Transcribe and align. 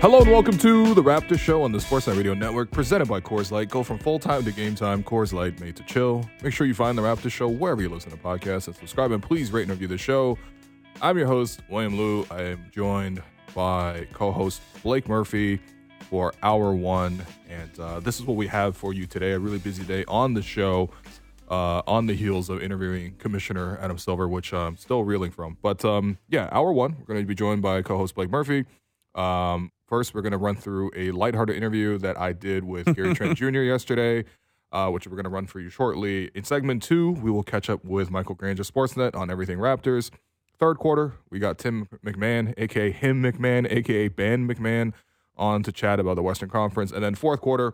Hello 0.00 0.20
and 0.20 0.30
welcome 0.30 0.56
to 0.58 0.94
the 0.94 1.02
Raptor 1.02 1.36
Show 1.36 1.64
on 1.64 1.72
the 1.72 1.78
Sportsnet 1.78 2.16
Radio 2.16 2.32
Network, 2.32 2.70
presented 2.70 3.08
by 3.08 3.20
Coors 3.20 3.50
Light. 3.50 3.68
Go 3.68 3.82
from 3.82 3.98
full 3.98 4.20
time 4.20 4.44
to 4.44 4.52
game 4.52 4.76
time. 4.76 5.02
Coors 5.02 5.32
Light, 5.32 5.58
made 5.58 5.74
to 5.74 5.82
chill. 5.82 6.24
Make 6.40 6.54
sure 6.54 6.68
you 6.68 6.72
find 6.72 6.96
the 6.96 7.02
Raptor 7.02 7.28
Show 7.28 7.48
wherever 7.48 7.82
you 7.82 7.88
listen 7.88 8.12
to 8.12 8.16
podcasts 8.16 8.68
and 8.68 8.76
subscribe. 8.76 9.10
And 9.10 9.20
please 9.20 9.50
rate 9.50 9.62
and 9.62 9.72
review 9.72 9.88
the 9.88 9.98
show. 9.98 10.38
I'm 11.02 11.18
your 11.18 11.26
host, 11.26 11.62
William 11.68 11.96
Lou. 11.96 12.24
I 12.30 12.42
am 12.42 12.64
joined 12.70 13.20
by 13.56 14.06
co-host 14.12 14.62
Blake 14.84 15.08
Murphy 15.08 15.58
for 16.08 16.32
hour 16.44 16.72
one, 16.74 17.20
and 17.48 17.80
uh, 17.80 17.98
this 17.98 18.20
is 18.20 18.24
what 18.24 18.36
we 18.36 18.46
have 18.46 18.76
for 18.76 18.94
you 18.94 19.04
today. 19.04 19.32
A 19.32 19.38
really 19.40 19.58
busy 19.58 19.82
day 19.82 20.04
on 20.06 20.32
the 20.32 20.42
show. 20.42 20.90
Uh, 21.50 21.80
on 21.86 22.04
the 22.04 22.12
heels 22.12 22.50
of 22.50 22.62
interviewing 22.62 23.14
Commissioner 23.14 23.78
Adam 23.80 23.96
Silver, 23.96 24.28
which 24.28 24.52
I'm 24.52 24.76
still 24.76 25.02
reeling 25.02 25.30
from. 25.30 25.56
But 25.62 25.82
um, 25.82 26.18
yeah, 26.28 26.50
hour 26.52 26.74
one, 26.74 26.94
we're 27.00 27.14
going 27.14 27.24
to 27.24 27.26
be 27.26 27.34
joined 27.34 27.62
by 27.62 27.80
co-host 27.80 28.14
Blake 28.14 28.30
Murphy. 28.30 28.66
Um, 29.14 29.72
First, 29.88 30.14
we're 30.14 30.20
going 30.20 30.32
to 30.32 30.38
run 30.38 30.54
through 30.54 30.90
a 30.94 31.12
lighthearted 31.12 31.56
interview 31.56 31.96
that 31.98 32.20
I 32.20 32.34
did 32.34 32.62
with 32.62 32.94
Gary 32.94 33.14
Trent 33.14 33.38
Jr. 33.38 33.60
yesterday, 33.60 34.26
uh, 34.70 34.90
which 34.90 35.06
we're 35.06 35.16
going 35.16 35.24
to 35.24 35.30
run 35.30 35.46
for 35.46 35.60
you 35.60 35.70
shortly. 35.70 36.30
In 36.34 36.44
segment 36.44 36.82
two, 36.82 37.12
we 37.12 37.30
will 37.30 37.42
catch 37.42 37.70
up 37.70 37.82
with 37.86 38.10
Michael 38.10 38.34
Granger 38.34 38.64
Sportsnet 38.64 39.16
on 39.16 39.30
everything 39.30 39.56
Raptors. 39.56 40.10
Third 40.58 40.76
quarter, 40.76 41.14
we 41.30 41.38
got 41.38 41.56
Tim 41.56 41.88
MacMahon, 42.04 42.52
aka 42.58 42.90
him 42.90 43.22
McMahon, 43.22 43.66
aka 43.72 44.08
Ben 44.08 44.46
McMahon, 44.46 44.92
on 45.38 45.62
to 45.62 45.72
chat 45.72 45.98
about 45.98 46.16
the 46.16 46.22
Western 46.22 46.50
Conference. 46.50 46.92
And 46.92 47.02
then 47.02 47.14
fourth 47.14 47.40
quarter, 47.40 47.72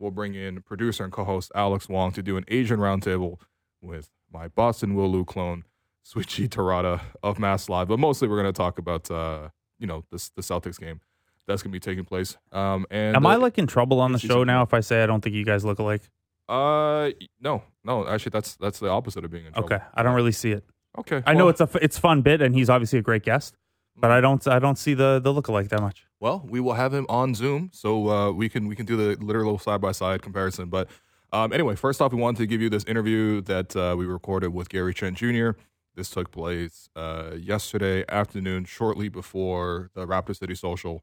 we'll 0.00 0.10
bring 0.10 0.34
in 0.34 0.62
producer 0.62 1.04
and 1.04 1.12
co-host 1.12 1.52
Alex 1.54 1.88
Wong 1.88 2.10
to 2.10 2.24
do 2.24 2.36
an 2.36 2.44
Asian 2.48 2.80
roundtable 2.80 3.36
with 3.80 4.10
my 4.32 4.48
Boston 4.48 4.96
Will 4.96 5.24
clone, 5.24 5.62
Souchi 6.04 6.48
Terada 6.48 7.02
of 7.22 7.38
MassLive. 7.38 7.86
But 7.86 8.00
mostly, 8.00 8.26
we're 8.26 8.42
going 8.42 8.52
to 8.52 8.58
talk 8.58 8.80
about 8.80 9.08
uh, 9.12 9.50
you 9.82 9.88
know 9.88 10.04
the 10.10 10.30
the 10.36 10.42
Celtics 10.42 10.80
game 10.80 11.00
that's 11.46 11.62
gonna 11.62 11.72
be 11.72 11.80
taking 11.80 12.04
place. 12.04 12.38
Um, 12.52 12.86
and 12.90 13.16
am 13.16 13.26
uh, 13.26 13.30
I 13.30 13.34
like 13.34 13.58
in 13.58 13.66
trouble 13.66 14.00
on 14.00 14.12
the 14.12 14.18
show 14.18 14.44
now 14.44 14.62
if 14.62 14.72
I 14.72 14.80
say 14.80 15.02
I 15.02 15.06
don't 15.06 15.20
think 15.20 15.34
you 15.34 15.44
guys 15.44 15.64
look 15.64 15.78
alike? 15.78 16.08
Uh, 16.48 17.10
no, 17.40 17.62
no. 17.84 18.06
Actually, 18.06 18.30
that's 18.30 18.56
that's 18.56 18.78
the 18.78 18.88
opposite 18.88 19.24
of 19.24 19.30
being 19.30 19.46
in 19.46 19.52
trouble. 19.52 19.74
Okay, 19.74 19.84
I 19.94 20.02
don't 20.02 20.14
really 20.14 20.32
see 20.32 20.52
it. 20.52 20.64
Okay, 20.98 21.22
I 21.26 21.34
know 21.34 21.48
it's 21.48 21.60
a 21.60 21.68
it's 21.82 21.98
fun 21.98 22.22
bit, 22.22 22.40
and 22.40 22.54
he's 22.54 22.70
obviously 22.70 22.98
a 22.98 23.02
great 23.02 23.24
guest, 23.24 23.56
but 23.96 24.10
I 24.10 24.20
don't 24.20 24.46
I 24.46 24.58
don't 24.58 24.78
see 24.78 24.94
the 24.94 25.20
the 25.20 25.32
look 25.32 25.48
alike 25.48 25.68
that 25.70 25.80
much. 25.80 26.06
Well, 26.20 26.46
we 26.48 26.60
will 26.60 26.74
have 26.74 26.94
him 26.94 27.06
on 27.08 27.34
Zoom, 27.34 27.70
so 27.72 28.08
uh, 28.08 28.30
we 28.30 28.48
can 28.48 28.68
we 28.68 28.76
can 28.76 28.86
do 28.86 28.96
the 28.96 29.24
literal 29.24 29.58
side 29.58 29.80
by 29.80 29.92
side 29.92 30.22
comparison. 30.22 30.68
But 30.68 30.88
um, 31.32 31.52
anyway, 31.52 31.74
first 31.74 32.00
off, 32.00 32.12
we 32.12 32.20
wanted 32.20 32.38
to 32.38 32.46
give 32.46 32.60
you 32.60 32.68
this 32.70 32.84
interview 32.84 33.40
that 33.42 33.74
uh, 33.74 33.96
we 33.98 34.04
recorded 34.04 34.48
with 34.48 34.68
Gary 34.68 34.94
Trent 34.94 35.16
Jr. 35.16 35.52
This 35.94 36.08
took 36.08 36.30
place 36.30 36.88
uh, 36.96 37.32
yesterday 37.38 38.04
afternoon, 38.08 38.64
shortly 38.64 39.08
before 39.08 39.90
the 39.94 40.06
Raptor 40.06 40.36
City 40.36 40.54
Social. 40.54 41.02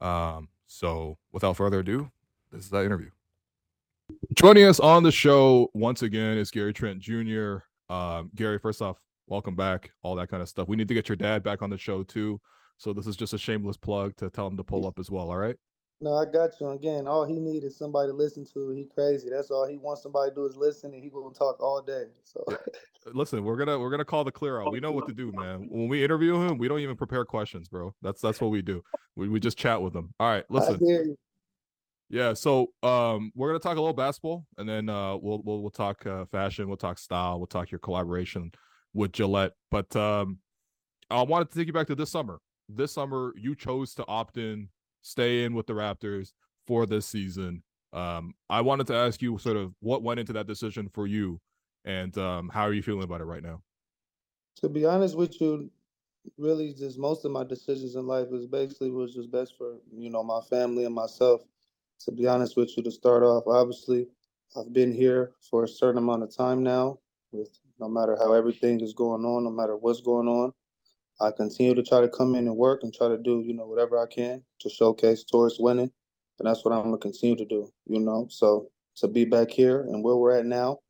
Um, 0.00 0.48
so, 0.66 1.16
without 1.32 1.56
further 1.56 1.80
ado, 1.80 2.10
this 2.52 2.64
is 2.64 2.70
that 2.70 2.84
interview. 2.84 3.10
Joining 4.34 4.64
us 4.64 4.78
on 4.78 5.02
the 5.02 5.10
show 5.10 5.70
once 5.72 6.02
again 6.02 6.36
is 6.36 6.50
Gary 6.50 6.72
Trent 6.72 7.00
Jr. 7.00 7.58
Um, 7.88 8.30
Gary, 8.34 8.58
first 8.58 8.82
off, 8.82 8.98
welcome 9.26 9.56
back. 9.56 9.90
All 10.02 10.14
that 10.16 10.28
kind 10.28 10.42
of 10.42 10.48
stuff. 10.48 10.68
We 10.68 10.76
need 10.76 10.88
to 10.88 10.94
get 10.94 11.08
your 11.08 11.16
dad 11.16 11.42
back 11.42 11.62
on 11.62 11.70
the 11.70 11.78
show 11.78 12.02
too. 12.02 12.40
So 12.76 12.92
this 12.92 13.06
is 13.06 13.16
just 13.16 13.32
a 13.32 13.38
shameless 13.38 13.76
plug 13.76 14.16
to 14.16 14.28
tell 14.28 14.46
him 14.46 14.56
to 14.58 14.64
pull 14.64 14.86
up 14.86 14.98
as 14.98 15.10
well. 15.10 15.30
All 15.30 15.38
right. 15.38 15.56
No, 16.00 16.14
I 16.14 16.26
got 16.26 16.60
you. 16.60 16.68
Again, 16.70 17.08
all 17.08 17.24
he 17.24 17.38
needs 17.38 17.64
is 17.64 17.76
somebody 17.76 18.10
to 18.10 18.12
listen 18.12 18.44
to. 18.52 18.70
He 18.70 18.84
crazy. 18.84 19.30
That's 19.30 19.50
all 19.50 19.66
he 19.66 19.78
wants 19.78 20.02
somebody 20.02 20.30
to 20.30 20.34
do 20.34 20.44
is 20.44 20.56
listen, 20.56 20.92
and 20.92 21.02
he 21.02 21.08
will 21.08 21.30
talk 21.30 21.58
all 21.62 21.80
day. 21.80 22.04
So, 22.22 22.44
listen, 23.14 23.42
we're 23.44 23.56
gonna 23.56 23.78
we're 23.78 23.90
gonna 23.90 24.04
call 24.04 24.22
the 24.22 24.32
clear 24.32 24.60
out. 24.60 24.72
We 24.72 24.80
know 24.80 24.92
what 24.92 25.06
to 25.08 25.14
do, 25.14 25.32
man. 25.32 25.68
When 25.76 25.88
we 25.88 26.04
interview 26.04 26.40
him, 26.42 26.58
we 26.58 26.68
don't 26.68 26.80
even 26.80 26.96
prepare 26.96 27.24
questions, 27.24 27.68
bro. 27.68 27.94
That's 28.02 28.20
that's 28.20 28.40
what 28.42 28.50
we 28.50 28.60
do. 28.60 28.82
We 29.14 29.28
we 29.30 29.40
just 29.40 29.56
chat 29.56 29.80
with 29.80 29.94
him. 29.94 30.12
All 30.20 30.28
right, 30.28 30.44
listen. 30.50 31.16
Yeah, 32.08 32.34
so 32.34 32.68
um, 32.82 33.32
we're 33.34 33.48
gonna 33.48 33.58
talk 33.58 33.76
a 33.76 33.80
little 33.80 33.94
basketball, 33.94 34.46
and 34.58 34.68
then 34.68 34.90
uh, 34.90 35.16
we'll 35.16 35.40
we'll 35.42 35.62
we'll 35.62 35.70
talk 35.70 36.06
uh, 36.06 36.26
fashion, 36.26 36.68
we'll 36.68 36.76
talk 36.76 36.98
style, 36.98 37.38
we'll 37.38 37.46
talk 37.46 37.70
your 37.70 37.80
collaboration 37.80 38.52
with 38.92 39.12
Gillette. 39.12 39.52
But 39.70 39.96
um, 39.96 40.38
I 41.10 41.22
wanted 41.22 41.50
to 41.50 41.58
take 41.58 41.66
you 41.66 41.72
back 41.72 41.86
to 41.86 41.94
this 41.94 42.10
summer. 42.10 42.38
This 42.68 42.92
summer, 42.92 43.32
you 43.36 43.54
chose 43.54 43.94
to 43.94 44.06
opt 44.06 44.36
in 44.36 44.68
stay 45.06 45.44
in 45.44 45.54
with 45.54 45.66
the 45.66 45.72
Raptors 45.72 46.32
for 46.66 46.84
this 46.84 47.06
season. 47.06 47.62
Um, 47.92 48.34
I 48.50 48.60
wanted 48.60 48.88
to 48.88 48.94
ask 48.94 49.22
you 49.22 49.38
sort 49.38 49.56
of 49.56 49.72
what 49.80 50.02
went 50.02 50.20
into 50.20 50.32
that 50.32 50.48
decision 50.48 50.88
for 50.92 51.06
you, 51.06 51.40
and 51.84 52.16
um, 52.18 52.50
how 52.52 52.62
are 52.62 52.72
you 52.72 52.82
feeling 52.82 53.04
about 53.04 53.20
it 53.20 53.24
right 53.24 53.42
now? 53.42 53.62
To 54.62 54.68
be 54.68 54.84
honest 54.84 55.16
with 55.16 55.40
you, 55.40 55.70
really, 56.36 56.74
just 56.74 56.98
most 56.98 57.24
of 57.24 57.30
my 57.30 57.44
decisions 57.44 57.94
in 57.94 58.06
life 58.06 58.26
is 58.32 58.46
basically 58.46 58.90
was 58.90 59.14
just 59.14 59.30
best 59.30 59.56
for 59.56 59.76
you 59.96 60.10
know 60.10 60.24
my 60.24 60.40
family 60.50 60.84
and 60.84 60.94
myself. 60.94 61.42
To 62.00 62.12
be 62.12 62.26
honest 62.26 62.56
with 62.56 62.76
you, 62.76 62.82
to 62.82 62.90
start 62.90 63.22
off, 63.22 63.44
obviously, 63.46 64.08
I've 64.56 64.72
been 64.72 64.92
here 64.92 65.32
for 65.48 65.64
a 65.64 65.68
certain 65.68 65.98
amount 65.98 66.24
of 66.24 66.36
time 66.36 66.62
now. 66.62 66.98
With 67.30 67.50
no 67.78 67.88
matter 67.88 68.16
how 68.18 68.32
everything 68.32 68.80
is 68.80 68.92
going 68.92 69.24
on, 69.24 69.44
no 69.44 69.50
matter 69.50 69.76
what's 69.76 70.00
going 70.00 70.28
on, 70.28 70.52
I 71.20 71.30
continue 71.30 71.74
to 71.74 71.82
try 71.82 72.00
to 72.00 72.08
come 72.08 72.34
in 72.34 72.46
and 72.46 72.56
work 72.56 72.82
and 72.82 72.92
try 72.92 73.08
to 73.08 73.16
do, 73.16 73.42
you 73.44 73.54
know, 73.54 73.66
whatever 73.66 73.98
I 73.98 74.06
can 74.06 74.42
to 74.60 74.68
showcase 74.68 75.24
towards 75.24 75.58
winning. 75.58 75.90
And 76.38 76.46
that's 76.46 76.64
what 76.64 76.74
I'm 76.74 76.84
gonna 76.84 76.98
continue 76.98 77.36
to 77.36 77.46
do, 77.46 77.72
you 77.86 78.00
know. 78.00 78.26
So 78.30 78.70
to 78.96 79.08
be 79.08 79.24
back 79.24 79.50
here 79.50 79.80
and 79.80 80.04
where 80.04 80.16
we're 80.16 80.36
at 80.38 80.44
now, 80.44 80.80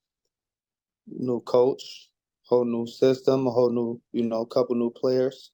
new 1.07 1.41
coach, 1.41 2.11
whole 2.43 2.65
new 2.65 2.87
system, 2.87 3.47
a 3.47 3.51
whole 3.51 3.71
new, 3.71 4.01
you 4.13 4.25
know, 4.25 4.45
couple 4.45 4.75
new 4.75 4.91
players. 4.91 5.53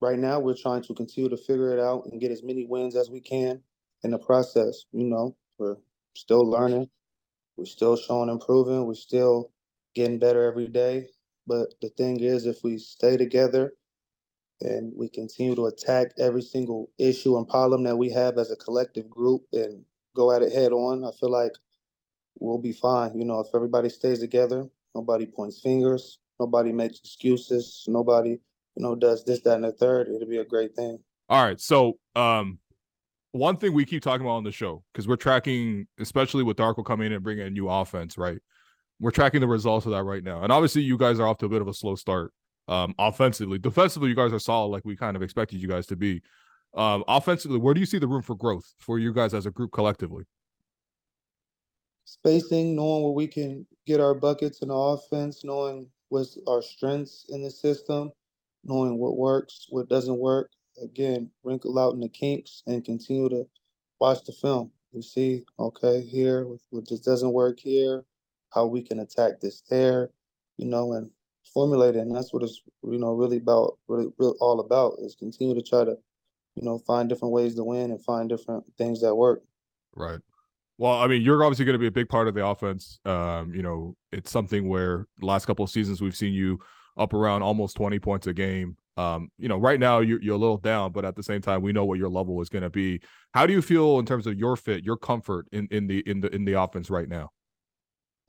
Right 0.00 0.18
now 0.18 0.38
we're 0.38 0.56
trying 0.56 0.82
to 0.82 0.94
continue 0.94 1.28
to 1.28 1.36
figure 1.36 1.72
it 1.76 1.80
out 1.80 2.06
and 2.06 2.20
get 2.20 2.30
as 2.30 2.44
many 2.44 2.66
wins 2.66 2.96
as 2.96 3.10
we 3.10 3.20
can 3.20 3.60
in 4.04 4.12
the 4.12 4.18
process. 4.18 4.84
You 4.92 5.04
know, 5.04 5.36
we're 5.58 5.76
still 6.14 6.48
learning, 6.48 6.88
we're 7.56 7.66
still 7.66 7.96
showing 7.96 8.30
improving, 8.30 8.86
we're 8.86 8.94
still 8.94 9.50
getting 9.96 10.20
better 10.20 10.44
every 10.44 10.68
day. 10.68 11.08
But 11.46 11.74
the 11.82 11.88
thing 11.90 12.20
is, 12.20 12.46
if 12.46 12.62
we 12.62 12.78
stay 12.78 13.16
together 13.16 13.72
and 14.62 14.92
we 14.94 15.08
continue 15.08 15.54
to 15.54 15.66
attack 15.66 16.08
every 16.18 16.42
single 16.42 16.90
issue 16.98 17.36
and 17.36 17.48
problem 17.48 17.82
that 17.84 17.96
we 17.96 18.10
have 18.10 18.38
as 18.38 18.50
a 18.50 18.56
collective 18.56 19.08
group 19.08 19.42
and 19.52 19.84
go 20.14 20.32
at 20.32 20.42
it 20.42 20.52
head 20.52 20.72
on, 20.72 21.04
I 21.04 21.10
feel 21.18 21.30
like 21.30 21.52
we'll 22.38 22.58
be 22.58 22.72
fine. 22.72 23.18
You 23.18 23.24
know, 23.24 23.40
if 23.40 23.48
everybody 23.54 23.88
stays 23.88 24.20
together, 24.20 24.68
nobody 24.94 25.26
points 25.26 25.60
fingers, 25.60 26.18
nobody 26.38 26.72
makes 26.72 26.98
excuses, 26.98 27.84
nobody, 27.88 28.30
you 28.30 28.82
know, 28.82 28.94
does 28.94 29.24
this, 29.24 29.40
that, 29.42 29.56
and 29.56 29.64
the 29.64 29.72
third, 29.72 30.08
it'll 30.08 30.28
be 30.28 30.38
a 30.38 30.44
great 30.44 30.74
thing. 30.74 30.98
All 31.28 31.44
right. 31.44 31.60
So, 31.60 31.98
um, 32.16 32.58
one 33.32 33.56
thing 33.56 33.72
we 33.72 33.84
keep 33.84 34.02
talking 34.02 34.26
about 34.26 34.34
on 34.34 34.44
the 34.44 34.50
show, 34.50 34.82
because 34.92 35.06
we're 35.06 35.16
tracking, 35.16 35.86
especially 36.00 36.42
with 36.42 36.56
Darko 36.56 36.84
coming 36.84 37.06
in 37.06 37.12
and 37.12 37.22
bringing 37.22 37.46
a 37.46 37.50
new 37.50 37.68
offense, 37.68 38.18
right? 38.18 38.38
We're 38.98 39.12
tracking 39.12 39.40
the 39.40 39.46
results 39.46 39.86
of 39.86 39.92
that 39.92 40.02
right 40.02 40.24
now. 40.24 40.42
And 40.42 40.52
obviously, 40.52 40.82
you 40.82 40.98
guys 40.98 41.20
are 41.20 41.28
off 41.28 41.38
to 41.38 41.46
a 41.46 41.48
bit 41.48 41.62
of 41.62 41.68
a 41.68 41.74
slow 41.74 41.94
start 41.94 42.32
um, 42.70 42.94
offensively. 42.98 43.58
Defensively, 43.58 44.08
you 44.08 44.14
guys 44.14 44.32
are 44.32 44.38
solid 44.38 44.68
like 44.68 44.84
we 44.84 44.96
kind 44.96 45.16
of 45.16 45.22
expected 45.22 45.60
you 45.60 45.68
guys 45.68 45.86
to 45.88 45.96
be. 45.96 46.22
Um, 46.74 47.02
offensively, 47.08 47.58
where 47.58 47.74
do 47.74 47.80
you 47.80 47.86
see 47.86 47.98
the 47.98 48.06
room 48.06 48.22
for 48.22 48.36
growth 48.36 48.72
for 48.78 48.98
you 48.98 49.12
guys 49.12 49.34
as 49.34 49.44
a 49.44 49.50
group 49.50 49.72
collectively? 49.72 50.24
Spacing, 52.04 52.76
knowing 52.76 53.02
where 53.02 53.12
we 53.12 53.26
can 53.26 53.66
get 53.86 54.00
our 54.00 54.14
buckets 54.14 54.62
in 54.62 54.70
offense, 54.70 55.44
knowing 55.44 55.88
what's 56.08 56.38
our 56.46 56.62
strengths 56.62 57.26
in 57.28 57.42
the 57.42 57.50
system, 57.50 58.12
knowing 58.64 58.98
what 58.98 59.16
works, 59.16 59.66
what 59.70 59.88
doesn't 59.88 60.18
work. 60.18 60.50
Again, 60.80 61.28
wrinkle 61.42 61.78
out 61.78 61.94
in 61.94 62.00
the 62.00 62.08
kinks 62.08 62.62
and 62.66 62.84
continue 62.84 63.28
to 63.28 63.46
watch 64.00 64.24
the 64.24 64.32
film. 64.32 64.70
You 64.92 65.02
see, 65.02 65.44
okay, 65.58 66.00
here, 66.00 66.46
what 66.70 66.86
just 66.86 67.04
doesn't 67.04 67.32
work 67.32 67.58
here, 67.60 68.04
how 68.54 68.66
we 68.66 68.82
can 68.82 69.00
attack 69.00 69.40
this 69.40 69.62
there, 69.68 70.10
you 70.56 70.66
know, 70.66 70.94
and 70.94 71.10
formulated, 71.52 72.02
and 72.02 72.14
that's 72.14 72.32
what 72.32 72.42
it's 72.42 72.62
you 72.82 72.98
know 72.98 73.12
really 73.12 73.38
about, 73.38 73.78
really, 73.88 74.08
really 74.18 74.36
all 74.40 74.60
about 74.60 74.94
is 75.00 75.14
continue 75.14 75.54
to 75.54 75.62
try 75.62 75.84
to, 75.84 75.96
you 76.54 76.62
know, 76.62 76.78
find 76.78 77.08
different 77.08 77.32
ways 77.32 77.54
to 77.54 77.64
win 77.64 77.90
and 77.90 78.04
find 78.04 78.28
different 78.28 78.64
things 78.78 79.00
that 79.02 79.14
work. 79.14 79.42
Right. 79.94 80.20
Well, 80.78 80.92
I 80.92 81.08
mean, 81.08 81.20
you're 81.20 81.44
obviously 81.44 81.66
going 81.66 81.74
to 81.74 81.78
be 81.78 81.88
a 81.88 81.90
big 81.90 82.08
part 82.08 82.26
of 82.26 82.34
the 82.34 82.46
offense. 82.46 83.00
Um, 83.04 83.52
you 83.54 83.62
know, 83.62 83.96
it's 84.12 84.30
something 84.30 84.66
where 84.66 85.06
last 85.20 85.44
couple 85.44 85.62
of 85.62 85.70
seasons 85.70 86.00
we've 86.00 86.16
seen 86.16 86.32
you 86.32 86.58
up 86.96 87.12
around 87.12 87.42
almost 87.42 87.76
20 87.76 87.98
points 87.98 88.26
a 88.26 88.32
game. 88.32 88.76
Um, 88.96 89.30
you 89.38 89.48
know, 89.48 89.58
right 89.58 89.78
now 89.78 90.00
you're, 90.00 90.22
you're 90.22 90.36
a 90.36 90.38
little 90.38 90.56
down, 90.56 90.92
but 90.92 91.04
at 91.04 91.16
the 91.16 91.22
same 91.22 91.42
time, 91.42 91.62
we 91.62 91.72
know 91.72 91.84
what 91.84 91.98
your 91.98 92.08
level 92.08 92.40
is 92.40 92.48
going 92.48 92.62
to 92.62 92.70
be. 92.70 93.00
How 93.32 93.46
do 93.46 93.52
you 93.52 93.62
feel 93.62 93.98
in 93.98 94.06
terms 94.06 94.26
of 94.26 94.38
your 94.38 94.56
fit, 94.56 94.84
your 94.84 94.96
comfort 94.96 95.46
in, 95.52 95.68
in 95.70 95.86
the 95.86 96.00
in 96.06 96.20
the 96.20 96.34
in 96.34 96.44
the 96.44 96.60
offense 96.60 96.90
right 96.90 97.08
now? 97.08 97.30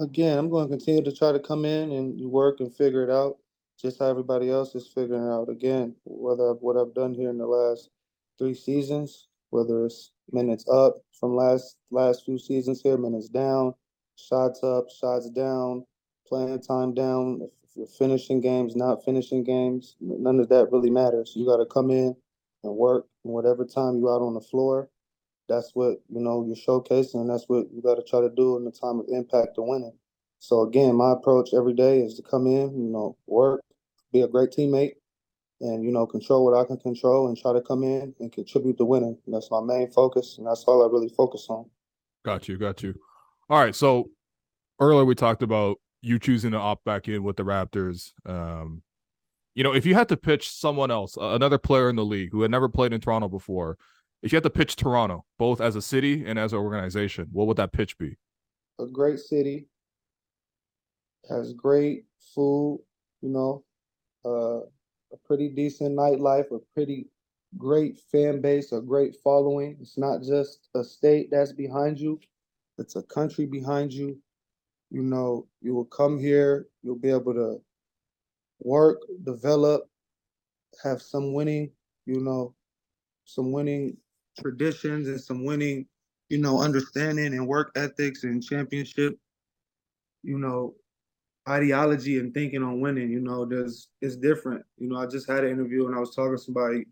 Again, 0.01 0.37
I'm 0.37 0.49
going 0.49 0.67
to 0.67 0.77
continue 0.77 1.03
to 1.03 1.15
try 1.15 1.31
to 1.31 1.39
come 1.39 1.65
in 1.65 1.91
and 1.91 2.19
work 2.29 2.59
and 2.59 2.73
figure 2.75 3.03
it 3.03 3.09
out, 3.09 3.37
just 3.79 3.99
how 3.99 4.07
everybody 4.07 4.49
else 4.49 4.75
is 4.75 4.87
figuring 4.87 5.25
it 5.25 5.31
out. 5.31 5.49
Again, 5.49 5.95
whether 6.05 6.53
what 6.53 6.77
I've 6.77 6.93
done 6.93 7.13
here 7.13 7.29
in 7.29 7.37
the 7.37 7.47
last 7.47 7.89
three 8.39 8.55
seasons, 8.55 9.27
whether 9.51 9.85
it's 9.85 10.11
minutes 10.31 10.65
up 10.69 10.97
from 11.19 11.35
last 11.35 11.77
last 11.91 12.25
few 12.25 12.37
seasons 12.37 12.81
here, 12.81 12.97
minutes 12.97 13.29
down, 13.29 13.73
shots 14.17 14.63
up, 14.63 14.85
shots 14.89 15.29
down, 15.29 15.85
playing 16.27 16.61
time 16.61 16.93
down. 16.93 17.41
If 17.63 17.71
you're 17.75 17.87
finishing 17.87 18.41
games, 18.41 18.75
not 18.75 19.05
finishing 19.05 19.43
games, 19.43 19.95
none 20.01 20.39
of 20.39 20.49
that 20.49 20.71
really 20.71 20.89
matters. 20.89 21.33
You 21.35 21.45
got 21.45 21.57
to 21.57 21.65
come 21.65 21.91
in, 21.91 22.15
and 22.63 22.75
work. 22.75 23.07
And 23.23 23.33
whatever 23.33 23.65
time 23.65 23.97
you 23.97 24.09
out 24.09 24.21
on 24.21 24.33
the 24.33 24.41
floor, 24.41 24.89
that's 25.51 25.71
what 25.73 26.01
you 26.09 26.21
know 26.21 26.45
you're 26.45 26.55
showcasing. 26.55 27.15
And 27.15 27.29
that's 27.29 27.45
what 27.47 27.67
you 27.73 27.81
got 27.81 27.95
to 27.95 28.03
try 28.03 28.21
to 28.21 28.29
do 28.29 28.57
in 28.57 28.63
the 28.63 28.71
time 28.71 28.99
of 28.99 29.05
impact 29.09 29.55
to 29.55 29.61
winning. 29.61 29.93
So 30.39 30.61
again, 30.61 30.95
my 30.95 31.11
approach 31.11 31.53
every 31.53 31.73
day 31.73 31.99
is 32.01 32.15
to 32.15 32.23
come 32.23 32.47
in, 32.47 32.71
you 32.75 32.89
know, 32.89 33.15
work, 33.27 33.61
be 34.11 34.21
a 34.21 34.27
great 34.27 34.49
teammate, 34.49 34.95
and 35.59 35.83
you 35.83 35.91
know 35.91 36.07
control 36.07 36.45
what 36.45 36.57
I 36.57 36.65
can 36.65 36.77
control 36.77 37.27
and 37.27 37.37
try 37.37 37.53
to 37.53 37.61
come 37.61 37.83
in 37.83 38.15
and 38.19 38.31
contribute 38.31 38.77
to 38.77 38.85
winning. 38.85 39.17
That's 39.27 39.51
my 39.51 39.61
main 39.61 39.91
focus, 39.91 40.37
and 40.37 40.47
that's 40.47 40.63
all 40.63 40.83
I 40.83 40.91
really 40.91 41.09
focus 41.09 41.45
on. 41.49 41.69
Got 42.23 42.47
you, 42.47 42.57
got 42.57 42.81
you. 42.81 42.95
All 43.49 43.59
right, 43.59 43.75
so 43.75 44.09
earlier 44.79 45.05
we 45.05 45.15
talked 45.15 45.43
about 45.43 45.77
you 46.01 46.17
choosing 46.17 46.51
to 46.51 46.57
opt 46.57 46.85
back 46.85 47.07
in 47.07 47.23
with 47.23 47.35
the 47.35 47.43
Raptors. 47.43 48.11
Um, 48.25 48.81
you 49.53 49.63
know, 49.63 49.73
if 49.73 49.85
you 49.85 49.93
had 49.93 50.09
to 50.09 50.17
pitch 50.17 50.49
someone 50.49 50.91
else, 50.91 51.17
another 51.19 51.57
player 51.57 51.89
in 51.89 51.97
the 51.97 52.05
league 52.05 52.29
who 52.31 52.41
had 52.41 52.51
never 52.51 52.69
played 52.69 52.93
in 52.93 53.01
Toronto 53.01 53.27
before, 53.27 53.77
if 54.21 54.31
you 54.31 54.35
had 54.35 54.43
to 54.43 54.49
pitch 54.49 54.75
Toronto, 54.75 55.25
both 55.39 55.61
as 55.61 55.75
a 55.75 55.81
city 55.81 56.25
and 56.25 56.37
as 56.37 56.53
an 56.53 56.59
organization, 56.59 57.27
what 57.31 57.47
would 57.47 57.57
that 57.57 57.71
pitch 57.71 57.97
be? 57.97 58.17
A 58.79 58.85
great 58.85 59.19
city 59.19 59.67
has 61.29 61.53
great 61.53 62.05
food, 62.33 62.81
you 63.21 63.29
know, 63.29 63.63
uh, 64.25 64.59
a 65.13 65.17
pretty 65.25 65.49
decent 65.49 65.97
nightlife, 65.97 66.51
a 66.51 66.59
pretty 66.73 67.07
great 67.57 67.99
fan 68.11 68.41
base, 68.41 68.71
a 68.71 68.81
great 68.81 69.15
following. 69.23 69.77
It's 69.81 69.97
not 69.97 70.21
just 70.21 70.69
a 70.75 70.83
state 70.83 71.29
that's 71.31 71.51
behind 71.51 71.99
you, 71.99 72.19
it's 72.77 72.95
a 72.95 73.03
country 73.03 73.45
behind 73.45 73.93
you. 73.93 74.17
You 74.89 75.03
know, 75.03 75.47
you 75.61 75.73
will 75.73 75.85
come 75.85 76.19
here, 76.19 76.67
you'll 76.83 76.99
be 76.99 77.11
able 77.11 77.33
to 77.33 77.61
work, 78.59 78.99
develop, 79.23 79.89
have 80.83 81.01
some 81.01 81.33
winning, 81.33 81.71
you 82.05 82.19
know, 82.19 82.53
some 83.25 83.51
winning 83.51 83.95
traditions 84.39 85.07
and 85.07 85.19
some 85.19 85.43
winning, 85.43 85.85
you 86.29 86.37
know, 86.37 86.61
understanding 86.61 87.33
and 87.33 87.47
work 87.47 87.71
ethics 87.75 88.23
and 88.23 88.43
championship, 88.43 89.17
you 90.23 90.37
know, 90.37 90.75
ideology 91.49 92.19
and 92.19 92.33
thinking 92.33 92.63
on 92.63 92.81
winning. 92.81 93.09
You 93.09 93.19
know, 93.19 93.45
there's 93.45 93.89
it's 94.01 94.15
different. 94.15 94.63
You 94.77 94.89
know, 94.89 94.97
I 94.97 95.07
just 95.07 95.29
had 95.29 95.43
an 95.43 95.51
interview 95.51 95.87
and 95.87 95.95
I 95.95 95.99
was 95.99 96.15
talking 96.15 96.37
to 96.37 96.43
somebody. 96.43 96.85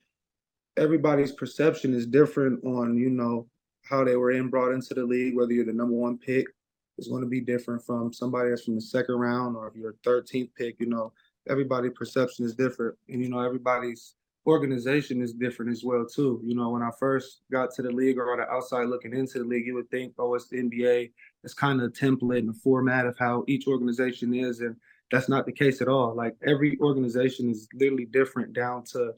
Everybody's 0.77 1.31
perception 1.31 1.93
is 1.93 2.05
different 2.05 2.63
on 2.63 2.97
you 2.97 3.09
know 3.09 3.47
how 3.83 4.03
they 4.03 4.15
were 4.15 4.31
in 4.31 4.49
brought 4.49 4.71
into 4.71 4.93
the 4.93 5.03
league. 5.03 5.35
Whether 5.35 5.53
you're 5.53 5.65
the 5.65 5.73
number 5.73 5.95
one 5.95 6.17
pick 6.17 6.47
is 6.97 7.07
going 7.07 7.21
to 7.21 7.29
be 7.29 7.41
different 7.41 7.83
from 7.83 8.13
somebody 8.13 8.49
that's 8.49 8.63
from 8.63 8.75
the 8.75 8.81
second 8.81 9.15
round, 9.15 9.55
or 9.55 9.67
if 9.67 9.75
you're 9.75 9.91
a 9.91 10.07
13th 10.09 10.49
pick. 10.55 10.79
You 10.79 10.87
know, 10.87 11.13
everybody's 11.47 11.93
perception 11.95 12.45
is 12.45 12.55
different, 12.55 12.95
and 13.07 13.21
you 13.21 13.29
know 13.29 13.39
everybody's 13.39 14.15
organization 14.47 15.21
is 15.21 15.33
different 15.33 15.71
as 15.71 15.83
well 15.83 16.05
too. 16.05 16.41
You 16.43 16.55
know, 16.55 16.69
when 16.69 16.81
I 16.81 16.89
first 16.99 17.41
got 17.51 17.71
to 17.75 17.81
the 17.81 17.91
league 17.91 18.17
or 18.17 18.31
on 18.31 18.39
the 18.39 18.49
outside 18.49 18.87
looking 18.87 19.13
into 19.13 19.39
the 19.39 19.45
league, 19.45 19.65
you 19.65 19.75
would 19.75 19.89
think, 19.89 20.13
oh, 20.17 20.33
it's 20.33 20.47
the 20.47 20.57
NBA. 20.57 21.11
It's 21.43 21.53
kind 21.53 21.81
of 21.81 21.87
a 21.87 21.91
template 21.91 22.39
and 22.39 22.49
a 22.49 22.53
format 22.53 23.05
of 23.05 23.17
how 23.17 23.43
each 23.47 23.67
organization 23.67 24.33
is, 24.33 24.61
and 24.61 24.75
that's 25.11 25.29
not 25.29 25.45
the 25.45 25.51
case 25.51 25.81
at 25.81 25.87
all. 25.87 26.15
Like 26.15 26.35
every 26.45 26.77
organization 26.79 27.49
is 27.49 27.67
literally 27.73 28.05
different 28.05 28.53
down 28.53 28.83
to 28.91 29.13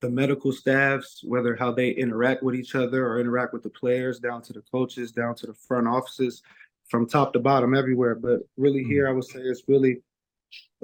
the 0.00 0.10
medical 0.10 0.52
staffs, 0.52 1.22
whether 1.24 1.56
how 1.56 1.72
they 1.72 1.90
interact 1.90 2.42
with 2.42 2.54
each 2.54 2.74
other 2.74 3.06
or 3.06 3.20
interact 3.20 3.52
with 3.52 3.62
the 3.62 3.70
players, 3.70 4.18
down 4.18 4.42
to 4.42 4.52
the 4.52 4.62
coaches, 4.70 5.12
down 5.12 5.34
to 5.36 5.46
the 5.46 5.54
front 5.54 5.88
offices, 5.88 6.42
from 6.90 7.08
top 7.08 7.32
to 7.32 7.38
bottom, 7.38 7.74
everywhere. 7.74 8.14
But 8.14 8.40
really, 8.56 8.80
mm-hmm. 8.80 8.90
here 8.90 9.08
I 9.08 9.12
would 9.12 9.24
say 9.24 9.40
it's 9.40 9.62
really 9.66 10.02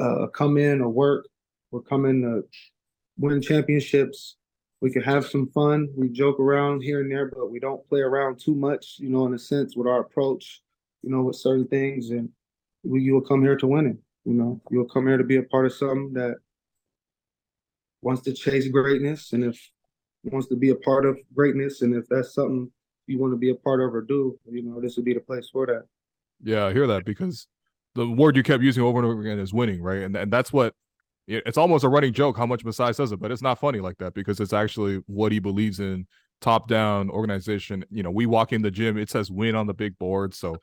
uh, 0.01 0.27
come 0.29 0.57
in 0.57 0.81
or 0.81 0.89
work. 0.89 1.27
We're 1.71 1.83
coming 1.83 2.23
to 2.23 2.45
win 3.21 3.41
championships. 3.41 4.37
We 4.81 4.91
can 4.91 5.03
have 5.03 5.27
some 5.27 5.49
fun. 5.49 5.89
We 5.95 6.09
joke 6.09 6.41
around 6.41 6.83
here 6.83 7.01
and 7.03 7.13
there, 7.13 7.27
but 7.27 7.51
we 7.51 7.61
don't 7.61 7.87
play 7.89 8.01
around 8.01 8.41
too 8.41 8.55
much, 8.55 8.97
you 8.99 9.11
know, 9.11 9.27
in 9.27 9.35
a 9.35 9.39
sense 9.39 9.77
with 9.77 9.87
our 9.87 10.01
approach, 10.01 10.63
you 11.03 11.11
know, 11.11 11.23
with 11.23 11.37
certain 11.37 11.69
things. 11.69 12.11
And 12.11 12.31
we, 12.83 13.03
you'll 13.03 13.21
come 13.21 13.43
here 13.43 13.57
to 13.57 13.67
win 13.67 13.87
it. 13.87 13.97
You 14.25 14.35
know, 14.35 14.61
you'll 14.71 14.89
come 14.89 15.07
here 15.07 15.19
to 15.19 15.25
be 15.25 15.37
a 15.37 15.43
part 15.43 15.67
of 15.67 15.75
something 15.75 16.15
that 16.15 16.37
wants 18.01 18.23
to 18.23 18.33
chase 18.33 18.69
greatness. 18.69 19.33
And 19.33 19.45
if 19.45 19.71
wants 20.25 20.49
to 20.49 20.57
be 20.57 20.71
a 20.71 20.75
part 20.75 21.05
of 21.05 21.19
greatness, 21.35 21.83
and 21.83 21.95
if 21.95 22.07
that's 22.09 22.35
something 22.35 22.71
you 23.07 23.19
want 23.19 23.33
to 23.33 23.39
be 23.39 23.51
a 23.51 23.55
part 23.55 23.81
of 23.81 23.95
or 23.95 24.03
do, 24.03 24.39
you 24.51 24.63
know, 24.63 24.81
this 24.81 24.97
would 24.97 25.05
be 25.05 25.15
the 25.15 25.21
place 25.21 25.49
for 25.51 25.67
that. 25.67 25.85
Yeah, 26.43 26.67
I 26.67 26.73
hear 26.73 26.87
that 26.87 27.05
because 27.05 27.47
the 27.95 28.09
word 28.09 28.37
you 28.37 28.43
kept 28.43 28.63
using 28.63 28.83
over 28.83 28.99
and 28.99 29.07
over 29.07 29.21
again 29.21 29.39
is 29.39 29.53
winning, 29.53 29.83
right? 29.83 30.03
And 30.03 30.17
and 30.17 30.33
that's 30.33 30.53
what 30.53 30.75
it's 31.31 31.59
almost 31.59 31.85
a 31.85 31.89
running 31.89 32.13
joke 32.13 32.37
how 32.37 32.47
much 32.47 32.65
Masai 32.65 32.93
says 32.93 33.13
it, 33.13 33.21
but 33.21 33.31
it's 33.31 33.43
not 33.43 33.59
funny 33.59 33.79
like 33.81 33.99
that 33.99 34.15
because 34.15 34.41
it's 34.41 34.53
actually 34.53 34.97
what 35.07 35.33
he 35.33 35.39
believes 35.39 35.81
in. 35.81 36.07
Top 36.41 36.69
down 36.69 37.11
organization. 37.11 37.85
You 37.91 38.03
know, 38.03 38.11
we 38.11 38.25
walk 38.25 38.55
in 38.55 38.63
the 38.63 38.71
gym, 38.71 38.97
it 38.97 39.11
says 39.11 39.31
win 39.31 39.55
on 39.55 39.67
the 39.67 39.75
big 39.75 39.99
board. 39.99 40.33
So, 40.33 40.57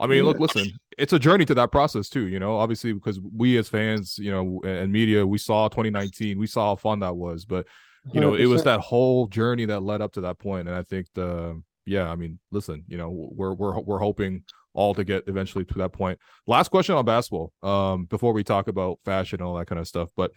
I 0.00 0.08
mean, 0.08 0.24
look, 0.24 0.40
listen, 0.40 0.66
it's 0.98 1.12
a 1.12 1.18
journey 1.18 1.44
to 1.44 1.54
that 1.54 1.70
process 1.70 2.08
too. 2.08 2.26
You 2.26 2.40
know, 2.40 2.56
obviously 2.56 2.92
because 2.92 3.20
we 3.20 3.56
as 3.56 3.68
fans, 3.68 4.18
you 4.18 4.32
know, 4.32 4.60
and 4.64 4.90
media, 4.90 5.24
we 5.24 5.38
saw 5.38 5.68
2019, 5.68 6.40
we 6.40 6.48
saw 6.48 6.70
how 6.70 6.76
fun 6.76 6.98
that 7.00 7.14
was, 7.14 7.44
but 7.44 7.68
you 8.12 8.20
know, 8.20 8.32
100%. 8.32 8.40
it 8.40 8.46
was 8.46 8.64
that 8.64 8.80
whole 8.80 9.28
journey 9.28 9.64
that 9.66 9.84
led 9.84 10.02
up 10.02 10.12
to 10.14 10.22
that 10.22 10.40
point, 10.40 10.66
and 10.66 10.76
I 10.76 10.82
think 10.82 11.06
the 11.14 11.62
yeah, 11.86 12.10
I 12.10 12.16
mean, 12.16 12.38
listen, 12.50 12.84
you 12.86 12.96
know, 12.96 13.10
we're 13.10 13.54
we're 13.54 13.80
we're 13.80 13.98
hoping 13.98 14.44
all 14.74 14.94
to 14.94 15.04
get 15.04 15.24
eventually 15.26 15.64
to 15.64 15.74
that 15.74 15.92
point. 15.92 16.18
Last 16.46 16.70
question 16.70 16.94
on 16.94 17.04
basketball, 17.04 17.52
um, 17.62 18.06
before 18.06 18.32
we 18.32 18.44
talk 18.44 18.68
about 18.68 18.98
fashion 19.04 19.40
and 19.40 19.46
all 19.46 19.54
that 19.56 19.66
kind 19.66 19.80
of 19.80 19.88
stuff. 19.88 20.10
But 20.16 20.32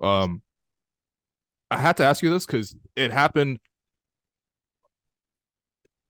um, 0.00 0.42
I 1.70 1.78
had 1.78 1.96
to 1.98 2.04
ask 2.04 2.22
you 2.22 2.30
this 2.30 2.46
because 2.46 2.74
it 2.96 3.12
happened. 3.12 3.58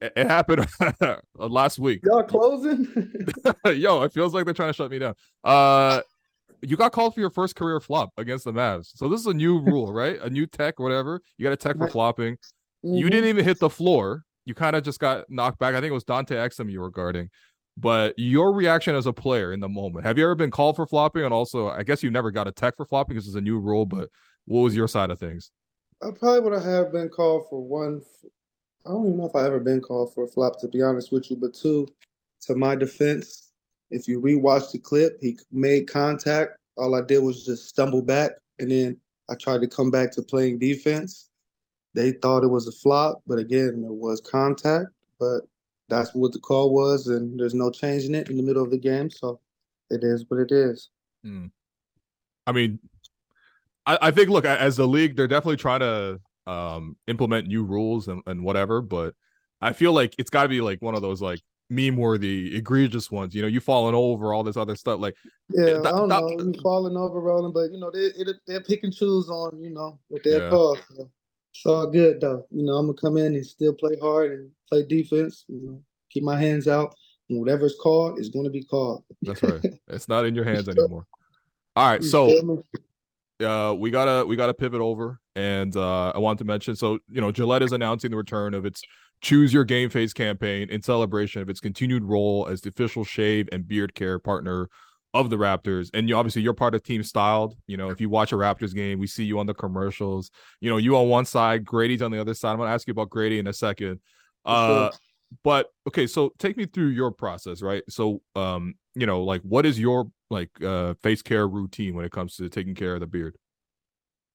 It 0.00 0.28
happened 0.28 0.66
last 1.34 1.78
week. 1.78 2.02
Y'all 2.04 2.22
closing? 2.22 2.86
Yo, 3.66 4.02
it 4.02 4.12
feels 4.12 4.32
like 4.32 4.44
they're 4.44 4.54
trying 4.54 4.70
to 4.70 4.76
shut 4.76 4.90
me 4.90 5.00
down. 5.00 5.14
Uh, 5.42 6.02
you 6.62 6.76
got 6.76 6.92
called 6.92 7.14
for 7.14 7.20
your 7.20 7.30
first 7.30 7.56
career 7.56 7.80
flop 7.80 8.10
against 8.16 8.44
the 8.44 8.52
Mavs. 8.52 8.90
So 8.94 9.08
this 9.08 9.20
is 9.20 9.26
a 9.26 9.34
new 9.34 9.58
rule, 9.58 9.92
right? 9.92 10.20
A 10.20 10.30
new 10.30 10.46
tech, 10.46 10.78
whatever. 10.78 11.20
You 11.36 11.44
got 11.44 11.52
a 11.52 11.56
tech 11.56 11.76
for 11.76 11.88
flopping. 11.88 12.34
Mm-hmm. 12.84 12.94
You 12.94 13.10
didn't 13.10 13.28
even 13.28 13.44
hit 13.44 13.58
the 13.58 13.70
floor. 13.70 14.24
You 14.48 14.54
kind 14.54 14.74
of 14.74 14.82
just 14.82 14.98
got 14.98 15.26
knocked 15.28 15.58
back. 15.58 15.74
I 15.74 15.80
think 15.80 15.90
it 15.90 15.94
was 15.94 16.04
Dante 16.04 16.34
Exum 16.34 16.72
you 16.72 16.80
were 16.80 16.90
guarding. 16.90 17.28
But 17.76 18.14
your 18.16 18.54
reaction 18.54 18.96
as 18.96 19.04
a 19.04 19.12
player 19.12 19.52
in 19.52 19.60
the 19.60 19.68
moment 19.68 20.06
have 20.06 20.16
you 20.16 20.24
ever 20.24 20.34
been 20.34 20.50
called 20.50 20.74
for 20.74 20.86
flopping? 20.86 21.22
And 21.22 21.34
also 21.34 21.68
i 21.68 21.82
guess 21.84 22.02
you 22.02 22.10
never 22.10 22.30
got 22.30 22.48
a 22.48 22.52
tech 22.52 22.74
for 22.76 22.86
flopping 22.86 23.14
because 23.14 23.28
it's 23.28 23.36
a 23.36 23.40
new 23.40 23.58
rule 23.58 23.86
but 23.86 24.08
what 24.46 24.62
was 24.62 24.74
your 24.74 24.88
side 24.88 25.10
of 25.10 25.18
things? 25.20 25.52
I 26.02 26.10
probably 26.18 26.40
would 26.40 26.62
have 26.62 26.92
been 26.92 27.10
called 27.10 27.46
for 27.50 27.62
one 27.62 28.02
i 28.86 28.90
don't 28.90 29.06
even 29.06 29.18
know 29.18 29.26
if 29.26 29.36
i 29.36 29.44
ever 29.44 29.60
been 29.60 29.80
called 29.80 30.14
for 30.14 30.24
a 30.24 30.28
flop 30.28 30.58
to 30.60 30.68
be 30.68 30.80
honest 30.80 31.12
with 31.12 31.30
you 31.30 31.36
but 31.36 31.52
two 31.52 31.86
to 32.40 32.54
my 32.54 32.74
defense 32.74 33.50
if 33.90 34.08
you 34.08 34.20
rewatch 34.20 34.72
the 34.72 34.78
clip 34.78 35.18
he 35.20 35.38
made 35.52 35.86
contact. 35.88 36.56
All 36.76 36.94
i 36.94 37.02
did 37.02 37.18
was 37.22 37.44
just 37.44 37.68
stumble 37.68 38.02
back 38.02 38.32
and 38.58 38.70
then 38.70 38.96
i 39.28 39.34
tried 39.34 39.60
to 39.60 39.68
come 39.68 39.90
back 39.90 40.10
to 40.12 40.22
playing 40.22 40.58
defense 40.58 41.27
they 41.94 42.12
thought 42.12 42.44
it 42.44 42.48
was 42.48 42.68
a 42.68 42.72
flop 42.72 43.22
but 43.26 43.38
again 43.38 43.84
it 43.84 43.94
was 43.94 44.20
contact 44.20 44.88
but 45.18 45.40
that's 45.88 46.14
what 46.14 46.32
the 46.32 46.38
call 46.38 46.72
was, 46.72 47.08
and 47.08 47.38
there's 47.38 47.54
no 47.54 47.70
changing 47.70 48.14
it 48.14 48.28
in 48.28 48.36
the 48.36 48.42
middle 48.42 48.62
of 48.62 48.70
the 48.70 48.78
game. 48.78 49.10
So 49.10 49.40
it 49.90 50.04
is 50.04 50.24
what 50.28 50.40
it 50.40 50.52
is. 50.52 50.90
Mm. 51.24 51.50
I 52.46 52.52
mean, 52.52 52.78
I, 53.86 53.98
I, 54.02 54.10
think 54.10 54.28
look 54.28 54.44
as 54.44 54.76
the 54.76 54.86
league, 54.86 55.16
they're 55.16 55.28
definitely 55.28 55.56
trying 55.56 55.80
to 55.80 56.20
um, 56.46 56.96
implement 57.06 57.48
new 57.48 57.64
rules 57.64 58.08
and, 58.08 58.22
and 58.26 58.42
whatever, 58.42 58.80
but 58.80 59.14
I 59.60 59.72
feel 59.72 59.92
like 59.92 60.14
it's 60.18 60.30
got 60.30 60.44
to 60.44 60.48
be 60.48 60.60
like 60.60 60.80
one 60.80 60.94
of 60.94 61.02
those 61.02 61.20
like 61.20 61.40
meme 61.68 61.96
worthy, 61.96 62.56
egregious 62.56 63.10
ones. 63.10 63.34
You 63.34 63.42
know, 63.42 63.48
you 63.48 63.60
falling 63.60 63.94
over, 63.94 64.32
all 64.32 64.44
this 64.44 64.56
other 64.56 64.76
stuff. 64.76 65.00
Like, 65.00 65.14
yeah, 65.50 65.64
that, 65.64 65.86
I 65.86 65.90
don't 65.90 66.08
that, 66.08 66.20
know, 66.20 66.30
you 66.30 66.54
falling 66.62 66.96
over, 66.96 67.20
rolling, 67.20 67.52
but 67.52 67.72
you 67.72 67.78
know, 67.78 67.90
they 67.90 68.10
they 68.46 68.60
pick 68.60 68.84
and 68.84 68.94
choose 68.94 69.28
on 69.28 69.60
you 69.60 69.70
know 69.70 69.98
what 70.08 70.22
they're 70.22 70.44
yeah. 70.44 70.50
called. 70.50 70.78
So 70.94 71.10
it's 71.52 71.66
all 71.66 71.90
good 71.90 72.20
though. 72.20 72.46
You 72.50 72.64
know, 72.64 72.74
I'm 72.74 72.86
gonna 72.86 72.98
come 72.98 73.16
in 73.16 73.34
and 73.34 73.46
still 73.46 73.74
play 73.74 73.96
hard 74.00 74.32
and 74.32 74.50
play 74.68 74.84
defense. 74.84 75.44
You 75.48 75.60
know, 75.62 75.82
keep 76.10 76.22
my 76.22 76.38
hands 76.38 76.68
out. 76.68 76.94
And 77.30 77.38
whatever's 77.40 77.76
called 77.80 78.18
is 78.18 78.30
going 78.30 78.46
to 78.46 78.50
be 78.50 78.64
called. 78.64 79.04
That's 79.20 79.42
right. 79.42 79.60
it's 79.88 80.08
not 80.08 80.24
in 80.24 80.34
your 80.34 80.44
hands 80.44 80.66
anymore. 80.66 81.04
All 81.76 81.88
right, 81.88 82.02
so 82.02 82.62
uh, 83.44 83.74
we 83.78 83.90
gotta 83.90 84.26
we 84.26 84.34
gotta 84.34 84.54
pivot 84.54 84.80
over, 84.80 85.20
and 85.36 85.76
uh, 85.76 86.10
I 86.10 86.18
want 86.18 86.38
to 86.40 86.44
mention. 86.44 86.74
So 86.74 86.98
you 87.08 87.20
know, 87.20 87.30
Gillette 87.30 87.62
is 87.62 87.72
announcing 87.72 88.10
the 88.10 88.16
return 88.16 88.52
of 88.52 88.66
its 88.66 88.82
Choose 89.20 89.52
Your 89.52 89.64
Game 89.64 89.90
Face 89.90 90.12
campaign 90.12 90.70
in 90.70 90.82
celebration 90.82 91.42
of 91.42 91.48
its 91.48 91.60
continued 91.60 92.04
role 92.04 92.48
as 92.50 92.62
the 92.62 92.70
official 92.70 93.04
shave 93.04 93.48
and 93.52 93.68
beard 93.68 93.94
care 93.94 94.18
partner 94.18 94.68
of 95.14 95.30
the 95.30 95.36
Raptors. 95.36 95.90
And 95.94 96.08
you 96.08 96.16
obviously 96.16 96.42
you're 96.42 96.54
part 96.54 96.74
of 96.74 96.82
Team 96.82 97.02
Styled. 97.02 97.56
You 97.66 97.76
know, 97.76 97.90
if 97.90 98.00
you 98.00 98.08
watch 98.08 98.32
a 98.32 98.36
Raptors 98.36 98.74
game, 98.74 98.98
we 98.98 99.06
see 99.06 99.24
you 99.24 99.38
on 99.38 99.46
the 99.46 99.54
commercials. 99.54 100.30
You 100.60 100.70
know, 100.70 100.76
you 100.76 100.96
on 100.96 101.08
one 101.08 101.24
side, 101.24 101.64
Gradey's 101.64 102.02
on 102.02 102.10
the 102.10 102.20
other 102.20 102.34
side. 102.34 102.52
I'm 102.52 102.58
gonna 102.58 102.70
ask 102.70 102.86
you 102.86 102.92
about 102.92 103.10
Gradey 103.10 103.38
in 103.38 103.46
a 103.46 103.52
second. 103.52 104.00
Uh 104.44 104.90
but 105.44 105.70
okay, 105.86 106.06
so 106.06 106.32
take 106.38 106.56
me 106.56 106.66
through 106.66 106.88
your 106.88 107.10
process, 107.10 107.60
right? 107.62 107.82
So 107.88 108.22
um, 108.34 108.74
you 108.94 109.06
know, 109.06 109.22
like 109.22 109.42
what 109.42 109.66
is 109.66 109.78
your 109.78 110.10
like 110.30 110.50
uh 110.62 110.94
face 111.02 111.22
care 111.22 111.46
routine 111.46 111.94
when 111.94 112.04
it 112.04 112.12
comes 112.12 112.36
to 112.36 112.48
taking 112.48 112.74
care 112.74 112.94
of 112.94 113.00
the 113.00 113.06
beard? 113.06 113.36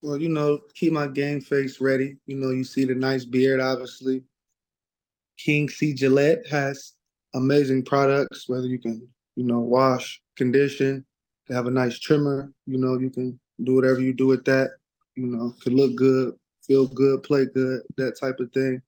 Well, 0.01 0.17
you 0.17 0.29
know, 0.29 0.59
keep 0.75 0.91
my 0.93 1.07
game 1.07 1.39
face 1.39 1.79
ready. 1.79 2.17
You 2.25 2.35
know, 2.35 2.49
you 2.49 2.63
see 2.63 2.85
the 2.85 2.95
nice 2.95 3.25
beard, 3.25 3.61
obviously. 3.61 4.23
King 5.37 5.69
C 5.69 5.93
Gillette 5.93 6.45
has 6.49 6.93
amazing 7.33 7.85
products, 7.85 8.47
whether 8.47 8.67
you 8.67 8.79
can, 8.79 9.07
you 9.35 9.43
know, 9.45 9.59
wash, 9.59 10.21
condition, 10.35 11.05
they 11.47 11.55
have 11.55 11.67
a 11.67 11.71
nice 11.71 11.99
trimmer, 11.99 12.51
you 12.65 12.77
know, 12.77 12.97
you 12.97 13.09
can 13.09 13.39
do 13.63 13.75
whatever 13.75 14.01
you 14.01 14.13
do 14.13 14.27
with 14.27 14.45
that, 14.45 14.71
you 15.15 15.27
know, 15.27 15.53
can 15.61 15.75
look 15.75 15.95
good, 15.95 16.33
feel 16.65 16.87
good, 16.87 17.23
play 17.23 17.45
good, 17.45 17.81
that 17.97 18.19
type 18.19 18.39
of 18.39 18.51
thing. 18.51 18.81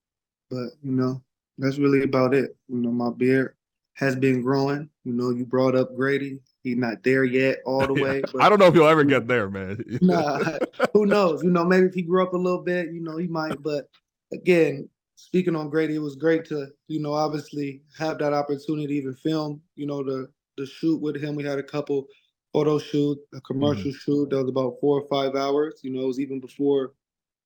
But, 0.49 0.69
you 0.81 0.91
know, 0.91 1.21
that's 1.57 1.77
really 1.77 2.03
about 2.03 2.33
it. 2.33 2.55
You 2.67 2.77
know, 2.77 2.91
my 2.91 3.09
beard 3.11 3.55
has 3.93 4.15
been 4.15 4.41
growing. 4.41 4.89
You 5.03 5.13
know, 5.13 5.31
you 5.31 5.45
brought 5.45 5.75
up 5.75 5.95
Gradey. 5.95 6.39
He's 6.63 6.77
not 6.77 7.03
there 7.03 7.23
yet 7.23 7.59
all 7.65 7.85
the 7.87 7.93
way. 8.01 8.21
But, 8.21 8.41
I 8.41 8.49
don't 8.49 8.59
know 8.59 8.67
if 8.67 8.73
he'll 8.73 8.87
ever 8.87 9.03
get 9.03 9.27
there, 9.27 9.49
man. 9.49 9.83
nah, 10.01 10.57
who 10.93 11.05
knows? 11.05 11.43
You 11.43 11.51
know, 11.51 11.65
maybe 11.65 11.87
if 11.87 11.93
he 11.93 12.01
grew 12.01 12.23
up 12.23 12.33
a 12.33 12.37
little 12.37 12.61
bit, 12.61 12.91
you 12.91 13.01
know, 13.01 13.17
he 13.17 13.27
might. 13.27 13.61
But 13.61 13.89
again, 14.33 14.89
speaking 15.15 15.55
on 15.55 15.71
Gradey, 15.71 15.95
it 15.95 15.99
was 15.99 16.15
great 16.15 16.45
to, 16.45 16.67
you 16.87 16.99
know, 16.99 17.13
obviously 17.13 17.81
have 17.97 18.17
that 18.19 18.33
opportunity 18.33 18.87
to 18.87 18.93
even 18.93 19.15
film, 19.15 19.61
you 19.75 19.85
know, 19.85 20.03
the 20.03 20.29
the 20.57 20.65
shoot 20.65 21.01
with 21.01 21.21
him. 21.21 21.35
We 21.35 21.43
had 21.43 21.59
a 21.59 21.63
couple 21.63 22.07
photo 22.53 22.79
shoot, 22.79 23.17
a 23.33 23.41
commercial 23.41 23.91
mm-hmm. 23.91 23.97
shoot 23.97 24.29
that 24.29 24.37
was 24.37 24.49
about 24.49 24.77
four 24.79 25.01
or 25.01 25.07
five 25.07 25.35
hours. 25.35 25.81
You 25.83 25.91
know, 25.91 26.01
it 26.01 26.07
was 26.07 26.19
even 26.19 26.39
before 26.39 26.93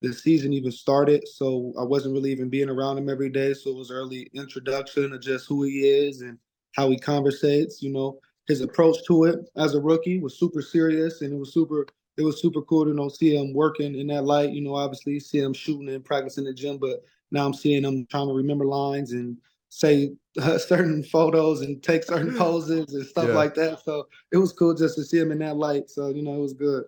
the 0.01 0.13
season 0.13 0.54
even 0.54 0.72
started. 0.72 1.28
So 1.28 1.74
I 1.80 1.84
wasn't 1.84 2.13
really 2.13 2.32
even 2.32 2.50
being 2.50 2.70
around 2.70 2.98
him 2.98 3.10
every 3.10 3.30
day. 3.30 3.54
So 3.54 3.72
it 3.72 3.75
was 3.75 3.92
early 3.92 4.30
introduction 4.34 5.12
of 5.12 5.22
just 5.22 5.48
who 5.48 5.63
he 5.63 5.82
is 5.88 6.22
and 6.22 6.38
how 6.75 6.89
he 6.89 6.98
conversates. 6.98 7.82
You 7.82 7.92
know, 7.92 8.20
his 8.48 8.62
approach 8.62 8.98
to 9.08 9.25
it 9.25 9.39
as 9.58 9.75
a 9.75 9.82
rookie 9.82 10.20
was 10.20 10.39
super 10.39 10.62
serious 10.62 11.22
and 11.22 11.34
it 11.34 11.38
was 11.38 11.54
super 11.54 11.86
it 12.18 12.24
was 12.24 12.42
super 12.42 12.62
cool 12.63 12.84
to 12.84 12.92
you 12.92 12.96
know 12.96 13.08
see 13.08 13.36
him 13.36 13.54
working 13.54 13.96
in 13.96 14.08
that 14.08 14.25
light. 14.25 14.51
You 14.51 14.62
know, 14.62 14.75
obviously 14.75 15.20
see 15.20 15.39
him 15.39 15.54
shooting 15.54 15.89
and 15.89 16.04
practicing 16.04 16.44
the 16.44 16.54
gym, 16.54 16.78
but 16.78 17.04
now 17.32 17.46
I'm 17.46 17.54
seeing 17.54 17.84
him 17.84 18.06
trying 18.08 18.28
to 18.28 18.34
remember 18.34 18.66
lines 18.66 19.13
and 19.13 19.38
say 19.70 20.12
uh, 20.42 20.58
certain 20.58 21.04
photos 21.04 21.62
and 21.62 21.82
take 21.82 22.04
certain 22.04 22.36
poses 22.38 22.94
and 22.94 23.06
stuff 23.06 23.28
yeah. 23.28 23.34
like 23.34 23.56
that. 23.56 23.80
So 23.84 24.08
it 24.32 24.38
was 24.38 24.52
cool 24.52 24.74
just 24.74 24.96
to 24.96 25.04
see 25.04 25.20
him 25.20 25.32
in 25.32 25.40
that 25.40 25.56
light. 25.56 25.90
So 25.90 26.10
you 26.10 26.24
know, 26.24 26.36
it 26.36 26.42
was 26.42 26.54
good. 26.54 26.84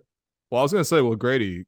Well, 0.50 0.60
I 0.60 0.62
was 0.62 0.72
gonna 0.72 0.84
say, 0.84 1.00
well, 1.00 1.16
Gradey, 1.16 1.64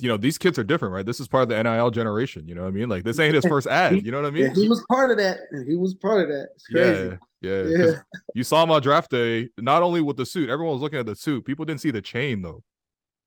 you 0.00 0.08
know, 0.08 0.16
these 0.16 0.36
kids 0.36 0.58
are 0.58 0.64
different, 0.64 0.94
right? 0.94 1.06
This 1.06 1.20
is 1.20 1.28
part 1.28 1.44
of 1.44 1.48
the 1.48 1.62
NIL 1.62 1.90
generation. 1.90 2.48
You 2.48 2.56
know 2.56 2.62
what 2.62 2.68
I 2.68 2.72
mean? 2.72 2.88
Like 2.88 3.04
this 3.04 3.20
ain't 3.20 3.34
his 3.34 3.44
first 3.48 3.66
ad. 3.66 4.04
You 4.04 4.10
know 4.10 4.20
what 4.20 4.26
I 4.26 4.30
mean? 4.30 4.46
Yeah, 4.46 4.54
he 4.54 4.68
was 4.68 4.84
part 4.90 5.10
of 5.10 5.18
that. 5.18 5.38
He 5.66 5.76
was 5.76 5.94
part 5.94 6.22
of 6.22 6.28
that. 6.28 6.48
It's 6.56 6.66
crazy. 6.66 7.18
Yeah, 7.40 7.62
yeah. 7.62 7.84
yeah. 7.84 7.92
You 8.34 8.42
saw 8.42 8.62
him 8.62 8.70
on 8.70 8.82
draft 8.82 9.10
day, 9.10 9.48
not 9.58 9.82
only 9.82 10.00
with 10.00 10.16
the 10.16 10.26
suit. 10.26 10.50
Everyone 10.50 10.74
was 10.74 10.82
looking 10.82 10.98
at 10.98 11.06
the 11.06 11.14
suit. 11.14 11.44
People 11.44 11.64
didn't 11.64 11.80
see 11.80 11.90
the 11.90 12.02
chain 12.02 12.42
though. 12.42 12.62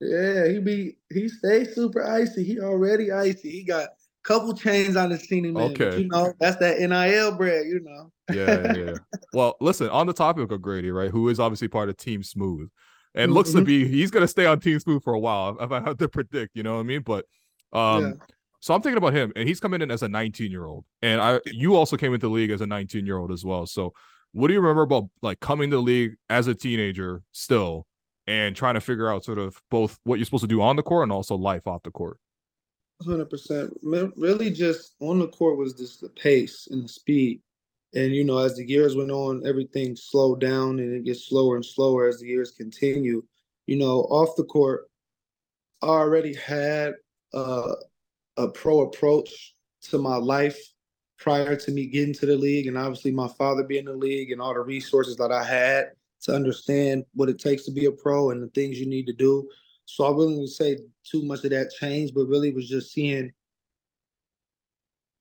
Yeah, 0.01 0.47
he 0.47 0.59
be 0.59 0.97
he 1.11 1.27
stays 1.27 1.75
super 1.75 2.05
icy. 2.05 2.43
He 2.43 2.59
already 2.59 3.11
icy. 3.11 3.49
He 3.49 3.63
got 3.63 3.89
couple 4.29 4.53
chains 4.53 4.95
on 4.95 5.09
the 5.09 5.17
scene 5.17 5.43
him 5.43 5.57
okay. 5.57 6.01
you 6.01 6.07
know, 6.07 6.31
that's 6.39 6.57
that 6.57 6.79
NIL 6.79 7.35
bread, 7.35 7.65
you 7.65 7.81
know. 7.81 8.11
yeah, 8.31 8.77
yeah. 8.77 8.93
Well, 9.33 9.57
listen, 9.59 9.89
on 9.89 10.05
the 10.05 10.13
topic 10.13 10.51
of 10.51 10.61
Gradey, 10.61 10.93
right, 10.93 11.09
who 11.09 11.29
is 11.29 11.39
obviously 11.39 11.67
part 11.67 11.89
of 11.89 11.97
Team 11.97 12.21
Smooth 12.21 12.69
and 13.15 13.29
mm-hmm. 13.29 13.33
looks 13.33 13.51
to 13.51 13.57
mm-hmm. 13.57 13.65
be 13.65 13.87
he's 13.87 14.11
gonna 14.11 14.27
stay 14.27 14.45
on 14.45 14.59
Team 14.59 14.79
Smooth 14.79 15.03
for 15.03 15.13
a 15.13 15.19
while, 15.19 15.57
if 15.59 15.71
I 15.71 15.81
have 15.81 15.97
to 15.97 16.07
predict, 16.07 16.55
you 16.55 16.61
know 16.61 16.75
what 16.75 16.81
I 16.81 16.83
mean? 16.83 17.01
But 17.01 17.25
um 17.73 18.03
yeah. 18.03 18.11
so 18.59 18.75
I'm 18.75 18.83
thinking 18.83 18.97
about 18.97 19.13
him, 19.13 19.33
and 19.35 19.47
he's 19.47 19.59
coming 19.59 19.81
in 19.81 19.89
as 19.89 20.03
a 20.03 20.07
19 20.07 20.51
year 20.51 20.65
old. 20.65 20.85
And 21.01 21.19
I 21.19 21.39
you 21.47 21.75
also 21.75 21.97
came 21.97 22.13
into 22.13 22.27
the 22.27 22.33
league 22.33 22.51
as 22.51 22.61
a 22.61 22.67
19 22.67 23.07
year 23.07 23.17
old 23.17 23.31
as 23.31 23.43
well. 23.43 23.65
So 23.65 23.93
what 24.33 24.47
do 24.47 24.53
you 24.53 24.61
remember 24.61 24.83
about 24.83 25.05
like 25.23 25.39
coming 25.39 25.71
to 25.71 25.77
the 25.77 25.81
league 25.81 26.11
as 26.29 26.45
a 26.45 26.53
teenager 26.53 27.23
still 27.31 27.87
and 28.27 28.55
trying 28.55 28.75
to 28.75 28.81
figure 28.81 29.11
out 29.11 29.25
sort 29.25 29.39
of 29.39 29.59
both 29.71 29.97
what 30.03 30.19
you're 30.19 30.25
supposed 30.25 30.43
to 30.43 30.47
do 30.47 30.61
on 30.61 30.75
the 30.75 30.83
court 30.83 31.01
and 31.03 31.11
also 31.11 31.35
life 31.35 31.65
off 31.65 31.81
the 31.81 31.89
court? 31.89 32.17
Hundred 33.05 33.29
percent. 33.29 33.73
Really, 33.81 34.51
just 34.51 34.95
on 34.99 35.19
the 35.19 35.29
court 35.29 35.57
was 35.57 35.73
just 35.73 36.01
the 36.01 36.09
pace 36.09 36.67
and 36.69 36.83
the 36.83 36.89
speed, 36.89 37.41
and 37.93 38.13
you 38.13 38.25
know, 38.25 38.39
as 38.39 38.57
the 38.57 38.67
years 38.67 38.95
went 38.95 39.09
on, 39.11 39.41
everything 39.47 39.95
slowed 39.95 40.41
down, 40.41 40.79
and 40.79 40.93
it 40.93 41.05
gets 41.05 41.27
slower 41.29 41.55
and 41.55 41.65
slower 41.65 42.07
as 42.07 42.19
the 42.19 42.27
years 42.27 42.51
continue. 42.51 43.23
You 43.67 43.77
know, 43.77 44.01
off 44.01 44.35
the 44.35 44.43
court, 44.43 44.89
I 45.81 45.87
already 45.87 46.33
had 46.35 46.95
uh, 47.33 47.75
a 48.35 48.49
pro 48.49 48.81
approach 48.81 49.55
to 49.83 49.97
my 49.97 50.17
life 50.17 50.59
prior 51.17 51.55
to 51.55 51.71
me 51.71 51.87
getting 51.87 52.13
to 52.15 52.25
the 52.25 52.35
league, 52.35 52.67
and 52.67 52.77
obviously 52.77 53.11
my 53.11 53.29
father 53.29 53.63
being 53.63 53.85
in 53.85 53.91
the 53.91 53.93
league 53.93 54.31
and 54.31 54.41
all 54.41 54.53
the 54.53 54.59
resources 54.59 55.15
that 55.17 55.31
I 55.31 55.43
had 55.45 55.91
to 56.23 56.35
understand 56.35 57.05
what 57.13 57.29
it 57.29 57.39
takes 57.39 57.63
to 57.63 57.71
be 57.71 57.85
a 57.85 57.91
pro 57.91 58.31
and 58.31 58.43
the 58.43 58.47
things 58.47 58.77
you 58.77 58.87
need 58.87 59.07
to 59.07 59.13
do. 59.13 59.47
So 59.91 60.05
I 60.05 60.11
wouldn't 60.11 60.49
say 60.49 60.77
too 61.03 61.23
much 61.23 61.43
of 61.43 61.49
that 61.49 61.71
changed, 61.71 62.13
but 62.13 62.27
really 62.27 62.53
was 62.53 62.69
just 62.69 62.93
seeing, 62.93 63.31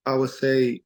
I 0.04 0.14
would 0.14 0.30
say, 0.30 0.82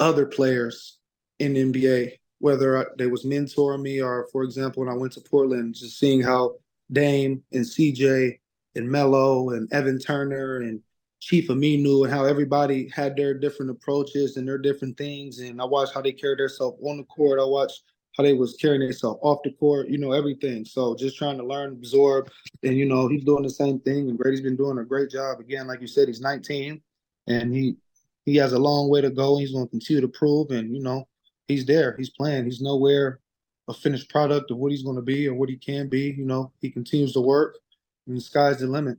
other 0.00 0.26
players 0.26 0.98
in 1.38 1.54
NBA, 1.54 2.18
whether 2.40 2.90
they 2.98 3.06
was 3.06 3.24
mentoring 3.24 3.80
me 3.80 4.02
or, 4.02 4.28
for 4.32 4.42
example, 4.42 4.84
when 4.84 4.92
I 4.92 4.98
went 4.98 5.12
to 5.12 5.20
Portland, 5.20 5.76
just 5.76 6.00
seeing 6.00 6.20
how 6.20 6.56
Dame 6.90 7.44
and 7.52 7.64
CJ 7.64 8.40
and 8.74 8.90
Melo 8.90 9.50
and 9.50 9.72
Evan 9.72 10.00
Turner 10.00 10.56
and 10.56 10.80
Chief 11.20 11.46
Aminu 11.46 12.04
and 12.04 12.12
how 12.12 12.24
everybody 12.24 12.88
had 12.88 13.16
their 13.16 13.34
different 13.34 13.70
approaches 13.70 14.36
and 14.36 14.48
their 14.48 14.58
different 14.58 14.98
things. 14.98 15.38
And 15.38 15.62
I 15.62 15.64
watched 15.64 15.94
how 15.94 16.02
they 16.02 16.10
carried 16.10 16.40
themselves 16.40 16.82
on 16.84 16.96
the 16.96 17.04
court. 17.04 17.38
I 17.38 17.44
watched 17.44 17.84
how 18.16 18.22
they 18.22 18.34
was 18.34 18.54
carrying 18.54 18.80
themselves 18.80 19.20
off 19.22 19.42
the 19.42 19.52
court, 19.52 19.88
you 19.88 19.98
know, 19.98 20.12
everything. 20.12 20.64
So 20.64 20.94
just 20.94 21.16
trying 21.16 21.38
to 21.38 21.44
learn, 21.44 21.72
absorb, 21.72 22.30
and 22.62 22.76
you 22.76 22.84
know, 22.84 23.08
he's 23.08 23.24
doing 23.24 23.42
the 23.42 23.50
same 23.50 23.80
thing. 23.80 24.10
And 24.10 24.18
Gradey's 24.18 24.40
been 24.40 24.56
doing 24.56 24.78
a 24.78 24.84
great 24.84 25.10
job. 25.10 25.40
Again, 25.40 25.66
like 25.66 25.80
you 25.80 25.86
said, 25.86 26.08
he's 26.08 26.20
19, 26.20 26.80
and 27.28 27.54
he 27.54 27.76
he 28.24 28.36
has 28.36 28.52
a 28.52 28.58
long 28.58 28.88
way 28.88 29.00
to 29.00 29.10
go. 29.10 29.38
He's 29.38 29.52
going 29.52 29.66
to 29.66 29.70
continue 29.70 30.00
to 30.02 30.08
prove, 30.08 30.50
and 30.50 30.74
you 30.74 30.82
know, 30.82 31.08
he's 31.48 31.66
there. 31.66 31.96
He's 31.96 32.10
playing. 32.10 32.44
He's 32.44 32.60
nowhere 32.60 33.20
a 33.68 33.74
finished 33.74 34.10
product 34.10 34.50
of 34.50 34.56
what 34.56 34.72
he's 34.72 34.82
going 34.82 34.96
to 34.96 35.02
be 35.02 35.28
or 35.28 35.34
what 35.34 35.48
he 35.48 35.56
can 35.56 35.88
be. 35.88 36.14
You 36.16 36.24
know, 36.24 36.52
he 36.60 36.70
continues 36.70 37.12
to 37.14 37.20
work, 37.20 37.58
and 38.06 38.16
the 38.16 38.20
sky's 38.20 38.58
the 38.58 38.66
limit. 38.66 38.98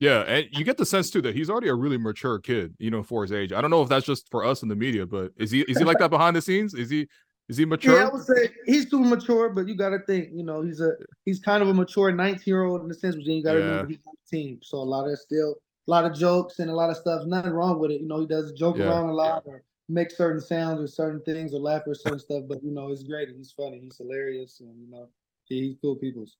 Yeah, 0.00 0.20
and 0.20 0.46
you 0.52 0.64
get 0.64 0.76
the 0.76 0.86
sense 0.86 1.10
too 1.10 1.20
that 1.22 1.34
he's 1.34 1.50
already 1.50 1.68
a 1.68 1.74
really 1.74 1.98
mature 1.98 2.38
kid, 2.38 2.74
you 2.78 2.90
know, 2.90 3.02
for 3.02 3.22
his 3.22 3.32
age. 3.32 3.52
I 3.52 3.60
don't 3.60 3.70
know 3.70 3.82
if 3.82 3.88
that's 3.88 4.06
just 4.06 4.30
for 4.30 4.44
us 4.44 4.62
in 4.62 4.68
the 4.68 4.76
media, 4.76 5.04
but 5.06 5.32
is 5.36 5.50
he 5.50 5.62
is 5.62 5.78
he 5.78 5.84
like 5.84 5.98
that 5.98 6.10
behind 6.10 6.36
the 6.36 6.42
scenes? 6.42 6.72
Is 6.72 6.88
he 6.88 7.08
is 7.48 7.56
he 7.56 7.64
mature? 7.64 7.96
Yeah, 7.96 8.06
I 8.06 8.10
would 8.10 8.24
say 8.24 8.50
he's 8.66 8.90
too 8.90 9.00
mature, 9.00 9.48
but 9.48 9.66
you 9.66 9.74
got 9.74 9.90
to 9.90 10.00
think, 10.00 10.28
you 10.32 10.44
know, 10.44 10.62
he's 10.62 10.80
a 10.80 10.92
he's 11.24 11.40
kind 11.40 11.62
of 11.62 11.68
a 11.68 11.74
mature 11.74 12.12
19 12.12 12.42
year 12.44 12.64
old 12.64 12.82
in 12.82 12.88
the 12.88 12.94
sense, 12.94 13.16
but 13.16 13.24
you 13.24 13.42
got 13.42 13.54
to 13.54 13.58
yeah. 13.58 13.64
remember 13.64 13.88
he's 13.88 14.00
on 14.06 14.14
the 14.22 14.36
team, 14.36 14.58
so 14.62 14.78
a 14.78 14.80
lot 14.80 15.08
of 15.08 15.18
still 15.18 15.56
a 15.86 15.90
lot 15.90 16.04
of 16.04 16.14
jokes 16.14 16.58
and 16.58 16.70
a 16.70 16.74
lot 16.74 16.90
of 16.90 16.96
stuff. 16.96 17.24
Nothing 17.26 17.52
wrong 17.52 17.78
with 17.78 17.90
it, 17.90 18.02
you 18.02 18.08
know. 18.08 18.20
He 18.20 18.26
does 18.26 18.52
joke 18.52 18.76
yeah. 18.76 18.84
around 18.84 19.08
a 19.08 19.14
lot 19.14 19.44
or 19.46 19.62
make 19.88 20.10
certain 20.10 20.40
sounds 20.40 20.80
or 20.80 20.86
certain 20.86 21.22
things 21.22 21.54
or 21.54 21.60
laugh 21.60 21.82
or 21.86 21.94
certain 21.94 22.18
stuff, 22.18 22.44
but 22.46 22.62
you 22.62 22.70
know, 22.70 22.92
it's 22.92 23.02
great. 23.02 23.30
He's 23.34 23.52
funny. 23.52 23.80
He's 23.82 23.96
hilarious, 23.96 24.60
and 24.60 24.78
you 24.78 24.90
know, 24.90 25.08
he's 25.44 25.76
cool 25.80 25.96
people's. 25.96 26.36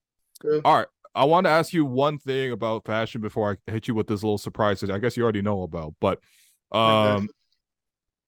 All 0.65 0.77
right. 0.77 0.87
I 1.15 1.25
want 1.25 1.47
to 1.47 1.51
ask 1.51 1.73
you 1.73 1.85
one 1.85 2.19
thing 2.19 2.53
about 2.53 2.85
fashion 2.85 3.21
before 3.21 3.59
I 3.67 3.73
hit 3.73 3.89
you 3.89 3.95
with 3.95 4.07
this 4.07 4.23
little 4.23 4.39
surprise 4.39 4.81
that 4.81 4.91
I 4.91 4.99
guess 4.99 5.17
you 5.17 5.23
already 5.23 5.43
know 5.43 5.63
about. 5.63 5.95
But 6.01 6.21
um, 6.71 7.29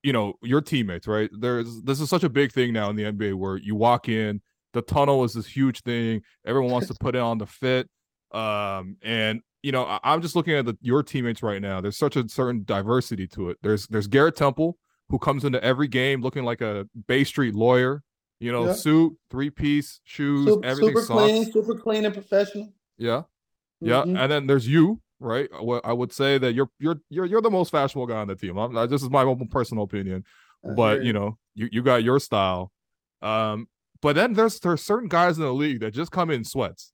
you 0.03 0.13
know 0.13 0.35
your 0.43 0.61
teammates 0.61 1.07
right 1.07 1.31
there's 1.39 1.83
this 1.83 2.01
is 2.01 2.09
such 2.09 2.25
a 2.25 2.29
big 2.29 2.53
thing 2.53 2.73
now 2.73 2.91
in 2.91 2.97
the 2.97 3.05
nba 3.05 3.35
where 3.35 3.57
you 3.57 3.75
walk 3.75 4.09
in 4.09 4.41
the 4.73 4.83
tunnel 4.83 5.25
is 5.25 5.35
this 5.35 5.47
huge 5.47 5.83
thing 5.83 6.23
everyone 6.47 6.71
wants 6.71 6.89
to 6.89 6.95
put 6.95 7.15
it 7.15 7.21
on 7.21 7.39
the 7.39 7.47
fit 7.47 7.89
um 8.33 8.97
and 9.03 9.41
you 9.63 9.73
know 9.73 9.85
I, 9.85 10.15
am 10.15 10.23
just 10.23 10.37
looking 10.37 10.55
at 10.55 10.65
the, 10.65 10.77
your 10.81 11.03
teammates 11.03 11.43
right 11.43 11.61
now 11.61 11.81
there's 11.81 11.99
such 11.99 12.17
a 12.17 12.29
certain 12.29 12.63
diversity 12.65 13.27
to 13.29 13.51
it 13.51 13.59
there's 13.63 13.87
there's 13.89 14.07
garrett 14.07 14.37
temple 14.37 14.79
who 15.09 15.19
comes 15.19 15.45
into 15.45 15.63
every 15.63 15.89
game 15.89 16.23
looking 16.23 16.45
like 16.45 16.61
a 16.61 16.87
bay 17.09 17.25
street 17.25 17.55
lawyer 17.55 18.03
you 18.39 18.53
know 18.53 18.67
yeah. 18.67 18.73
suit 18.73 19.17
three 19.31 19.51
piece 19.51 20.01
shoes 20.05 20.47
super, 20.47 20.67
everything 20.67 20.97
super 20.97 21.07
clean 21.07 21.53
super 21.53 21.75
clean 21.75 22.05
and 22.05 22.15
professional 22.15 22.73
yeah 22.97 23.23
yeah 23.81 24.03
mm-hmm. 24.03 24.17
and 24.17 24.33
then 24.33 24.47
there's 24.47 24.67
you 24.67 25.01
right? 25.21 25.49
I 25.85 25.93
would 25.93 26.13
say 26.13 26.39
that 26.39 26.55
you're 26.55 26.71
you're 26.79 27.01
you're 27.11 27.27
you're 27.27 27.43
the 27.43 27.51
most 27.51 27.71
fashionable 27.71 28.07
guy 28.07 28.17
on 28.17 28.29
the 28.29 28.35
team. 28.35 28.57
I'm, 28.57 28.75
this 28.89 29.03
is 29.03 29.11
my 29.11 29.23
own 29.23 29.47
personal 29.49 29.85
opinion, 29.85 30.25
but 30.75 31.05
you 31.05 31.13
know, 31.13 31.39
you 31.55 31.69
you 31.71 31.83
got 31.83 32.03
your 32.03 32.19
style. 32.19 32.73
Um, 33.23 33.69
but 34.03 34.17
then 34.17 34.33
there's 34.33 34.59
there's 34.61 34.83
certain 34.83 35.09
guys 35.09 35.37
in 35.37 35.45
the 35.45 35.53
league 35.53 35.81
that 35.81 35.93
just 35.93 36.11
come 36.11 36.31
in 36.31 36.45
sweats. 36.45 36.93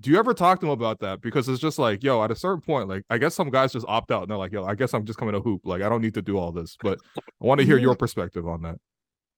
Do 0.00 0.10
you 0.10 0.18
ever 0.18 0.34
talk 0.34 0.58
to 0.60 0.66
them 0.66 0.72
about 0.72 0.98
that? 1.00 1.20
Because 1.20 1.48
it's 1.48 1.60
just 1.60 1.78
like, 1.78 2.02
yo, 2.02 2.24
at 2.24 2.30
a 2.32 2.34
certain 2.34 2.60
point, 2.60 2.88
like 2.88 3.04
I 3.08 3.18
guess 3.18 3.34
some 3.34 3.50
guys 3.50 3.72
just 3.72 3.86
opt 3.86 4.10
out 4.10 4.22
and 4.22 4.30
they're 4.30 4.38
like, 4.38 4.52
yo, 4.52 4.64
I 4.64 4.74
guess 4.74 4.94
I'm 4.94 5.04
just 5.04 5.18
coming 5.18 5.34
to 5.34 5.40
hoop. 5.40 5.60
Like 5.64 5.82
I 5.82 5.88
don't 5.88 6.02
need 6.02 6.14
to 6.14 6.22
do 6.22 6.38
all 6.38 6.50
this. 6.50 6.76
But 6.82 6.98
I 7.16 7.20
want 7.38 7.60
to 7.60 7.66
hear 7.66 7.78
your 7.78 7.94
perspective 7.94 8.48
on 8.48 8.62
that. 8.62 8.78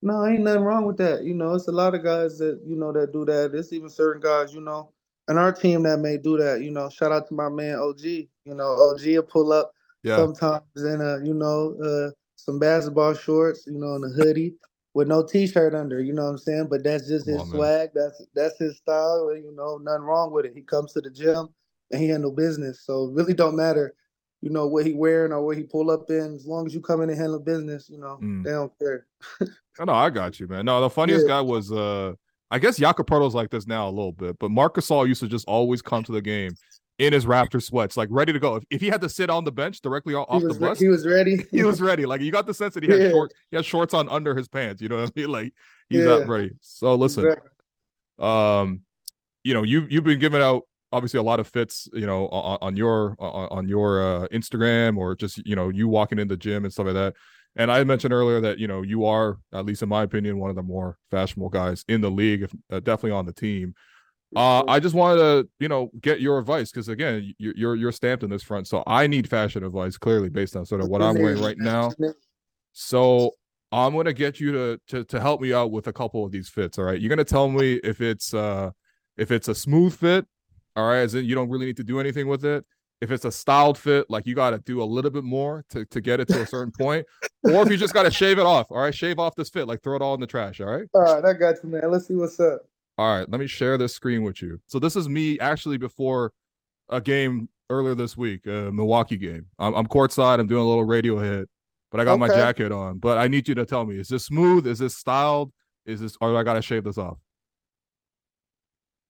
No, 0.01 0.27
ain't 0.27 0.41
nothing 0.41 0.63
wrong 0.63 0.87
with 0.87 0.99
that. 0.99 1.25
You 1.25 1.35
know, 1.35 1.55
it's 1.55 1.69
a 1.69 1.73
lot 1.73 1.95
of 1.95 2.03
guys 2.03 2.39
that 2.39 2.61
you 2.67 2.77
know 2.77 2.93
that 2.93 3.13
do 3.13 3.25
that. 3.25 3.53
There's 3.53 3.73
even 3.73 3.89
certain 3.89 4.23
guys, 4.23 4.55
you 4.55 4.61
know, 4.61 4.91
and 5.29 5.39
our 5.39 5.53
team 5.53 5.83
that 5.85 5.99
may 5.99 6.17
do 6.17 6.37
that. 6.39 6.63
You 6.63 6.71
know, 6.71 6.89
shout 6.91 7.13
out 7.13 7.29
to 7.29 7.35
my 7.35 7.49
man 7.49 7.77
OG. 7.77 8.01
You 8.03 8.55
know, 8.55 8.65
OG 8.93 9.03
will 9.07 9.23
pull 9.23 9.53
up 9.53 9.73
yeah. 10.03 10.17
sometimes 10.17 10.63
in 10.77 11.01
a 11.01 11.25
you 11.25 11.35
know 11.35 11.77
uh, 11.83 12.11
some 12.37 12.59
basketball 12.59 13.15
shorts, 13.15 13.65
you 13.67 13.79
know, 13.79 13.95
in 13.97 14.05
a 14.05 14.09
hoodie 14.09 14.55
with 14.95 15.09
no 15.09 15.23
t-shirt 15.27 15.75
under. 15.75 16.01
You 16.01 16.13
know 16.13 16.25
what 16.25 16.31
I'm 16.31 16.39
saying? 16.39 16.69
But 16.71 16.85
that's 16.85 17.09
just 17.09 17.27
his 17.27 17.41
on, 17.41 17.49
swag. 17.49 17.91
Man. 17.95 18.05
That's 18.05 18.27
that's 18.35 18.59
his 18.59 18.77
style. 18.77 19.35
You 19.35 19.53
know, 19.55 19.79
nothing 19.79 20.03
wrong 20.05 20.33
with 20.33 20.47
it. 20.47 20.53
He 20.55 20.63
comes 20.63 20.93
to 20.93 21.01
the 21.01 21.11
gym 21.11 21.49
and 21.91 22.01
he 22.01 22.09
had 22.09 22.21
no 22.21 22.31
business. 22.31 22.83
So 22.85 23.09
it 23.09 23.15
really 23.15 23.35
don't 23.35 23.57
matter, 23.57 23.95
you 24.41 24.51
know, 24.51 24.67
what 24.67 24.87
he 24.87 24.93
wearing 24.93 25.33
or 25.33 25.45
what 25.45 25.57
he 25.57 25.63
pull 25.65 25.91
up 25.91 26.11
in. 26.11 26.35
As 26.35 26.47
long 26.47 26.67
as 26.67 26.75
you 26.75 26.81
come 26.81 27.01
in 27.03 27.11
and 27.11 27.19
handle 27.19 27.41
business, 27.41 27.89
you 27.91 27.99
know, 27.99 28.19
Mm. 28.23 28.45
they 28.45 28.51
don't 28.51 28.73
care. 28.79 29.07
I 29.81 29.85
know, 29.85 29.95
I 29.95 30.11
got 30.11 30.39
you, 30.39 30.47
man. 30.47 30.67
No, 30.67 30.81
the 30.81 30.91
funniest 30.91 31.27
Yeah. 31.27 31.35
guy 31.35 31.41
was 31.41 31.73
uh 31.73 32.15
I 32.55 32.59
guess 32.61 32.77
Jakob 32.77 33.09
Poeltl's 33.09 33.35
like 33.35 33.51
this 33.51 33.67
now 33.67 33.89
a 33.89 33.91
little 33.91 34.13
bit, 34.13 34.39
but 34.39 34.49
Marcus 34.53 34.87
Gasol 34.89 35.09
used 35.09 35.19
to 35.21 35.27
just 35.27 35.45
always 35.49 35.83
come 35.83 36.05
to 36.05 36.13
the 36.13 36.23
game 36.23 36.53
in 37.01 37.13
his 37.13 37.27
Raptor 37.27 37.61
sweats, 37.61 37.97
like 37.97 38.09
ready 38.13 38.33
to 38.33 38.39
go. 38.39 38.55
If, 38.55 38.65
if 38.71 38.81
he 38.81 38.87
had 38.87 39.01
to 39.01 39.09
sit 39.09 39.29
on 39.29 39.43
the 39.43 39.51
bench 39.51 39.81
directly 39.81 40.15
off 40.15 40.41
He 40.41 40.47
the 40.47 40.55
bus, 40.55 40.79
he 40.79 40.87
was 40.87 41.05
ready. 41.05 41.45
he 41.51 41.65
was 41.65 41.81
ready. 41.91 42.07
Like 42.07 42.21
you 42.21 42.31
got 42.31 42.47
the 42.47 42.55
sense 42.55 42.75
that 42.75 42.85
he 42.85 42.89
had 42.93 43.01
Yeah. 43.01 43.11
short, 43.11 43.33
he 43.51 43.57
had 43.57 43.65
shorts 43.67 43.93
on 43.93 44.09
under 44.09 44.37
his 44.37 44.47
pants. 44.47 44.81
You 44.81 44.89
know 44.89 45.01
what 45.01 45.11
I 45.17 45.21
mean? 45.21 45.31
Like 45.33 45.53
he's 45.89 46.05
Yeah. 46.05 46.19
not 46.19 46.29
ready. 46.29 46.53
So 46.61 46.95
listen, 46.95 47.25
Exactly. 47.27 47.51
um, 48.21 48.83
you 49.43 49.53
know, 49.55 49.65
you 49.65 49.87
you've 49.91 50.05
been 50.05 50.21
giving 50.21 50.41
out 50.41 50.63
obviously 50.93 51.19
a 51.19 51.23
lot 51.25 51.41
of 51.41 51.49
fits, 51.49 51.89
you 51.93 52.07
know, 52.07 52.29
on, 52.29 52.59
on 52.63 52.77
your 52.77 53.17
on, 53.19 53.49
on 53.51 53.69
your 53.69 54.01
uh, 54.01 54.29
Instagram 54.29 54.97
or 54.97 55.17
just 55.17 55.45
you 55.45 55.57
know 55.57 55.71
you 55.71 55.89
walking 55.89 56.21
in 56.21 56.29
the 56.29 56.37
gym 56.37 56.65
and 56.65 56.73
stuff 56.73 56.87
like 56.87 56.95
that. 56.95 57.15
And 57.57 57.71
I 57.71 57.85
mentioned 57.85 58.13
earlier 58.13 58.41
that 58.41 58.59
you 58.59 58.67
know 58.67 58.83
you 58.83 59.05
are, 59.05 59.39
at 59.53 59.65
least 59.65 59.83
in 59.83 59.89
my 59.89 60.03
opinion, 60.03 60.39
one 60.39 60.51
of 60.51 60.57
the 60.57 60.63
more 60.63 60.99
fashionable 61.11 61.51
guys 61.51 61.85
in 61.89 62.01
the 62.01 62.11
league, 62.11 62.43
if, 62.43 62.53
uh, 62.73 62.81
definitely 62.81 63.13
on 63.13 63.27
the 63.27 63.33
team. 63.33 63.75
Uh, 64.35 64.65
I 64.67 64.81
just 64.81 64.97
wanted 64.97 65.19
to, 65.21 65.49
you 65.61 65.69
know, 65.69 65.91
get 66.01 66.21
your 66.21 66.41
advice 66.41 66.73
because 66.73 66.89
again, 66.89 67.33
you- 67.39 67.53
you're 67.57 67.77
you're 67.77 67.93
stamped 67.93 68.25
in 68.25 68.31
this 68.31 68.43
front, 68.43 68.67
so 68.67 68.83
I 68.87 69.07
need 69.07 69.29
fashion 69.29 69.63
advice 69.65 69.97
clearly 69.97 70.29
based 70.29 70.57
on 70.57 70.67
sort 70.67 70.81
of 70.81 70.89
what 70.89 71.01
I'm 71.03 71.15
wearing 71.23 71.37
right 71.45 71.59
now. 71.59 71.91
So 72.73 73.31
I'm 73.71 73.95
gonna 73.95 74.13
get 74.13 74.41
you 74.41 74.53
to 74.53 74.81
to 74.89 75.05
to 75.05 75.21
help 75.21 75.41
me 75.41 75.53
out 75.53 75.71
with 75.71 75.87
a 75.87 75.93
couple 75.93 76.25
of 76.25 76.33
these 76.33 76.49
fits. 76.49 76.79
All 76.79 76.85
right, 76.85 77.01
you're 77.01 77.09
gonna 77.09 77.25
tell 77.25 77.49
me 77.49 77.75
if 77.85 78.01
it's 78.01 78.35
uh 78.35 78.71
if 79.17 79.31
it's 79.31 79.47
a 79.49 79.55
smooth 79.55 79.95
fit. 79.95 80.27
All 80.77 80.89
right, 80.89 80.99
as 81.03 81.15
in 81.15 81.25
you 81.25 81.37
don't 81.37 81.49
really 81.51 81.67
need 81.67 81.77
to 81.77 81.85
do 81.85 82.01
anything 82.01 82.27
with 82.27 82.45
it. 82.45 82.65
If 83.05 83.11
it's 83.11 83.27
a 83.27 83.31
styled 83.31 83.77
fit, 83.77 84.09
like 84.09 84.27
you 84.27 84.35
got 84.35 84.51
to 84.51 84.59
do 84.61 84.83
a 84.83 84.85
little 84.85 85.11
bit 85.11 85.25
more 85.25 85.63
to 85.69 85.85
to 85.85 86.01
get 86.01 86.21
it 86.21 86.29
to 86.29 86.41
a 86.41 86.47
certain 86.47 86.73
point, 86.73 87.05
or 87.45 87.61
if 87.61 87.69
you 87.69 87.77
just 87.77 87.93
got 87.93 88.05
to 88.05 88.11
shave 88.11 88.39
it 88.39 88.47
off. 88.47 88.67
All 88.71 88.79
right, 88.79 88.95
shave 88.95 89.19
off 89.19 89.35
this 89.35 89.51
fit, 89.51 89.69
like 89.69 89.83
throw 89.83 89.95
it 89.95 90.01
all 90.01 90.15
in 90.15 90.21
the 90.21 90.27
trash. 90.27 90.59
All 90.63 90.69
right. 90.69 90.87
All 90.95 91.03
right, 91.03 91.23
I 91.23 91.35
got 91.35 91.57
you, 91.63 91.69
man. 91.69 91.91
Let's 91.91 92.09
see 92.09 92.15
what's 92.15 92.41
up. 92.41 92.63
All 92.97 93.15
right, 93.15 93.29
let 93.29 93.41
me 93.41 93.47
share 93.47 93.77
this 93.77 93.95
screen 93.95 94.23
with 94.23 94.41
you. 94.41 94.59
So 94.69 94.79
this 94.79 94.97
is 94.97 95.07
me 95.07 95.39
actually 95.39 95.77
before 95.77 96.33
a 96.89 96.99
game 96.99 97.51
earlier 97.69 97.95
this 97.95 98.17
week, 98.17 98.47
a 98.47 98.73
Milwaukee 98.73 99.19
game. 99.19 99.49
I'm, 99.59 99.75
I'm 99.75 99.87
courtside. 99.87 100.41
I'm 100.41 100.47
doing 100.47 100.63
a 100.63 100.67
little 100.67 100.85
radio 100.85 101.19
hit, 101.19 101.51
but 101.91 102.01
I 102.01 102.05
got 102.05 102.19
my 102.19 102.29
jacket 102.29 102.73
on. 102.73 102.97
But 103.01 103.19
I 103.19 103.29
need 103.29 103.49
you 103.49 103.55
to 103.57 103.67
tell 103.67 103.85
me: 103.85 103.99
is 103.99 104.09
this 104.09 104.25
smooth? 104.25 104.67
Is 104.67 104.79
this 104.79 104.97
styled? 104.97 105.53
Is 105.85 106.01
this? 106.01 106.17
Or 106.23 106.31
do 106.31 106.39
I 106.39 106.43
gotta 106.43 106.63
shave 106.63 106.85
this 106.85 106.97
off? 106.97 107.19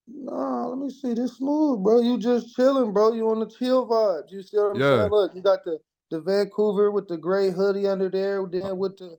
No, 0.06 0.68
let 0.68 0.78
me 0.78 0.90
see. 0.90 1.14
This 1.14 1.38
smooth, 1.38 1.82
bro. 1.82 2.00
You 2.00 2.18
just 2.18 2.54
chilling, 2.54 2.92
bro. 2.92 3.12
You 3.12 3.30
on 3.30 3.40
the 3.40 3.46
chill 3.46 3.86
vibes. 3.88 4.30
You 4.30 4.42
see 4.42 4.56
what 4.58 4.72
I'm 4.72 4.80
Yeah. 4.80 4.96
saying? 4.98 5.10
Look, 5.10 5.34
you 5.34 5.42
got 5.42 5.64
the 5.64 5.78
the 6.10 6.20
Vancouver 6.20 6.90
with 6.90 7.08
the 7.08 7.16
gray 7.16 7.50
hoodie 7.50 7.88
under 7.88 8.10
there. 8.10 8.44
Then 8.46 8.78
with 8.78 8.98
the 8.98 9.18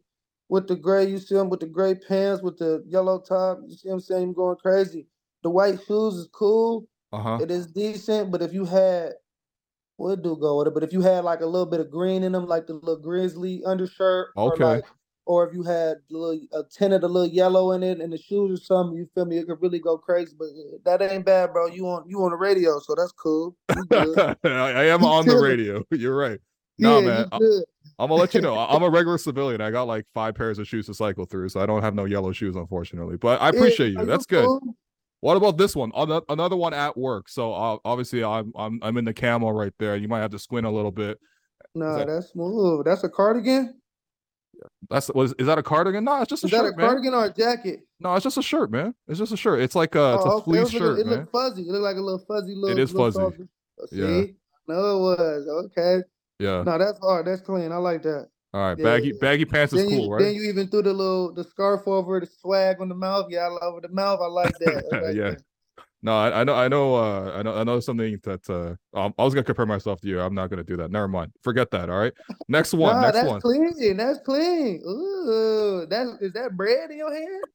with 0.49 0.67
the 0.67 0.75
gray, 0.75 1.05
you 1.09 1.17
see 1.17 1.35
him 1.35 1.49
with 1.49 1.59
the 1.61 1.65
gray 1.67 1.95
pants 1.95 2.43
with 2.43 2.57
the 2.57 2.83
yellow 2.87 3.19
top. 3.19 3.59
You 3.67 3.75
see 3.75 3.87
what 3.89 3.95
I'm 3.95 3.99
saying? 4.01 4.27
You 4.29 4.33
going 4.35 4.57
crazy. 4.57 5.07
The 5.43 5.49
white 5.49 5.79
shoes 5.87 6.15
is 6.15 6.29
cool. 6.31 6.87
Uh 7.11 7.19
huh. 7.21 7.39
It 7.41 7.49
is 7.51 7.67
decent, 7.67 8.31
but 8.31 8.41
if 8.43 8.53
you 8.53 8.65
had 8.65 9.13
what 9.97 10.21
do 10.21 10.35
go 10.37 10.57
with 10.59 10.67
it? 10.67 10.73
But 10.73 10.83
if 10.83 10.93
you 10.93 11.01
had 11.01 11.23
like 11.23 11.41
a 11.41 11.45
little 11.45 11.65
bit 11.65 11.79
of 11.79 11.89
green 11.89 12.23
in 12.23 12.33
them, 12.33 12.47
like 12.47 12.67
the 12.67 12.73
little 12.73 12.97
grizzly 12.97 13.63
undershirt, 13.65 14.29
Okay. 14.37 14.63
or, 14.63 14.75
like, 14.75 14.85
or 15.25 15.47
if 15.47 15.53
you 15.53 15.63
had 15.63 15.97
a, 15.97 16.01
little, 16.09 16.39
a 16.53 16.63
tint 16.63 16.93
of 16.93 17.01
the 17.01 17.07
little 17.09 17.29
yellow 17.29 17.71
in 17.71 17.83
it 17.83 17.99
and 17.99 18.13
the 18.13 18.17
shoes 18.17 18.59
or 18.59 18.63
something, 18.63 18.97
you 18.97 19.07
feel 19.15 19.25
me? 19.25 19.37
It 19.37 19.47
could 19.47 19.61
really 19.61 19.79
go 19.79 19.97
crazy. 19.97 20.33
But 20.37 20.47
that 20.85 21.01
ain't 21.11 21.25
bad, 21.25 21.51
bro. 21.53 21.67
You 21.67 21.87
on 21.87 22.07
you 22.07 22.23
on 22.23 22.31
the 22.31 22.37
radio, 22.37 22.79
so 22.79 22.95
that's 22.95 23.11
cool. 23.11 23.55
I, 23.91 24.35
I 24.43 24.83
am 24.85 25.03
on 25.03 25.25
the 25.25 25.37
radio. 25.37 25.83
You're 25.91 26.15
right. 26.15 26.39
No, 26.77 26.99
yeah, 26.99 27.05
man. 27.05 27.29
you. 27.39 27.65
I'm 27.97 28.09
gonna 28.09 28.19
let 28.19 28.33
you 28.33 28.41
know. 28.41 28.57
I'm 28.69 28.83
a 28.83 28.89
regular 28.89 29.17
civilian. 29.17 29.61
I 29.61 29.71
got 29.71 29.83
like 29.83 30.05
five 30.13 30.35
pairs 30.35 30.59
of 30.59 30.67
shoes 30.67 30.85
to 30.87 30.93
cycle 30.93 31.25
through, 31.25 31.49
so 31.49 31.59
I 31.59 31.65
don't 31.65 31.81
have 31.81 31.95
no 31.95 32.05
yellow 32.05 32.31
shoes, 32.31 32.55
unfortunately. 32.55 33.17
But 33.17 33.41
I 33.41 33.45
Yeah, 33.45 33.51
appreciate 33.51 33.93
you. 33.93 34.01
are 34.01 34.05
That's 34.05 34.25
good. 34.25 34.45
cool? 34.47 34.75
What 35.21 35.37
about 35.37 35.57
this 35.57 35.75
one? 35.75 35.91
Ano- 35.95 36.21
Another 36.29 36.55
one 36.57 36.73
at 36.73 36.95
work. 36.95 37.29
So 37.29 37.53
uh, 37.53 37.77
obviously, 37.83 38.23
I'm 38.23 38.51
I'm 38.55 38.79
I'm 38.83 38.97
in 38.97 39.05
the 39.05 39.13
camo 39.13 39.49
right 39.49 39.73
there. 39.79 39.95
You 39.95 40.07
might 40.07 40.19
have 40.19 40.31
to 40.31 40.39
squint 40.39 40.67
a 40.67 40.69
little 40.69 40.91
bit. 40.91 41.17
Nah, 41.73 41.97
that- 41.97 42.07
that's 42.07 42.29
smooth. 42.31 42.85
That's 42.85 43.03
a 43.03 43.09
cardigan. 43.09 43.79
That's 44.89 45.09
was 45.09 45.33
is 45.39 45.47
that 45.47 45.57
a 45.57 45.63
cardigan? 45.63 46.03
No, 46.03 46.21
it's 46.21 46.29
just 46.29 46.43
a 46.43 46.47
shirt. 46.47 46.65
Is 46.65 46.71
that 46.71 46.73
a 46.73 46.77
man. 46.77 46.85
cardigan 46.87 47.13
or 47.13 47.25
a 47.25 47.33
jacket? 47.33 47.79
No, 47.99 48.13
it's 48.15 48.23
just 48.23 48.37
a 48.37 48.41
shirt, 48.41 48.71
man. 48.71 48.93
It's 49.07 49.19
just 49.19 49.31
a 49.31 49.37
shirt. 49.37 49.61
It's 49.61 49.75
like 49.75 49.95
a 49.95 50.15
it's 50.15 50.25
a 50.25 50.29
Oh, 50.29 50.31
okay. 50.37 50.43
Fleece 50.45 50.63
looking- 50.73 50.79
shirt, 50.79 50.99
It 50.99 51.07
looked 51.07 51.31
fuzzy. 51.31 51.61
It 51.63 51.67
looked 51.71 51.83
like 51.83 51.95
a 51.97 52.01
little 52.01 52.23
fuzzy 52.27 52.53
little. 52.55 52.77
is 52.79 52.93
little 52.93 53.31
fuzzy. 53.31 53.43
Oh, 53.81 53.85
See? 53.87 53.97
Yeah. 53.97 54.25
No, 54.67 54.97
it 54.97 54.99
was 55.17 55.47
okay. 55.65 56.03
Yeah. 56.39 56.63
No, 56.63 56.77
that's 56.77 56.99
hard. 56.99 57.27
That's 57.27 57.41
clean. 57.41 57.71
I 57.71 57.77
like 57.77 58.01
that. 58.03 58.27
All 58.53 58.61
right. 58.61 58.77
Baggy 58.81 59.07
yeah. 59.07 59.13
baggy 59.21 59.45
pants 59.45 59.73
is 59.73 59.81
then 59.81 59.89
cool, 59.89 60.05
you, 60.05 60.11
right? 60.11 60.21
Then 60.23 60.35
you 60.35 60.43
even 60.43 60.67
threw 60.69 60.81
the 60.81 60.93
little 60.93 61.33
the 61.33 61.43
scarf 61.43 61.81
over 61.87 62.19
the 62.19 62.25
swag 62.25 62.77
on 62.79 62.89
the 62.89 62.95
mouth. 62.95 63.27
Yeah, 63.29 63.43
all 63.49 63.59
over 63.61 63.81
the 63.81 63.89
mouth. 63.89 64.19
I 64.21 64.27
like 64.27 64.57
that. 64.59 64.83
I 64.93 64.99
like 65.07 65.15
Yeah. 65.15 65.29
that. 65.31 65.41
No, 66.05 66.15
I, 66.15 66.41
I 66.41 66.43
know, 66.43 66.53
I 66.53 66.67
know, 66.67 66.95
uh, 66.95 67.31
I 67.35 67.41
know, 67.41 67.55
I 67.55 67.63
know 67.63 67.79
something 67.79 68.19
that 68.25 68.47
uh, 68.47 68.75
um, 68.95 69.11
I 69.17 69.23
was 69.23 69.33
gonna 69.33 69.43
compare 69.43 69.65
myself 69.65 70.01
to 70.01 70.07
you. 70.07 70.21
I'm 70.21 70.35
not 70.35 70.51
gonna 70.51 70.63
do 70.63 70.77
that. 70.77 70.91
Never 70.91 71.07
mind. 71.07 71.31
Forget 71.41 71.71
that. 71.71 71.89
All 71.89 71.97
right. 71.97 72.13
Next 72.47 72.75
one. 72.75 72.95
Nah, 72.95 73.01
next 73.01 73.15
that's 73.15 73.27
one. 73.27 73.41
clean. 73.41 73.97
That's 73.97 74.19
clean. 74.19 74.83
Ooh, 74.87 75.87
that 75.89 76.19
is 76.21 76.31
that 76.33 76.55
bread 76.55 76.91
in 76.91 76.99
your 76.99 77.11
hand? 77.11 77.45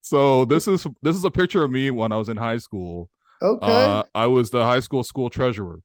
So 0.00 0.46
this 0.46 0.66
is 0.66 0.86
this 1.02 1.14
is 1.14 1.22
a 1.22 1.30
picture 1.30 1.62
of 1.62 1.70
me 1.70 1.90
when 1.90 2.10
I 2.10 2.16
was 2.16 2.30
in 2.30 2.38
high 2.38 2.56
school. 2.56 3.10
Okay. 3.42 3.66
Uh, 3.66 4.02
I 4.14 4.26
was 4.26 4.48
the 4.48 4.64
high 4.64 4.80
school 4.80 5.04
school 5.04 5.28
treasurer. 5.28 5.80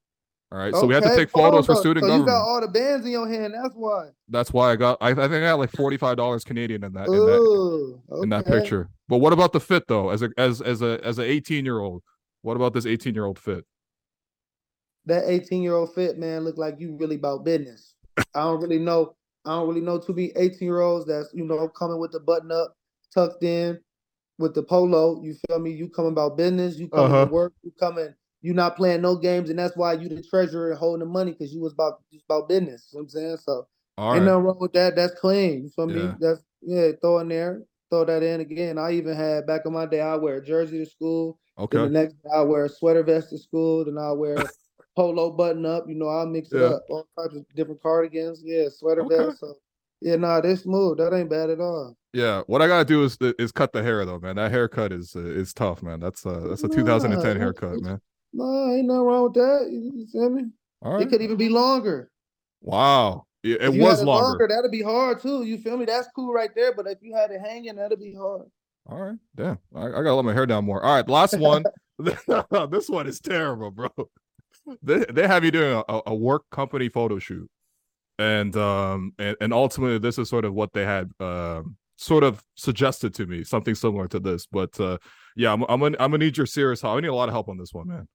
All 0.55 0.61
right. 0.61 0.73
So 0.73 0.85
we 0.85 0.93
had 0.93 1.03
to 1.03 1.13
take 1.13 1.29
photos 1.29 1.65
for 1.65 1.75
student 1.75 2.05
so 2.05 2.07
government. 2.07 2.27
you 2.29 2.33
got 2.33 2.41
all 2.41 2.61
the 2.61 2.69
bands 2.69 3.05
in 3.05 3.11
your 3.11 3.27
hand. 3.27 3.53
That's 3.53 3.75
why. 3.75 4.07
That's 4.29 4.53
why 4.53 4.71
I 4.71 4.77
got. 4.77 4.97
I, 5.01 5.09
I 5.09 5.13
think 5.13 5.33
I 5.33 5.39
got 5.41 5.59
like 5.59 5.71
forty 5.71 5.97
five 5.97 6.15
dollars 6.15 6.45
Canadian 6.45 6.85
in 6.85 6.93
that 6.93 7.07
in 7.07 7.13
that 7.13 7.39
Ooh, 7.41 8.01
in 8.23 8.29
that 8.29 8.45
picture. 8.45 8.89
But 9.09 9.17
what 9.17 9.33
about 9.33 9.51
the 9.51 9.59
fit 9.59 9.83
though? 9.89 10.11
As 10.11 10.21
a 10.21 10.29
as 10.37 10.61
as 10.61 10.81
a 10.81 11.01
as 11.03 11.19
an 11.19 11.25
eighteen 11.25 11.65
year 11.65 11.79
old, 11.79 12.03
what 12.41 12.55
about 12.55 12.73
this 12.73 12.85
eighteen 12.85 13.13
year 13.15 13.25
old 13.25 13.37
fit? 13.37 13.65
that 15.07 15.25
18 15.27 15.61
year 15.61 15.75
old 15.75 15.93
fit 15.93 16.17
man 16.17 16.43
look 16.43 16.57
like 16.57 16.79
you 16.79 16.97
really 16.97 17.17
about 17.17 17.45
business. 17.45 17.93
I 18.17 18.39
don't 18.41 18.59
really 18.59 18.79
know. 18.79 19.15
I 19.45 19.51
don't 19.51 19.67
really 19.67 19.81
know 19.81 19.99
too 19.99 20.13
many 20.13 20.31
18 20.35 20.57
year 20.61 20.79
olds 20.79 21.05
that's 21.05 21.29
you 21.33 21.45
know 21.45 21.67
coming 21.67 21.99
with 21.99 22.11
the 22.11 22.19
button 22.21 22.51
up, 22.51 22.75
tucked 23.13 23.43
in, 23.43 23.79
with 24.39 24.55
the 24.55 24.63
polo. 24.63 25.21
You 25.21 25.35
feel 25.47 25.59
me? 25.59 25.71
You 25.73 25.89
coming 25.89 26.13
about 26.13 26.37
business. 26.37 26.77
You 26.77 26.87
coming 26.87 27.11
Uh-huh. 27.11 27.25
to 27.25 27.31
work. 27.31 27.53
You 27.61 27.71
coming. 27.79 28.15
You 28.45 28.53
not 28.53 28.75
playing 28.77 29.01
no 29.01 29.15
games, 29.15 29.49
and 29.49 29.57
that's 29.57 29.75
why 29.75 29.93
you 29.93 30.07
the 30.07 30.21
treasurer 30.21 30.75
holding 30.75 30.99
the 30.99 31.11
money 31.11 31.31
because 31.31 31.51
you 31.51 31.59
was 31.61 31.73
about 31.73 32.03
just 32.13 32.25
about 32.29 32.47
business. 32.47 32.89
You 32.93 32.99
know 32.99 33.01
what 33.01 33.03
I'm 33.05 33.09
saying 33.09 33.37
so. 33.37 33.67
All 33.97 34.13
Ain't 34.13 34.19
right. 34.21 34.25
nothing 34.27 34.43
wrong 34.43 34.57
with 34.59 34.73
that. 34.73 34.95
That's 34.95 35.19
clean. 35.19 35.63
You 35.63 35.69
feel 35.69 35.89
Yeah. 35.89 36.07
me? 36.09 36.13
That's 36.19 36.43
yeah. 36.61 36.91
Throw 37.01 37.17
in 37.19 37.29
there. 37.29 37.63
Throw 37.89 38.05
that 38.05 38.21
in 38.21 38.41
again. 38.41 38.77
I 38.77 38.91
even 38.91 39.15
had 39.15 39.47
back 39.47 39.61
in 39.65 39.73
my 39.73 39.87
day. 39.87 40.01
I 40.01 40.15
wear 40.15 40.35
a 40.37 40.45
jersey 40.45 40.77
to 40.77 40.85
school. 40.85 41.39
Then 41.57 41.63
Okay. 41.63 41.77
the 41.79 41.89
next 41.89 42.13
day 42.21 42.29
I 42.35 42.41
wear 42.41 42.65
a 42.65 42.69
sweater 42.69 43.01
vest 43.01 43.31
to 43.31 43.39
school. 43.39 43.83
Then 43.85 43.97
I 43.97 44.11
wear 44.11 44.35
a 44.35 44.45
polo 44.95 45.31
button 45.31 45.65
up. 45.65 45.85
You 45.87 45.95
know, 45.95 46.09
I 46.09 46.23
mix 46.25 46.51
it 46.51 46.61
up. 46.61 46.83
All 46.89 47.07
types 47.17 47.35
of 47.35 47.45
different 47.55 47.81
cardigans. 47.81 48.43
Yeah, 48.45 48.67
sweater 48.69 49.05
Okay. 49.05 49.17
vest. 49.25 49.39
So 49.39 49.55
yeah, 50.01 50.17
nah, 50.17 50.39
this 50.41 50.67
move 50.67 50.97
That 50.97 51.13
ain't 51.15 51.31
bad 51.31 51.49
at 51.49 51.59
all. 51.59 51.97
Yeah. 52.13 52.43
What 52.45 52.61
I 52.61 52.67
gotta 52.67 52.85
do 52.85 53.03
is 53.05 53.17
is 53.39 53.51
cut 53.51 53.73
the 53.73 53.81
hair 53.81 54.05
though, 54.05 54.19
man. 54.19 54.35
That 54.35 54.51
haircut 54.51 54.91
is 54.91 55.15
uh, 55.15 55.19
is 55.25 55.51
tough, 55.51 55.81
man. 55.81 55.99
That's 55.99 56.23
uh 56.27 56.41
that's 56.49 56.63
a 56.63 56.67
2010 56.67 57.17
that's- 57.23 57.37
haircut, 57.37 57.81
man. 57.81 58.01
Nah, 58.35 58.73
ain't 58.73 58.87
nothing 58.87 59.01
wrong 59.01 59.23
with 59.23 59.33
that. 59.35 59.69
You, 59.71 59.91
you 59.95 60.07
feel 60.07 60.29
me? 60.29 60.43
All 60.81 60.99
It 60.99 61.09
could 61.09 61.21
even 61.21 61.37
be 61.37 61.47
longer. 61.47 62.11
Wow. 62.61 63.27
It, 63.43 63.61
it 63.61 63.61
If 63.61 63.75
you 63.75 63.81
was 63.83 63.99
had 63.99 64.07
longer. 64.07 64.45
That'd 64.47 64.71
be 64.71 64.81
hard 64.81 65.21
too. 65.21 65.43
You 65.43 65.57
feel 65.57 65.77
me? 65.77 65.85
That's 65.85 66.09
cool 66.13 66.33
right 66.33 66.49
there. 66.53 66.75
But 66.75 66.87
if 66.87 66.97
you 67.01 67.15
had 67.15 67.31
it 67.31 67.39
hanging, 67.39 67.75
that'd 67.75 67.97
be 67.97 68.13
hard. 68.13 68.47
All 68.87 68.99
right. 68.99 69.17
Damn. 69.35 69.57
I, 69.73 69.85
I 69.85 69.89
gotta 69.89 70.15
let 70.15 70.25
my 70.25 70.33
hair 70.33 70.45
down 70.45 70.65
more. 70.65 70.83
All 70.83 70.95
right. 70.95 71.07
Last 71.07 71.39
one. 71.39 71.63
this 71.97 72.89
one 72.89 73.07
is 73.07 73.21
terrible, 73.21 73.71
bro. 73.71 73.89
They 74.83 75.05
they 75.09 75.27
have 75.27 75.45
you 75.45 75.51
doing 75.51 75.81
a, 75.87 76.01
a 76.07 76.13
work 76.13 76.43
company 76.51 76.89
photo 76.89 77.19
shoot, 77.19 77.49
and 78.19 78.53
um 78.57 79.13
and, 79.17 79.37
and 79.39 79.53
ultimately 79.53 79.97
this 79.99 80.17
is 80.17 80.27
sort 80.27 80.43
of 80.43 80.53
what 80.53 80.73
they 80.73 80.83
had 80.83 81.09
um 81.21 81.77
sort 81.95 82.25
of 82.25 82.43
suggested 82.55 83.13
to 83.13 83.25
me 83.27 83.45
something 83.45 83.75
similar 83.75 84.09
to 84.09 84.19
this. 84.19 84.45
But 84.45 84.77
uh 84.77 84.97
yeah, 85.37 85.53
I'm 85.53 85.63
I'm 85.69 85.79
gonna 85.79 85.95
I'm 86.01 86.11
gonna 86.11 86.25
need 86.25 86.35
your 86.35 86.47
serious 86.47 86.81
help. 86.81 86.97
I 86.97 86.99
need 86.99 87.07
a 87.07 87.15
lot 87.15 87.29
of 87.29 87.33
help 87.33 87.47
on 87.47 87.57
this 87.57 87.73
one, 87.73 87.87
man. 87.87 88.07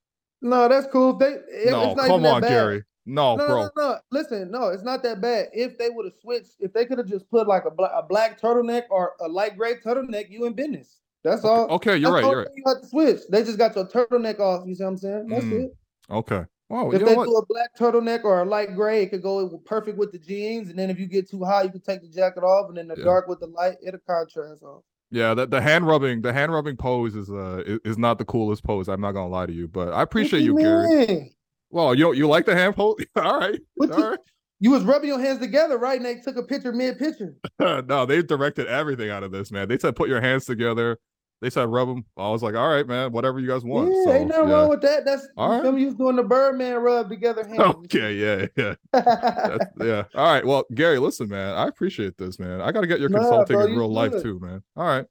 No, 0.42 0.68
that's 0.68 0.86
cool. 0.86 1.14
They, 1.14 1.26
it- 1.48 1.70
no, 1.70 1.88
it's 1.88 1.96
not 1.96 2.06
come 2.06 2.24
on, 2.26 2.40
bad. 2.40 2.48
Gary. 2.48 2.84
No, 3.06 3.34
no, 3.36 3.46
bro. 3.46 3.62
no, 3.62 3.70
no. 3.76 3.98
Listen, 4.10 4.50
no, 4.50 4.68
it's 4.68 4.82
not 4.82 5.02
that 5.02 5.20
bad. 5.20 5.48
If 5.52 5.78
they 5.78 5.88
would 5.90 6.04
have 6.04 6.14
switched, 6.20 6.56
if 6.60 6.72
they 6.72 6.84
could 6.86 6.98
have 6.98 7.08
just 7.08 7.28
put 7.30 7.48
like 7.48 7.64
a, 7.64 7.70
bla- 7.70 7.98
a 7.98 8.02
black 8.02 8.40
turtleneck 8.40 8.84
or 8.90 9.14
a 9.20 9.26
light 9.28 9.56
gray 9.56 9.76
turtleneck, 9.76 10.30
you 10.30 10.44
in 10.44 10.52
business. 10.52 11.00
That's 11.24 11.44
all. 11.44 11.66
Okay, 11.68 11.96
you're 11.96 12.12
That's 12.12 12.24
right. 12.24 12.30
You're 12.30 12.38
right. 12.40 12.48
You 12.54 12.62
have 12.66 12.80
to 12.82 12.86
switch. 12.86 13.20
They 13.30 13.42
just 13.42 13.58
got 13.58 13.74
your 13.74 13.86
turtleneck 13.86 14.38
off. 14.38 14.66
You 14.66 14.74
see 14.74 14.84
what 14.84 14.90
I'm 14.90 14.96
saying? 14.98 15.26
That's 15.28 15.44
Mm. 15.44 15.64
it. 15.64 15.76
Okay. 16.10 16.44
Wow. 16.68 16.90
if 16.92 17.04
they 17.04 17.14
do 17.14 17.20
a 17.36 17.46
black 17.46 17.74
turtleneck 17.76 18.22
or 18.24 18.42
a 18.42 18.44
light 18.44 18.76
gray, 18.76 19.02
it 19.02 19.10
could 19.10 19.22
go 19.22 19.58
perfect 19.66 19.98
with 19.98 20.12
the 20.12 20.18
jeans. 20.18 20.68
And 20.70 20.78
then 20.78 20.88
if 20.88 21.00
you 21.00 21.06
get 21.06 21.28
too 21.28 21.44
hot, 21.44 21.64
you 21.64 21.70
can 21.70 21.80
take 21.80 22.00
the 22.00 22.08
jacket 22.08 22.42
off. 22.44 22.68
And 22.68 22.76
then 22.78 22.86
the 22.86 22.94
Yeah. 22.96 23.04
dark 23.04 23.26
with 23.28 23.40
the 23.40 23.48
light, 23.48 23.76
it'll 23.84 23.98
contrast 24.06 24.62
off. 24.62 24.82
Yeah, 25.10 25.34
the, 25.34 25.46
the 25.46 25.60
hand 25.60 25.86
rubbing, 25.86 26.22
the 26.22 26.32
hand 26.32 26.52
rubbing 26.52 26.76
pose 26.76 27.16
is 27.16 27.30
uh 27.30 27.62
is, 27.66 27.80
is 27.84 27.98
not 27.98 28.18
the 28.18 28.24
coolest 28.24 28.62
pose. 28.64 28.88
I'm 28.88 29.00
not 29.00 29.12
gonna 29.12 29.28
lie 29.28 29.46
to 29.46 29.52
you, 29.52 29.66
but 29.68 29.92
I 29.92 30.02
appreciate 30.02 30.42
you, 30.42 30.56
Gary. 30.56 31.34
Well, 31.70 31.94
you 31.94 32.12
you 32.12 32.28
like 32.28 32.46
the 32.46 32.54
hand 32.54 32.76
pose? 32.76 32.96
All 33.16 33.38
right, 33.40 33.60
What 33.74 33.90
all 33.90 33.96
the- 34.00 34.08
right. 34.10 34.18
You 34.62 34.70
was 34.72 34.84
rubbing 34.84 35.08
your 35.08 35.18
hands 35.18 35.38
together, 35.40 35.78
right? 35.78 35.96
And 35.96 36.04
they 36.04 36.16
took 36.16 36.36
a 36.36 36.42
picture 36.42 36.70
mid 36.72 36.98
picture. 36.98 37.34
no, 37.60 38.04
they 38.04 38.22
directed 38.22 38.66
everything 38.66 39.08
out 39.08 39.22
of 39.22 39.32
this, 39.32 39.50
man. 39.50 39.68
They 39.68 39.78
said 39.78 39.96
put 39.96 40.10
your 40.10 40.20
hands 40.20 40.44
together. 40.44 40.98
They 41.40 41.48
said 41.50 41.62
rub 41.70 41.88
them. 41.88 42.04
I 42.18 42.28
was 42.28 42.42
like, 42.42 42.54
all 42.54 42.68
right, 42.68 42.86
man, 42.86 43.12
whatever 43.12 43.40
you 43.40 43.48
guys 43.48 43.64
want. 43.64 43.88
Yeah, 43.88 44.02
So, 44.04 44.12
ain't 44.12 44.28
nothing 44.28 44.48
yeah. 44.48 44.54
wrong 44.54 44.68
with 44.68 44.82
that. 44.82 45.04
That's 45.06 45.26
All 45.38 45.62
right. 45.62 45.78
You 45.78 45.86
was 45.86 45.94
doing 45.94 46.16
the 46.16 46.22
Birdman 46.22 46.76
rub 46.76 47.08
together 47.08 47.44
hands. 47.48 47.60
Okay, 47.60 48.14
yeah, 48.14 48.46
yeah, 48.56 48.74
yeah. 49.80 50.04
All 50.14 50.32
right, 50.32 50.44
well, 50.44 50.64
Gary, 50.74 50.98
listen, 50.98 51.28
man, 51.28 51.54
I 51.54 51.66
appreciate 51.66 52.18
this, 52.18 52.38
man. 52.38 52.60
I 52.60 52.72
got 52.72 52.82
to 52.82 52.86
get 52.86 53.00
your 53.00 53.08
Nah, 53.08 53.20
consulting 53.20 53.56
bro, 53.56 53.64
in 53.66 53.72
you 53.72 53.78
real 53.78 53.92
life 53.92 54.12
good. 54.12 54.22
too, 54.22 54.40
man. 54.40 54.62
All 54.76 54.86
right. 54.86 55.06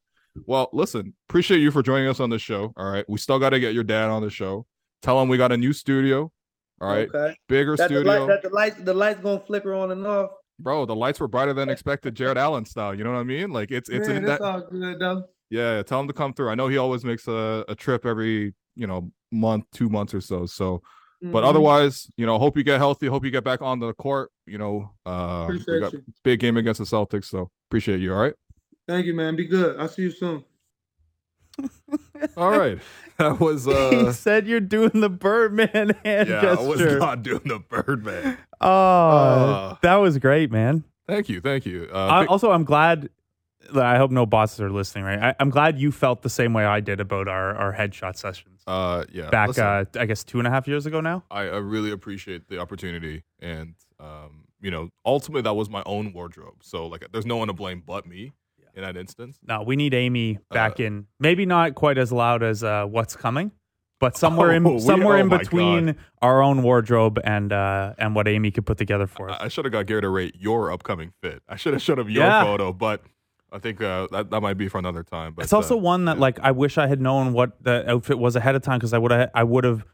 Well, 0.45 0.69
listen, 0.71 1.13
appreciate 1.27 1.59
you 1.59 1.71
for 1.71 1.81
joining 1.81 2.07
us 2.07 2.19
on 2.19 2.29
the 2.29 2.39
show. 2.39 2.73
All 2.77 2.89
right, 2.91 3.05
we 3.09 3.17
still 3.17 3.39
got 3.39 3.49
to 3.49 3.59
get 3.59 3.73
your 3.73 3.83
dad 3.83 4.09
on 4.09 4.21
the 4.21 4.29
show. 4.29 4.65
Tell 5.01 5.19
him 5.21 5.29
we 5.29 5.37
got 5.37 5.51
a 5.51 5.57
new 5.57 5.73
studio. 5.73 6.31
All 6.81 6.87
right, 6.89 7.09
Okay. 7.13 7.35
bigger 7.49 7.75
That 7.75 7.89
the, 7.89 7.95
studio, 7.95 8.19
light, 8.19 8.27
that 8.27 8.41
the 8.43 8.49
lights, 8.55 8.75
the 8.81 8.93
lights 8.93 9.19
gonna 9.21 9.39
flicker 9.41 9.73
on 9.73 9.91
and 9.91 10.05
off. 10.07 10.29
bro. 10.59 10.85
The 10.85 10.95
lights 10.95 11.19
were 11.19 11.27
brighter 11.27 11.53
than 11.53 11.69
expected, 11.69 12.15
Jared 12.15 12.37
Allen 12.37 12.65
style. 12.65 12.93
You 12.95 13.03
know 13.03 13.11
what 13.11 13.19
I 13.19 13.23
mean? 13.23 13.51
Like 13.51 13.71
it's 13.71 13.89
it's 13.89 14.07
Man, 14.07 14.17
in 14.17 14.23
it's 14.29 14.39
that. 14.39 14.41
all 14.41 14.61
good 14.69 14.99
though. 14.99 15.23
Yeah, 15.49 15.81
tell 15.83 15.99
him 15.99 16.07
to 16.07 16.13
come 16.13 16.33
through. 16.33 16.49
I 16.49 16.55
know 16.55 16.67
he 16.67 16.77
always 16.77 17.03
makes 17.03 17.27
a, 17.27 17.65
a 17.67 17.75
trip 17.75 18.05
every 18.05 18.53
you 18.75 18.87
know 18.87 19.11
month, 19.31 19.65
two 19.73 19.89
months 19.89 20.13
or 20.13 20.21
so. 20.21 20.45
So, 20.45 20.81
but 21.21 21.43
Mhm. 21.43 21.47
otherwise, 21.49 22.09
you 22.17 22.25
know, 22.25 22.37
hope 22.39 22.55
you 22.57 22.63
get 22.63 22.77
healthy. 22.77 23.07
Hope 23.07 23.25
you 23.25 23.31
get 23.31 23.43
back 23.43 23.61
on 23.61 23.79
the 23.79 23.93
court. 23.93 24.31
You 24.45 24.57
know, 24.57 24.91
uh, 25.05 25.49
you. 25.51 26.03
big 26.23 26.39
game 26.39 26.57
against 26.57 26.79
the 26.79 26.85
Celtics. 26.85 27.25
So 27.25 27.49
appreciate 27.69 27.99
you. 27.99 28.13
All 28.13 28.21
right. 28.21 28.33
Thank 28.87 29.05
you, 29.05 29.13
man. 29.13 29.35
Be 29.35 29.45
good. 29.45 29.77
I'll 29.79 29.87
see 29.87 30.03
you 30.03 30.11
soon. 30.11 30.43
All 32.37 32.51
right. 32.51 32.79
That 33.19 33.37
was 33.41 33.67
uh 33.67 34.05
he 34.05 34.13
said 34.13 34.47
you're 34.47 34.61
doing 34.61 35.01
the 35.01 35.09
Birdman 35.09 35.89
hand 36.05 36.29
yeah, 36.29 36.55
I 36.57 36.61
was 36.61 36.79
not 36.79 37.21
doing 37.21 37.41
the 37.43 37.59
Birdman. 37.59 38.37
Oh, 38.61 38.67
Uh, 38.69 39.75
that 39.81 39.95
was 39.95 40.17
great, 40.19 40.49
man. 40.53 40.85
Thank 41.05 41.27
you, 41.27 41.41
thank 41.41 41.65
you. 41.65 41.89
Uh 41.93 41.97
I, 42.07 42.21
big- 42.21 42.29
also, 42.29 42.51
I'm 42.51 42.63
glad. 42.63 43.09
I 43.75 43.97
hope 43.97 44.09
no 44.11 44.25
bosses 44.25 44.61
are 44.61 44.69
listening. 44.71 45.03
Right, 45.05 45.19
I, 45.19 45.35
I'm 45.39 45.49
glad 45.49 45.77
you 45.79 45.91
felt 45.91 46.21
the 46.21 46.29
same 46.29 46.53
way 46.53 46.65
I 46.65 46.79
did 46.79 46.99
about 46.99 47.27
our 47.27 47.55
our 47.55 47.73
headshot 47.73 48.15
sessions 48.17 48.61
uh 48.67 49.03
yeah. 49.11 49.29
back. 49.29 49.49
listen, 49.49 49.63
uh, 49.65 49.85
I 49.99 50.05
guess 50.05 50.23
two 50.23 50.39
and 50.39 50.47
a 50.47 50.51
half 50.51 50.67
years 50.67 50.85
ago 50.85 51.01
now. 51.01 51.23
I, 51.29 51.41
I 51.41 51.57
really 51.57 51.91
appreciate 51.91 52.47
the 52.47 52.59
opportunity 52.59 53.23
and 53.39 53.75
um 53.99 54.45
you 54.61 54.71
know, 54.71 54.89
ultimately 55.05 55.41
that 55.43 55.53
was 55.53 55.69
my 55.69 55.83
own 55.85 56.11
wardrobe. 56.13 56.55
So 56.61 56.87
like 56.87 57.05
there's 57.11 57.25
no 57.25 57.37
one 57.37 57.47
to 57.47 57.53
blame 57.53 57.81
but 57.85 58.05
me 58.05 58.33
in 58.75 58.81
that 58.83 58.97
instance. 58.97 59.39
No, 59.47 59.61
we 59.63 59.75
need 59.75 59.93
Amy 59.93 60.39
back 60.51 60.79
Uh, 60.79 60.83
in. 60.83 61.07
Maybe 61.19 61.45
not 61.45 61.75
quite 61.75 61.97
as 61.97 62.11
loud 62.11 62.43
as 62.43 62.63
uh, 62.63 62.85
what's 62.85 63.15
coming, 63.15 63.51
but 63.99 64.17
somewhere 64.17 64.51
Oh, 64.51 64.55
in 64.55 64.63
we- 64.63 64.79
somewhere 64.79 65.17
oh 65.17 65.21
in 65.21 65.29
between 65.29 65.95
our 66.21 66.41
own 66.41 66.61
wardrobe 66.63 67.19
and 67.23 67.51
uh, 67.53 67.93
and 67.97 68.15
what 68.15 68.27
Amy 68.27 68.51
could 68.51 68.65
put 68.65 68.77
together 68.77 69.07
for 69.07 69.29
us. 69.29 69.37
I, 69.39 69.45
I 69.45 69.47
should 69.47 69.65
have 69.65 69.71
got 69.71 69.85
Gary 69.85 70.01
to 70.01 70.09
rate 70.09 70.35
your 70.39 70.71
upcoming 70.71 71.11
fit. 71.21 71.41
I 71.49 71.55
should 71.55 71.73
have 71.73 71.81
showed 71.81 71.99
up 71.99 72.07
your 72.09 72.23
Yeah. 72.23 72.43
photo, 72.43 72.71
but 72.73 73.01
I 73.51 73.59
think 73.59 73.81
uh, 73.81 74.07
that 74.11 74.29
that 74.31 74.41
might 74.41 74.57
be 74.57 74.67
for 74.67 74.77
another 74.77 75.03
time. 75.03 75.33
But 75.33 75.43
it's 75.43 75.53
also 75.53 75.75
uh, 75.75 75.81
one 75.81 76.05
that 76.05 76.17
yeah. 76.17 76.21
like 76.21 76.39
I 76.41 76.51
wish 76.51 76.77
I 76.77 76.87
had 76.87 77.01
known 77.01 77.33
what 77.33 77.61
the 77.63 77.89
outfit 77.89 78.17
was 78.19 78.35
ahead 78.35 78.55
of 78.55 78.61
time 78.61 78.79
because 78.79 78.93
I 78.93 78.97
would 78.97 79.11
have 79.11 79.29
I 79.33 79.43
would 79.43 79.63
have 79.63 79.85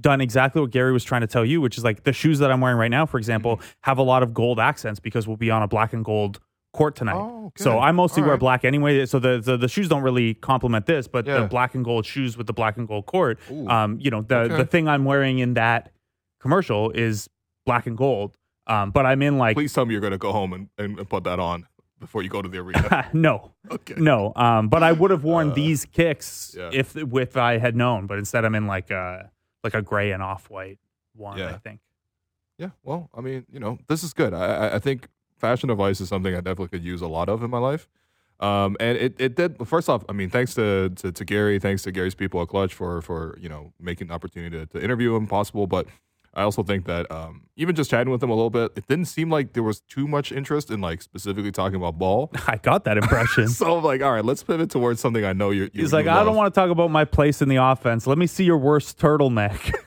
done 0.00 0.20
exactly 0.20 0.60
what 0.60 0.70
Gary 0.70 0.92
was 0.92 1.02
trying 1.04 1.22
to 1.22 1.26
tell 1.26 1.44
you, 1.44 1.60
which 1.60 1.76
is 1.76 1.84
like 1.84 2.04
the 2.04 2.12
shoes 2.12 2.38
that 2.38 2.50
I'm 2.52 2.60
wearing 2.60 2.78
right 2.78 2.90
now, 2.90 3.04
for 3.06 3.18
example, 3.18 3.56
Mm-hmm. 3.56 3.66
have 3.82 3.98
a 3.98 4.02
lot 4.02 4.22
of 4.22 4.32
gold 4.34 4.60
accents 4.60 5.00
because 5.00 5.26
we'll 5.26 5.36
be 5.36 5.50
on 5.50 5.62
a 5.62 5.66
black 5.68 5.92
and 5.92 6.04
gold 6.04 6.38
court 6.72 6.94
tonight. 6.94 7.16
Oh, 7.16 7.50
So. 7.56 7.78
I 7.80 7.90
mostly 7.92 8.20
All 8.22 8.26
wear 8.28 8.34
right. 8.34 8.40
black 8.40 8.64
anyway. 8.64 9.06
So 9.06 9.18
the, 9.18 9.40
the 9.40 9.56
the 9.56 9.68
shoes 9.68 9.88
don't 9.88 10.02
really 10.02 10.34
complement 10.34 10.86
this, 10.86 11.08
but 11.08 11.26
Yeah. 11.26 11.40
the 11.40 11.46
black 11.48 11.74
and 11.74 11.84
gold 11.84 12.06
shoes 12.06 12.36
with 12.36 12.46
the 12.46 12.52
black 12.52 12.76
and 12.76 12.86
gold 12.86 13.06
court. 13.06 13.40
Ooh. 13.50 13.66
Um, 13.68 13.98
you 14.00 14.10
know, 14.10 14.20
the 14.22 14.36
Okay. 14.36 14.56
the 14.58 14.64
thing 14.66 14.86
I'm 14.86 15.04
wearing 15.04 15.38
in 15.40 15.54
that 15.54 15.90
commercial 16.40 16.90
is 16.90 17.28
black 17.66 17.86
and 17.86 17.96
gold. 17.96 18.36
Um, 18.66 18.90
but 18.90 19.06
I'm 19.06 19.22
in 19.22 19.38
like 19.38 19.56
Please 19.56 19.72
tell 19.72 19.86
me 19.86 19.92
you're 19.94 20.00
gonna 20.02 20.18
go 20.18 20.30
home 20.30 20.52
and, 20.52 20.68
and 20.78 21.08
put 21.08 21.24
that 21.24 21.40
on 21.40 21.66
before 22.00 22.22
you 22.22 22.28
go 22.28 22.40
to 22.42 22.48
the 22.48 22.58
arena. 22.58 23.08
no, 23.12 23.52
okay. 23.70 23.94
no. 23.96 24.32
Um, 24.36 24.68
but 24.68 24.82
I 24.82 24.92
would 24.92 25.10
have 25.10 25.24
worn 25.24 25.50
Uh, 25.50 25.54
these 25.54 25.84
kicks 25.84 26.54
yeah. 26.58 26.70
if 26.72 26.96
if 26.96 27.36
I 27.36 27.58
had 27.58 27.74
known. 27.76 28.06
But 28.06 28.18
instead, 28.18 28.44
I'm 28.44 28.54
in 28.54 28.66
like 28.66 28.90
a 28.90 29.30
like 29.64 29.74
a 29.74 29.82
gray 29.82 30.12
and 30.12 30.22
off 30.22 30.48
white 30.50 30.78
one. 31.14 31.38
Yeah. 31.38 31.50
I 31.50 31.58
think. 31.58 31.80
Yeah. 32.58 32.70
Well, 32.82 33.08
I 33.14 33.20
mean, 33.20 33.46
you 33.52 33.60
know, 33.60 33.78
this 33.88 34.02
is 34.02 34.12
good. 34.12 34.32
I 34.34 34.74
I- 34.76 34.78
think 34.78 35.08
fashion 35.36 35.70
advice 35.70 36.00
is 36.00 36.08
something 36.08 36.32
I 36.34 36.38
definitely 36.38 36.68
could 36.68 36.84
use 36.84 37.00
a 37.00 37.06
lot 37.08 37.28
of 37.28 37.42
in 37.42 37.50
my 37.50 37.58
life. 37.58 37.88
Um, 38.40 38.76
and 38.78 38.96
it, 38.96 39.14
it 39.18 39.34
did. 39.34 39.66
First 39.66 39.88
off, 39.88 40.04
I 40.08 40.12
mean, 40.12 40.30
thanks 40.30 40.54
to, 40.54 40.90
to 40.90 41.10
to 41.10 41.24
Gary, 41.24 41.58
thanks 41.58 41.82
to 41.82 41.90
Gary's 41.92 42.14
people 42.14 42.40
at 42.40 42.48
Clutch 42.48 42.72
for 42.72 43.02
for 43.02 43.36
you 43.40 43.48
know 43.48 43.72
making 43.80 44.08
the 44.08 44.14
opportunity 44.14 44.56
to, 44.58 44.66
to 44.66 44.82
interview 44.82 45.16
him 45.16 45.26
possible. 45.26 45.66
But 45.66 45.86
I 46.38 46.42
also 46.42 46.62
think 46.62 46.86
that 46.86 47.10
um, 47.10 47.42
even 47.56 47.74
just 47.74 47.90
chatting 47.90 48.12
with 48.12 48.22
him 48.22 48.30
a 48.30 48.34
little 48.34 48.48
bit, 48.48 48.70
it 48.76 48.86
didn't 48.86 49.06
seem 49.06 49.28
like 49.28 49.54
there 49.54 49.64
was 49.64 49.80
too 49.80 50.06
much 50.06 50.30
interest 50.30 50.70
in 50.70 50.80
like 50.80 51.02
specifically 51.02 51.50
talking 51.50 51.74
about 51.74 51.98
ball. 51.98 52.30
I 52.46 52.58
got 52.58 52.84
that 52.84 52.96
impression. 52.96 53.48
so 53.48 53.78
I'm 53.78 53.84
like, 53.84 54.02
all 54.02 54.12
right, 54.12 54.24
let's 54.24 54.44
pivot 54.44 54.70
towards 54.70 55.00
something 55.00 55.24
I 55.24 55.32
know 55.32 55.50
you're. 55.50 55.66
You, 55.72 55.82
He's 55.82 55.92
like, 55.92 56.06
I 56.06 56.22
don't 56.22 56.36
want 56.36 56.54
to 56.54 56.60
talk 56.60 56.70
about 56.70 56.92
my 56.92 57.04
place 57.04 57.42
in 57.42 57.48
the 57.48 57.56
offense. 57.56 58.06
Let 58.06 58.18
me 58.18 58.28
see 58.28 58.44
your 58.44 58.58
worst 58.58 58.98
turtleneck. 58.98 59.74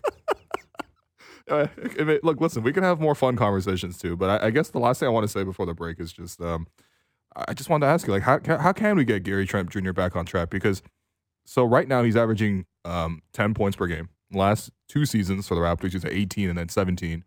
Uh, 1.50 1.68
I 2.00 2.04
mean, 2.04 2.20
look, 2.24 2.40
listen, 2.40 2.64
we 2.64 2.72
can 2.72 2.84
have 2.84 3.02
more 3.02 3.14
fun 3.14 3.36
conversations 3.36 3.98
too. 3.98 4.16
But 4.16 4.42
I, 4.42 4.48
I 4.48 4.50
guess 4.52 4.70
the 4.70 4.80
last 4.80 5.02
thing 5.02 5.08
I 5.08 5.10
want 5.10 5.26
to 5.26 5.28
say 5.28 5.44
before 5.44 5.66
the 5.66 5.74
break 5.74 6.00
is 6.00 6.14
just, 6.14 6.40
um, 6.40 6.66
I 7.36 7.54
just 7.54 7.70
wanted 7.70 7.88
to 7.88 7.92
ask 7.92 8.08
you, 8.08 8.14
like, 8.14 8.24
how 8.24 8.40
how 8.58 8.72
can 8.72 8.96
we 8.96 9.04
get 9.04 9.24
Gary 9.24 9.46
Trent 9.46 9.70
Jr. 9.70 9.92
back 9.92 10.16
on 10.16 10.26
track? 10.26 10.50
Because 10.50 10.82
so 11.46 11.66
right 11.66 11.90
now 11.90 12.04
he's 12.04 12.16
averaging 12.16 12.68
um, 12.86 13.22
ten 13.34 13.54
points 13.54 13.76
per 13.76 13.88
game. 13.88 14.08
Last 14.32 14.72
two 14.92 15.06
seasons 15.06 15.48
for 15.48 15.56
the 15.56 15.62
Raptors, 15.62 15.94
he's 15.94 16.06
at 16.06 16.12
eighteen 16.14 16.50
and 16.50 16.58
then 16.58 16.70
seventeen. 16.70 17.24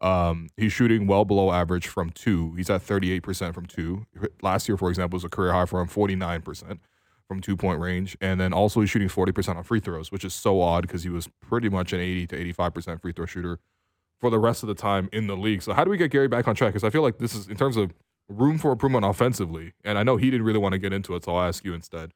Um, 0.00 0.48
he's 0.56 0.72
shooting 0.72 1.08
well 1.08 1.24
below 1.24 1.50
average 1.50 1.88
from 1.88 2.10
two. 2.10 2.54
He's 2.54 2.70
at 2.70 2.82
thirty 2.82 3.12
eight 3.12 3.22
percent 3.22 3.54
from 3.54 3.66
two. 3.66 4.06
Last 4.42 4.68
year, 4.68 4.76
for 4.76 4.88
example, 4.88 5.16
was 5.16 5.24
a 5.24 5.28
career 5.28 5.52
high 5.52 5.66
for 5.66 5.80
him, 5.80 5.88
forty 5.88 6.14
nine 6.14 6.42
percent 6.42 6.80
from 7.28 7.40
two 7.40 7.56
point 7.56 7.78
range. 7.78 8.16
And 8.20 8.40
then 8.40 8.52
also 8.52 8.80
he's 8.80 8.90
shooting 8.90 9.08
40% 9.08 9.56
on 9.56 9.62
free 9.62 9.80
throws, 9.80 10.10
which 10.10 10.24
is 10.24 10.32
so 10.32 10.60
odd 10.60 10.82
because 10.82 11.02
he 11.02 11.10
was 11.10 11.28
pretty 11.42 11.68
much 11.68 11.92
an 11.92 12.00
80 12.00 12.26
to 12.28 12.52
85% 12.54 13.02
free 13.02 13.12
throw 13.12 13.26
shooter 13.26 13.58
for 14.18 14.30
the 14.30 14.38
rest 14.38 14.62
of 14.62 14.68
the 14.68 14.74
time 14.74 15.08
in 15.12 15.26
the 15.26 15.36
league. 15.36 15.62
So 15.62 15.74
how 15.74 15.84
do 15.84 15.90
we 15.90 15.98
get 15.98 16.10
Gary 16.10 16.26
back 16.26 16.48
on 16.48 16.54
track? 16.54 16.72
Because 16.72 16.84
I 16.84 16.90
feel 16.90 17.02
like 17.02 17.18
this 17.18 17.34
is 17.34 17.46
in 17.46 17.56
terms 17.56 17.76
of 17.76 17.92
room 18.28 18.58
for 18.58 18.72
improvement 18.72 19.04
offensively. 19.04 19.74
And 19.84 19.98
I 19.98 20.02
know 20.02 20.16
he 20.16 20.30
didn't 20.30 20.46
really 20.46 20.58
want 20.58 20.72
to 20.72 20.78
get 20.78 20.92
into 20.92 21.14
it, 21.14 21.24
so 21.24 21.36
I'll 21.36 21.46
ask 21.46 21.64
you 21.64 21.74
instead. 21.74 22.12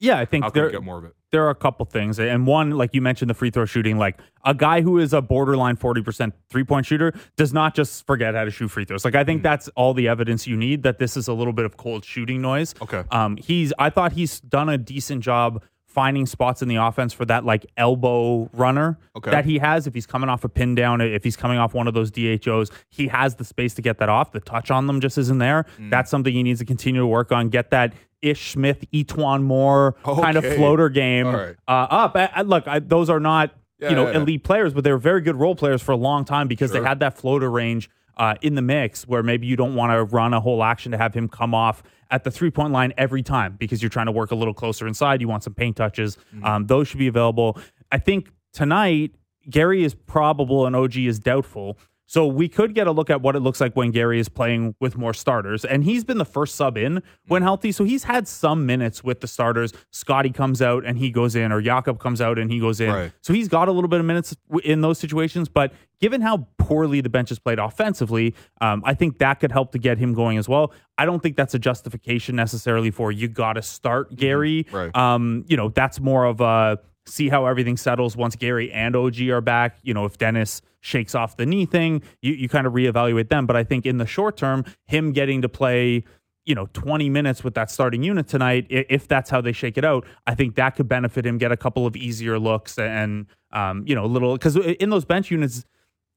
Yeah, 0.00 0.18
I 0.18 0.24
think 0.24 0.44
How 0.44 0.50
can 0.50 0.62
we 0.62 0.68
there 0.68 0.72
get 0.78 0.82
more 0.84 0.98
of 0.98 1.04
it? 1.04 1.14
there 1.32 1.44
are 1.46 1.50
a 1.50 1.54
couple 1.54 1.86
things, 1.86 2.18
and 2.18 2.46
one, 2.46 2.70
like 2.72 2.92
you 2.92 3.00
mentioned, 3.00 3.30
the 3.30 3.34
free 3.34 3.50
throw 3.50 3.64
shooting. 3.64 3.98
Like 3.98 4.18
a 4.44 4.52
guy 4.54 4.80
who 4.80 4.98
is 4.98 5.12
a 5.12 5.22
borderline 5.22 5.76
forty 5.76 6.02
percent 6.02 6.34
three 6.48 6.64
point 6.64 6.86
shooter 6.86 7.12
does 7.36 7.52
not 7.52 7.74
just 7.74 8.04
forget 8.06 8.34
how 8.34 8.44
to 8.44 8.50
shoot 8.50 8.68
free 8.68 8.84
throws. 8.84 9.04
Like 9.04 9.14
I 9.14 9.22
Hmm. 9.22 9.26
think 9.26 9.42
that's 9.44 9.68
all 9.76 9.94
the 9.94 10.08
evidence 10.08 10.46
you 10.46 10.56
need 10.56 10.82
that 10.82 10.98
this 10.98 11.16
is 11.16 11.28
a 11.28 11.32
little 11.32 11.52
bit 11.52 11.64
of 11.66 11.76
cold 11.76 12.04
shooting 12.04 12.40
noise. 12.42 12.74
Okay. 12.82 13.04
Um, 13.12 13.36
he's 13.36 13.72
I 13.78 13.90
thought 13.90 14.12
he's 14.12 14.40
done 14.40 14.68
a 14.68 14.76
decent 14.78 15.22
job 15.22 15.62
finding 15.86 16.24
spots 16.24 16.62
in 16.62 16.68
the 16.68 16.76
offense 16.76 17.12
for 17.12 17.24
that 17.24 17.44
like 17.44 17.66
elbow 17.76 18.48
runner 18.52 18.96
Okay. 19.16 19.32
that 19.32 19.44
he 19.44 19.58
has. 19.58 19.88
If 19.88 19.94
he's 19.94 20.06
coming 20.06 20.28
off 20.30 20.44
a 20.44 20.48
pin 20.48 20.76
down, 20.76 21.00
if 21.00 21.24
he's 21.24 21.36
coming 21.36 21.58
off 21.58 21.74
one 21.74 21.88
of 21.88 21.94
those 21.94 22.12
DHOs, 22.12 22.70
he 22.90 23.08
has 23.08 23.34
the 23.34 23.44
space 23.44 23.74
to 23.74 23.82
get 23.82 23.98
that 23.98 24.08
off. 24.08 24.30
The 24.30 24.38
touch 24.38 24.70
on 24.70 24.86
them 24.86 25.00
just 25.00 25.18
isn't 25.18 25.38
there. 25.38 25.66
Mm. 25.80 25.90
That's 25.90 26.08
something 26.08 26.32
he 26.32 26.44
needs 26.44 26.60
to 26.60 26.64
continue 26.64 27.00
to 27.00 27.06
work 27.08 27.32
on. 27.32 27.48
Get 27.48 27.70
that 27.70 27.92
Ish 28.22 28.52
Smith, 28.52 28.84
E'Twaun 28.92 29.42
Moore 29.42 29.96
kind 30.04 30.36
of 30.36 30.44
floater 30.44 30.88
game 30.88 31.26
right. 31.26 31.56
uh, 31.68 31.86
up. 31.90 32.16
I, 32.16 32.30
I- 32.36 32.42
look, 32.42 32.66
I, 32.68 32.78
those 32.80 33.08
are 33.10 33.20
not 33.20 33.54
Yeah, 33.78 33.90
you 33.90 33.96
know 33.96 34.06
yeah, 34.06 34.12
yeah. 34.12 34.20
elite 34.22 34.44
players, 34.44 34.74
but 34.74 34.84
they 34.84 34.92
were 34.92 34.98
very 34.98 35.20
good 35.22 35.36
role 35.36 35.54
players 35.54 35.80
for 35.82 35.92
a 35.92 35.96
long 35.96 36.24
time 36.24 36.48
because 36.48 36.70
Sure. 36.70 36.80
they 36.82 36.86
had 36.88 37.00
that 37.00 37.16
floater 37.16 37.50
range 37.50 37.88
uh, 38.16 38.34
in 38.42 38.54
the 38.54 38.62
mix 38.62 39.06
where 39.08 39.22
maybe 39.22 39.46
you 39.46 39.56
don't 39.56 39.74
want 39.74 39.92
to 39.92 40.04
run 40.04 40.34
a 40.34 40.40
whole 40.40 40.62
action 40.62 40.92
to 40.92 40.98
have 40.98 41.14
him 41.14 41.28
come 41.28 41.54
off 41.54 41.82
at 42.10 42.24
the 42.24 42.30
three 42.30 42.50
point 42.50 42.72
line 42.72 42.92
every 42.98 43.22
time 43.22 43.56
because 43.58 43.82
you're 43.82 43.88
trying 43.88 44.06
to 44.06 44.12
work 44.12 44.30
a 44.30 44.34
little 44.34 44.52
closer 44.52 44.86
inside. 44.86 45.20
You 45.22 45.28
want 45.28 45.42
some 45.44 45.54
paint 45.54 45.76
touches. 45.76 46.16
Mm-hmm. 46.34 46.44
Um, 46.44 46.66
those 46.66 46.88
should 46.88 46.98
be 46.98 47.06
available. 47.06 47.56
I 47.90 47.98
think 47.98 48.30
tonight 48.52 49.14
Gary 49.48 49.84
is 49.84 49.94
probable 49.94 50.66
and 50.66 50.76
OG 50.76 50.96
is 50.98 51.18
doubtful. 51.18 51.78
So 52.10 52.26
we 52.26 52.48
could 52.48 52.74
get 52.74 52.88
a 52.88 52.90
look 52.90 53.08
at 53.08 53.22
what 53.22 53.36
it 53.36 53.38
looks 53.38 53.60
like 53.60 53.76
when 53.76 53.92
Gary 53.92 54.18
is 54.18 54.28
playing 54.28 54.74
with 54.80 54.96
more 54.96 55.14
starters. 55.14 55.64
And 55.64 55.84
he's 55.84 56.02
been 56.02 56.18
the 56.18 56.24
first 56.24 56.56
sub 56.56 56.76
in 56.76 57.04
when 57.28 57.42
healthy. 57.42 57.70
So 57.70 57.84
he's 57.84 58.02
had 58.02 58.26
some 58.26 58.66
minutes 58.66 59.04
with 59.04 59.20
the 59.20 59.28
starters. 59.28 59.72
Scotty 59.92 60.30
comes 60.30 60.60
out 60.60 60.84
and 60.84 60.98
he 60.98 61.12
goes 61.12 61.36
in, 61.36 61.52
or 61.52 61.62
Jakob 61.62 62.00
comes 62.00 62.20
out 62.20 62.36
and 62.36 62.50
he 62.50 62.58
goes 62.58 62.80
in. 62.80 62.90
Right. 62.90 63.12
So 63.20 63.32
he's 63.32 63.46
got 63.46 63.68
a 63.68 63.70
little 63.70 63.86
bit 63.86 64.00
of 64.00 64.06
minutes 64.06 64.34
in 64.64 64.80
those 64.80 64.98
situations. 64.98 65.48
But 65.48 65.72
given 66.00 66.20
how 66.20 66.48
poorly 66.58 67.00
the 67.00 67.08
bench 67.08 67.28
has 67.28 67.38
played 67.38 67.60
offensively, 67.60 68.34
um, 68.60 68.82
I 68.84 68.94
think 68.94 69.18
that 69.18 69.34
could 69.34 69.52
help 69.52 69.70
to 69.70 69.78
get 69.78 69.96
him 69.96 70.12
going 70.12 70.36
as 70.36 70.48
well. 70.48 70.72
I 70.98 71.04
don't 71.04 71.22
think 71.22 71.36
that's 71.36 71.54
a 71.54 71.60
justification 71.60 72.34
necessarily 72.34 72.90
for 72.90 73.12
you 73.12 73.28
got 73.28 73.52
to 73.52 73.62
start 73.62 74.16
Gary. 74.16 74.66
Right. 74.72 74.92
Um, 74.96 75.44
you 75.46 75.56
know, 75.56 75.68
that's 75.68 76.00
more 76.00 76.24
of 76.24 76.40
a 76.40 76.80
see 77.06 77.28
how 77.28 77.46
everything 77.46 77.76
settles 77.76 78.16
once 78.16 78.34
Gary 78.34 78.72
and 78.72 78.96
OG 78.96 79.20
are 79.28 79.40
back. 79.40 79.78
You 79.82 79.94
know, 79.94 80.06
if 80.06 80.18
Dennis 80.18 80.60
shakes 80.80 81.14
off 81.14 81.36
the 81.36 81.46
knee 81.46 81.66
thing, 81.66 82.02
you, 82.22 82.32
you 82.32 82.48
kind 82.48 82.66
of 82.66 82.72
reevaluate 82.72 83.28
them. 83.28 83.46
But 83.46 83.56
I 83.56 83.64
think 83.64 83.86
in 83.86 83.98
the 83.98 84.06
short 84.06 84.36
term, 84.36 84.64
him 84.86 85.12
getting 85.12 85.42
to 85.42 85.48
play 85.48 86.04
you 86.46 86.54
know 86.54 86.66
20 86.72 87.10
minutes 87.10 87.44
with 87.44 87.52
that 87.54 87.70
starting 87.70 88.02
unit 88.02 88.26
tonight 88.26 88.66
if 88.70 89.06
that's 89.06 89.28
how 89.28 89.42
they 89.42 89.52
shake 89.52 89.76
it 89.76 89.84
out 89.84 90.06
i 90.26 90.34
think 90.34 90.54
that 90.54 90.70
could 90.74 90.88
benefit 90.88 91.24
him 91.26 91.36
get 91.36 91.52
a 91.52 91.56
couple 91.56 91.86
of 91.86 91.94
easier 91.94 92.38
looks 92.38 92.78
and 92.78 93.26
um, 93.52 93.84
you 93.86 93.94
know 93.94 94.06
a 94.06 94.08
little 94.08 94.32
because 94.32 94.56
in 94.56 94.88
those 94.88 95.04
bench 95.04 95.30
units 95.30 95.64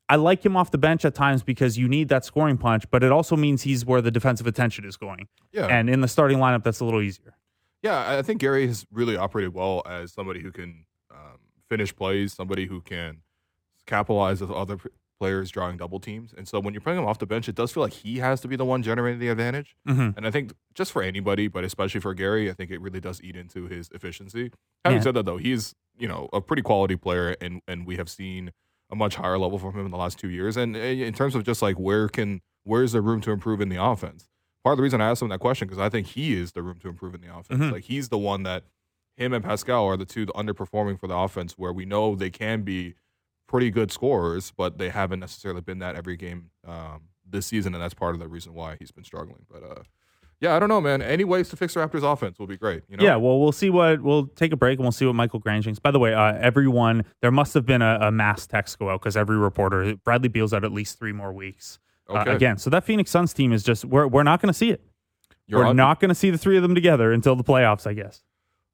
i 0.07 0.15
like 0.15 0.43
him 0.43 0.55
off 0.55 0.71
the 0.71 0.77
bench 0.77 1.03
at 1.03 1.13
times 1.13 1.43
because 1.43 1.77
you 1.77 1.89
need 1.89 2.07
that 2.07 2.23
scoring 2.23 2.57
punch 2.57 2.89
but 2.89 3.03
it 3.03 3.11
also 3.11 3.35
means 3.35 3.63
he's 3.63 3.85
where 3.85 4.01
the 4.01 4.09
defensive 4.11 4.47
attention 4.47 4.85
is 4.85 4.95
going 4.95 5.27
Yeah. 5.51 5.65
and 5.67 5.89
in 5.89 5.99
the 5.99 6.07
starting 6.07 6.37
lineup 6.37 6.63
that's 6.63 6.79
a 6.79 6.85
little 6.85 7.01
easier 7.01 7.35
Yeah, 7.83 8.17
I 8.17 8.21
think 8.21 8.39
Gary 8.39 8.65
has 8.65 8.85
really 8.93 9.17
operated 9.17 9.53
well 9.53 9.83
as 9.85 10.13
somebody 10.13 10.41
who 10.41 10.53
can 10.53 10.85
um, 11.11 11.37
finish 11.69 11.93
plays, 11.93 12.31
somebody 12.33 12.65
who 12.65 12.79
can 12.79 13.17
capitalize 13.85 14.41
with 14.41 14.51
other 14.51 14.77
players 15.19 15.51
drawing 15.51 15.77
double 15.77 15.99
teams. 15.99 16.33
And 16.35 16.47
so 16.47 16.59
when 16.59 16.73
you're 16.73 16.81
putting 16.81 16.99
him 16.99 17.05
off 17.05 17.19
the 17.19 17.25
bench, 17.25 17.47
it 17.47 17.55
does 17.55 17.71
feel 17.71 17.83
like 17.83 17.93
he 17.93 18.17
has 18.19 18.41
to 18.41 18.47
be 18.47 18.55
the 18.55 18.65
one 18.65 18.83
generating 18.83 19.19
the 19.19 19.29
advantage. 19.29 19.75
Mhm. 19.87 20.17
And 20.17 20.27
I 20.27 20.31
think 20.31 20.53
just 20.73 20.91
for 20.91 21.01
anybody, 21.01 21.47
but 21.47 21.63
especially 21.63 22.01
for 22.01 22.13
Gary, 22.13 22.49
I 22.49 22.53
think 22.53 22.71
it 22.71 22.81
really 22.81 22.99
does 22.99 23.21
eat 23.21 23.35
into 23.35 23.67
his 23.67 23.89
efficiency. 23.93 24.51
Having 24.83 24.97
Yeah. 24.97 25.03
said 25.03 25.13
that, 25.15 25.25
though, 25.25 25.37
he's 25.37 25.75
you 25.97 26.07
know 26.07 26.27
a 26.33 26.41
pretty 26.41 26.61
quality 26.63 26.95
player, 26.95 27.35
and 27.39 27.61
and 27.67 27.85
we 27.85 27.95
have 27.97 28.09
seen 28.09 28.51
a 28.89 28.95
much 28.95 29.15
higher 29.15 29.37
level 29.37 29.57
from 29.59 29.73
him 29.73 29.85
in 29.85 29.91
the 29.91 29.97
last 29.97 30.17
two 30.19 30.29
years. 30.29 30.57
And 30.57 30.75
uh, 30.75 30.79
in 30.79 31.13
terms 31.13 31.35
of 31.35 31.43
just 31.43 31.61
like 31.61 31.77
where 31.79 32.09
can 32.09 32.41
where's 32.63 32.91
the 32.93 33.01
room 33.01 33.21
to 33.21 33.31
improve 33.31 33.61
in 33.61 33.69
the 33.69 33.81
offense? 33.81 34.27
Part 34.63 34.73
of 34.73 34.77
the 34.77 34.83
reason 34.83 35.01
I 35.01 35.09
asked 35.09 35.21
him 35.21 35.29
that 35.29 35.39
question 35.39 35.67
because 35.67 35.79
I 35.81 35.89
think 35.89 36.07
he 36.07 36.33
is 36.33 36.53
the 36.53 36.63
room 36.63 36.79
to 36.79 36.87
improve 36.89 37.13
in 37.13 37.21
the 37.21 37.27
offense. 37.33 37.61
Mhm. 37.61 37.71
Like 37.71 37.83
he's 37.83 38.09
the 38.09 38.17
one 38.17 38.43
that 38.43 38.63
him 39.17 39.31
and 39.33 39.43
Pascal 39.43 39.85
are 39.85 39.95
the 39.97 40.05
two 40.05 40.25
underperforming 40.27 40.99
for 40.99 41.07
the 41.07 41.15
offense, 41.15 41.53
where 41.57 41.71
we 41.71 41.85
know 41.85 42.15
they 42.15 42.29
can 42.31 42.63
be 42.63 42.95
pretty 43.53 43.69
good 43.69 43.91
scorers, 43.91 44.51
but 44.57 44.79
they 44.79 44.89
haven't 44.89 45.19
necessarily 45.19 45.61
been 45.61 45.77
that 45.77 45.95
every 45.95 46.17
game 46.17 46.49
um, 46.67 47.01
this 47.29 47.45
season, 47.45 47.75
and 47.75 47.83
that's 47.83 47.93
part 47.93 48.15
of 48.15 48.19
the 48.19 48.27
reason 48.27 48.51
why 48.55 48.75
he's 48.79 48.89
been 48.89 49.03
struggling. 49.03 49.45
But 49.47 49.63
uh, 49.63 49.83
yeah, 50.39 50.55
I 50.55 50.59
don't 50.59 50.69
know, 50.69 50.81
man. 50.81 51.03
Any 51.03 51.23
ways 51.23 51.49
to 51.49 51.55
fix 51.55 51.75
the 51.75 51.79
Raptors' 51.79 52.01
offense 52.01 52.39
will 52.39 52.47
be 52.47 52.57
great. 52.57 52.81
You 52.89 52.97
know? 52.97 53.03
Yeah, 53.03 53.15
well, 53.15 53.39
we'll 53.39 53.51
see 53.51 53.69
what 53.69 54.01
we'll 54.01 54.25
take 54.25 54.53
a 54.53 54.57
break 54.57 54.79
and 54.79 54.85
we'll 54.85 54.91
see 54.91 55.05
what 55.05 55.13
Michael 55.13 55.37
Grange 55.37 55.65
thinks. 55.65 55.77
By 55.77 55.91
the 55.91 55.99
way, 55.99 56.15
uh, 56.15 56.33
everyone 56.33 57.05
there 57.21 57.29
must 57.29 57.53
have 57.53 57.63
been 57.63 57.83
a, 57.83 57.99
a 58.01 58.11
mass 58.11 58.47
text 58.47 58.79
go 58.79 58.89
out 58.89 59.01
because 59.01 59.15
every 59.15 59.37
reporter 59.37 59.95
Bradley 59.97 60.29
Beal's 60.29 60.51
out 60.51 60.63
at 60.63 60.71
least 60.71 60.97
three 60.97 61.13
more 61.13 61.31
weeks. 61.31 61.77
Uh, 62.09 62.23
again, 62.25 62.57
so 62.57 62.71
that 62.71 62.83
Phoenix 62.83 63.11
Suns 63.11 63.35
team 63.35 63.53
is 63.53 63.61
just 63.61 63.85
we're 63.85 64.07
we're 64.07 64.23
not 64.23 64.41
going 64.41 64.51
to 64.51 64.57
see 64.57 64.71
it. 64.71 64.81
You're 65.45 65.59
we're 65.59 65.73
not 65.73 65.99
going 65.99 66.09
to 66.09 66.15
see 66.15 66.31
the 66.31 66.39
three 66.39 66.57
of 66.57 66.63
them 66.63 66.73
together 66.73 67.13
until 67.13 67.35
the 67.35 67.43
playoffs. 67.43 67.85
I 67.85 67.93
guess 67.93 68.23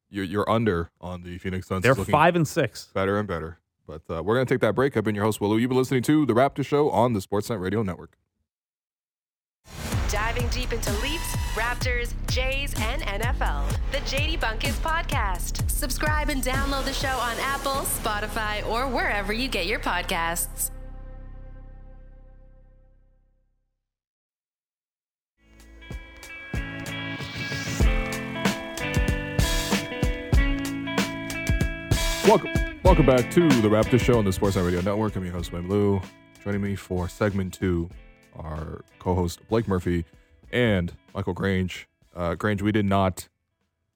You're, 0.09 0.23
you're 0.23 0.49
under 0.49 0.89
on 1.01 1.23
the 1.23 1.37
Phoenix 1.37 1.67
Suns. 1.67 1.83
they're 1.83 1.95
five 1.95 2.37
and 2.37 2.47
six. 2.47 2.87
better 2.93 3.19
and 3.19 3.27
better. 3.27 3.59
But 3.89 4.04
uh, 4.15 4.21
we're 4.21 4.36
going 4.36 4.45
to 4.45 4.54
take 4.54 4.62
that 4.62 4.75
break. 4.75 4.95
I've 4.95 5.04
been 5.04 5.15
your 5.15 5.23
host, 5.23 5.41
Will 5.41 5.49
Lou. 5.49 5.58
You've 5.58 5.69
been 5.69 5.78
listening 5.78 6.04
to 6.04 6.23
The 6.23 6.34
Raptor 6.34 6.63
Show 6.63 6.91
on 6.91 7.13
the 7.13 7.19
Sportsnet 7.19 7.60
Radio 7.60 7.82
Network. 7.82 8.17
Diving 10.12 10.47
deep 10.49 10.71
into 10.71 10.91
Leafs, 11.02 11.36
Raptors, 11.56 12.13
Jays, 12.28 12.71
and 12.78 13.02
NFL. 13.02 13.67
The 13.91 13.97
JD 13.99 14.39
Bunkis 14.41 14.73
Podcast. 14.82 15.67
Subscribe 15.71 16.30
and 16.30 16.43
download 16.43 16.86
the 16.86 16.93
show 16.93 17.08
on 17.08 17.36
Apple, 17.39 17.82
Spotify, 17.82 18.63
or 18.67 18.88
wherever 18.88 19.34
you 19.34 19.47
get 19.47 19.65
your 19.65 19.80
podcasts. 19.80 20.69
Welcome, 32.28 32.54
welcome 32.83 33.05
back 33.05 33.29
to 33.31 33.47
The 33.61 33.67
Raptor 33.69 33.99
Show 33.99 34.17
on 34.17 34.25
the 34.25 34.31
Sportsnet 34.31 34.65
Radio 34.65 34.81
Network. 34.81 35.15
I'm 35.15 35.23
your 35.23 35.33
host, 35.33 35.51
Wayne 35.51 35.67
Lou. 35.67 36.01
Joining 36.43 36.61
me 36.61 36.75
for 36.75 37.07
segment 37.09 37.53
two, 37.53 37.89
our 38.35 38.81
co-host 38.99 39.45
Blake 39.49 39.67
Murphy 39.67 40.05
and 40.51 40.93
Michael 41.13 41.33
Grange. 41.33 41.87
Uh, 42.15 42.35
Grange, 42.35 42.61
we 42.61 42.71
did 42.71 42.85
not 42.85 43.27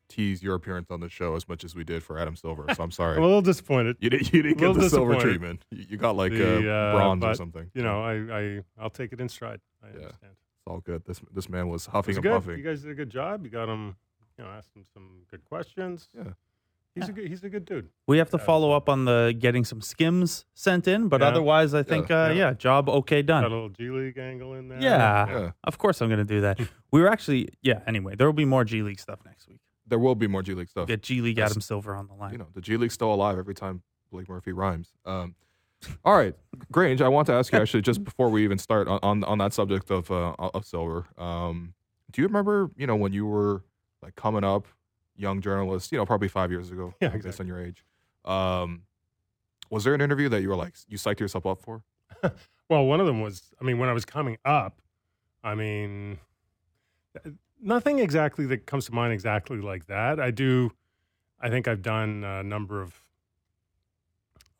tease 0.09 0.43
your 0.43 0.55
appearance 0.55 0.91
on 0.91 0.99
the 0.99 1.09
show 1.09 1.35
as 1.35 1.47
much 1.47 1.63
as 1.63 1.73
we 1.73 1.83
did 1.83 2.03
for 2.03 2.19
Adam 2.19 2.35
Silver, 2.35 2.65
so 2.75 2.83
I'm 2.83 2.91
sorry. 2.91 3.17
I'm 3.17 3.23
a 3.23 3.25
little 3.25 3.41
disappointed. 3.41 3.97
you 3.99 4.09
didn't, 4.09 4.33
you 4.33 4.43
didn't 4.43 4.57
get 4.57 4.73
the 4.75 4.89
silver 4.89 5.15
treatment. 5.15 5.63
You, 5.71 5.85
you 5.91 5.97
got 5.97 6.15
like 6.15 6.31
The, 6.33 6.69
uh, 6.69 6.73
uh, 6.73 6.91
bronze 6.95 7.23
or 7.23 7.33
something. 7.35 7.71
You 7.73 7.81
know, 7.83 8.03
I, 8.03 8.39
I 8.39 8.59
I'll 8.79 8.89
take 8.89 9.13
it 9.13 9.19
in 9.21 9.29
stride. 9.29 9.61
I 9.83 9.87
Yeah. 9.87 9.93
understand. 9.95 10.31
It's 10.33 10.67
all 10.67 10.79
good. 10.79 11.03
This 11.05 11.19
this 11.33 11.49
man 11.49 11.67
was 11.69 11.85
huffing 11.87 12.11
It's 12.11 12.17
and 12.17 12.23
good. 12.23 12.33
puffing. 12.33 12.57
You 12.57 12.63
guys 12.63 12.81
did 12.81 12.91
a 12.91 12.95
good 12.95 13.09
job. 13.09 13.43
You 13.43 13.49
got 13.49 13.67
him. 13.69 13.95
You 14.37 14.43
know, 14.45 14.49
asked 14.51 14.75
him 14.75 14.83
some 14.93 15.09
good 15.29 15.43
questions. 15.45 16.07
Yeah. 16.15 16.23
He's 16.95 17.09
a 17.09 17.11
good. 17.11 17.27
He's 17.27 17.43
a 17.43 17.49
good 17.49 17.65
dude. 17.65 17.89
We 18.07 18.19
have 18.19 18.29
to 18.29 18.37
Yeah, 18.37 18.43
follow 18.43 18.71
up 18.71 18.87
on 18.87 19.05
the 19.05 19.35
getting 19.37 19.65
some 19.65 19.81
skims 19.81 20.45
sent 20.53 20.87
in, 20.87 21.07
but 21.07 21.21
Yeah. 21.21 21.27
otherwise, 21.27 21.73
I 21.73 21.81
think 21.81 22.09
Yeah, 22.09 22.25
uh, 22.25 22.27
yeah. 22.29 22.33
yeah, 22.49 22.53
job 22.53 22.87
okay 22.87 23.21
done. 23.23 23.43
Got 23.43 23.51
a 23.51 23.55
little 23.55 23.69
G 23.69 23.89
League 23.89 24.17
angle 24.19 24.53
in 24.53 24.67
there. 24.67 24.79
Yeah. 24.79 25.27
Yeah. 25.27 25.51
Of 25.63 25.77
course, 25.79 26.01
I'm 26.01 26.07
going 26.09 26.19
to 26.19 26.23
do 26.25 26.41
that. 26.41 26.59
we 26.91 27.01
were 27.01 27.09
actually 27.09 27.49
yeah. 27.63 27.81
Anyway, 27.87 28.15
there 28.15 28.27
will 28.27 28.33
be 28.33 28.45
more 28.45 28.63
G 28.63 28.83
League 28.83 28.99
stuff 28.99 29.19
next 29.25 29.47
week. 29.47 29.59
There 29.87 29.97
will 29.99 30.15
be 30.15 30.27
more 30.27 30.43
G 30.43 30.53
League 30.53 30.69
stuff. 30.69 30.87
Get 30.87 31.01
G 31.01 31.21
League 31.21 31.35
That's- 31.37 31.51
Adam 31.51 31.61
Silver 31.61 31.95
on 31.95 32.07
the 32.07 32.13
line. 32.13 32.31
you 32.31 32.37
know, 32.37 32.47
the 32.53 32.61
G 32.61 32.77
League's 32.77 32.93
still 32.93 33.11
alive 33.13 33.37
every 33.39 33.55
time 33.55 33.81
Blake 34.11 34.29
Murphy 34.29 34.51
rhymes. 34.51 34.93
Um, 35.05 35.35
all 36.05 36.15
right, 36.15 36.35
Grange, 36.71 37.01
I 37.01 37.07
want 37.09 37.25
to 37.27 37.33
ask 37.33 37.51
you 37.51 37.59
actually 37.61 37.81
just 37.81 38.03
before 38.03 38.29
we 38.29 38.43
even 38.43 38.57
start 38.59 38.87
on 38.87 38.99
on, 39.01 39.23
on 39.23 39.39
that 39.39 39.51
subject 39.53 39.89
of 39.89 40.11
uh, 40.11 40.35
of 40.37 40.63
silver. 40.65 41.07
Um, 41.17 41.73
do 42.11 42.21
you 42.21 42.27
remember, 42.27 42.69
you 42.77 42.85
know, 42.85 42.95
when 42.95 43.11
you 43.13 43.25
were 43.25 43.63
like 44.03 44.15
coming 44.15 44.43
up, 44.43 44.67
young 45.15 45.41
journalist, 45.41 45.91
you 45.91 45.97
know, 45.97 46.05
probably 46.05 46.27
five 46.27 46.51
years 46.51 46.71
ago, 46.71 46.93
Yeah, 47.01 47.09
based 47.09 47.39
on 47.39 47.47
your 47.47 47.59
age? 47.61 47.83
Um, 48.25 48.83
was 49.69 49.83
there 49.83 49.93
an 49.93 50.01
interview 50.01 50.29
that 50.29 50.41
you 50.41 50.49
were 50.49 50.55
like 50.55 50.73
you 50.87 50.97
psyched 50.97 51.19
yourself 51.19 51.45
up 51.45 51.61
for? 51.61 51.83
Well, 52.69 52.85
one 52.85 52.99
of 53.01 53.05
them 53.05 53.21
was. 53.21 53.51
I 53.59 53.65
mean, 53.65 53.77
when 53.77 53.89
I 53.89 53.93
was 53.93 54.05
coming 54.05 54.37
up, 54.45 54.81
I 55.43 55.53
mean, 55.53 56.17
nothing 57.61 57.99
exactly 57.99 58.45
that 58.47 58.65
comes 58.65 58.85
to 58.85 58.93
mind 58.93 59.13
exactly 59.13 59.57
like 59.59 59.85
that. 59.87 60.19
I 60.19 60.31
do. 60.31 60.71
I 61.39 61.49
think 61.49 61.67
I've 61.67 61.81
done 61.81 62.23
a 62.23 62.41
number 62.41 62.81
of 62.81 62.95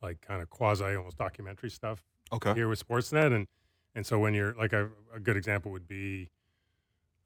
like 0.01 0.19
kind 0.21 0.41
of 0.41 0.49
quasi 0.49 0.83
almost 0.95 1.17
documentary 1.17 1.69
stuff 1.69 2.03
Okay. 2.31 2.53
here 2.53 2.67
with 2.67 2.85
Sportsnet, 2.85 3.33
and 3.33 3.47
and 3.95 4.05
so 4.05 4.19
when 4.19 4.33
you're 4.33 4.53
like 4.55 4.73
a, 4.73 4.89
a 5.15 5.19
good 5.19 5.37
example 5.37 5.71
would 5.71 5.87
be, 5.87 6.29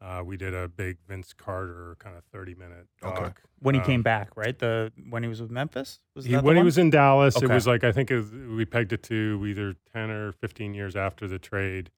uh, 0.01 0.21
we 0.23 0.37
did 0.37 0.53
a 0.53 0.67
big 0.67 0.97
Vince 1.07 1.33
Carter 1.33 1.95
kind 1.99 2.15
of 2.15 2.23
thirty 2.25 2.55
minute 2.55 2.87
Okay. 3.03 3.23
talk 3.23 3.41
when 3.59 3.75
he 3.75 3.79
um, 3.79 3.85
came 3.85 4.03
back, 4.03 4.35
right? 4.35 4.57
The 4.57 4.91
when 5.09 5.23
he 5.23 5.29
was 5.29 5.41
with 5.41 5.51
Memphis. 5.51 5.99
Was 6.15 6.25
He, 6.25 6.33
that 6.33 6.41
the 6.41 6.45
when 6.45 6.57
he 6.57 6.63
was 6.63 6.77
in 6.77 6.89
Dallas, 6.89 7.35
it 7.41 7.49
was 7.49 7.67
like 7.67 7.83
I 7.83 7.91
think 7.91 8.11
it 8.11 8.17
was, 8.17 8.31
we 8.31 8.65
pegged 8.65 8.93
it 8.93 9.03
to 9.03 9.43
either 9.47 9.75
ten 9.93 10.09
or 10.09 10.31
fifteen 10.31 10.73
years 10.73 10.95
after 10.95 11.27
the 11.27 11.39
trade, 11.39 11.89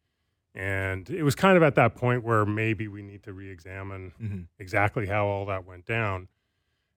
and 0.55 1.09
it 1.09 1.23
was 1.23 1.35
kind 1.35 1.57
of 1.57 1.63
at 1.63 1.75
that 1.75 1.95
point 1.95 2.23
where 2.23 2.45
maybe 2.45 2.87
we 2.87 3.01
need 3.01 3.23
to 3.23 3.33
re-examine 3.33 4.13
hmm 4.17 4.41
exactly 4.57 5.05
how 5.07 5.25
all 5.25 5.45
that 5.45 5.65
went 5.65 5.85
down. 5.85 6.27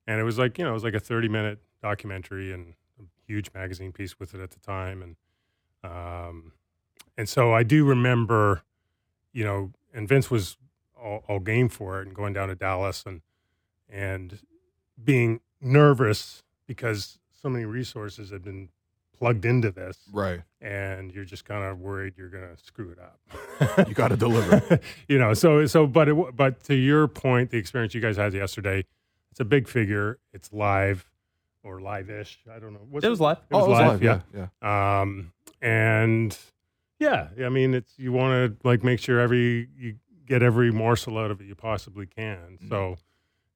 And 0.08 0.20
it 0.20 0.24
was 0.24 0.36
like, 0.36 0.58
you 0.58 0.64
know, 0.64 0.70
it 0.70 0.74
was 0.74 0.82
like 0.82 0.94
a 0.94 1.00
30 1.00 1.28
minute 1.28 1.60
documentary 1.80 2.52
and 2.52 2.74
a 2.98 3.04
huge 3.24 3.50
magazine 3.54 3.92
piece 3.92 4.18
with 4.18 4.34
it 4.34 4.40
at 4.40 4.50
the 4.50 4.58
time. 4.58 5.00
And, 5.00 5.16
um, 5.84 6.52
and 7.16 7.28
so 7.28 7.52
I 7.54 7.62
do 7.62 7.84
remember, 7.84 8.62
you 9.32 9.44
know, 9.44 9.70
and 9.94 10.08
Vince 10.08 10.28
was 10.28 10.56
all, 11.02 11.24
all 11.28 11.40
game 11.40 11.68
for 11.68 12.00
it 12.00 12.06
and 12.06 12.14
going 12.16 12.32
down 12.32 12.48
to 12.48 12.54
Dallas 12.54 13.04
and, 13.06 13.20
and 13.88 14.38
being 15.02 15.40
nervous 15.60 16.42
because 16.66 17.18
so 17.42 17.48
many 17.48 17.64
resources 17.64 18.30
had 18.30 18.42
been 18.42 18.68
plugged 19.18 19.44
into 19.44 19.70
this 19.70 19.98
Right. 20.12 20.40
and 20.60 21.12
you're 21.12 21.24
just 21.24 21.44
kind 21.44 21.64
of 21.64 21.78
worried 21.80 22.14
you're 22.16 22.28
going 22.28 22.44
to 22.56 22.62
screw 22.62 22.90
it 22.90 22.98
up. 22.98 23.18
You 23.88 23.94
gotta 23.94 24.16
deliver. 24.16 24.80
you 25.08 25.18
know, 25.18 25.34
so 25.34 25.66
so 25.66 25.86
but 25.86 26.08
it, 26.08 26.36
but 26.36 26.62
to 26.64 26.74
your 26.74 27.06
point, 27.08 27.50
the 27.50 27.58
experience 27.58 27.94
you 27.94 28.00
guys 28.00 28.16
had 28.16 28.34
yesterday, 28.34 28.84
it's 29.30 29.38
a 29.40 29.44
big 29.44 29.68
figure. 29.68 30.18
It's 30.32 30.52
live 30.52 31.08
or 31.62 31.80
live-ish. 31.80 32.40
I 32.52 32.58
don't 32.58 32.72
know. 32.72 32.80
What's 32.90 33.06
It 33.06 33.08
was 33.08 33.20
live. 33.20 33.38
It 33.50 33.54
was, 33.54 33.62
oh, 33.62 33.66
it 33.66 33.70
was 33.70 33.78
live, 33.78 33.88
live. 33.88 34.02
yeah. 34.02 34.20
Yeah. 34.34 34.46
Yeah. 34.62 35.00
Um, 35.00 35.32
and 35.60 36.36
yeah, 36.98 37.28
I 37.44 37.48
mean, 37.50 37.72
it's 37.74 37.92
you 37.98 38.10
want 38.12 38.32
to 38.60 38.68
like 38.68 38.82
make 38.82 38.98
sure 38.98 39.20
every 39.20 39.68
you 39.78 39.94
get 40.32 40.42
every 40.42 40.70
morsel 40.72 41.18
out 41.18 41.30
of 41.30 41.40
it 41.40 41.46
you 41.46 41.54
possibly 41.54 42.06
can. 42.06 42.58
Mhm. 42.62 42.68
So 42.68 42.96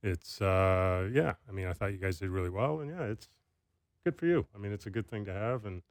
it's 0.03 0.41
uh, 0.43 1.09
yeah. 1.13 1.35
I 1.49 1.53
mean, 1.53 1.67
I 1.67 1.73
thought 1.73 1.93
you 1.93 1.99
guys 1.99 2.19
did 2.19 2.31
really 2.31 2.51
well, 2.51 2.81
and 2.81 2.91
yeah, 2.91 3.05
it's 3.05 3.29
good 4.05 4.17
for 4.17 4.27
you. 4.27 4.47
I 4.55 4.59
mean, 4.59 4.73
it's 4.73 4.87
a 4.87 4.91
good 4.91 5.07
thing 5.09 5.25
to 5.25 5.33
have, 5.33 5.65
and 5.65 5.83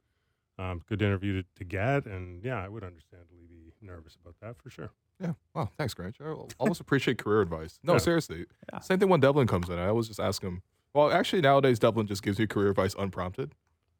um, 0.58 0.82
good 0.88 1.02
interview 1.02 1.42
to, 1.42 1.48
to 1.56 1.64
get, 1.64 2.06
and 2.06 2.42
yeah, 2.44 2.62
I 2.64 2.68
would 2.68 2.84
understandably 2.84 3.44
be 3.48 3.72
nervous 3.82 4.16
about 4.20 4.36
that 4.40 4.56
for 4.62 4.70
sure. 4.70 4.90
Yeah. 5.20 5.32
Wow. 5.54 5.70
Thanks, 5.78 5.92
Grange. 5.94 6.16
I 6.20 6.34
always 6.58 6.78
appreciate 6.80 7.18
career 7.18 7.40
advice. 7.42 7.78
No, 7.82 7.94
Yeah. 7.94 7.98
seriously. 7.98 8.44
Yeah. 8.72 8.80
Same 8.80 8.98
thing 8.98 9.08
when 9.08 9.20
Devlin 9.20 9.46
comes 9.46 9.68
in. 9.68 9.78
I 9.78 9.88
always 9.88 10.08
just 10.08 10.20
ask 10.20 10.42
him. 10.42 10.62
Well, 10.94 11.10
actually, 11.10 11.42
nowadays 11.42 11.78
Devlin 11.78 12.06
just 12.06 12.22
gives 12.22 12.38
you 12.38 12.46
career 12.46 12.68
advice 12.70 12.94
unprompted. 12.98 13.54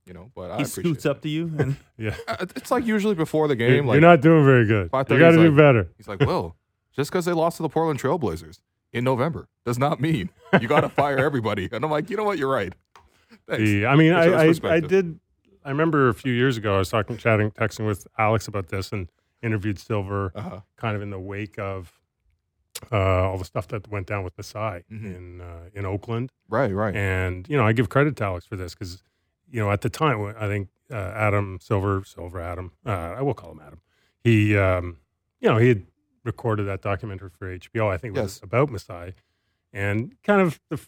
You 0.07 0.15
know, 0.15 0.31
but 0.37 0.51
I 0.53 0.59
he 0.59 0.63
appreciate 0.63 0.83
scoots 0.85 1.05
up 1.07 1.21
to 1.23 1.29
you 1.29 1.53
and 1.59 1.77
Yeah. 1.99 2.15
Uh, 2.29 2.47
It's 2.55 2.71
like 2.71 2.87
usually 2.87 3.15
before 3.17 3.49
the 3.49 3.57
You're, 3.57 3.69
game. 3.71 3.87
Like 3.87 3.95
you're 3.95 4.09
not 4.13 4.21
doing 4.21 4.45
very 4.45 4.65
good. 4.67 4.85
You 4.85 4.91
got 4.91 5.09
to 5.09 5.15
is 5.27 5.35
do 5.37 5.49
like- 5.49 5.57
better. 5.57 5.89
he's 5.97 6.07
like, 6.09 6.21
"Will, 6.21 6.55
just 6.97 7.11
because 7.11 7.25
they 7.27 7.33
lost 7.33 7.59
to 7.59 7.63
the 7.63 7.69
Portland 7.69 8.01
Trailblazers 8.01 8.61
in 8.93 9.05
November 9.05 9.49
does 9.65 9.79
not 9.79 10.01
mean 10.01 10.31
you 10.61 10.67
got 10.69 10.81
to 10.81 10.89
fire 10.89 11.19
everybody." 11.19 11.69
And 11.71 11.85
I'm 11.85 11.91
like, 11.91 12.11
"You 12.11 12.17
know 12.17 12.25
what? 12.25 12.39
You're 12.39 12.51
right." 12.53 12.73
Thanks. 13.49 13.63
The, 13.63 13.87
I 13.87 13.95
mean, 13.97 14.13
I, 14.13 14.49
I, 14.49 14.55
I 14.65 14.81
did. 14.81 15.21
I 15.65 15.71
remember 15.71 16.09
a 16.09 16.15
few 16.15 16.33
years 16.33 16.57
ago, 16.57 16.77
I 16.77 16.79
was 16.79 16.89
talking, 16.91 17.17
chatting, 17.17 17.51
texting 17.51 17.87
with 17.87 18.07
Alex 18.19 18.47
about 18.49 18.69
this, 18.69 18.93
and 18.93 19.09
interviewed 19.43 19.79
Silver 19.79 20.33
Uh-huh. 20.35 20.61
kind 20.77 20.97
of 20.97 21.03
in 21.03 21.11
the 21.11 21.19
wake 21.19 21.59
of 21.59 21.93
uh, 22.93 22.97
all 22.97 23.39
the 23.39 23.45
stuff 23.45 23.69
that 23.69 23.89
went 23.89 24.07
down 24.07 24.23
with 24.25 24.37
Masai 24.37 24.85
Mhm. 24.93 25.17
in 25.17 25.41
uh, 25.41 25.69
in 25.75 25.85
Oakland. 25.87 26.31
Right, 26.49 26.73
right. 26.73 26.95
And 26.95 27.49
you 27.49 27.57
know, 27.57 27.67
I 27.67 27.73
give 27.73 27.89
credit 27.89 28.17
to 28.17 28.25
Alex 28.25 28.47
for 28.47 28.57
this 28.57 28.75
because 28.75 29.03
you 29.51 29.61
know 29.61 29.71
at 29.71 29.81
the 29.81 29.89
time 29.91 30.35
I 30.39 30.47
think 30.47 30.69
uh, 30.91 30.95
Adam 30.95 31.59
Silver, 31.61 32.03
Silver 32.05 32.41
Adam, 32.41 32.73
uh, 32.87 32.91
I 33.19 33.23
will 33.23 33.35
call 33.35 33.53
him 33.53 33.61
Adam. 33.65 33.81
He, 34.23 34.57
um, 34.57 34.99
you 35.41 35.49
know, 35.49 35.57
he 35.59 35.69
had 35.69 35.83
recorded 36.27 36.65
that 36.65 36.83
documentary 36.83 37.31
for 37.39 37.47
HBO. 37.59 37.89
I 37.89 37.97
think 37.97 38.17
it 38.17 38.21
was 38.21 38.37
Yes. 38.37 38.43
about 38.43 38.71
Masai, 38.71 39.15
and 39.73 40.15
kind 40.23 40.41
of 40.41 40.61
the 40.69 40.79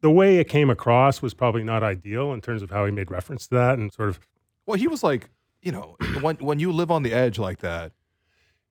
the 0.00 0.10
way 0.10 0.36
it 0.38 0.48
came 0.48 0.70
across 0.70 1.20
was 1.20 1.34
probably 1.34 1.64
not 1.64 1.82
ideal 1.82 2.32
in 2.32 2.40
terms 2.40 2.62
of 2.62 2.70
how 2.70 2.84
he 2.84 2.92
made 2.92 3.10
reference 3.10 3.48
to 3.48 3.54
that 3.56 3.78
and 3.78 3.92
sort 3.92 4.08
of 4.08 4.20
well, 4.66 4.76
he 4.78 4.86
was 4.86 5.02
like, 5.02 5.30
you 5.62 5.72
know, 5.72 5.96
when 6.20 6.36
when 6.36 6.58
you 6.58 6.70
live 6.72 6.90
on 6.90 7.02
the 7.02 7.12
edge 7.12 7.38
like 7.38 7.58
that, 7.60 7.92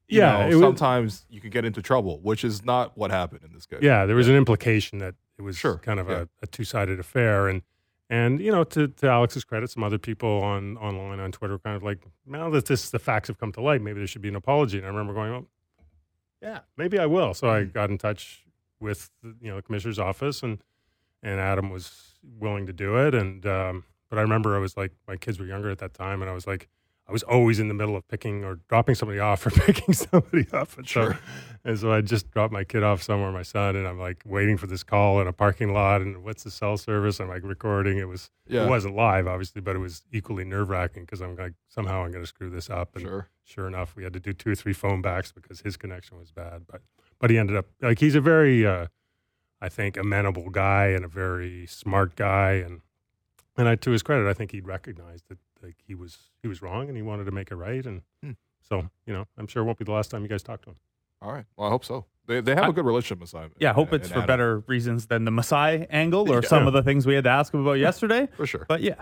you 0.08 0.20
Yeah, 0.20 0.32
know, 0.40 0.46
it 0.46 0.56
was- 0.56 0.62
sometimes 0.62 1.26
you 1.30 1.42
can 1.42 1.50
get 1.50 1.66
into 1.66 1.82
trouble, 1.82 2.20
which 2.22 2.44
is 2.46 2.64
not 2.64 2.98
what 2.98 3.12
happened 3.12 3.42
in 3.44 3.52
this 3.54 3.66
case. 3.66 3.80
yeah, 3.82 4.06
there 4.06 4.16
was 4.16 4.28
an 4.30 4.36
implication 4.36 5.00
that 5.00 5.16
it 5.38 5.42
was 5.42 5.58
Sure, 5.58 5.78
kind 5.80 6.00
of 6.00 6.08
yeah. 6.10 6.20
a, 6.22 6.28
a 6.44 6.48
two 6.48 6.64
sided 6.64 7.00
affair, 7.00 7.48
and 7.48 7.62
and 8.10 8.40
you 8.40 8.50
know, 8.54 8.64
to, 8.64 8.88
to 8.88 9.08
Alex's 9.10 9.44
credit, 9.44 9.70
some 9.70 9.84
other 9.84 9.98
people 9.98 10.42
on 10.42 10.78
online 10.78 11.20
on 11.20 11.34
Twitter 11.34 11.56
were 11.56 11.60
kind 11.60 11.76
of 11.76 11.84
like, 11.84 12.00
now 12.26 12.50
that 12.52 12.68
this 12.68 12.90
the 12.90 13.00
facts 13.00 13.28
have 13.28 13.38
come 13.38 13.52
to 13.52 13.60
light, 13.62 13.82
maybe 13.82 13.98
there 14.00 14.08
should 14.08 14.22
be 14.22 14.30
an 14.30 14.36
apology. 14.38 14.78
And 14.78 14.86
I 14.88 14.90
remember 14.90 15.14
going, 15.14 15.34
oh, 15.34 15.48
yeah, 16.42 16.60
maybe 16.78 17.00
I 17.00 17.06
will. 17.06 17.34
So. 17.34 17.50
I 17.50 17.64
got 17.64 17.90
in 17.90 17.98
touch 17.98 18.46
with 18.80 19.10
the, 19.24 19.36
you 19.42 19.50
know 19.50 19.58
the 19.58 19.62
commissioner's 19.62 20.00
office, 20.00 20.44
and 20.44 20.60
and 21.24 21.40
Adam 21.40 21.70
was 21.70 22.20
willing 22.40 22.66
to 22.68 22.74
do 22.74 22.98
it. 22.98 23.16
And 23.16 23.46
um, 23.46 23.86
but 24.10 24.20
I 24.20 24.22
remember 24.22 24.56
I 24.56 24.60
was 24.60 24.78
like, 24.78 24.92
my 25.08 25.18
kids 25.18 25.40
were 25.40 25.46
younger 25.46 25.70
at 25.70 25.80
that 25.80 25.94
time, 25.94 26.22
and 26.22 26.30
I 26.30 26.34
was 26.34 26.48
like. 26.48 26.68
I 27.10 27.14
was 27.14 27.24
always 27.24 27.60
in 27.60 27.70
the 27.70 27.74
middle 27.74 27.96
of 27.96 28.06
picking 28.10 28.44
or 28.44 28.60
dropping 28.68 28.96
somebody 28.96 29.20
off 29.20 29.46
or 29.46 29.50
picking 29.66 29.94
somebody 29.94 30.46
up. 30.52 30.78
And 30.78 30.88
so 30.88 31.14
and 31.64 31.80
so 31.80 31.92
I 31.92 32.02
just 32.02 32.30
dropped 32.32 32.52
my 32.52 32.64
kid 32.66 32.84
off 32.84 33.02
somewhere, 33.02 33.32
my 33.32 33.44
son, 33.44 33.76
and 33.78 33.88
I'm 33.88 33.98
like 34.00 34.22
waiting 34.26 34.58
for 34.58 34.68
this 34.68 34.84
call 34.84 35.22
in 35.22 35.28
a 35.28 35.32
parking 35.34 35.74
lot. 35.74 36.02
And 36.02 36.24
what's 36.24 36.44
the 36.44 36.52
cell 36.52 36.76
service? 36.78 37.20
I'm 37.22 37.30
like 37.30 37.44
recording. 37.44 37.98
It 37.98 38.08
was 38.10 38.30
Yeah. 38.48 38.66
it 38.66 38.70
wasn't 38.70 38.96
live, 38.96 39.26
obviously, 39.26 39.62
but 39.62 39.76
it 39.76 39.80
was 39.80 40.04
equally 40.12 40.44
nerve 40.44 40.70
wracking 40.70 41.04
because 41.04 41.22
I'm 41.22 41.36
like 41.38 41.54
somehow 41.70 42.04
I'm 42.04 42.12
going 42.12 42.24
to 42.24 42.28
screw 42.28 42.50
this 42.50 42.70
up. 42.70 42.96
And 42.96 43.04
Sure. 43.04 43.30
sure 43.46 43.68
enough, 43.68 43.96
we 43.96 44.04
had 44.04 44.12
to 44.14 44.20
do 44.20 44.34
two 44.34 44.52
or 44.52 44.56
three 44.56 44.74
phone 44.74 45.02
backs 45.02 45.32
because 45.32 45.62
his 45.62 45.78
connection 45.78 46.18
was 46.20 46.32
bad. 46.32 46.64
But 46.70 46.82
but 47.20 47.30
he 47.30 47.38
ended 47.38 47.56
up 47.56 47.68
like 47.82 48.00
he's 48.00 48.16
a 48.16 48.22
very 48.22 48.66
uh, 48.68 48.88
I 49.62 49.70
think 49.70 49.96
amenable 49.98 50.50
guy 50.50 50.88
and 50.88 51.06
a 51.06 51.08
very 51.08 51.66
smart 51.68 52.16
guy, 52.18 52.52
and 52.54 52.82
and 53.58 53.68
I 53.70 53.76
to 53.76 53.92
his 53.92 54.04
credit, 54.04 54.28
I 54.30 54.34
think 54.34 54.52
he'd 54.52 54.68
recognized 54.68 55.30
that 55.30 55.38
like 55.64 55.76
he 55.86 55.96
was 55.96 56.18
he 56.42 56.48
was 56.48 56.62
wrong 56.62 56.88
and 56.88 56.96
he 56.96 57.02
wanted 57.04 57.26
to 57.26 57.32
make 57.32 57.52
it 57.52 57.56
right. 57.56 57.86
And 57.86 58.02
Hmm. 58.24 58.32
so 58.62 58.90
you 59.06 59.14
know, 59.14 59.26
I'm 59.38 59.48
sure 59.48 59.64
it 59.64 59.66
won't 59.66 59.78
be 59.78 59.86
the 59.86 59.92
last 59.92 60.12
time 60.12 60.22
you 60.24 60.28
guys 60.30 60.44
talk 60.44 60.62
to 60.64 60.70
him. 60.72 60.76
All 61.22 61.32
right. 61.32 61.46
Well, 61.56 61.68
I 61.68 61.72
hope 61.72 61.84
so. 61.86 62.06
They 62.28 62.42
they 62.42 62.54
have 62.56 62.66
a 62.66 62.68
I- 62.68 62.72
good 62.72 62.86
relationship, 62.86 63.20
Masai. 63.20 63.50
Yeah, 63.60 63.72
I 63.72 63.74
hope 63.74 63.88
and- 63.92 63.96
it's 64.02 64.08
and 64.08 64.14
for 64.14 64.20
Adam. 64.20 64.28
better 64.28 64.60
reasons 64.68 65.08
than 65.08 65.26
the 65.26 65.32
Masai 65.32 65.88
angle 65.90 66.32
or 66.32 66.42
Yeah. 66.42 66.48
some 66.50 66.68
of 66.68 66.74
the 66.74 66.84
things 66.84 67.06
we 67.08 67.16
had 67.16 67.24
to 67.24 67.30
ask 67.30 67.54
him 67.54 67.62
about 67.62 67.74
yesterday. 67.80 68.28
for 68.36 68.46
sure. 68.46 68.66
But 68.68 68.82
yeah, 68.82 68.96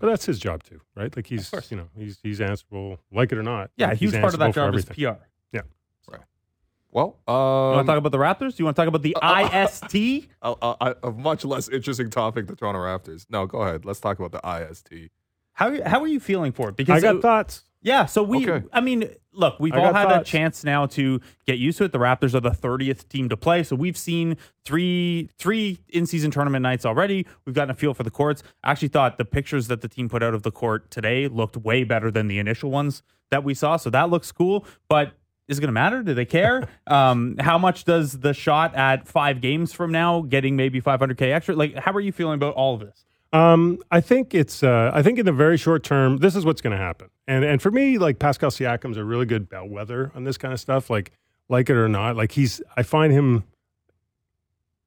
But 0.00 0.08
that's 0.08 0.24
his 0.24 0.38
job 0.38 0.62
too, 0.62 0.80
right? 0.96 1.14
Like 1.14 1.26
he's 1.26 1.52
you 1.70 1.76
know 1.76 1.88
he's 1.96 2.18
he's 2.22 2.40
answerable, 2.40 2.98
like 3.12 3.32
it 3.32 3.38
or 3.38 3.42
not. 3.42 3.70
yeah, 3.76 3.86
a 3.86 3.88
like, 3.88 3.98
huge 3.98 4.12
he's 4.12 4.20
part 4.20 4.34
of 4.34 4.40
that 4.40 4.54
job 4.54 4.72
for 4.72 4.78
is 4.78 4.84
everything. 4.88 5.14
PR. 5.14 5.20
Well, 6.92 7.20
You 7.28 7.32
want 7.34 7.78
um, 7.78 7.86
to 7.86 7.92
talk 7.92 7.98
about 7.98 8.10
the 8.10 8.18
Raptors? 8.18 8.56
Do 8.56 8.62
You 8.62 8.64
want 8.64 8.76
to 8.76 8.82
talk 8.82 8.88
about 8.88 9.02
the 9.02 9.14
IST? 9.22 10.28
a, 10.42 10.54
a, 10.60 10.96
a 11.04 11.12
much 11.12 11.44
less 11.44 11.68
interesting 11.68 12.10
topic, 12.10 12.48
the 12.48 12.56
Toronto 12.56 12.80
Raptors. 12.80 13.26
No, 13.30 13.46
go 13.46 13.62
ahead. 13.62 13.84
Let's 13.84 14.00
talk 14.00 14.18
about 14.18 14.32
the 14.32 14.40
IST. 14.44 15.08
How 15.60 15.76
how 15.84 16.00
are 16.02 16.08
you 16.08 16.20
feeling 16.20 16.52
for 16.52 16.70
it? 16.70 16.76
Because 16.76 17.04
I 17.04 17.06
got 17.06 17.16
it- 17.16 17.22
thoughts. 17.22 17.62
Yeah, 17.82 18.04
so 18.04 18.22
we, 18.22 18.46
Okay. 18.46 18.66
I 18.74 18.82
mean, 18.82 19.08
look, 19.32 19.58
we've 19.58 19.72
I 19.72 19.78
all 19.78 19.92
got 19.92 20.10
had 20.10 20.20
a 20.20 20.24
chance 20.24 20.64
now 20.64 20.84
to 20.86 21.18
get 21.46 21.58
used 21.58 21.78
to 21.78 21.84
it. 21.84 21.92
The 21.92 21.98
Raptors 21.98 22.34
are 22.34 22.40
the 22.40 22.50
30th 22.50 23.08
team 23.08 23.30
to 23.30 23.38
play, 23.38 23.62
so 23.62 23.74
we've 23.74 23.96
seen 23.96 24.36
three 24.66 25.30
three 25.38 25.78
in 25.88 26.04
season 26.06 26.30
tournament 26.30 26.62
nights 26.62 26.84
already. 26.84 27.26
We've 27.46 27.54
gotten 27.54 27.70
a 27.70 27.74
feel 27.74 27.94
for 27.94 28.02
the 28.02 28.10
courts. 28.10 28.42
I 28.64 28.70
actually 28.70 28.88
thought 28.88 29.16
the 29.16 29.24
pictures 29.24 29.68
that 29.68 29.80
the 29.80 29.88
team 29.88 30.08
put 30.10 30.22
out 30.22 30.34
of 30.34 30.42
the 30.42 30.50
court 30.50 30.90
today 30.90 31.26
looked 31.28 31.56
way 31.56 31.84
better 31.84 32.10
than 32.10 32.26
the 32.28 32.38
initial 32.38 32.70
ones 32.70 33.02
that 33.30 33.44
we 33.44 33.54
saw, 33.54 33.76
so 33.78 33.88
that 33.90 34.10
looks 34.10 34.30
cool. 34.32 34.66
But 34.88 35.12
is 35.48 35.56
it 35.58 35.62
going 35.62 35.68
to 35.68 35.72
matter? 35.72 36.02
Do 36.02 36.12
they 36.12 36.26
care? 36.26 36.68
um, 36.86 37.36
how 37.40 37.56
much 37.56 37.84
does 37.84 38.20
the 38.20 38.34
shot 38.34 38.74
at 38.74 39.08
five 39.08 39.40
games 39.40 39.72
from 39.72 39.90
now, 39.90 40.20
getting 40.20 40.54
maybe 40.54 40.82
500k 40.82 41.32
extra? 41.32 41.54
Like, 41.54 41.76
how 41.76 41.92
are 41.92 42.00
you 42.00 42.12
feeling 42.12 42.34
about 42.34 42.54
all 42.54 42.74
of 42.74 42.80
this? 42.80 43.06
Um, 43.32 43.78
I 43.90 44.00
think 44.00 44.34
it's. 44.34 44.62
Uh, 44.62 44.90
I 44.92 45.02
think 45.02 45.18
in 45.18 45.26
the 45.26 45.32
very 45.32 45.56
short 45.56 45.84
term, 45.84 46.18
this 46.18 46.34
is 46.34 46.44
what's 46.44 46.60
going 46.60 46.76
to 46.76 46.82
happen. 46.82 47.08
And 47.28 47.44
and 47.44 47.62
for 47.62 47.70
me, 47.70 47.98
like 47.98 48.18
Pascal 48.18 48.50
Siakam's 48.50 48.96
a 48.96 49.04
really 49.04 49.26
good 49.26 49.48
bellwether 49.48 50.10
on 50.14 50.24
this 50.24 50.36
kind 50.36 50.52
of 50.52 50.60
stuff. 50.60 50.90
Like 50.90 51.12
like 51.48 51.70
it 51.70 51.76
or 51.76 51.88
not, 51.88 52.16
like 52.16 52.32
he's. 52.32 52.60
I 52.76 52.82
find 52.82 53.12
him 53.12 53.44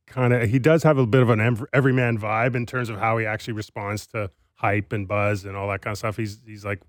kind 0.07 0.33
of. 0.33 0.49
He 0.49 0.59
does 0.59 0.83
have 0.83 0.97
a 0.97 1.05
bit 1.05 1.21
of 1.21 1.29
an 1.29 1.65
everyman 1.73 2.17
vibe 2.17 2.55
in 2.55 2.65
terms 2.65 2.89
of 2.89 2.99
how 2.99 3.17
he 3.17 3.25
actually 3.25 3.53
responds 3.53 4.07
to 4.07 4.29
hype 4.55 4.91
and 4.91 5.07
buzz 5.07 5.45
and 5.45 5.55
all 5.55 5.69
that 5.69 5.81
kind 5.81 5.93
of 5.93 5.97
stuff. 5.97 6.17
He's 6.17 6.39
he's 6.45 6.65
like, 6.65 6.81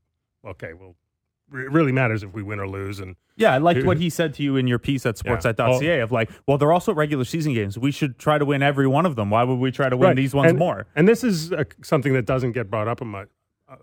okay, 0.44 0.72
well, 0.72 0.96
it 1.52 1.70
really 1.70 1.92
matters 1.92 2.22
if 2.22 2.32
we 2.32 2.42
win 2.42 2.58
or 2.58 2.66
lose. 2.68 3.00
And 3.00 3.16
Yeah, 3.36 3.52
I 3.52 3.58
liked 3.58 3.84
what 3.86 3.98
he 3.98 4.08
said 4.10 4.34
to 4.34 4.42
you 4.42 4.56
in 4.56 4.66
your 4.66 4.78
piece 4.78 5.04
at 5.06 5.20
Yeah. 5.24 5.36
sportsnet.ca 5.36 6.00
of 6.00 6.10
like, 6.12 6.30
well, 6.46 6.58
they're 6.58 6.72
also 6.72 6.92
regular 6.94 7.24
season 7.24 7.52
games. 7.54 7.78
We 7.78 7.90
should 7.90 8.18
try 8.18 8.38
to 8.38 8.44
win 8.44 8.62
every 8.62 8.86
one 8.86 9.06
of 9.06 9.16
them. 9.16 9.30
Why 9.30 9.44
would 9.44 9.58
we 9.58 9.70
try 9.70 9.88
to 9.88 9.96
win 9.96 10.08
Right. 10.08 10.16
these 10.16 10.34
ones 10.34 10.50
and, 10.50 10.58
more? 10.58 10.86
And 10.96 11.06
this 11.06 11.22
is 11.24 11.52
uh 11.52 11.64
something 11.82 12.12
that 12.14 12.26
doesn't 12.26 12.52
get 12.52 12.70
brought 12.70 12.88
up 12.88 13.02
much, 13.04 13.28
uh, 13.68 13.76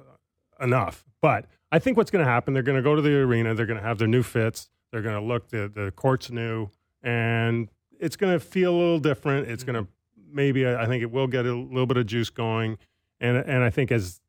enough. 0.60 1.06
But 1.22 1.46
I 1.72 1.80
think 1.80 1.98
what's 1.98 2.12
going 2.12 2.26
to 2.26 2.30
happen, 2.30 2.54
they're 2.54 2.64
going 2.64 2.78
to 2.78 2.82
go 2.84 2.96
to 2.96 3.02
the 3.02 3.16
arena, 3.16 3.54
they're 3.56 3.66
going 3.66 3.80
to 3.80 3.86
have 3.86 3.98
their 4.00 4.08
new 4.08 4.24
fits, 4.24 4.70
they're 4.92 5.02
going 5.02 5.16
to 5.16 5.22
look, 5.26 5.50
the, 5.50 5.72
the 5.74 5.92
court's 5.92 6.30
new, 6.32 6.70
and 7.04 7.70
it's 8.00 8.16
going 8.16 8.34
to 8.34 8.40
feel 8.40 8.74
a 8.74 8.78
little 8.78 9.00
different. 9.00 9.48
It's 9.48 9.64
going 9.64 9.82
to 9.86 9.88
maybe, 10.34 10.68
I 10.68 10.86
think 10.88 11.04
it 11.04 11.12
will 11.12 11.28
get 11.28 11.46
a 11.46 11.54
little 11.54 11.86
bit 11.86 11.98
of 11.98 12.06
juice 12.08 12.30
going. 12.30 12.78
And, 13.20 13.38
and 13.38 13.64
I 13.64 13.70
think 13.70 13.92
as 13.92 14.20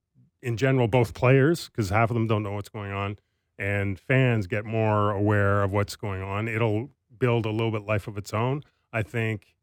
in 0.43 0.57
general, 0.57 0.89
both 0.89 1.15
players, 1.15 1.69
because 1.69 1.91
half 1.91 2.11
of 2.11 2.15
them 2.15 2.27
don't 2.27 2.43
know 2.43 2.53
what's 2.53 2.69
going 2.69 2.93
on, 2.93 3.19
and 3.59 3.99
fans 3.99 4.47
get 4.47 4.65
more 4.65 5.11
aware 5.11 5.63
of 5.63 5.71
what's 5.71 5.97
going 5.97 6.23
on, 6.23 6.49
it'll 6.49 6.91
build 7.19 7.47
a 7.47 7.51
little 7.51 7.71
bit 7.71 7.83
life 7.83 8.09
of 8.09 8.19
its 8.19 8.35
own. 8.35 8.63
I 8.93 9.03
think 9.03 9.55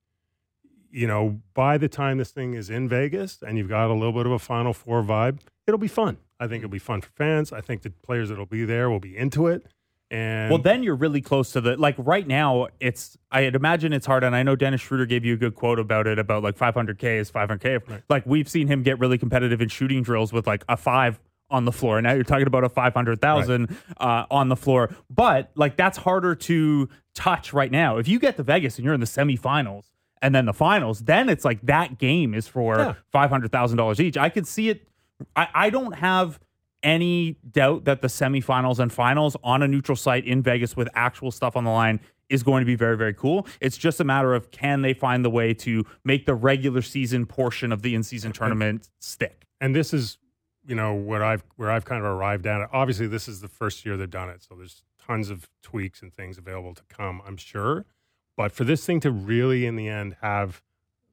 you 0.92 1.08
know, 1.08 1.42
by 1.54 1.78
the 1.78 1.88
time 1.88 2.18
this 2.18 2.32
thing 2.32 2.54
is 2.54 2.70
in 2.70 2.88
Vegas 2.90 3.42
and 3.46 3.58
you've 3.58 3.70
got 3.70 3.90
a 3.90 3.94
little 3.94 4.14
bit 4.14 4.26
of 4.26 4.32
a 4.32 4.40
Final 4.40 4.74
Four 4.74 5.04
vibe, 5.04 5.40
it'll 5.68 5.78
be 5.78 5.88
fun. 5.88 6.18
I 6.40 6.48
think 6.48 6.64
it'll 6.64 6.72
be 6.72 6.80
fun 6.80 7.02
for 7.02 7.12
fans. 7.12 7.52
I 7.52 7.62
think 7.62 7.82
the 7.82 7.92
players 7.92 8.30
that'll 8.30 8.46
be 8.46 8.66
there 8.66 8.90
will 8.90 9.00
be 9.00 9.16
into 9.16 9.48
it. 9.48 9.68
And 10.12 10.50
Well, 10.50 10.60
then 10.60 10.82
you're 10.82 10.96
really 10.96 11.22
close 11.22 11.52
to 11.52 11.62
the 11.62 11.78
like 11.78 11.96
right 11.98 12.26
now. 12.28 12.68
It's 12.80 13.18
I'd 13.32 13.56
imagine 13.56 13.94
it's 13.94 14.06
hard, 14.08 14.24
and 14.24 14.36
I 14.36 14.42
know 14.44 14.56
Dennis 14.56 14.82
Schroeder 14.82 15.06
gave 15.06 15.24
you 15.24 15.36
a 15.36 15.38
good 15.38 15.54
quote 15.56 15.78
about 15.80 16.08
it 16.08 16.18
about 16.18 16.42
like 16.42 16.58
500k 16.58 17.20
is 17.20 17.32
500k. 17.32 18.02
Like 18.10 18.26
we've 18.26 18.50
seen 18.50 18.68
him 18.68 18.82
get 18.82 19.00
really 19.00 19.18
competitive 19.20 19.62
in 19.62 19.70
shooting 19.70 20.02
drills 20.02 20.34
with 20.34 20.48
like 20.48 20.64
a 20.68 20.76
five 20.78 21.20
on 21.52 21.66
the 21.66 21.72
floor. 21.72 22.02
Now 22.02 22.14
you're 22.14 22.24
talking 22.24 22.46
about 22.48 22.64
a 22.64 22.70
500,000 22.70 23.76
uh, 23.98 24.26
on 24.30 24.50
the 24.50 24.56
floor, 24.56 24.96
but 25.10 25.50
like 25.56 25.78
that's 25.78 25.98
harder 25.98 26.36
to 26.36 26.90
touch 27.16 27.54
right 27.54 27.72
now. 27.72 27.98
If 27.98 28.08
you 28.08 28.20
get 28.20 28.38
to 28.38 28.44
Vegas 28.44 28.78
and 28.78 28.86
you're 28.86 28.94
in 28.94 29.00
the 29.00 29.08
semifinals 29.08 29.86
and 30.22 30.34
then 30.36 30.46
the 30.46 30.54
finals, 30.54 31.00
then 31.02 31.28
it's 31.30 31.44
like 31.46 31.62
that 31.64 31.98
game 31.98 32.34
is 32.34 32.48
for 32.48 32.78
Yeah. 32.78 32.94
five 33.12 33.30
hundred 33.30 33.52
thousand 33.52 33.78
dollars 33.78 34.00
each. 34.00 34.18
I 34.18 34.30
could 34.30 34.48
see 34.48 34.70
it. 34.70 34.88
I, 35.36 35.48
I 35.54 35.70
don't 35.70 35.94
have 35.96 36.40
any 36.84 37.38
doubt 37.52 37.86
that 37.86 38.02
the 38.02 38.08
semifinals 38.08 38.80
and 38.80 38.92
finals 38.92 39.36
on 39.44 39.62
a 39.62 39.68
neutral 39.68 39.96
site 39.96 40.26
in 40.26 40.42
Vegas 40.42 40.76
with 40.76 40.88
actual 40.94 41.32
stuff 41.32 41.56
on 41.56 41.64
the 41.64 41.72
line 41.72 42.00
is 42.30 42.44
going 42.44 42.62
to 42.62 42.66
be 42.66 42.76
very, 42.76 42.96
very 42.96 43.14
cool. 43.14 43.48
It's 43.60 43.78
just 43.78 44.00
a 44.00 44.04
matter 44.04 44.34
of 44.36 44.52
can 44.52 44.82
they 44.82 44.94
find 44.94 45.26
the 45.26 45.30
way 45.30 45.54
to 45.56 45.86
make 46.04 46.26
the 46.26 46.36
regular 46.36 46.82
season 46.82 47.26
portion 47.26 47.72
of 47.72 47.82
the 47.82 47.96
in 47.96 48.04
season 48.04 48.32
tournament 48.32 48.90
stick. 49.00 49.46
and 49.62 49.76
this 49.76 49.94
is, 49.94 50.18
you 50.66 50.76
know, 50.76 50.94
what 50.94 51.22
I've 51.22 51.44
where 51.56 51.72
I've 51.72 51.86
kind 51.86 52.00
of 52.00 52.10
arrived 52.10 52.46
at. 52.46 52.70
Obviously, 52.72 53.08
this 53.08 53.28
is 53.28 53.42
the 53.42 53.48
first 53.48 53.86
year 53.86 53.98
they've 53.98 54.10
done 54.10 54.30
it, 54.30 54.44
so 54.44 54.56
there's 54.56 54.84
tons 55.06 55.30
of 55.30 55.50
tweaks 55.62 56.02
and 56.02 56.14
things 56.14 56.38
available 56.38 56.76
to 56.76 56.84
come. 56.88 57.22
I'm 57.26 57.38
sure, 57.38 57.86
but 58.38 58.52
for 58.52 58.64
this 58.64 58.86
thing 58.86 59.00
to 59.02 59.12
really, 59.12 59.66
in 59.66 59.76
the 59.76 59.90
end, 59.90 60.18
have 60.22 60.62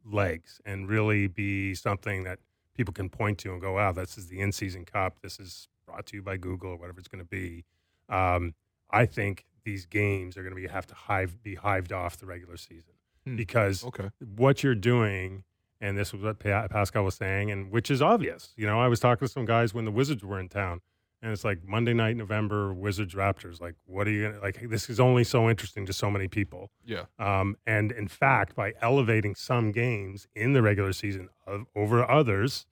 legs 0.04 0.60
and 0.64 0.88
really 0.88 1.26
be 1.26 1.74
something 1.74 2.24
that 2.24 2.38
people 2.76 2.92
can 2.94 3.08
point 3.08 3.38
to 3.38 3.52
and 3.52 3.60
go, 3.60 3.72
"Wow, 3.74 3.92
this 3.92 4.16
is 4.18 4.28
the 4.28 4.40
in-season 4.40 4.84
cup. 4.84 5.20
This 5.22 5.38
is 5.40 5.68
brought 5.86 6.06
to 6.06 6.16
you 6.16 6.22
by 6.22 6.36
Google 6.36 6.70
or 6.70 6.76
whatever 6.76 6.98
it's 6.98 7.08
going 7.08 7.22
to 7.24 7.28
be." 7.28 7.64
Um, 8.08 8.54
I 8.90 9.06
think 9.06 9.44
these 9.64 9.86
games 9.86 10.36
are 10.36 10.42
going 10.42 10.54
to 10.54 10.60
be 10.60 10.66
have 10.68 10.86
to 10.86 10.94
hive, 10.94 11.42
be 11.42 11.56
hived 11.56 11.92
off 11.92 12.16
the 12.18 12.26
regular 12.26 12.56
season 12.56 12.94
Hmm. 13.24 13.36
because 13.36 13.84
Okay. 13.84 14.10
what 14.36 14.62
you're 14.62 14.76
doing, 14.76 15.42
and 15.80 15.98
this 15.98 16.12
was 16.12 16.22
what 16.22 16.38
Pa- 16.38 16.68
Pascal 16.68 17.04
was 17.04 17.16
saying, 17.16 17.50
and 17.50 17.70
which 17.72 17.90
is 17.90 18.00
obvious. 18.00 18.52
You 18.56 18.66
know, 18.66 18.80
I 18.80 18.86
was 18.88 19.00
talking 19.00 19.26
to 19.26 19.32
some 19.32 19.44
guys 19.44 19.74
when 19.74 19.84
the 19.84 19.90
Wizards 19.90 20.22
were 20.24 20.38
in 20.38 20.48
town, 20.48 20.80
and 21.26 21.32
it's 21.32 21.42
like 21.42 21.66
Monday 21.66 21.92
night, 21.92 22.16
November, 22.16 22.72
Wizards 22.72 23.16
Raptors. 23.16 23.60
Like, 23.60 23.74
what 23.84 24.06
are 24.06 24.12
you 24.12 24.28
gonna 24.28 24.40
like? 24.40 24.70
This 24.70 24.88
is 24.88 25.00
only 25.00 25.24
so 25.24 25.50
interesting 25.50 25.84
to 25.86 25.92
so 25.92 26.08
many 26.08 26.28
people. 26.28 26.70
Yeah. 26.84 27.06
Um, 27.18 27.56
and 27.66 27.90
in 27.90 28.06
fact, 28.06 28.54
by 28.54 28.74
elevating 28.80 29.34
some 29.34 29.72
games 29.72 30.28
in 30.36 30.52
the 30.52 30.62
regular 30.62 30.92
season 30.92 31.28
of, 31.44 31.66
over 31.74 32.08
others, 32.08 32.66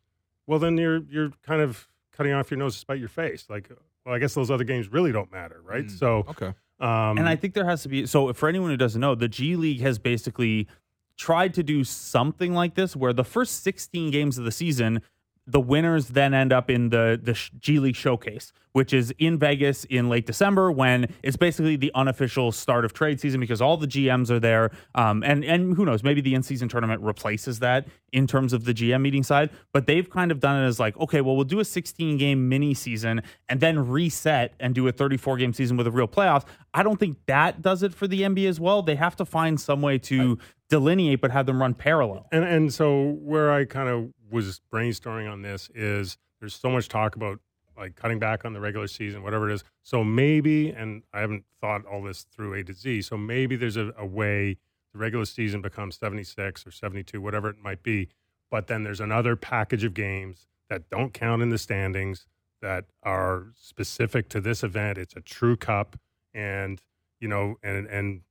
well, 0.46 0.61
then 0.61 0.78
you're 0.78 1.02
you're 1.11 1.32
kind 1.44 1.62
of 1.62 1.88
cutting 2.12 2.32
off 2.32 2.48
your 2.52 2.59
nose 2.59 2.74
to 2.74 2.78
spite 2.78 3.00
your 3.00 3.09
face. 3.09 3.46
Like, 3.50 3.68
well, 4.07 4.14
I 4.14 4.20
guess 4.20 4.34
those 4.34 4.52
other 4.52 4.62
games 4.62 4.86
really 4.86 5.11
don't 5.11 5.32
matter, 5.32 5.61
right? 5.61 5.86
Mm. 5.86 5.98
So, 5.98 6.24
Okay. 6.28 6.55
Um, 6.78 7.18
and 7.18 7.28
I 7.28 7.34
think 7.34 7.55
there 7.55 7.66
has 7.66 7.82
to 7.82 7.88
be 7.88 8.07
so 8.07 8.32
for 8.34 8.48
anyone 8.48 8.70
who 8.70 8.76
doesn't 8.76 9.00
know, 9.00 9.16
the 9.16 9.28
G 9.28 9.57
League 9.57 9.80
has 9.80 9.98
basically 9.98 10.68
tried 11.16 11.55
to 11.55 11.64
do 11.64 11.82
something 11.82 12.55
like 12.55 12.76
this 12.76 12.94
where 12.94 13.12
the 13.12 13.24
first 13.24 13.64
16 13.64 14.12
games 14.12 14.38
of 14.38 14.44
the 14.44 14.52
season 14.52 15.02
the 15.47 15.61
winners 15.61 16.09
then 16.09 16.32
end 16.32 16.53
up 16.53 16.70
in 16.70 16.88
the 16.88 17.20
the 17.22 17.38
G 17.59 17.78
League 17.78 17.97
showcase, 17.97 18.53
which 18.72 18.92
is 18.95 19.12
in 19.18 19.38
Vegas 19.38 19.84
in 19.84 20.09
late 20.09 20.26
December 20.26 20.72
when 20.72 21.12
it's 21.22 21.36
basically 21.36 21.76
the 21.76 21.92
unofficial 21.95 22.51
start 22.51 22.84
of 22.84 22.95
trade 22.95 23.20
season 23.20 23.40
because 23.40 23.61
all 23.61 23.76
the 23.76 23.86
GMs 23.86 24.30
are 24.30 24.40
there. 24.40 24.70
Um, 24.95 25.22
and 25.22 25.45
and 25.45 25.76
who 25.76 25.84
knows, 25.84 26.03
maybe 26.03 26.20
the 26.20 26.34
in 26.34 26.42
season 26.42 26.68
tournament 26.68 27.03
replaces 27.03 27.59
that 27.59 27.86
in 28.12 28.26
terms 28.26 28.53
of 28.53 28.64
the 28.64 28.72
GM 28.72 29.03
meeting 29.03 29.22
side. 29.22 29.51
But 29.72 29.86
they've 29.86 30.09
kind 30.09 30.30
of 30.30 30.40
done 30.40 30.62
it 30.62 30.66
as 30.66 30.80
like, 30.80 30.97
okay, 30.97 31.20
well, 31.20 31.36
we'll 31.36 31.45
do 31.45 31.61
a 31.61 31.64
16 31.64 32.16
game 32.16 32.49
mini 32.49 32.72
season 32.72 33.22
and 33.49 33.61
then 33.61 33.86
reset 33.88 34.55
and 34.61 34.74
do 34.74 34.88
a 34.88 34.92
34 34.92 35.36
game 35.36 35.53
season 35.53 35.76
with 35.76 35.86
a 35.86 35.90
real 35.90 36.09
playoffs. 36.09 36.45
I 36.72 36.82
don't 36.82 36.99
think 36.99 37.18
that 37.26 37.61
does 37.61 37.82
it 37.82 37.92
for 37.92 38.09
the 38.09 38.22
NBA 38.22 38.49
as 38.49 38.59
well. 38.59 38.82
They 38.82 38.97
have 38.97 39.14
to 39.16 39.24
find 39.24 39.61
some 39.61 39.82
way 39.82 39.99
to 39.99 40.38
delineate, 40.74 41.20
but 41.20 41.30
have 41.30 41.46
them 41.46 41.60
run 41.60 41.72
parallel. 41.72 42.26
And 42.32 42.44
and 42.44 42.74
so 42.74 43.16
where 43.22 43.52
I 43.52 43.64
kind 43.64 43.88
of 43.88 44.12
was 44.28 44.60
brainstorming 44.72 45.30
on 45.30 45.42
this 45.42 45.70
is 45.72 46.18
there's 46.40 46.56
so 46.56 46.68
much 46.68 46.88
talk 46.88 47.14
about 47.14 47.38
like 47.76 47.94
cutting 47.94 48.18
back 48.18 48.44
on 48.44 48.52
the 48.54 48.60
regular 48.60 48.88
season, 48.88 49.22
whatever 49.22 49.48
it 49.48 49.54
is. 49.54 49.62
So 49.82 50.02
maybe, 50.02 50.70
and 50.70 51.02
I 51.12 51.20
haven't 51.20 51.44
thought 51.60 51.84
all 51.86 52.02
this 52.02 52.26
through 52.34 52.54
A 52.54 52.64
to 52.64 52.72
Z. 52.72 53.02
So 53.02 53.16
maybe 53.16 53.54
there's 53.54 53.76
a, 53.76 53.92
a 53.96 54.04
way 54.04 54.56
the 54.92 54.98
regular 54.98 55.24
season 55.24 55.62
becomes 55.62 55.96
76 55.96 56.66
or 56.66 56.72
72, 56.72 57.20
whatever 57.20 57.48
it 57.48 57.56
might 57.62 57.84
be. 57.84 58.08
But 58.50 58.66
then 58.66 58.82
there's 58.82 59.00
another 59.00 59.36
package 59.36 59.84
of 59.84 59.94
games 59.94 60.48
that 60.68 60.90
don't 60.90 61.14
count 61.14 61.40
in 61.40 61.50
the 61.50 61.58
standings 61.58 62.26
that 62.62 62.86
are 63.04 63.46
specific 63.56 64.28
to 64.30 64.40
this 64.40 64.64
event. 64.64 64.98
It's 64.98 65.14
a 65.14 65.20
true 65.20 65.56
cup, 65.56 65.98
and 66.32 66.80
you 67.20 67.28
know, 67.28 67.56
and 67.62 67.86
and 67.86 68.22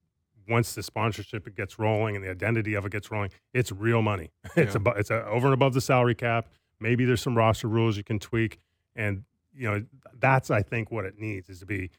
once 0.47 0.73
the 0.73 0.83
sponsorship 0.83 1.55
gets 1.55 1.79
rolling 1.79 2.15
and 2.15 2.23
the 2.23 2.29
identity 2.29 2.73
of 2.73 2.85
it 2.85 2.91
gets 2.91 3.11
rolling, 3.11 3.31
it's 3.53 3.71
real 3.71 4.01
money. 4.01 4.31
It's 4.55 4.73
Yeah. 4.73 4.77
about 4.77 4.99
it's 4.99 5.09
a, 5.09 5.25
over 5.25 5.47
and 5.47 5.53
above 5.53 5.73
the 5.73 5.81
salary 5.81 6.15
cap. 6.15 6.47
Maybe 6.79 7.05
there's 7.05 7.21
some 7.21 7.37
roster 7.37 7.67
rules 7.67 7.97
you 7.97 8.03
can 8.03 8.19
tweak, 8.19 8.59
and 8.95 9.23
you 9.55 9.69
know 9.69 9.85
that's 10.19 10.49
I 10.51 10.61
think 10.61 10.91
what 10.91 11.05
it 11.05 11.19
needs 11.19 11.49
is 11.49 11.59
to 11.59 11.65
be. 11.65 11.89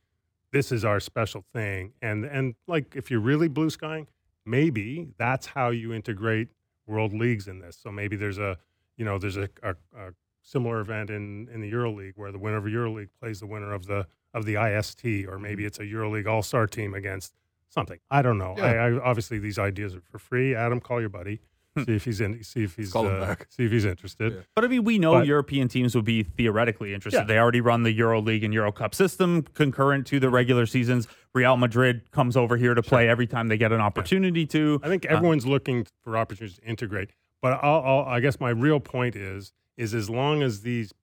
This 0.50 0.70
is 0.70 0.84
our 0.84 1.00
special 1.00 1.44
thing, 1.52 1.92
and 2.02 2.24
and 2.24 2.54
like 2.66 2.94
if 2.94 3.10
you're 3.10 3.20
really 3.20 3.48
blue 3.48 3.70
skying, 3.70 4.06
maybe 4.44 5.08
that's 5.18 5.46
how 5.46 5.70
you 5.70 5.92
integrate 5.92 6.48
world 6.86 7.12
leagues 7.12 7.48
in 7.48 7.60
this. 7.60 7.76
So 7.76 7.90
maybe 7.90 8.16
there's 8.16 8.38
a 8.38 8.58
you 8.96 9.04
know 9.04 9.18
there's 9.18 9.36
a, 9.36 9.48
a, 9.62 9.70
a 9.96 10.12
similar 10.42 10.80
event 10.80 11.10
in 11.10 11.48
in 11.52 11.60
the 11.60 11.68
Euro 11.68 11.92
League 11.92 12.14
where 12.16 12.30
the 12.30 12.38
winner 12.38 12.58
of 12.58 12.68
Euro 12.68 12.92
League 12.92 13.10
plays 13.20 13.40
the 13.40 13.46
winner 13.46 13.72
of 13.72 13.86
the 13.86 14.06
of 14.32 14.44
the 14.44 14.56
IST, 14.56 15.04
or 15.28 15.38
maybe 15.38 15.62
mm-hmm. 15.62 15.66
it's 15.68 15.78
a 15.78 15.86
Euro 15.86 16.10
League 16.10 16.26
All 16.26 16.42
Star 16.42 16.66
team 16.66 16.94
against 16.94 17.32
something. 17.74 17.98
I 18.10 18.22
don't 18.22 18.38
know. 18.38 18.54
Yeah. 18.56 18.64
I, 18.64 18.88
I 18.88 19.00
obviously 19.00 19.38
these 19.38 19.58
ideas 19.58 19.94
are 19.94 20.00
for 20.10 20.18
free. 20.18 20.54
Adam, 20.54 20.80
call 20.80 21.00
your 21.00 21.10
buddy. 21.10 21.40
see 21.76 21.96
if 21.96 22.04
he's 22.04 22.20
in. 22.20 22.42
See 22.44 22.62
if 22.62 22.76
he's 22.76 22.92
Call 22.92 23.06
him 23.08 23.16
uh, 23.20 23.26
back. 23.26 23.46
see 23.50 23.64
if 23.64 23.72
he's 23.72 23.84
interested. 23.84 24.32
Yeah. 24.32 24.40
But 24.54 24.64
I 24.64 24.68
mean, 24.68 24.84
we 24.84 24.98
know 24.98 25.14
But- 25.14 25.26
European 25.26 25.66
teams 25.68 25.94
would 25.96 26.04
be 26.04 26.22
theoretically 26.22 26.94
interested. 26.94 27.20
Yeah. 27.22 27.24
They 27.26 27.38
already 27.38 27.60
run 27.60 27.82
the 27.82 27.90
Euro 27.92 28.20
League 28.22 28.44
and 28.44 28.54
Euro 28.54 28.70
Cup 28.70 28.94
system 28.94 29.42
concurrent 29.42 30.06
to 30.06 30.20
the 30.20 30.30
regular 30.30 30.66
seasons. 30.66 31.08
Real 31.34 31.56
Madrid 31.56 32.10
comes 32.12 32.36
over 32.36 32.56
here 32.56 32.74
to 32.74 32.82
play 32.82 33.08
every 33.08 33.26
time 33.26 33.48
they 33.48 33.56
get 33.58 33.72
an 33.72 33.80
opportunity 33.80 34.46
to. 34.46 34.80
I 34.84 34.88
think 34.88 35.04
Uh, 35.04 35.14
everyone's 35.16 35.46
looking 35.46 35.86
for 36.02 36.16
opportunities 36.16 36.58
to 36.58 36.64
integrate. 36.64 37.10
But 37.42 37.58
I'll, 37.64 37.82
I'll, 37.82 38.04
I 38.06 38.20
guess 38.20 38.38
my 38.40 38.50
real 38.50 38.78
point 38.80 39.16
is 39.16 39.52
is 39.76 39.92
as 39.94 40.08
long 40.08 40.42
as 40.44 40.60
these 40.62 40.94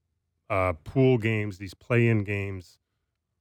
uh, 0.50 0.72
pool 0.86 1.18
games, 1.18 1.58
these 1.58 1.74
play-in 1.74 2.24
games, 2.24 2.78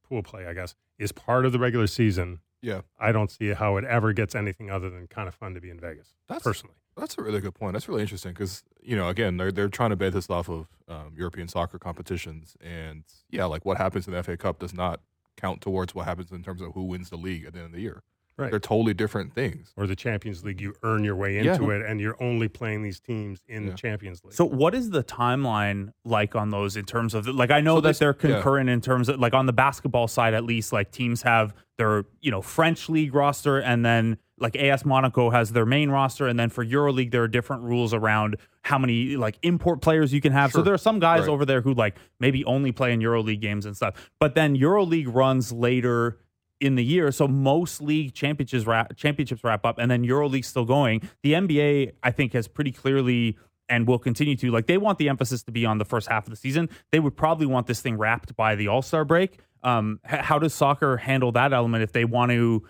pool 0.03 0.21
play, 0.21 0.45
I 0.45 0.53
guess, 0.53 0.75
is 0.99 1.13
part 1.13 1.45
of 1.45 1.53
the 1.53 1.59
regular 1.59 1.87
season. 1.87 2.39
Yeah. 2.61 2.81
I 2.99 3.11
don't 3.11 3.31
see 3.31 3.49
how 3.49 3.77
it 3.77 3.85
ever 3.85 4.13
gets 4.13 4.35
anything 4.35 4.69
other 4.69 4.89
than 4.89 5.07
kind 5.07 5.27
of 5.27 5.35
fun 5.35 5.53
to 5.55 5.61
be 5.61 5.69
in 5.69 5.79
Vegas. 5.79 6.13
That's- 6.27 6.43
personally. 6.43 6.75
That's 6.97 7.17
a 7.17 7.21
really 7.23 7.39
good 7.39 7.55
point. 7.55 7.71
That's 7.73 7.87
really 7.87 8.01
interesting 8.01 8.33
because 8.33 8.63
you 8.83 8.97
know, 8.97 9.07
again, 9.07 9.37
they're 9.37 9.51
they're 9.51 9.69
trying 9.69 9.91
to 9.91 9.95
base 9.95 10.13
this 10.13 10.29
off 10.29 10.49
of 10.49 10.67
um, 10.89 11.13
European 11.15 11.47
soccer 11.47 11.79
competitions, 11.79 12.57
and 12.59 13.05
yeah, 13.29 13.45
like 13.45 13.63
what 13.63 13.77
happens 13.77 14.07
in 14.07 14.13
the 14.13 14.21
FA 14.21 14.35
Cup 14.35 14.59
does 14.59 14.73
not 14.73 14.99
count 15.37 15.61
towards 15.61 15.95
what 15.95 16.05
happens 16.05 16.31
in 16.31 16.43
terms 16.43 16.61
of 16.61 16.73
who 16.73 16.83
wins 16.83 17.09
the 17.09 17.15
league 17.15 17.45
at 17.45 17.53
the 17.53 17.59
end 17.59 17.67
of 17.67 17.71
the 17.71 17.79
year. 17.79 18.03
Right. 18.41 18.51
They're 18.51 18.59
totally 18.59 18.93
different 18.93 19.33
things. 19.33 19.73
Or 19.77 19.87
the 19.87 19.95
Champions 19.95 20.43
League, 20.43 20.59
you 20.59 20.73
earn 20.83 21.03
your 21.03 21.15
way 21.15 21.35
Yeah. 21.41 21.53
into 21.53 21.69
it, 21.71 21.85
and 21.85 21.99
you're 22.01 22.21
only 22.21 22.47
playing 22.47 22.81
these 22.83 22.99
teams 22.99 23.41
in 23.47 23.63
Yeah. 23.63 23.69
the 23.71 23.75
Champions 23.77 24.23
League. 24.23 24.33
So, 24.33 24.45
what 24.45 24.73
is 24.75 24.89
the 24.89 25.03
timeline 25.03 25.91
like 26.03 26.35
on 26.35 26.49
those 26.49 26.75
in 26.75 26.85
terms 26.85 27.13
of 27.13 27.27
like? 27.27 27.51
I 27.51 27.61
know 27.61 27.75
So 27.77 27.81
that 27.81 27.89
this- 27.89 27.99
they're 27.99 28.15
yeah. 28.21 28.33
concurrent 28.33 28.69
in 28.69 28.81
terms 28.81 29.09
of 29.09 29.19
like 29.19 29.33
on 29.33 29.45
the 29.45 29.53
basketball 29.53 30.07
side, 30.07 30.33
at 30.33 30.43
least. 30.43 30.73
Like 30.73 30.91
teams 30.91 31.21
have 31.21 31.53
their 31.77 32.05
you 32.19 32.31
know 32.31 32.41
French 32.41 32.89
league 32.89 33.13
roster, 33.15 33.59
and 33.59 33.85
then 33.85 34.17
like 34.39 34.55
AS 34.55 34.85
Monaco 34.85 35.29
has 35.29 35.51
their 35.51 35.65
main 35.67 35.91
roster, 35.91 36.27
and 36.27 36.39
then 36.39 36.49
for 36.49 36.65
EuroLeague 36.65 37.11
there 37.11 37.21
are 37.23 37.27
different 37.27 37.61
rules 37.63 37.93
around 37.93 38.37
how 38.63 38.77
many 38.79 39.15
like 39.15 39.37
import 39.43 39.81
players 39.81 40.11
you 40.13 40.19
can 40.21 40.31
have. 40.31 40.51
So 40.51 40.61
there 40.63 40.73
are 40.73 40.79
some 40.79 40.99
guys 40.99 41.21
Right. 41.21 41.29
over 41.29 41.45
there 41.45 41.61
who 41.61 41.73
like 41.75 41.95
maybe 42.19 42.43
only 42.45 42.71
play 42.71 42.91
in 42.91 42.99
EuroLeague 43.01 43.39
games 43.41 43.65
and 43.67 43.75
stuff. 43.75 44.09
But 44.19 44.33
then 44.33 44.55
EuroLeague 44.57 45.13
runs 45.13 45.51
later 45.51 46.17
in 46.61 46.75
the 46.75 46.83
year. 46.83 47.11
So 47.11 47.27
most 47.27 47.81
league 47.81 48.13
championships 48.13 48.65
wrap, 48.65 48.95
championships 48.95 49.43
wrap 49.43 49.65
up, 49.65 49.77
and 49.79 49.89
then 49.91 50.03
EuroLeague's 50.05 50.47
still 50.47 50.65
going. 50.65 51.01
The 51.23 51.33
NBA, 51.33 51.93
I 52.03 52.11
think, 52.11 52.33
has 52.33 52.47
pretty 52.47 52.71
clearly 52.71 53.37
and 53.67 53.87
will 53.87 53.99
continue 53.99 54.35
to 54.35 54.51
like 54.51 54.67
they 54.67 54.77
want 54.77 54.97
the 54.97 55.07
emphasis 55.09 55.43
to 55.43 55.51
be 55.51 55.65
on 55.65 55.77
the 55.77 55.85
first 55.85 56.07
half 56.09 56.25
of 56.25 56.29
the 56.29 56.35
season. 56.35 56.69
They 56.91 56.99
would 56.99 57.15
probably 57.17 57.45
want 57.47 57.67
this 57.67 57.81
thing 57.81 57.97
wrapped 57.97 58.35
by 58.35 58.55
the 58.55 58.67
All 58.67 58.81
Star 58.81 59.03
break. 59.05 59.39
Um, 59.63 59.99
how 60.03 60.39
does 60.39 60.53
soccer 60.53 60.97
handle 60.97 61.31
that 61.33 61.53
element 61.53 61.83
if 61.83 61.91
they 61.91 62.05
want 62.05 62.31
to? 62.31 62.63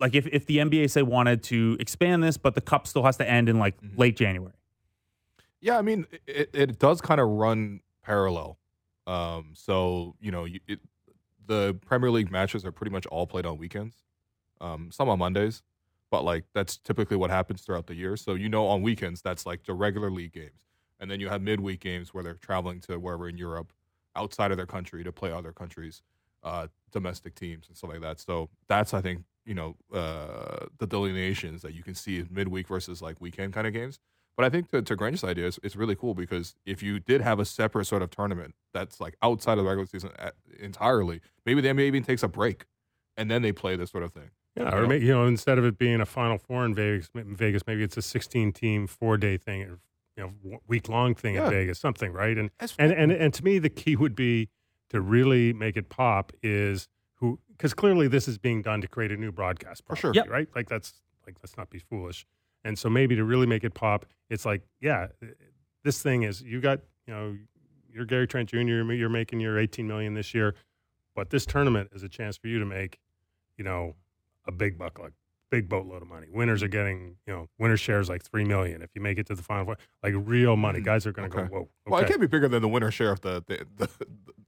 Like 0.00 0.14
if, 0.14 0.26
if 0.26 0.46
the 0.46 0.58
NBA 0.58 0.90
say 0.90 1.02
wanted 1.02 1.42
to 1.44 1.76
expand 1.78 2.22
this, 2.24 2.36
but 2.36 2.54
the 2.54 2.60
cup 2.60 2.86
still 2.88 3.04
has 3.04 3.16
to 3.18 3.28
end 3.28 3.48
in 3.48 3.58
like 3.58 3.80
Mhm. 3.80 3.96
late 3.98 4.16
January. 4.16 4.52
Yeah, 5.60 5.78
I 5.78 5.82
mean, 5.82 6.06
it, 6.26 6.50
it 6.52 6.78
does 6.80 7.00
kind 7.00 7.20
of 7.20 7.28
run 7.28 7.80
parallel. 8.02 8.58
Um, 9.06 9.52
so 9.54 10.16
you 10.20 10.30
know, 10.32 10.44
you, 10.44 10.60
it, 10.66 10.80
the 11.46 11.74
Premier 11.86 12.10
League 12.10 12.30
matches 12.30 12.64
are 12.64 12.72
pretty 12.72 12.90
much 12.92 13.06
all 13.06 13.26
played 13.26 13.46
on 13.46 13.58
weekends. 13.58 13.96
Um, 14.60 14.90
some 14.92 15.08
on 15.08 15.18
Mondays, 15.18 15.62
but 16.10 16.24
like 16.24 16.44
that's 16.54 16.76
typically 16.76 17.16
what 17.16 17.30
happens 17.30 17.62
throughout 17.62 17.86
the 17.86 17.94
year. 17.94 18.16
So 18.16 18.34
you 18.34 18.48
know, 18.48 18.66
on 18.66 18.82
weekends 18.82 19.22
that's 19.22 19.44
like 19.46 19.64
the 19.64 19.74
regular 19.74 20.10
league 20.10 20.32
games, 20.32 20.66
and 21.00 21.10
then 21.10 21.20
you 21.20 21.28
have 21.28 21.42
midweek 21.42 21.80
games 21.80 22.14
where 22.14 22.22
they're 22.22 22.34
traveling 22.34 22.80
to 22.82 22.98
wherever 22.98 23.28
in 23.28 23.36
Europe, 23.36 23.72
outside 24.14 24.50
of 24.52 24.56
their 24.56 24.66
country 24.66 25.02
to 25.02 25.10
play 25.12 25.32
other 25.32 25.52
countries, 25.52 26.02
uh, 26.44 26.68
domestic 26.92 27.34
teams 27.34 27.66
and 27.68 27.76
stuff 27.76 27.90
like 27.90 28.00
that. 28.02 28.20
So 28.20 28.50
that's 28.68 28.94
I 28.94 29.00
think 29.00 29.24
you 29.44 29.54
know 29.54 29.76
uh, 29.92 30.66
the 30.78 30.86
delineations 30.86 31.62
that 31.62 31.74
you 31.74 31.82
can 31.82 31.94
see 31.94 32.24
midweek 32.30 32.68
versus 32.68 33.02
like 33.02 33.20
weekend 33.20 33.52
kind 33.52 33.66
of 33.66 33.72
games. 33.72 33.98
But 34.36 34.46
I 34.46 34.48
think 34.50 34.70
to, 34.70 34.80
to 34.82 34.96
Grange's 34.96 35.24
idea, 35.24 35.46
it's, 35.46 35.58
it's 35.62 35.76
really 35.76 35.94
cool 35.94 36.14
because 36.14 36.54
if 36.64 36.82
you 36.82 36.98
did 36.98 37.20
have 37.20 37.38
a 37.38 37.44
separate 37.44 37.84
sort 37.84 38.02
of 38.02 38.10
tournament 38.10 38.54
that's 38.72 39.00
like 39.00 39.14
outside 39.22 39.58
of 39.58 39.64
the 39.64 39.68
regular 39.68 39.86
season 39.86 40.10
at, 40.18 40.34
entirely, 40.58 41.20
maybe 41.44 41.60
the 41.60 41.68
NBA 41.68 41.80
even 41.82 42.02
takes 42.02 42.22
a 42.22 42.28
break 42.28 42.64
and 43.16 43.30
then 43.30 43.42
they 43.42 43.52
play 43.52 43.76
this 43.76 43.90
sort 43.90 44.04
of 44.04 44.12
thing. 44.12 44.30
Yeah, 44.56 44.70
You 44.70 44.78
or 44.78 44.82
know? 44.82 44.88
ma- 44.88 44.94
you 44.94 45.12
know, 45.12 45.26
instead 45.26 45.58
of 45.58 45.64
it 45.64 45.76
being 45.78 46.00
a 46.00 46.06
Final 46.06 46.38
Four 46.38 46.64
in 46.64 46.74
Vegas, 46.74 47.10
Vegas, 47.14 47.62
maybe 47.66 47.82
it's 47.82 47.96
a 47.96 48.02
16 48.02 48.52
team 48.52 48.86
four 48.86 49.16
day 49.18 49.36
thing, 49.36 49.62
or 49.62 49.78
you 50.16 50.22
know, 50.44 50.58
week 50.66 50.88
long 50.88 51.14
thing 51.14 51.34
Yeah. 51.34 51.44
in 51.44 51.50
Vegas, 51.50 51.78
something, 51.78 52.12
right? 52.12 52.36
And 52.36 52.50
That's 52.58 52.74
and 52.78 52.92
and 52.92 53.12
and 53.12 53.32
to 53.34 53.44
me, 53.44 53.58
the 53.58 53.70
key 53.70 53.96
would 53.96 54.14
be 54.14 54.48
to 54.90 55.00
really 55.00 55.52
make 55.54 55.76
it 55.76 55.88
pop 55.88 56.32
is 56.42 56.88
who 57.16 57.38
because 57.48 57.72
clearly 57.74 58.08
this 58.08 58.28
is 58.28 58.36
being 58.38 58.60
done 58.62 58.80
to 58.82 58.88
create 58.88 59.10
a 59.12 59.16
new 59.16 59.32
broadcast, 59.32 59.82
For 59.86 59.96
sure. 59.96 60.12
Yep. 60.14 60.28
right? 60.28 60.48
Like 60.54 60.68
that's 60.68 61.00
like 61.26 61.36
let's 61.42 61.56
not 61.56 61.70
be 61.70 61.78
foolish. 61.78 62.26
And 62.64 62.78
so 62.78 62.88
maybe 62.88 63.16
to 63.16 63.24
really 63.24 63.46
make 63.46 63.64
it 63.64 63.74
pop, 63.74 64.06
it's 64.30 64.44
like, 64.44 64.62
yeah, 64.80 65.08
this 65.84 66.02
thing 66.02 66.22
is 66.22 66.42
you 66.42 66.60
got 66.60 66.80
you 67.06 67.14
know 67.14 67.36
you're 67.92 68.04
Gary 68.04 68.26
Trent 68.26 68.48
Jr. 68.48 68.58
You're 68.92 69.08
making 69.08 69.40
your 69.40 69.58
18 69.58 69.86
million 69.86 70.14
this 70.14 70.34
year, 70.34 70.54
but 71.14 71.30
this 71.30 71.44
tournament 71.44 71.90
is 71.92 72.02
a 72.02 72.08
chance 72.08 72.36
for 72.36 72.48
you 72.48 72.58
to 72.58 72.64
make, 72.64 72.98
you 73.58 73.64
know, 73.64 73.94
a 74.46 74.52
big 74.52 74.78
buck, 74.78 74.98
like 74.98 75.12
big 75.50 75.68
boatload 75.68 76.02
of 76.02 76.08
money. 76.08 76.26
Winners 76.32 76.62
are 76.62 76.68
getting, 76.68 77.16
you 77.26 77.32
know, 77.32 77.46
winner 77.58 77.76
shares 77.76 78.08
like 78.08 78.22
three 78.22 78.44
million 78.44 78.82
if 78.82 78.90
you 78.94 79.02
make 79.02 79.18
it 79.18 79.26
to 79.26 79.34
the 79.34 79.42
final 79.42 79.66
four, 79.66 79.76
like 80.02 80.14
real 80.16 80.56
money. 80.56 80.80
Mm, 80.80 80.84
Guys 80.84 81.06
are 81.06 81.12
going 81.12 81.30
to 81.30 81.36
okay. 81.36 81.48
go, 81.48 81.54
whoa. 81.54 81.68
Well, 81.86 82.00
it 82.00 82.08
can't 82.08 82.20
be 82.20 82.26
bigger 82.26 82.48
than 82.48 82.62
the 82.62 82.68
winner 82.68 82.90
share 82.90 83.12
of 83.12 83.20
the, 83.20 83.44
the, 83.46 83.66
the 83.76 83.88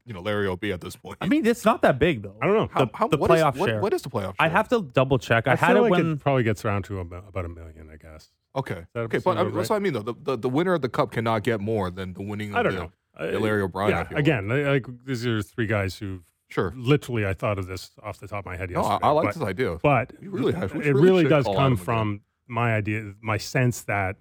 you 0.06 0.12
know, 0.12 0.20
Larry 0.20 0.46
OB 0.46 0.64
at 0.64 0.80
this 0.80 0.96
point. 0.96 1.16
I 1.20 1.28
mean, 1.28 1.46
it's 1.46 1.64
not 1.64 1.82
that 1.82 1.98
big 1.98 2.22
though. 2.22 2.36
I 2.42 2.46
don't 2.46 2.54
know. 2.56 2.68
how, 2.72 2.84
the- 2.84 2.90
how, 2.94 3.08
the 3.08 3.16
what 3.16 3.30
is- 3.30 3.40
playoff 3.42 3.56
what- 3.56 3.68
share. 3.68 3.80
what 3.80 3.92
is 3.94 4.02
the 4.02 4.10
playoff 4.10 4.22
share? 4.24 4.34
I 4.38 4.48
have 4.48 4.68
to 4.68 4.82
double 4.82 5.18
check. 5.18 5.48
I, 5.48 5.52
I, 5.52 5.56
had 5.56 5.68
feel 5.74 5.78
it 5.78 5.80
like 5.82 5.90
when 5.92 6.12
it 6.12 6.20
probably 6.20 6.42
gets 6.42 6.64
around 6.64 6.84
to 6.84 6.98
about, 7.00 7.24
about 7.28 7.44
a 7.44 7.48
million, 7.48 7.88
I 7.92 7.96
guess. 7.96 8.30
Okay. 8.56 8.84
Okay, 8.94 9.18
but 9.18 9.36
I 9.38 9.40
about 9.42 9.54
that's 9.54 9.70
what 9.70 9.76
I 9.76 9.78
mean, 9.80 9.92
though. 9.94 10.02
The, 10.02 10.14
the, 10.22 10.36
the 10.38 10.48
winner 10.48 10.74
of 10.74 10.82
the 10.82 10.88
cup 10.88 11.10
cannot 11.10 11.42
get 11.42 11.60
more 11.60 11.90
than 11.90 12.12
the 12.14 12.22
winning 12.22 12.54
I 12.54 12.62
don't 12.62 12.74
the, 12.74 12.78
know. 12.80 12.92
the 13.18 13.36
Uh, 13.36 13.40
Larry 13.40 13.62
O'Brien. 13.62 13.90
Yeah, 13.90 14.18
again, 14.18 14.48
like, 14.48 14.86
like, 14.86 15.04
these 15.06 15.26
are 15.26 15.42
three 15.42 15.66
guys 15.66 15.96
who 15.98 16.20
Sure. 16.50 16.72
literally 16.76 17.26
I 17.26 17.32
thought 17.32 17.58
of 17.58 17.66
this 17.66 17.90
off 18.02 18.20
the 18.20 18.28
top 18.28 18.40
of 18.40 18.44
my 18.46 18.56
head 18.56 18.70
No. 18.70 18.82
I, 18.82 18.98
I 19.02 19.10
like 19.10 19.24
but, 19.26 19.34
this 19.34 19.42
idea. 19.42 19.78
But 19.82 20.12
You 20.20 20.30
really 20.30 20.52
have- 20.52 20.72
it 20.76 20.78
really 20.94 21.00
really 21.02 21.24
does 21.24 21.46
come 21.46 21.54
Adam 21.56 21.72
again. 21.72 21.84
from 21.84 22.20
my 22.46 22.74
idea, 22.74 23.14
my 23.22 23.38
sense 23.38 23.82
that 23.84 24.16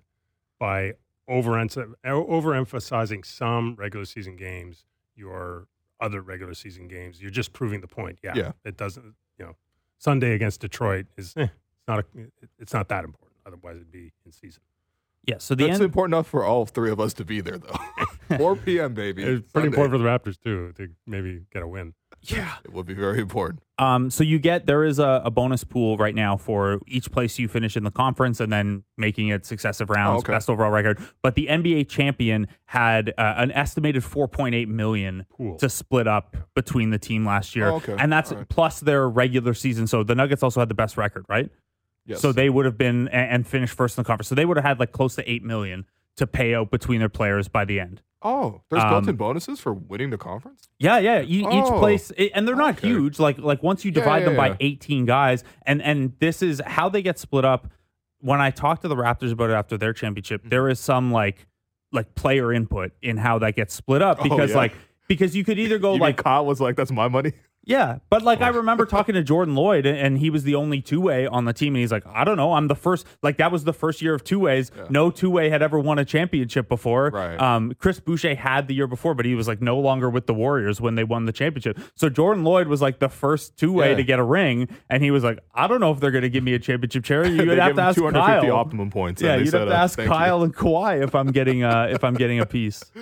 by 0.60 0.94
over 1.28 1.52
overemphasizing 2.32 3.26
some 3.26 3.76
regular 3.76 4.06
season 4.06 4.36
games, 4.36 4.86
your 5.16 5.68
other 6.04 6.22
regular 6.22 6.54
season 6.54 6.88
games, 6.88 7.22
you're 7.22 7.32
just 7.32 7.54
proving 7.54 7.82
the 7.82 7.88
point. 7.88 8.20
Yeah, 8.24 8.34
Yeah. 8.36 8.52
it 8.66 8.76
doesn't. 8.78 9.16
You 9.40 9.46
know, 9.46 9.56
Sunday 9.98 10.34
against 10.34 10.62
Detroit 10.62 11.06
is 11.18 11.34
eh, 11.38 11.44
it's 11.44 11.88
not 11.88 12.00
a, 12.00 12.06
it's 12.60 12.74
not 12.74 12.90
that 12.90 13.04
important. 13.06 13.38
Otherwise, 13.46 13.78
it'd 13.78 13.92
be 13.92 14.12
in 14.26 14.32
season. 14.32 14.62
Yeah. 15.26 15.36
So 15.40 15.56
the 15.56 15.66
That's 15.66 15.76
end, 15.76 15.84
important 15.86 16.16
enough 16.16 16.28
for 16.28 16.44
all 16.44 16.66
three 16.66 16.92
of 16.92 17.00
us 17.00 17.14
to 17.16 17.26
be 17.26 17.40
there, 17.42 17.58
though. 17.58 17.78
4 18.38 18.56
p.m., 18.58 18.94
baby. 18.94 19.24
It's 19.24 19.52
pretty 19.52 19.68
Sunday. 19.68 19.68
important 19.68 19.94
for 19.94 19.98
the 19.98 20.04
Raptors 20.06 20.38
too 20.42 20.74
to 20.78 20.90
maybe 21.08 21.42
get 21.54 21.62
a 21.64 21.68
win. 21.68 21.94
yeah. 22.22 22.56
It 22.66 22.74
would 22.74 22.86
be 22.86 22.94
very 22.94 23.20
important. 23.20 23.62
Um, 23.80 24.10
so 24.10 24.24
you 24.24 24.38
get 24.40 24.66
there 24.66 24.84
is 24.84 25.00
a, 25.00 25.22
a 25.26 25.32
bonus 25.32 25.64
pool 25.64 25.98
right 25.98 26.14
now 26.16 26.36
for 26.38 26.80
each 26.88 27.12
place 27.12 27.38
you 27.40 27.48
finish 27.48 27.76
in 27.78 27.84
the 27.84 27.92
conference 27.92 28.40
and 28.40 28.52
then 28.52 28.84
making 28.98 29.30
it 29.30 29.46
successive 29.46 29.90
rounds, 29.90 30.18
Oh, 30.18 30.20
okay. 30.26 30.34
best 30.34 30.50
overall 30.50 30.72
record. 30.72 31.00
But 31.22 31.36
the 31.36 31.48
NBA 31.48 31.90
champion 31.90 32.48
had 32.66 33.10
uh, 33.18 33.34
an 33.38 33.52
estimated 33.52 34.04
4.8 34.04 34.68
million 34.68 35.26
Cool. 35.38 35.58
to 35.58 35.70
split 35.70 36.08
up 36.08 36.36
between 36.56 36.90
the 36.92 37.00
team 37.00 37.26
last 37.26 37.56
year, 37.56 37.70
Oh, 37.70 37.76
okay. 37.76 37.96
and 37.98 38.12
that's 38.12 38.32
All 38.32 38.40
right. 38.40 38.50
plus 38.50 38.80
their 38.82 39.08
regular 39.10 39.54
season. 39.54 39.88
So 39.88 40.04
the 40.04 40.16
Nuggets 40.16 40.44
also 40.44 40.60
had 40.60 40.70
the 40.70 40.76
best 40.76 40.98
record, 40.98 41.26
right? 41.30 41.50
Yes. 42.06 42.20
So 42.22 42.32
they 42.32 42.50
would 42.50 42.66
have 42.66 42.78
been 42.78 43.08
and, 43.10 43.32
and 43.32 43.48
finished 43.48 43.74
first 43.76 43.98
in 43.98 44.04
the 44.04 44.08
conference. 44.08 44.28
So 44.28 44.36
they 44.36 44.46
would 44.46 44.58
have 44.58 44.66
had 44.66 44.80
like 44.80 44.92
close 44.92 45.16
to 45.16 45.30
eight 45.32 45.44
million 45.44 45.86
to 46.18 46.28
pay 46.28 46.54
out 46.54 46.70
between 46.70 47.00
their 47.00 47.10
players 47.10 47.48
by 47.48 47.66
the 47.66 47.80
end. 47.80 48.02
oh, 48.22 48.62
there's 48.70 48.84
Um, 48.84 48.90
built-in 48.90 49.16
bonuses 49.18 49.60
for 49.60 49.74
winning 49.74 50.10
the 50.10 50.18
conference. 50.18 50.70
Yeah, 50.80 50.98
yeah. 51.00 51.22
E- 51.22 51.26
Each 51.40 51.46
Oh, 51.46 51.80
place, 51.80 52.12
and 52.12 52.48
they're 52.48 52.56
not 52.56 52.78
okay. 52.78 52.88
huge. 52.88 53.20
Like 53.20 53.38
like 53.38 53.62
once 53.64 53.84
you 53.84 53.92
divide 53.92 54.20
yeah, 54.20 54.26
them 54.30 54.36
by 54.38 54.56
18 54.60 55.06
guys, 55.06 55.44
and 55.66 55.82
and 55.82 56.14
this 56.20 56.42
is 56.42 56.62
how 56.66 56.88
they 56.90 57.02
get 57.02 57.18
split 57.20 57.44
up. 57.46 57.70
When 58.20 58.40
I 58.40 58.52
talked 58.52 58.84
to 58.84 58.88
the 58.88 58.96
Raptors 58.96 59.32
about 59.34 59.50
it 59.50 59.54
after 59.54 59.78
their 59.78 59.92
championship, 59.94 60.42
Mm-hmm. 60.42 60.50
there 60.50 60.70
is 60.70 60.80
some 60.80 61.12
like 61.12 61.48
like 61.92 62.16
player 62.16 62.52
input 62.54 62.92
in 63.02 63.18
how 63.18 63.40
that 63.40 63.56
gets 63.56 63.74
split 63.74 64.02
up 64.02 64.18
Oh, 64.20 64.24
because 64.24 64.52
yeah. 64.52 64.58
like 64.58 64.74
because 65.08 65.36
you 65.36 65.44
could 65.44 65.60
either 65.60 65.78
go 65.78 65.92
mean 65.94 66.00
like 66.02 66.18
Kyle 66.18 66.46
was 66.46 66.62
like, 66.62 66.76
"That's 66.78 66.92
my 66.92 67.08
money." 67.08 67.34
Yeah, 67.66 68.00
but 68.10 68.22
like 68.24 68.42
I 68.42 68.50
remember 68.50 68.86
talking 68.88 69.16
to 69.16 69.24
Jordan 69.24 69.56
Lloyd, 69.56 69.86
and 69.86 70.18
he 70.18 70.30
was 70.30 70.44
the 70.44 70.56
only 70.56 70.82
two 70.82 71.00
way 71.00 71.26
on 71.28 71.46
the 71.46 71.54
team, 71.54 71.76
and 71.76 71.82
he's 71.82 71.92
like, 71.92 72.04
I 72.06 72.24
don't 72.24 72.38
know, 72.38 72.54
I'm 72.54 72.68
the 72.68 72.76
first. 72.76 73.06
Like 73.22 73.38
that 73.38 73.52
was 73.52 73.64
the 73.64 73.74
first 73.74 74.02
year 74.02 74.14
of 74.14 74.24
two 74.24 74.40
ways. 74.40 74.72
Yeah. 74.76 74.86
No 74.90 75.12
two 75.12 75.30
way 75.30 75.50
had 75.50 75.62
ever 75.62 75.80
won 75.80 75.98
a 76.00 76.06
championship 76.06 76.68
before. 76.68 77.10
Right. 77.10 77.40
Um, 77.40 77.74
Chris 77.80 78.00
Boucher 78.00 78.36
had 78.36 78.68
the 78.68 78.74
year 78.74 78.88
before, 78.88 79.14
but 79.14 79.26
he 79.26 79.34
was 79.36 79.48
like 79.48 79.62
no 79.62 79.80
longer 79.80 80.10
with 80.10 80.28
the 80.28 80.34
Warriors 80.34 80.82
when 80.82 80.96
they 80.96 81.04
won 81.04 81.26
the 81.26 81.32
championship. 81.32 81.80
So 81.96 82.10
Jordan 82.10 82.44
Lloyd 82.44 82.68
was 82.68 82.82
like 82.82 83.00
the 83.00 83.10
first 83.10 83.56
two 83.58 83.72
way 83.72 83.92
Yeah. 83.92 83.98
to 83.98 84.04
get 84.04 84.20
a 84.20 84.24
ring, 84.24 84.68
and 84.90 85.02
he 85.04 85.12
was 85.12 85.24
like, 85.24 85.40
I 85.56 85.68
don't 85.68 85.80
know 85.80 85.92
if 85.92 86.00
they're 86.00 86.12
going 86.12 86.24
to 86.24 86.30
give 86.30 86.44
me 86.44 86.54
a 86.54 86.60
championship 86.60 87.04
chair. 87.04 87.26
You'd 87.28 87.58
have 87.58 87.76
to 87.76 87.82
ask 87.82 87.96
250 87.98 88.48
Kyle. 88.48 88.56
optimum 88.58 88.90
points. 88.90 89.22
Yeah, 89.22 89.36
you'd 89.38 89.54
have 89.54 89.68
to 89.70 89.76
ask 89.76 89.96
thank 89.98 90.08
you. 90.10 90.14
Kyle 90.14 90.44
and 90.44 90.54
Kawhi 90.54 91.02
if 91.04 91.16
I'm 91.16 91.32
getting 91.32 91.64
uh 91.64 91.88
if 91.90 92.04
I'm 92.04 92.14
getting 92.16 92.40
a 92.40 92.46
piece. 92.46 92.84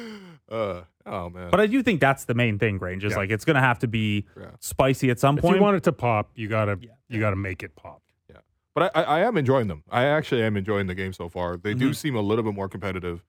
Uh, 0.51 0.81
oh 1.05 1.29
man. 1.29 1.49
But 1.51 1.59
I 1.59 1.67
do 1.67 1.81
think 1.83 1.99
that's 2.01 2.25
the 2.25 2.33
main 2.33 2.57
thing, 2.59 2.77
Grange. 2.77 3.03
Is 3.03 3.11
Yeah. 3.11 3.17
like 3.17 3.29
it's 3.31 3.45
going 3.45 3.55
to 3.55 3.61
have 3.61 3.79
to 3.79 3.87
be 3.87 4.27
Yeah. 4.39 4.47
spicy 4.59 5.09
at 5.09 5.19
some 5.19 5.37
If 5.37 5.41
point. 5.43 5.55
you 5.57 5.61
want 5.61 5.77
it 5.77 5.83
to 5.83 5.91
pop, 5.91 6.31
you 6.35 6.47
gotta 6.47 6.79
you 7.09 7.19
gotta 7.19 7.35
make 7.35 7.63
it 7.63 7.75
pop. 7.75 8.01
Yeah, 8.29 8.37
but 8.73 8.95
I, 8.95 9.01
I, 9.01 9.03
I 9.03 9.19
am 9.21 9.37
enjoying 9.37 9.67
them. 9.67 9.83
I 9.89 10.05
actually 10.05 10.43
am 10.43 10.55
enjoying 10.57 10.87
the 10.87 10.95
game 10.95 11.13
so 11.13 11.29
far. 11.29 11.57
They 11.57 11.71
Mm-hmm. 11.71 11.79
do 11.79 11.93
seem 11.93 12.15
a 12.15 12.21
little 12.21 12.43
bit 12.43 12.53
more 12.53 12.69
competitive, 12.69 13.23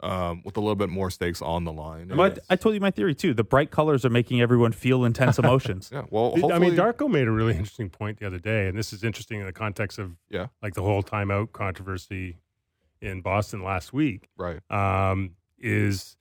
um, 0.00 0.42
with 0.44 0.56
a 0.56 0.60
little 0.60 0.74
bit 0.76 0.88
more 0.90 1.10
stakes 1.10 1.40
on 1.42 1.64
the 1.64 1.72
line. 1.72 2.08
But 2.14 2.38
I 2.50 2.56
told 2.56 2.74
you 2.74 2.80
my 2.80 2.90
theory 2.92 3.14
too. 3.14 3.34
The 3.34 3.42
bright 3.44 3.70
colors 3.70 4.04
are 4.04 4.10
making 4.10 4.40
everyone 4.40 4.72
feel 4.72 5.04
intense 5.04 5.38
emotions. 5.44 5.90
yeah, 5.92 6.04
well, 6.10 6.34
I 6.52 6.58
mean, 6.58 6.74
Darko 6.74 7.10
made 7.10 7.26
a 7.26 7.32
really 7.32 7.52
interesting 7.54 7.90
point 7.90 8.18
the 8.18 8.26
other 8.26 8.38
day, 8.38 8.68
and 8.68 8.76
this 8.78 8.92
is 8.92 9.02
interesting 9.04 9.40
in 9.40 9.46
the 9.46 9.52
context 9.52 9.98
of 9.98 10.16
Yeah. 10.30 10.46
like 10.62 10.74
the 10.74 10.82
whole 10.82 11.02
timeout 11.02 11.52
controversy 11.52 12.36
in 13.00 13.20
Boston 13.22 13.62
last 13.62 13.92
week. 13.92 14.28
right? 14.36 14.60
um, 14.70 15.30
is, 15.60 16.16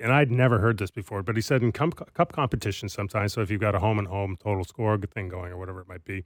and 0.00 0.12
I'd 0.12 0.30
never 0.30 0.58
heard 0.58 0.78
this 0.78 0.90
before, 0.90 1.22
but 1.22 1.36
he 1.36 1.42
said 1.42 1.62
in 1.62 1.72
cup, 1.72 2.12
cup 2.14 2.32
competitions 2.32 2.92
sometimes, 2.92 3.32
so 3.34 3.40
if 3.42 3.50
you've 3.50 3.60
got 3.60 3.74
a 3.74 3.78
home 3.80 3.98
and 3.98 4.08
home 4.08 4.36
total 4.42 4.64
score 4.64 4.96
thing 4.98 5.28
going 5.28 5.52
or 5.52 5.58
whatever 5.58 5.80
it 5.80 5.88
might 5.88 6.04
be, 6.04 6.24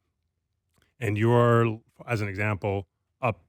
and 1.01 1.19
you're, 1.19 1.81
as 2.07 2.21
an 2.21 2.29
example, 2.29 2.87
up 3.21 3.41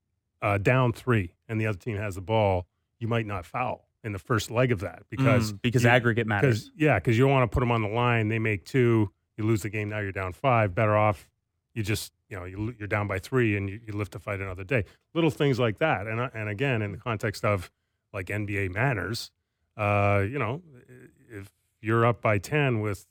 uh, 0.42 0.58
down 0.58 0.94
three, 0.94 1.34
and 1.48 1.60
the 1.62 1.68
other 1.68 1.78
team 1.78 1.98
has 1.98 2.16
the 2.16 2.22
ball, 2.22 2.66
you 3.00 3.08
might 3.08 3.26
not 3.26 3.46
foul 3.46 3.88
in 4.04 4.12
the 4.12 4.20
first 4.20 4.52
leg 4.52 4.72
of 4.72 4.80
that 4.82 5.04
because 5.10 5.54
Mm, 5.54 5.62
because 5.62 5.84
you- 5.84 5.90
aggregate 5.90 6.28
matters. 6.28 6.66
because 6.66 6.72
yeah, 6.78 7.00
because 7.00 7.18
you 7.18 7.24
don't 7.26 7.32
want 7.32 7.50
to 7.50 7.54
put 7.54 7.60
them 7.62 7.72
on 7.72 7.82
the 7.82 7.88
line. 7.88 8.28
They 8.28 8.40
make 8.40 8.66
two, 8.66 9.12
you 9.38 9.44
lose 9.44 9.62
the 9.64 9.70
game. 9.70 9.90
Now 9.90 10.00
you're 10.00 10.12
down 10.12 10.34
five. 10.34 10.74
Better 10.76 10.96
off 10.96 11.30
you 11.74 11.84
just 11.84 12.14
you 12.30 12.38
know 12.38 12.46
you, 12.46 12.74
you're 12.80 12.88
down 12.88 13.08
by 13.08 13.20
three 13.20 13.58
and 13.58 13.70
you, 13.70 13.80
you 13.86 13.94
live 13.94 14.10
to 14.12 14.20
fight 14.20 14.40
another 14.40 14.64
day. 14.64 14.86
Little 15.14 15.30
things 15.32 15.60
like 15.60 15.80
that. 15.80 16.08
And 16.08 16.20
and 16.34 16.50
again, 16.50 16.82
in 16.82 16.92
the 16.92 16.98
context 16.98 17.44
of 17.44 17.70
like 18.14 18.28
NBA 18.28 18.72
manners, 18.74 19.32
uh, 19.78 20.24
you 20.30 20.40
know, 20.40 20.62
if 21.30 21.50
you're 21.82 22.06
up 22.06 22.22
by 22.22 22.38
ten 22.38 22.80
with 22.82 23.06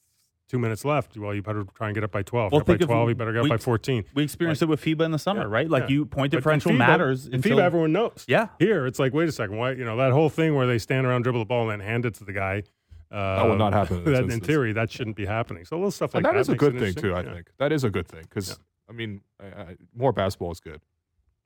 two 0.49 0.59
minutes 0.59 0.85
left, 0.85 1.17
well, 1.17 1.35
you 1.35 1.43
better 1.43 1.65
try 1.75 1.89
and 1.89 1.95
get 1.95 2.05
up 2.05 2.11
by 2.12 2.23
twelve. 2.23 2.53
Well, 2.53 2.61
You're 2.61 2.65
by 2.65 2.73
think 2.75 2.83
of- 2.83 2.89
twelve, 2.89 3.09
you 3.09 3.15
better 3.15 3.33
get 3.33 3.39
up 3.41 3.45
we- 3.45 3.51
by 3.51 3.57
fourteen. 3.57 4.05
We 4.15 4.23
experienced 4.23 4.62
it 4.62 4.67
with 4.69 4.81
FIBA 4.83 5.05
in 5.05 5.11
the 5.11 5.19
summer, 5.19 5.43
Yeah, 5.43 5.49
right? 5.49 5.69
Like 5.71 5.85
yeah. 5.85 5.89
you 5.91 6.07
point 6.07 6.31
But 6.33 6.39
differential 6.39 6.73
FIBA- 6.73 6.79
matters. 6.79 7.27
In 7.27 7.35
until- 7.35 7.59
FIBA, 7.59 7.62
everyone 7.62 7.93
knows. 7.93 8.25
yeah. 8.29 8.49
Here, 8.59 8.87
it's 8.87 8.99
like, 8.99 9.12
wait 9.15 9.29
a 9.29 9.33
second, 9.33 9.57
why? 9.57 9.73
You 9.73 9.85
know 9.85 9.97
that 9.97 10.12
whole 10.12 10.29
thing 10.31 10.55
where 10.55 10.67
they 10.67 10.79
stand 10.79 11.07
around, 11.07 11.23
dribble 11.23 11.41
the 11.41 11.47
ball, 11.47 11.69
and 11.71 11.81
then 11.81 11.87
hand 11.87 12.05
it 12.07 12.15
to 12.15 12.25
the 12.25 12.33
guy. 12.33 12.62
Uh, 13.11 13.37
That 13.43 13.49
would 13.49 13.59
not 13.59 13.73
happen 13.73 13.99
in 13.99 14.05
that, 14.12 14.25
in 14.25 14.41
theory, 14.41 14.73
that 14.73 14.91
shouldn't 14.91 15.17
be 15.17 15.25
happening. 15.27 15.65
So 15.65 15.77
little 15.77 15.91
stuff 15.93 16.15
like 16.15 16.25
and 16.25 16.35
that 16.35 16.41
is 16.41 16.49
a 16.49 16.57
good 16.57 16.79
thing 16.79 16.95
too. 16.95 17.15
I 17.15 17.23
Yeah. 17.23 17.35
think 17.35 17.51
that 17.59 17.71
is 17.73 17.85
a 17.85 17.91
good 17.91 18.09
thing 18.09 18.23
because 18.23 18.49
Yeah. 18.51 18.55
I 18.89 18.93
mean, 18.93 19.21
I, 19.41 19.47
I, 19.62 19.77
more 19.95 20.12
basketball 20.12 20.51
is 20.53 20.61
good. 20.61 20.81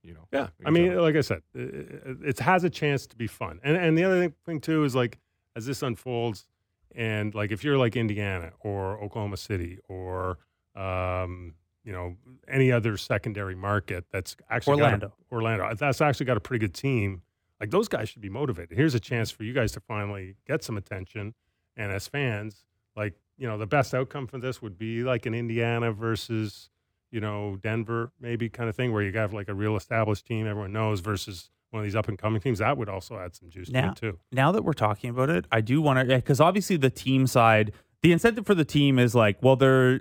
You 0.09 0.15
know. 0.15 0.27
Yeah, 0.33 0.49
I 0.65 0.71
mean, 0.71 0.87
general. 0.87 1.05
like 1.05 1.17
I 1.17 1.21
said, 1.21 1.43
it, 1.55 2.17
it 2.25 2.39
has 2.39 2.65
a 2.65 2.71
chance 2.71 3.07
to 3.09 3.17
be 3.17 3.27
fun. 3.27 3.61
And 3.63 3.77
and 3.77 3.99
the 3.99 4.05
other 4.05 4.21
thing, 4.21 4.35
thing 4.47 4.61
too 4.61 4.85
is 4.85 4.95
like 4.95 5.19
as 5.55 5.67
this 5.67 5.83
unfolds, 5.83 6.49
and 6.95 7.35
like 7.35 7.53
if 7.53 7.63
you're 7.63 7.77
like 7.77 7.95
Indiana 7.95 8.53
or 8.61 8.99
Oklahoma 9.03 9.37
City 9.37 9.79
or 9.87 10.39
um, 10.75 11.53
you 11.85 11.93
know 11.93 12.17
any 12.49 12.73
other 12.73 12.97
secondary 12.97 13.55
market 13.55 14.07
that's 14.11 14.35
actually 14.49 14.79
got 14.79 14.85
a- 14.85 14.87
Orlando. 14.87 15.13
Orlando, 15.31 15.75
that's 15.75 16.01
actually 16.01 16.25
got 16.25 16.39
a 16.39 16.41
pretty 16.41 16.67
good 16.67 16.75
team. 16.75 17.21
Like 17.61 17.71
those 17.71 17.89
guys 17.89 18.09
should 18.09 18.23
be 18.23 18.31
motivated. 18.31 18.79
Here's 18.79 18.95
a 18.95 19.01
chance 19.01 19.31
for 19.31 19.43
you 19.43 19.53
guys 19.53 19.73
to 19.73 19.81
finally 19.81 20.37
get 20.47 20.65
some 20.65 20.79
attention, 20.79 21.35
and 21.77 21.93
as 21.93 22.09
fans, 22.09 22.65
like 22.97 23.13
you 23.37 23.47
know, 23.47 23.59
the 23.59 23.67
best 23.67 23.93
outcome 23.95 24.27
for 24.27 24.39
this 24.39 24.63
would 24.63 24.79
be 24.79 25.03
like 25.03 25.27
an 25.27 25.35
Indiana 25.35 25.93
versus 25.93 26.71
you 27.11 27.21
know, 27.21 27.57
Denver 27.63 28.13
maybe 28.21 28.49
kind 28.49 28.69
of 28.69 28.77
thing 28.77 28.93
where 28.93 29.03
you 29.03 29.13
have 29.19 29.33
like 29.33 29.49
a 29.49 29.55
real 29.55 29.77
established 29.77 30.27
team 30.27 30.47
everyone 30.47 30.73
knows 30.73 31.01
versus 31.01 31.51
one 31.71 31.81
of 31.81 31.85
these 31.85 31.97
up 31.97 32.09
and 32.09 32.19
coming 32.19 32.41
teams. 32.41 32.59
That 32.61 32.77
would 32.79 32.89
also 32.89 33.19
add 33.19 33.35
some 33.35 33.51
juice 33.51 33.71
Now- 33.71 33.93
to 33.93 34.09
it 34.09 34.13
too. 34.13 34.19
now 34.33 34.53
that 34.53 34.63
we're 34.63 34.73
talking 34.73 35.11
about 35.11 35.31
it, 35.31 35.47
I 35.53 35.61
do 35.61 35.81
want 35.83 36.09
to 36.09 36.17
because 36.17 36.41
obviously 36.41 36.77
the 36.77 36.91
team 36.91 37.27
side, 37.27 37.73
the 38.03 38.13
incentive 38.13 38.47
for 38.47 38.55
the 38.55 38.65
team 38.65 38.99
is 38.99 39.15
like, 39.15 39.43
well, 39.43 39.57
they're 39.57 40.01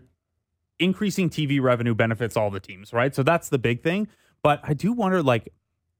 increasing 0.80 1.30
TV 1.30 1.60
revenue 1.62 1.95
benefits 1.95 2.38
all 2.38 2.49
the 2.49 2.60
teams, 2.60 2.93
right? 2.93 3.14
So 3.16 3.24
that's 3.24 3.49
the 3.49 3.58
big 3.58 3.82
thing. 3.84 4.08
But 4.43 4.60
I 4.64 4.74
do 4.74 4.93
wonder, 4.93 5.24
like, 5.24 5.49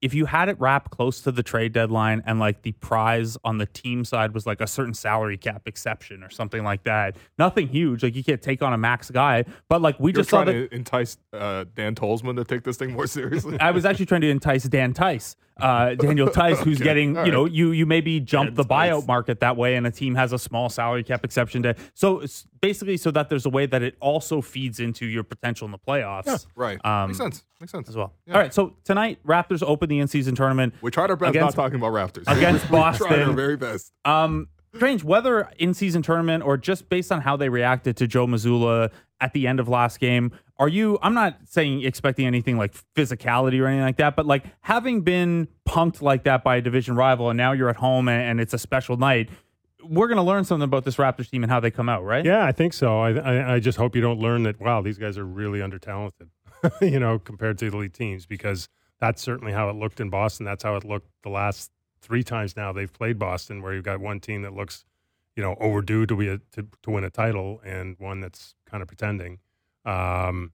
if 0.02 0.14
you 0.14 0.26
had 0.26 0.48
it 0.48 0.60
wrapped 0.60 0.92
close 0.92 1.22
to 1.22 1.32
the 1.32 1.42
trade 1.42 1.74
deadline 1.74 2.22
and 2.26 2.40
like 2.40 2.62
the 2.62 2.72
prize 2.74 3.38
on 3.44 3.58
the 3.58 3.66
team 3.66 4.06
side 4.06 4.34
was 4.34 4.46
like 4.46 4.62
a 4.62 4.68
certain 4.68 4.94
salary 4.94 5.38
cap 5.38 5.64
exception 5.66 6.24
or 6.24 6.30
something 6.30 6.64
like 6.64 6.84
that, 6.84 7.16
nothing 7.38 7.68
huge. 7.68 8.04
Like 8.04 8.16
you 8.16 8.24
can't 8.24 8.42
take 8.42 8.62
on 8.62 8.74
a 8.74 8.78
max 8.78 9.10
guy, 9.10 9.46
but 9.70 9.82
like 9.82 10.00
we 10.00 10.12
You're 10.12 10.18
just 10.22 10.30
saw 10.30 10.44
trying 10.44 10.62
that. 10.62 10.70
to 10.70 10.76
entice 10.76 11.18
uh, 11.34 11.66
Dan 11.76 11.96
Tolzman 11.96 12.36
to 12.36 12.44
take 12.44 12.64
this 12.64 12.78
thing 12.78 12.94
more 12.94 13.08
seriously. 13.18 13.60
I 13.60 13.72
was 13.72 13.86
actually 13.86 14.06
trying 14.06 14.22
to 14.22 14.30
entice 14.30 14.64
Dan 14.66 14.94
Tice, 14.94 15.36
uh, 15.60 15.96
Daniel 15.96 16.30
Tice, 16.32 16.60
who's 16.62 16.78
Okay, 16.78 16.84
getting, 16.84 17.18
all 17.18 17.26
you 17.26 17.32
know, 17.32 17.44
right. 17.44 17.52
you 17.52 17.72
you 17.72 17.86
maybe 17.86 18.20
jump 18.20 18.56
the 18.56 18.64
buyout 18.64 19.08
market 19.08 19.40
that 19.42 19.58
way, 19.58 19.76
and 19.76 19.86
a 19.88 19.92
team 19.92 20.16
has 20.16 20.34
a 20.34 20.40
small 20.40 20.70
salary 20.70 21.04
cap 21.04 21.24
exception 21.26 21.64
to. 21.64 21.76
So 21.94 22.24
basically, 22.62 22.98
so 22.98 23.12
that 23.12 23.30
there's 23.30 23.46
a 23.46 23.50
way 23.50 23.66
that 23.66 23.82
it 23.84 23.96
also 24.00 24.42
feeds 24.42 24.80
into 24.80 25.06
your 25.06 25.24
potential 25.24 25.66
in 25.66 25.72
the 25.72 25.78
playoffs 25.78 26.26
yeah, 26.28 26.38
right. 26.56 26.86
Um, 26.86 27.10
Makes 27.10 27.18
sense. 27.20 27.44
Makes 27.60 27.72
sense 27.72 27.90
as 27.90 27.96
well. 27.96 28.14
Yeah. 28.26 28.34
All 28.36 28.40
right, 28.40 28.54
so 28.54 28.76
tonight 28.84 29.20
Raptors 29.26 29.64
open 29.64 29.90
the 29.90 30.00
in-season 30.00 30.36
tournament 30.36 30.74
We 30.82 30.92
tried 30.92 31.10
our 31.10 31.16
best 31.16 31.30
Against- 31.32 31.58
not 31.58 31.64
talking 31.64 31.80
about 31.80 31.92
Raptors 31.92 32.24
against 32.28 32.66
we 32.70 32.78
tried 32.78 32.78
our 32.80 32.92
Boston. 32.92 33.36
very 33.36 33.58
best. 33.58 33.92
Um, 34.06 34.48
strange 34.78 35.04
whether 35.04 35.50
in 35.58 35.74
season 35.74 36.02
tournament 36.02 36.44
or 36.44 36.58
just 36.58 36.90
based 36.90 37.12
on 37.12 37.22
how 37.22 37.36
they 37.36 37.50
reacted 37.50 37.98
to 37.98 38.08
Joe 38.08 38.28
Mazzulla 38.28 38.92
at 39.20 39.34
the 39.34 39.48
end 39.48 39.60
of 39.60 39.68
last 39.68 40.00
game. 40.00 40.32
Are 40.60 40.68
you? 40.68 40.98
I'm 41.02 41.14
not 41.14 41.38
saying 41.46 41.84
expecting 41.84 42.26
anything 42.26 42.58
like 42.58 42.74
physicality 42.96 43.62
or 43.62 43.68
anything 43.68 43.84
like 43.84 43.98
that, 43.98 44.16
but 44.16 44.26
like 44.26 44.46
having 44.62 45.02
been 45.02 45.48
punked 45.68 46.02
like 46.02 46.24
that 46.24 46.44
by 46.44 46.58
a 46.58 46.62
division 46.62 46.96
rival, 46.96 47.30
and 47.30 47.38
now 47.38 47.52
you're 47.52 47.70
at 47.70 47.76
home 47.76 48.08
and, 48.08 48.22
and 48.22 48.42
it's 48.42 48.54
a 48.54 48.58
special 48.58 48.98
night. 48.98 49.30
We're 49.84 50.08
going 50.08 50.18
to 50.18 50.24
learn 50.24 50.44
something 50.44 50.64
about 50.64 50.84
this 50.84 50.96
Raptors 50.96 51.30
team 51.30 51.44
and 51.44 51.52
how 51.52 51.60
they 51.60 51.72
come 51.72 51.88
out, 51.88 52.04
right? 52.04 52.26
Yeah, 52.26 52.44
I 52.44 52.52
think 52.52 52.74
so. 52.74 53.00
I, 53.00 53.12
I 53.14 53.54
I 53.56 53.60
just 53.60 53.78
hope 53.78 53.96
you 53.96 54.02
don't 54.02 54.20
learn 54.20 54.44
that. 54.44 54.60
Wow, 54.60 54.82
these 54.82 54.98
guys 54.98 55.18
are 55.18 55.26
really 55.26 55.62
under 55.62 55.78
talented, 55.78 56.30
you 56.82 57.00
know, 57.00 57.20
compared 57.20 57.60
to 57.60 57.70
the 57.70 57.78
elite 57.78 57.94
teams 57.94 58.26
because 58.26 58.68
that's 59.00 59.22
certainly 59.22 59.54
how 59.54 59.70
it 59.70 59.76
looked 59.76 60.00
in 60.00 60.10
Boston. 60.10 60.46
That's 60.46 60.64
how 60.64 60.76
it 60.76 60.84
looked 60.84 61.10
the 61.24 61.30
last 61.30 61.72
three 62.02 62.24
times 62.24 62.56
now 62.56 62.72
they've 62.72 62.92
played 62.92 63.18
Boston, 63.20 63.62
where 63.62 63.74
you've 63.74 63.84
got 63.86 64.00
one 64.00 64.20
team 64.20 64.42
that 64.44 64.54
looks, 64.54 64.86
you 65.36 65.44
know, 65.44 65.56
overdue 65.60 66.06
to 66.06 66.16
be 66.16 66.28
a, 66.28 66.38
to, 66.54 66.68
to 66.84 66.92
win 66.92 67.04
a 67.04 67.10
title, 67.10 67.62
and 67.66 67.96
one 68.00 68.20
that's 68.20 68.56
kind 68.66 68.82
of 68.82 68.88
pretending. 68.88 69.40
Um, 69.86 70.52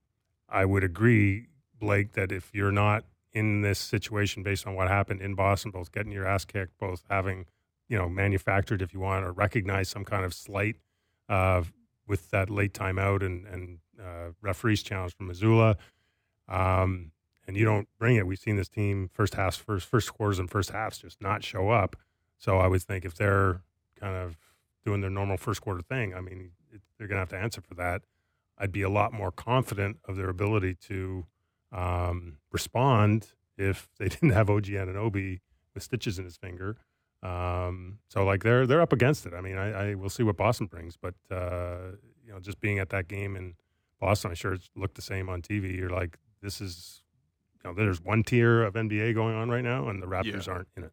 I 0.49 0.65
would 0.65 0.83
agree, 0.83 1.47
Blake, 1.79 2.13
that 2.13 2.31
if 2.31 2.53
you're 2.53 2.71
not 2.71 3.05
in 3.33 3.61
this 3.61 3.79
situation 3.79 4.43
based 4.43 4.67
on 4.67 4.75
what 4.75 4.87
happened 4.87 5.21
in 5.21 5.33
Boston, 5.33 5.71
both 5.71 5.91
getting 5.91 6.11
your 6.11 6.27
ass 6.27 6.45
kicked, 6.45 6.77
both 6.77 7.03
having, 7.09 7.45
you 7.87 7.97
know, 7.97 8.07
manufactured, 8.07 8.81
if 8.81 8.93
you 8.93 8.99
want, 8.99 9.25
or 9.25 9.31
recognize 9.31 9.89
some 9.89 10.05
kind 10.05 10.23
of 10.23 10.33
slight 10.33 10.75
uh, 11.29 11.63
with 12.07 12.29
that 12.29 12.49
late 12.49 12.73
timeout 12.73 13.25
and 13.25 13.47
and 13.47 13.79
uh, 13.99 14.31
referees 14.41 14.83
challenge 14.83 15.15
from 15.15 15.29
Mazzulla, 15.29 15.75
um, 16.47 17.11
and 17.47 17.57
you 17.57 17.65
don't 17.65 17.87
bring 17.97 18.15
it. 18.15 18.27
We've 18.27 18.39
seen 18.39 18.55
this 18.55 18.69
team 18.69 19.09
first 19.13 19.35
halves, 19.35 19.57
first 19.57 19.87
first 19.87 20.13
quarters, 20.13 20.39
and 20.39 20.49
first 20.49 20.71
halves 20.71 20.97
just 20.97 21.21
not 21.21 21.43
show 21.43 21.69
up. 21.69 21.95
So 22.37 22.59
I 22.59 22.67
would 22.67 22.81
think 22.81 23.05
if 23.05 23.15
they're 23.15 23.61
kind 23.99 24.15
of 24.15 24.37
doing 24.85 25.01
their 25.01 25.09
normal 25.09 25.37
first 25.37 25.61
quarter 25.61 25.81
thing, 25.81 26.13
I 26.13 26.21
mean, 26.21 26.51
it, 26.71 26.81
they're 26.97 27.07
going 27.07 27.17
to 27.17 27.21
have 27.21 27.29
to 27.29 27.37
answer 27.37 27.61
for 27.61 27.73
that. 27.75 28.03
I'd 28.57 28.71
be 28.71 28.81
a 28.81 28.89
lot 28.89 29.13
more 29.13 29.31
confident 29.31 29.97
of 30.05 30.15
their 30.15 30.29
ability 30.29 30.75
to 30.87 31.25
um, 31.71 32.37
respond 32.51 33.33
if 33.57 33.89
they 33.99 34.09
didn't 34.09 34.31
have 34.31 34.49
OG 34.49 34.65
Anunoby 34.65 35.39
with 35.73 35.83
stitches 35.83 36.19
in 36.19 36.25
his 36.25 36.37
finger. 36.37 36.77
Um, 37.21 37.99
so 38.09 38.25
like 38.25 38.43
they're 38.43 38.67
they're 38.67 38.81
up 38.81 38.91
against 38.91 39.25
it. 39.25 39.33
I 39.33 39.39
mean, 39.39 39.57
I, 39.57 39.91
I 39.91 39.95
will 39.95 40.09
see 40.09 40.23
what 40.23 40.35
Boston 40.35 40.67
brings, 40.67 40.97
but 40.97 41.15
uh, 41.31 41.93
you 42.25 42.33
know, 42.33 42.39
just 42.39 42.59
being 42.59 42.79
at 42.79 42.89
that 42.89 43.07
game 43.07 43.35
in 43.35 43.55
Boston, 43.99 44.31
I'm 44.31 44.35
sure 44.35 44.53
it 44.53 44.69
looked 44.75 44.95
the 44.95 45.01
same 45.01 45.29
on 45.29 45.41
TV. 45.41 45.75
You're 45.77 45.89
like, 45.89 46.17
this 46.41 46.59
is, 46.59 47.02
you 47.63 47.69
know, 47.71 47.75
there's 47.75 48.01
one 48.01 48.23
tier 48.23 48.63
of 48.63 48.73
NBA 48.75 49.13
going 49.13 49.35
on 49.35 49.49
right 49.49 49.63
now, 49.63 49.87
and 49.89 50.01
the 50.01 50.07
Raptors 50.07 50.47
Yeah. 50.47 50.53
aren't 50.53 50.67
in 50.75 50.83
it. 50.83 50.91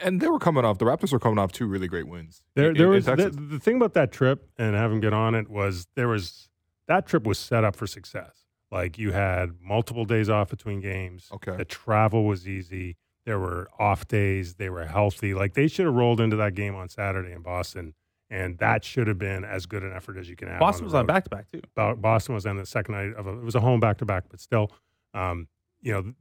And 0.00 0.20
they 0.20 0.28
were 0.28 0.38
coming 0.38 0.64
off. 0.64 0.78
The 0.78 0.84
Raptors 0.84 1.12
were 1.12 1.18
coming 1.18 1.38
off 1.38 1.50
two 1.50 1.66
really 1.66 1.88
great 1.88 2.06
wins. 2.06 2.42
There, 2.54 2.70
in- 2.70 2.76
there 2.76 2.88
was 2.88 3.06
the, 3.06 3.16
Texas. 3.16 3.36
the 3.50 3.58
thing 3.58 3.76
about 3.76 3.94
that 3.94 4.12
trip 4.12 4.48
and 4.56 4.76
having 4.76 5.00
get 5.00 5.12
on 5.12 5.34
it 5.34 5.48
was 5.48 5.88
there 5.96 6.06
was 6.08 6.48
that 6.86 7.06
trip 7.06 7.24
was 7.26 7.38
set 7.38 7.64
up 7.64 7.74
for 7.74 7.86
success. 7.88 8.44
Like 8.70 8.98
you 8.98 9.10
had 9.10 9.56
multiple 9.60 10.04
days 10.04 10.30
off 10.30 10.48
between 10.48 10.80
games. 10.80 11.28
Okay. 11.32 11.56
The 11.56 11.64
travel 11.64 12.24
was 12.24 12.46
easy. 12.46 12.96
There 13.26 13.40
were 13.40 13.68
off 13.80 14.06
days. 14.06 14.54
They 14.54 14.70
were 14.70 14.86
healthy. 14.86 15.34
Like 15.34 15.54
they 15.54 15.66
should 15.66 15.86
have 15.86 15.94
rolled 15.94 16.20
into 16.20 16.36
that 16.36 16.54
game 16.54 16.76
on 16.76 16.88
Saturday 16.88 17.32
in 17.32 17.42
Boston, 17.42 17.94
and 18.30 18.58
that 18.58 18.84
should 18.84 19.08
have 19.08 19.18
been 19.18 19.44
as 19.44 19.66
good 19.66 19.82
an 19.82 19.92
effort 19.92 20.16
as 20.16 20.30
you 20.30 20.36
can 20.36 20.46
have. 20.46 20.60
Boston 20.60 20.84
on 20.84 20.86
was 20.86 20.94
on 20.94 21.00
road. 21.00 21.06
back 21.08 21.24
to 21.24 21.30
back 21.30 21.46
too. 21.50 21.62
Boston 21.74 22.36
was 22.36 22.46
on 22.46 22.58
the 22.58 22.64
second 22.66 22.94
night 22.94 23.12
of 23.16 23.26
a, 23.26 23.30
it 23.32 23.42
was 23.44 23.56
a 23.56 23.60
home 23.60 23.80
back 23.80 23.98
to 23.98 24.04
back, 24.04 24.24
but 24.30 24.38
still, 24.38 24.70
um, 25.14 25.48
you 25.80 25.92
know, 25.92 26.14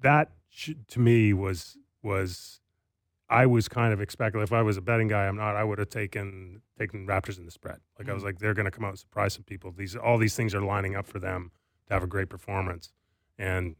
that 0.00 0.32
to 0.88 1.00
me 1.00 1.32
was 1.32 1.76
was 2.02 2.60
I 3.28 3.46
was 3.46 3.68
kind 3.68 3.92
of 3.92 4.00
expecting 4.00 4.40
if 4.42 4.52
I 4.52 4.62
was 4.62 4.76
a 4.76 4.82
betting 4.82 5.08
guy, 5.08 5.26
I'm 5.26 5.36
not. 5.36 5.56
I 5.56 5.64
would 5.64 5.78
have 5.78 5.88
taken 5.88 6.62
taken 6.78 7.06
Raptors 7.06 7.38
in 7.38 7.44
the 7.44 7.50
spread. 7.50 7.78
Like 7.98 8.08
I 8.08 8.12
was 8.12 8.22
like, 8.22 8.38
they're 8.38 8.54
going 8.54 8.66
to 8.66 8.70
come 8.70 8.84
out 8.84 8.90
and 8.90 8.98
surprise 8.98 9.34
some 9.34 9.44
people. 9.44 9.72
These 9.72 9.96
all 9.96 10.18
these 10.18 10.36
things 10.36 10.54
are 10.54 10.60
lining 10.60 10.94
up 10.94 11.06
for 11.06 11.18
them 11.18 11.50
to 11.88 11.94
have 11.94 12.02
a 12.02 12.06
great 12.06 12.28
performance, 12.28 12.92
and 13.38 13.76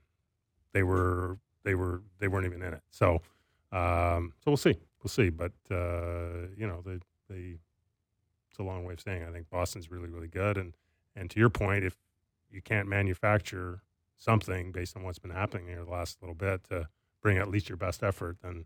they 0.72 0.82
were 0.82 1.38
they 1.62 1.74
were 1.74 2.02
they 2.18 2.28
weren't 2.28 2.46
even 2.46 2.62
in 2.62 2.74
it. 2.74 2.82
So 2.90 3.20
um, 3.72 4.32
so 4.38 4.50
we'll 4.50 4.56
see, 4.56 4.76
we'll 5.02 5.08
see. 5.08 5.30
But 5.30 5.52
uh, 5.70 6.48
you 6.56 6.66
know, 6.66 6.82
they 6.84 6.98
they 7.28 7.56
it's 8.50 8.58
a 8.58 8.62
long 8.62 8.84
way 8.84 8.94
of 8.94 9.00
saying 9.00 9.24
I 9.24 9.30
think 9.30 9.50
Boston's 9.50 9.90
really 9.90 10.08
really 10.08 10.28
good, 10.28 10.56
and 10.56 10.74
and 11.14 11.30
to 11.30 11.38
your 11.38 11.50
point, 11.50 11.84
if 11.84 11.96
you 12.50 12.62
can't 12.62 12.88
manufacture 12.88 13.82
something 14.24 14.72
based 14.72 14.96
on 14.96 15.02
what's 15.02 15.18
been 15.18 15.30
happening 15.30 15.66
here 15.66 15.84
the 15.84 15.90
last 15.90 16.18
little 16.22 16.34
bit 16.34 16.64
to 16.70 16.88
bring 17.22 17.38
at 17.38 17.48
least 17.48 17.68
your 17.68 17.76
best 17.76 18.02
effort, 18.02 18.38
then 18.42 18.64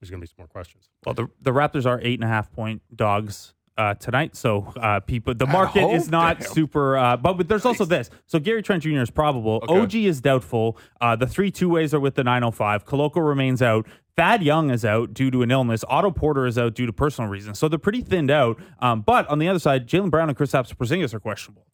there's 0.00 0.10
going 0.10 0.20
to 0.20 0.26
be 0.26 0.28
some 0.28 0.36
more 0.38 0.48
questions. 0.48 0.88
Well, 1.04 1.14
the 1.14 1.28
the 1.40 1.52
Raptors 1.52 1.86
are 1.86 2.00
eight 2.02 2.20
and 2.20 2.24
a 2.24 2.32
half 2.32 2.50
point 2.52 2.82
dogs 2.94 3.54
uh, 3.78 3.94
tonight, 3.94 4.36
so 4.36 4.72
uh, 4.76 5.00
people 5.00 5.34
the 5.34 5.46
market 5.46 5.88
is 5.90 6.10
not 6.10 6.40
Damn. 6.40 6.48
super. 6.48 6.96
Uh, 6.96 7.16
but, 7.16 7.34
but 7.34 7.48
there's 7.48 7.64
also 7.64 7.84
this. 7.84 8.10
So 8.26 8.38
Gary 8.38 8.62
Trent 8.62 8.82
Jr. 8.82 9.00
is 9.00 9.10
probable. 9.10 9.60
Okay. 9.68 9.80
OG 9.80 9.94
is 9.94 10.20
doubtful. 10.20 10.78
Uh, 11.00 11.16
the 11.16 11.26
three 11.26 11.50
two 11.50 11.68
ways 11.68 11.94
are 11.94 12.00
with 12.00 12.14
the 12.14 12.24
905. 12.24 12.84
Koloko 12.86 13.26
remains 13.26 13.62
out. 13.62 13.86
Thad 14.16 14.42
Young 14.42 14.70
is 14.70 14.82
out 14.84 15.12
due 15.12 15.30
to 15.30 15.42
an 15.42 15.50
illness. 15.50 15.84
Otto 15.88 16.10
Porter 16.10 16.46
is 16.46 16.56
out 16.56 16.74
due 16.74 16.86
to 16.86 16.92
personal 16.92 17.30
reasons. 17.30 17.58
So 17.58 17.68
they're 17.68 17.78
pretty 17.78 18.00
thinned 18.00 18.30
out. 18.30 18.58
Um, 18.78 19.02
but 19.02 19.28
on 19.28 19.38
the 19.38 19.48
other 19.48 19.58
side, 19.58 19.86
Jaylen 19.86 20.10
Brown 20.10 20.30
and 20.30 20.38
Kristaps 20.38 20.74
Porzingis 20.74 21.12
are 21.12 21.20
questionable. 21.20 21.66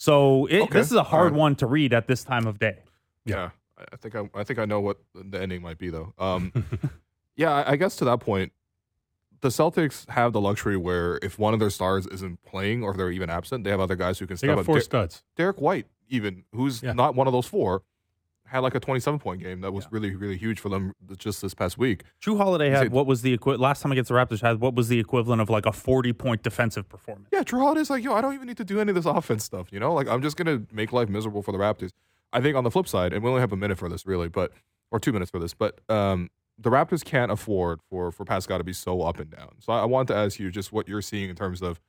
So 0.00 0.46
it, 0.46 0.62
Okay. 0.62 0.78
this 0.78 0.86
is 0.86 0.94
a 0.96 1.02
hard 1.02 1.24
All 1.26 1.30
right. 1.32 1.38
one 1.38 1.56
to 1.56 1.66
read 1.66 1.92
at 1.92 2.08
this 2.08 2.24
time 2.24 2.46
of 2.46 2.58
day. 2.58 2.78
Yeah, 3.26 3.50
I- 3.76 3.84
I 3.92 3.96
think 3.96 4.14
I, 4.16 4.30
I 4.34 4.44
think 4.44 4.58
I 4.58 4.64
know 4.64 4.80
what 4.80 4.96
the 5.14 5.38
ending 5.40 5.60
might 5.60 5.76
be 5.76 5.90
though. 5.90 6.14
Um, 6.18 6.52
yeah, 7.36 7.52
I, 7.52 7.72
I 7.72 7.76
guess 7.76 7.96
to 7.96 8.06
that 8.06 8.18
point, 8.20 8.52
the 9.42 9.48
Celtics 9.48 10.08
have 10.08 10.32
the 10.32 10.40
luxury 10.40 10.78
where 10.78 11.18
if 11.22 11.38
one 11.38 11.52
of 11.52 11.60
their 11.60 11.68
stars 11.68 12.06
isn't 12.06 12.42
playing 12.44 12.82
or 12.82 12.92
if 12.92 12.96
they're 12.96 13.10
even 13.10 13.28
absent, 13.28 13.64
they 13.64 13.70
have 13.70 13.80
other 13.80 13.94
guys 13.96 14.18
who 14.18 14.26
can 14.26 14.34
They 14.36 14.38
step 14.38 14.48
got 14.56 14.58
up. 14.60 14.66
four 14.66 14.76
Der- 14.76 14.80
studs. 14.80 15.22
Derrick 15.36 15.60
White, 15.60 15.86
even 16.08 16.44
who's 16.54 16.82
Yeah. 16.82 16.94
not 16.94 17.14
one 17.14 17.26
of 17.26 17.34
those 17.34 17.46
four, 17.46 17.82
had 18.50 18.60
like 18.60 18.74
a 18.74 18.80
27 18.80 19.18
point 19.18 19.42
game 19.42 19.60
that 19.60 19.72
was 19.72 19.86
really 19.90 20.14
really 20.14 20.36
huge 20.36 20.60
for 20.60 20.68
them 20.68 20.92
just 21.16 21.40
this 21.42 21.54
past 21.54 21.78
week. 21.78 22.02
Jrue 22.22 22.36
Holiday 22.36 22.70
had 22.70 22.90
what 22.90 23.06
was 23.06 23.22
the 23.22 23.34
equi- 23.34 23.56
last 23.56 23.82
time 23.82 23.92
against 23.92 24.08
the 24.08 24.14
Raptors 24.14 24.40
had 24.40 24.60
what 24.60 24.74
was 24.74 24.88
the 24.88 24.98
equivalent 24.98 25.40
of 25.40 25.48
like 25.48 25.66
a 25.66 25.72
40 25.72 26.12
point 26.12 26.42
defensive 26.42 26.88
performance. 26.88 27.28
Yeah, 27.32 27.42
Jrue 27.42 27.60
Holiday's 27.60 27.90
like, 27.90 28.02
yo, 28.02 28.14
I 28.14 28.20
don't 28.20 28.34
even 28.34 28.46
need 28.48 28.56
to 28.56 28.64
do 28.64 28.80
any 28.80 28.90
of 28.90 28.96
this 28.96 29.06
offense 29.06 29.44
stuff. 29.44 29.68
You 29.72 29.80
know, 29.80 29.94
like 29.94 30.08
I'm 30.08 30.22
just 30.22 30.36
gonna 30.36 30.62
make 30.72 30.92
life 30.92 31.08
miserable 31.08 31.42
for 31.42 31.52
the 31.52 31.58
Raptors. 31.58 31.90
I 32.32 32.40
think 32.40 32.56
on 32.56 32.64
the 32.64 32.70
flip 32.70 32.86
side, 32.88 33.12
and 33.12 33.22
we 33.22 33.28
only 33.28 33.40
have 33.40 33.52
a 33.52 33.56
minute 33.56 33.78
for 33.78 33.88
this, 33.88 34.06
really, 34.06 34.28
but 34.28 34.52
or 34.90 34.98
two 35.00 35.12
minutes 35.12 35.30
for 35.30 35.38
this, 35.38 35.54
but 35.54 35.80
um, 35.88 36.30
the 36.58 36.70
Raptors 36.70 37.04
can't 37.04 37.30
afford 37.30 37.80
for 37.88 38.10
for 38.10 38.24
Pascal 38.24 38.58
to 38.58 38.64
be 38.64 38.72
so 38.72 39.02
up 39.02 39.18
and 39.18 39.30
down. 39.30 39.52
So 39.60 39.72
I, 39.72 39.80
I 39.80 39.84
want 39.84 40.08
to 40.08 40.14
ask 40.14 40.38
you 40.38 40.50
just 40.50 40.72
what 40.72 40.88
you're 40.88 41.02
seeing 41.02 41.30
in 41.30 41.36
terms 41.36 41.62
of, 41.62 41.80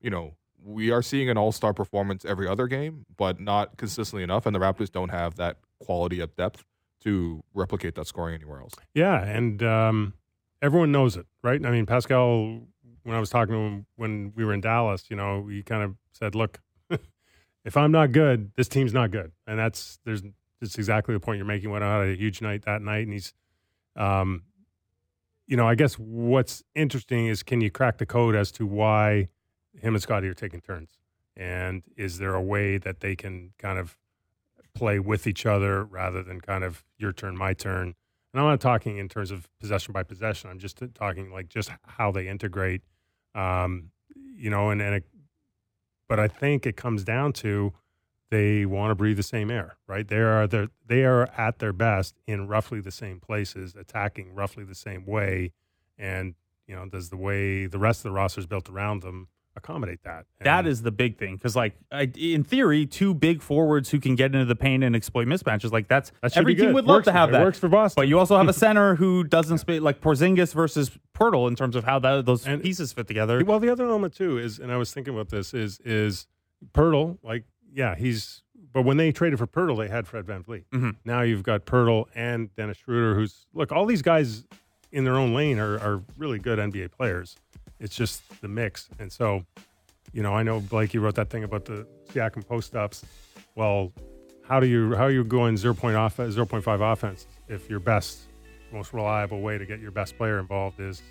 you 0.00 0.10
know, 0.10 0.34
we 0.64 0.90
are 0.90 1.02
seeing 1.02 1.28
an 1.28 1.36
All 1.36 1.52
Star 1.52 1.72
performance 1.74 2.24
every 2.24 2.48
other 2.48 2.66
game, 2.66 3.04
but 3.16 3.38
not 3.40 3.76
consistently 3.76 4.22
enough, 4.22 4.46
and 4.46 4.54
the 4.54 4.60
Raptors 4.60 4.90
don't 4.90 5.10
have 5.10 5.34
that 5.36 5.58
quality 5.84 6.20
of 6.20 6.34
depth 6.36 6.64
to 7.02 7.44
replicate 7.52 7.94
that 7.94 8.06
scoring 8.06 8.34
anywhere 8.34 8.60
else. 8.60 8.74
Yeah, 8.94 9.22
and 9.22 9.62
um, 9.62 10.14
everyone 10.62 10.90
knows 10.90 11.16
it, 11.16 11.26
right? 11.42 11.64
I 11.64 11.70
mean, 11.70 11.86
Pascal, 11.86 12.62
when 13.02 13.14
I 13.14 13.20
was 13.20 13.30
talking 13.30 13.54
to 13.54 13.60
him 13.60 13.86
when 13.96 14.32
we 14.34 14.44
were 14.44 14.54
in 14.54 14.60
Dallas, 14.60 15.04
you 15.10 15.16
know, 15.16 15.46
he 15.46 15.62
kind 15.62 15.82
of 15.82 15.96
said, 16.12 16.34
"Look, 16.34 16.60
if 17.64 17.76
I'm 17.76 17.92
not 17.92 18.12
good, 18.12 18.52
this 18.56 18.68
team's 18.68 18.94
not 18.94 19.10
good," 19.10 19.32
and 19.46 19.58
that's 19.58 19.98
there's 20.04 20.22
that's 20.60 20.76
exactly 20.76 21.14
the 21.14 21.20
point 21.20 21.36
you're 21.36 21.46
making. 21.46 21.70
Went 21.70 21.84
out 21.84 22.00
had 22.00 22.10
a 22.10 22.16
huge 22.16 22.40
night 22.40 22.64
that 22.64 22.80
night, 22.80 23.04
and 23.04 23.12
he's, 23.12 23.34
um, 23.96 24.42
you 25.46 25.56
know, 25.56 25.68
I 25.68 25.74
guess 25.74 25.94
what's 25.94 26.62
interesting 26.74 27.26
is 27.26 27.42
can 27.42 27.60
you 27.60 27.70
crack 27.70 27.98
the 27.98 28.06
code 28.06 28.34
as 28.34 28.50
to 28.52 28.66
why 28.66 29.28
him 29.78 29.94
and 29.94 30.02
Scotty 30.02 30.28
are 30.28 30.34
taking 30.34 30.62
turns, 30.62 30.98
and 31.36 31.82
is 31.96 32.18
there 32.18 32.34
a 32.34 32.42
way 32.42 32.78
that 32.78 33.00
they 33.00 33.14
can 33.14 33.52
kind 33.58 33.78
of 33.78 33.98
play 34.74 34.98
with 34.98 35.26
each 35.26 35.46
other 35.46 35.84
rather 35.84 36.22
than 36.22 36.40
kind 36.40 36.64
of 36.64 36.84
your 36.98 37.12
turn, 37.12 37.36
my 37.36 37.54
turn. 37.54 37.94
And 38.32 38.40
I'm 38.40 38.48
not 38.48 38.60
talking 38.60 38.98
in 38.98 39.08
terms 39.08 39.30
of 39.30 39.48
possession 39.60 39.92
by 39.92 40.02
possession. 40.02 40.50
I'm 40.50 40.58
just 40.58 40.82
talking 40.94 41.30
like 41.30 41.48
just 41.48 41.70
how 41.86 42.10
they 42.10 42.26
integrate, 42.26 42.82
um, 43.34 43.90
you 44.14 44.50
know. 44.50 44.70
And, 44.70 44.82
and 44.82 44.96
it, 44.96 45.04
but 46.08 46.18
I 46.18 46.28
think 46.28 46.66
it 46.66 46.76
comes 46.76 47.04
down 47.04 47.32
to 47.34 47.72
they 48.30 48.66
want 48.66 48.90
to 48.90 48.94
breathe 48.96 49.16
the 49.16 49.22
same 49.22 49.50
air, 49.50 49.76
right? 49.86 50.08
They 50.08 50.16
are 50.16 50.48
they 50.48 51.04
are 51.04 51.30
at 51.38 51.60
their 51.60 51.72
best 51.72 52.16
in 52.26 52.48
roughly 52.48 52.80
the 52.80 52.90
same 52.90 53.20
places, 53.20 53.76
attacking 53.76 54.34
roughly 54.34 54.64
the 54.64 54.74
same 54.74 55.06
way, 55.06 55.52
and 55.96 56.34
you 56.66 56.74
know, 56.74 56.86
does 56.86 57.10
the 57.10 57.16
way 57.16 57.66
the 57.66 57.78
rest 57.78 58.00
of 58.00 58.04
the 58.04 58.10
roster 58.12 58.40
is 58.40 58.46
built 58.46 58.68
around 58.68 59.02
them 59.02 59.28
accommodate 59.56 60.02
that? 60.04 60.26
That 60.40 60.60
And- 60.60 60.68
is 60.68 60.82
the 60.82 60.90
big 60.90 61.16
thing 61.18 61.36
because, 61.36 61.54
like, 61.56 61.74
I, 61.92 62.10
in 62.16 62.44
theory, 62.44 62.86
two 62.86 63.14
big 63.14 63.40
forwards 63.42 63.90
who 63.90 64.00
can 64.00 64.14
get 64.14 64.32
into 64.34 64.44
the 64.44 64.56
paint 64.56 64.82
and 64.84 64.94
exploit 64.96 65.26
mismatches, 65.26 65.70
like 65.72 65.88
that's 65.88 66.12
that 66.22 66.36
every 66.36 66.54
team 66.54 66.72
would 66.72 66.84
love 66.86 66.96
Works 66.96 67.04
to 67.06 67.12
have 67.12 67.28
it 67.30 67.32
that. 67.32 67.42
Works 67.42 67.58
for 67.58 67.68
Boston. 67.68 68.00
But 68.02 68.08
you 68.08 68.18
also 68.18 68.36
have 68.36 68.48
a 68.48 68.52
center 68.66 68.94
who 68.96 69.24
doesn't 69.24 69.58
space 69.58 69.80
like 69.80 70.00
Porzingis 70.00 70.52
versus 70.54 70.90
Poeltl 71.14 71.48
in 71.48 71.56
terms 71.56 71.76
of 71.76 71.84
how 71.84 71.98
that, 72.00 72.26
those 72.26 72.46
And- 72.46 72.62
pieces 72.62 72.92
fit 72.92 73.06
together. 73.06 73.44
Well, 73.44 73.60
the 73.60 73.70
other 73.70 73.86
element 73.86 74.14
too 74.14 74.38
is, 74.38 74.58
and 74.58 74.72
I 74.72 74.76
was 74.76 74.92
thinking 74.92 75.14
about 75.14 75.28
this 75.30 75.54
is 75.54 75.78
is 75.84 76.26
Poeltl. 76.72 77.18
Like, 77.22 77.44
yeah, 77.72 77.94
he's. 77.94 78.42
But 78.72 78.82
when 78.82 78.96
they 78.96 79.12
traded 79.12 79.38
for 79.38 79.46
Poeltl, 79.46 79.78
they 79.78 79.88
had 79.88 80.06
Fred 80.08 80.26
VanVleet. 80.26 80.64
Mhm. 80.72 80.96
Now 81.04 81.20
you've 81.22 81.44
got 81.44 81.64
Poeltl 81.64 82.06
and 82.14 82.52
Dennis 82.56 82.78
Schroeder, 82.78 83.14
who's 83.14 83.46
look. 83.54 83.70
All 83.70 83.86
these 83.86 84.02
guys 84.02 84.44
in 84.90 85.04
their 85.04 85.14
own 85.14 85.32
lane 85.34 85.58
are 85.60 85.78
are 85.78 86.02
really 86.18 86.38
good 86.40 86.58
NBA 86.58 86.88
players. 86.90 87.36
It's 87.80 87.94
just 87.94 88.22
the 88.40 88.48
mix, 88.48 88.88
and 88.98 89.12
so 89.12 89.44
you 90.12 90.22
know, 90.22 90.32
I 90.34 90.42
know 90.42 90.60
Blake. 90.60 90.94
You 90.94 91.00
wrote 91.00 91.16
that 91.16 91.30
thing 91.30 91.44
about 91.44 91.64
the 91.64 91.86
Siakam 92.12 92.46
post 92.46 92.76
ups. 92.76 93.04
Well, 93.56 93.92
how 94.46 94.60
do 94.60 94.66
you 94.66 94.94
how 94.94 95.04
are 95.04 95.10
you 95.10 95.24
going 95.24 95.56
zero 95.56 95.74
point 95.74 95.96
off 95.96 96.16
zero 96.16 96.46
point 96.46 96.64
five 96.64 96.80
offense 96.80 97.26
if 97.48 97.68
your 97.68 97.80
best 97.80 98.20
most 98.72 98.92
reliable 98.92 99.40
way 99.40 99.58
to 99.58 99.66
get 99.66 99.80
your 99.80 99.90
best 99.90 100.16
player 100.16 100.38
involved 100.38 100.80
is 100.80 101.02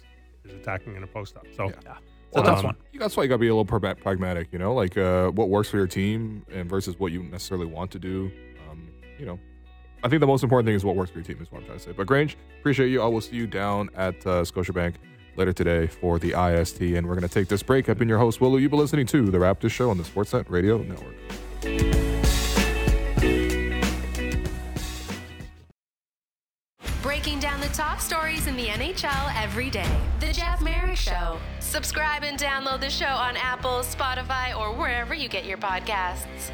is 0.46 0.54
attacking 0.54 0.96
in 0.96 1.04
a 1.04 1.08
post 1.08 1.36
up? 1.38 1.46
So. 1.56 1.70
Yeah. 1.70 1.98
It's 2.36 2.40
a 2.40 2.46
tough 2.46 2.60
Um, 2.60 2.66
one. 2.66 2.76
You 2.92 3.00
that's 3.00 3.16
why 3.16 3.22
you 3.22 3.30
got 3.30 3.36
to 3.36 3.40
be 3.40 3.48
a 3.48 3.56
little 3.56 3.80
pragmatic, 3.94 4.48
you 4.52 4.58
know, 4.58 4.74
like 4.74 4.98
uh, 4.98 5.30
what 5.30 5.50
works 5.50 5.70
for 5.70 5.78
your 5.78 5.86
team 5.86 6.44
and 6.52 6.68
versus 6.68 6.98
what 6.98 7.12
you 7.12 7.22
necessarily 7.22 7.68
want 7.68 7.92
to 7.92 8.00
do. 8.00 8.32
Um, 8.68 8.90
you 9.20 9.28
know, 9.28 9.40
I 10.04 10.10
think 10.10 10.20
the 10.20 10.26
most 10.26 10.42
important 10.42 10.66
thing 10.66 10.74
is 10.76 10.84
what 10.84 10.96
works 10.96 11.12
for 11.12 11.20
your 11.20 11.26
team 11.26 11.40
is 11.44 11.52
what 11.52 11.60
I'm 11.60 11.66
trying 11.66 11.78
to 11.78 11.84
say. 11.84 11.92
But 11.92 12.08
Grange, 12.08 12.36
appreciate 12.60 12.90
you. 12.90 13.04
I 13.04 13.06
will 13.06 13.22
see 13.22 13.36
you 13.36 13.46
down 13.46 13.92
at 13.96 14.16
uh, 14.26 14.42
Scotiabank 14.42 14.96
later 15.36 15.54
today 15.54 15.88
for 15.88 16.20
the 16.20 16.32
IST, 16.32 16.82
and 16.82 17.08
we're 17.08 17.16
going 17.16 17.28
to 17.28 17.34
take 17.34 17.48
this 17.48 17.64
break. 17.64 17.90
I've 17.90 17.98
been 17.98 18.10
your 18.10 18.20
host, 18.20 18.42
Will 18.42 18.52
Lou. 18.52 18.58
You've 18.60 18.72
been 18.72 18.80
listening 18.80 19.06
to 19.08 19.30
the 19.30 19.38
Raptors 19.38 19.72
Show 19.72 19.90
on 19.90 19.98
the 19.98 20.04
Sportsnet 20.04 20.50
Radio 20.50 20.78
Network. 20.78 21.16
Breaking 27.02 27.40
down 27.40 27.60
the 27.60 27.68
top 27.68 28.00
stories 28.00 28.48
in 28.48 28.56
the 28.56 28.68
NHL 28.68 29.34
every 29.42 29.70
day. 29.70 30.00
The 30.20 30.32
Jeff 30.32 30.62
Merrick 30.62 30.98
Show. 30.98 31.38
Subscribe 31.60 32.24
and 32.24 32.40
download 32.40 32.80
the 32.80 32.90
show 32.90 33.06
on 33.06 33.36
Apple, 33.38 33.80
Spotify, 33.82 34.58
or 34.58 34.74
wherever 34.74 35.14
you 35.14 35.28
get 35.28 35.46
your 35.46 35.58
podcasts. 35.58 36.52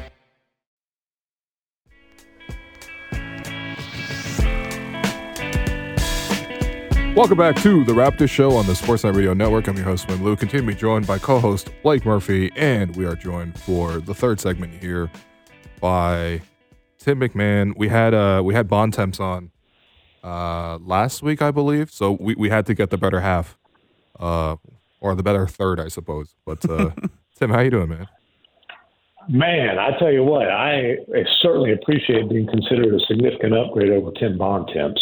Welcome 7.16 7.38
back 7.38 7.56
to 7.56 7.84
the 7.84 7.92
Raptor 7.92 8.30
Show 8.30 8.52
on 8.52 8.66
the 8.66 8.72
Sportsnet 8.72 9.14
Radio 9.14 9.34
Network. 9.34 9.66
I'm 9.66 9.76
your 9.76 9.84
host, 9.84 10.08
Will 10.08 10.16
Lou. 10.18 10.36
Continue 10.36 10.64
to 10.64 10.74
be 10.74 10.78
joined 10.80 11.06
by 11.06 11.18
co-host 11.18 11.68
Blake 11.82 12.06
Murphy, 12.06 12.50
and 12.56 12.94
we 12.96 13.04
are 13.04 13.16
joined 13.16 13.58
for 13.58 13.98
the 13.98 14.14
third 14.14 14.40
segment 14.40 14.80
here 14.80 15.10
by 15.80 16.40
Tim 16.98 17.20
MacMahon. 17.20 17.76
We 17.76 17.88
had 17.88 18.14
uh 18.14 18.42
we 18.44 18.54
had 18.54 18.68
Bontemps 18.68 19.18
on 19.20 19.50
uh 20.22 20.78
last 20.78 21.22
week, 21.22 21.42
I 21.42 21.50
believe. 21.50 21.90
So 21.90 22.12
we, 22.12 22.36
we 22.36 22.48
had 22.48 22.64
to 22.66 22.74
get 22.74 22.90
the 22.90 22.98
better 22.98 23.20
half. 23.20 23.58
Uh 24.18 24.56
or 25.00 25.14
the 25.14 25.22
better 25.22 25.46
third, 25.46 25.80
I 25.80 25.88
suppose. 25.88 26.36
But 26.46 26.64
uh 26.70 26.90
Tim, 27.36 27.50
how 27.50 27.60
you 27.60 27.70
doing, 27.70 27.88
man? 27.88 28.06
Man, 29.28 29.78
I 29.78 29.98
tell 29.98 30.12
you 30.12 30.24
what, 30.24 30.48
I 30.48 30.96
certainly 31.42 31.72
appreciate 31.72 32.28
being 32.30 32.46
considered 32.46 32.94
a 32.94 33.00
significant 33.06 33.52
upgrade 33.54 33.90
over 33.90 34.10
Tim 34.12 34.38
Bontemps. 34.38 35.00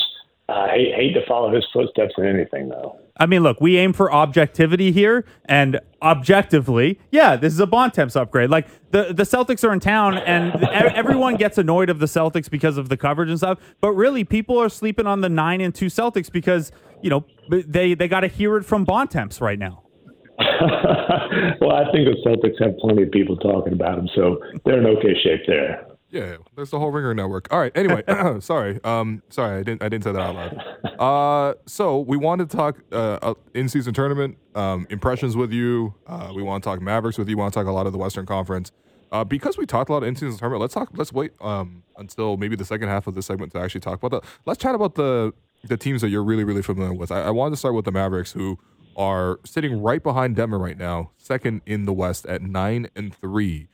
Uh, 0.49 0.53
I 0.53 0.69
hate, 0.97 1.13
to 1.13 1.21
follow 1.27 1.55
his 1.55 1.67
footsteps 1.75 2.15
in 2.17 2.25
anything, 2.25 2.71
though. 2.71 2.99
I 3.21 3.27
mean, 3.27 3.43
look, 3.43 3.61
we 3.61 3.77
aim 3.77 3.93
for 3.93 4.11
objectivity 4.11 4.93
here, 4.93 5.27
and 5.45 5.79
objectively, 6.01 6.99
yeah, 7.11 7.37
this 7.37 7.53
is 7.53 7.61
a 7.61 7.67
Bontemps 7.67 8.17
upgrade. 8.17 8.49
Like 8.49 8.67
the 8.91 9.13
the 9.13 9.25
Celtics 9.25 9.63
are 9.63 9.73
in 9.75 9.81
town, 9.81 10.17
and 10.17 10.65
everyone 10.65 11.37
gets 11.37 11.59
annoyed 11.59 11.91
of 11.91 11.99
the 11.99 12.07
Celtics 12.07 12.49
because 12.49 12.79
of 12.79 12.89
the 12.89 12.97
coverage 12.97 13.29
and 13.29 13.37
stuff. 13.37 13.59
But 13.83 13.93
really, 13.93 14.25
people 14.25 14.57
are 14.59 14.71
sleeping 14.71 15.07
on 15.07 15.21
the 15.21 15.29
nine 15.29 15.61
and 15.61 15.75
two 15.75 15.87
Celtics 15.87 16.33
because 16.33 16.73
you 17.03 17.11
know 17.11 17.27
they 17.51 17.93
they 17.93 18.09
got 18.09 18.21
to 18.21 18.29
hear 18.29 18.57
it 18.57 18.65
from 18.65 18.85
Bontemps 18.85 19.43
right 19.43 19.59
now. 19.59 19.83
well, 20.39 21.73
I 21.73 21.91
think 21.93 22.09
the 22.09 22.17
Celtics 22.25 22.63
have 22.65 22.79
plenty 22.79 23.03
of 23.03 23.11
people 23.11 23.37
talking 23.37 23.75
about 23.75 23.97
them, 23.97 24.09
so 24.15 24.41
they're 24.65 24.79
in 24.79 24.87
okay 24.87 25.15
shape 25.23 25.43
there. 25.47 25.85
Yeah, 26.11 26.37
there's 26.57 26.71
the 26.71 26.79
whole 26.79 26.91
Ringer 26.91 27.13
network. 27.13 27.49
All 27.51 27.59
right. 27.59 27.73
Anyway, 27.75 28.03
sorry. 28.41 28.81
Um, 28.83 29.23
sorry, 29.29 29.61
I 29.61 29.63
didn't. 29.63 29.83
I 29.83 29.89
didn't 29.89 30.05
say 30.05 30.13
that 30.13 30.21
out 30.21 30.35
loud. 30.35 30.65
Uh, 30.99 31.55
so 31.65 32.01
we 32.01 32.17
wanted 32.17 32.51
to 32.51 32.57
talk 32.57 32.77
uh, 32.91 33.19
uh, 33.23 33.35
in-season 33.55 33.95
tournament 33.95 34.37
um, 34.57 34.85
impressions 34.91 35.37
with 35.37 35.53
you. 35.53 35.95
Uh, 36.09 36.33
we 36.35 36.43
want 36.43 36.63
to 36.63 36.69
talk 36.69 36.81
Mavericks 36.81 37.17
with 37.17 37.29
you. 37.29 37.37
We 37.37 37.41
want 37.41 37.55
to 37.55 37.61
talk 37.61 37.69
a 37.69 37.71
lot 37.71 37.87
of 37.87 37.93
the 37.93 37.99
Western 37.99 38.27
Conference. 38.27 38.73
Uh, 39.13 39.23
because 39.23 39.57
we 39.57 39.65
talked 39.65 39.91
a 39.91 39.93
lot 39.93 40.03
of 40.03 40.09
in-season 40.09 40.37
tournament, 40.39 40.61
let's 40.61 40.75
talk. 40.75 40.89
Let's 40.95 41.13
wait 41.13 41.33
um, 41.41 41.85
until 41.97 42.37
maybe 42.37 42.57
the 42.57 42.65
second 42.65 42.89
half 42.89 43.07
of 43.07 43.15
this 43.15 43.27
segment 43.27 43.53
to 43.53 43.61
actually 43.61 43.81
talk 43.81 44.03
about 44.03 44.11
that. 44.23 44.29
Let's 44.45 44.61
chat 44.61 44.75
about 44.75 44.97
the 44.97 45.33
the 45.65 45.77
teams 45.77 46.01
that 46.03 46.09
you're 46.09 46.25
really 46.25 46.43
really 46.43 46.63
familiar 46.63 46.95
with. 46.95 47.13
I, 47.13 47.23
I 47.23 47.31
wanted 47.31 47.53
to 47.53 47.57
start 47.59 47.75
with 47.75 47.85
the 47.85 47.93
Mavericks, 47.93 48.33
who 48.33 48.59
are 48.97 49.39
sitting 49.45 49.81
right 49.81 50.03
behind 50.03 50.35
Denver 50.35 50.59
right 50.59 50.77
now, 50.77 51.13
second 51.17 51.63
in 51.65 51.85
the 51.85 51.93
West 51.93 52.27
at 52.27 52.43
nine 52.43 52.89
and 52.97 53.15
three. 53.15 53.69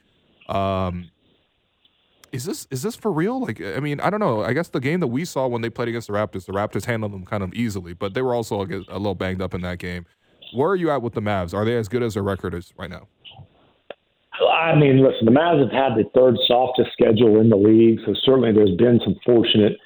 Um, 0.48 1.10
is 2.34 2.44
this 2.44 2.66
is 2.70 2.82
this 2.82 2.96
for 2.96 3.12
real? 3.12 3.40
Like, 3.40 3.60
I 3.60 3.78
mean, 3.78 4.00
I 4.00 4.10
don't 4.10 4.18
know. 4.18 4.42
I 4.42 4.52
guess 4.52 4.68
the 4.68 4.80
game 4.80 4.98
that 5.00 5.06
we 5.06 5.24
saw 5.24 5.46
when 5.46 5.62
they 5.62 5.70
played 5.70 5.88
against 5.88 6.08
the 6.08 6.12
Raptors, 6.12 6.46
the 6.46 6.52
Raptors 6.52 6.84
handled 6.84 7.12
them 7.12 7.24
kind 7.24 7.44
of 7.44 7.54
easily, 7.54 7.94
but 7.94 8.14
they 8.14 8.22
were 8.22 8.34
also 8.34 8.62
a, 8.62 8.66
a 8.88 8.98
little 8.98 9.14
banged 9.14 9.40
up 9.40 9.54
in 9.54 9.60
that 9.60 9.78
game. 9.78 10.04
Where 10.52 10.70
are 10.70 10.76
you 10.76 10.90
at 10.90 11.00
with 11.00 11.14
the 11.14 11.22
Mavs? 11.22 11.54
Are 11.54 11.64
they 11.64 11.76
as 11.76 11.88
good 11.88 12.02
as 12.02 12.14
their 12.14 12.24
record 12.24 12.54
is 12.54 12.72
right 12.76 12.90
now? 12.90 13.06
I 14.50 14.74
mean, 14.74 15.02
listen, 15.02 15.26
the 15.26 15.30
Mavs 15.30 15.60
have 15.62 15.70
had 15.70 15.96
the 15.96 16.10
third 16.12 16.36
softest 16.46 16.90
schedule 16.92 17.40
in 17.40 17.50
the 17.50 17.56
league, 17.56 18.00
so 18.04 18.14
certainly 18.24 18.52
there's 18.52 18.76
been 18.76 19.00
some 19.04 19.14
fortunate 19.24 19.78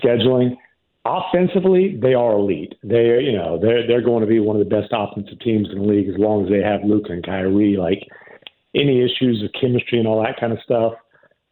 scheduling. 0.00 0.56
Offensively, 1.04 1.98
they 2.00 2.14
are 2.14 2.32
elite. 2.32 2.74
They, 2.84 3.20
you 3.22 3.32
know, 3.32 3.58
they're 3.60 3.86
they're 3.86 4.02
going 4.02 4.20
to 4.20 4.28
be 4.28 4.38
one 4.38 4.56
of 4.56 4.68
the 4.68 4.74
best 4.74 4.92
offensive 4.92 5.40
teams 5.40 5.68
in 5.72 5.78
the 5.78 5.84
league 5.84 6.08
as 6.08 6.18
long 6.18 6.44
as 6.44 6.50
they 6.50 6.62
have 6.62 6.84
Luka 6.84 7.12
and 7.12 7.24
Kyrie. 7.24 7.76
Like 7.76 8.06
any 8.74 9.02
issues 9.02 9.42
of 9.42 9.50
chemistry 9.60 9.98
and 9.98 10.06
all 10.06 10.22
that 10.22 10.38
kind 10.38 10.52
of 10.52 10.58
stuff, 10.62 10.94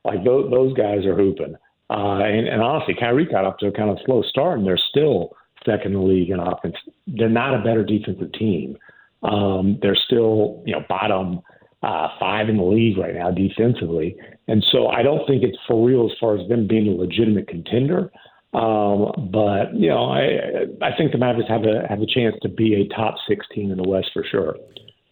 like 0.04 0.24
those, 0.24 0.50
those 0.50 0.72
guys 0.74 1.04
are 1.06 1.16
hooping. 1.16 1.56
Uh, 1.90 2.18
and, 2.18 2.48
and 2.48 2.62
honestly, 2.62 2.94
Kyrie 2.98 3.26
got 3.26 3.44
up 3.44 3.58
to 3.58 3.66
a 3.66 3.72
kind 3.72 3.90
of 3.90 3.98
slow 4.04 4.22
start, 4.22 4.58
and 4.58 4.66
they're 4.66 4.80
still 4.90 5.36
second 5.66 5.92
in 5.92 5.98
the 5.98 6.04
league 6.04 6.30
in 6.30 6.40
offense. 6.40 6.76
They're 7.06 7.28
not 7.28 7.54
a 7.54 7.58
better 7.62 7.84
defensive 7.84 8.32
team. 8.32 8.76
Um, 9.22 9.78
they're 9.80 9.96
still, 9.96 10.62
you 10.66 10.74
know, 10.74 10.84
bottom 10.88 11.40
uh, 11.82 12.08
five 12.18 12.48
in 12.48 12.56
the 12.56 12.64
league 12.64 12.98
right 12.98 13.14
now 13.14 13.30
defensively, 13.30 14.16
and 14.48 14.64
so 14.72 14.88
I 14.88 15.02
don't 15.02 15.26
think 15.26 15.42
it's 15.42 15.58
for 15.66 15.86
real 15.86 16.06
as 16.10 16.16
far 16.18 16.38
as 16.38 16.48
them 16.48 16.66
being 16.66 16.88
a 16.88 16.92
legitimate 16.92 17.48
contender. 17.48 18.10
Um, 18.54 19.30
but 19.32 19.74
you 19.74 19.88
know, 19.88 20.04
I 20.04 20.66
I 20.80 20.96
think 20.96 21.12
the 21.12 21.18
Mavericks 21.18 21.48
have 21.48 21.64
a 21.64 21.86
have 21.88 22.00
a 22.00 22.06
chance 22.06 22.36
to 22.42 22.48
be 22.48 22.74
a 22.74 22.94
top 22.94 23.16
sixteen 23.28 23.70
in 23.70 23.76
the 23.76 23.88
West 23.88 24.10
for 24.14 24.24
sure 24.24 24.56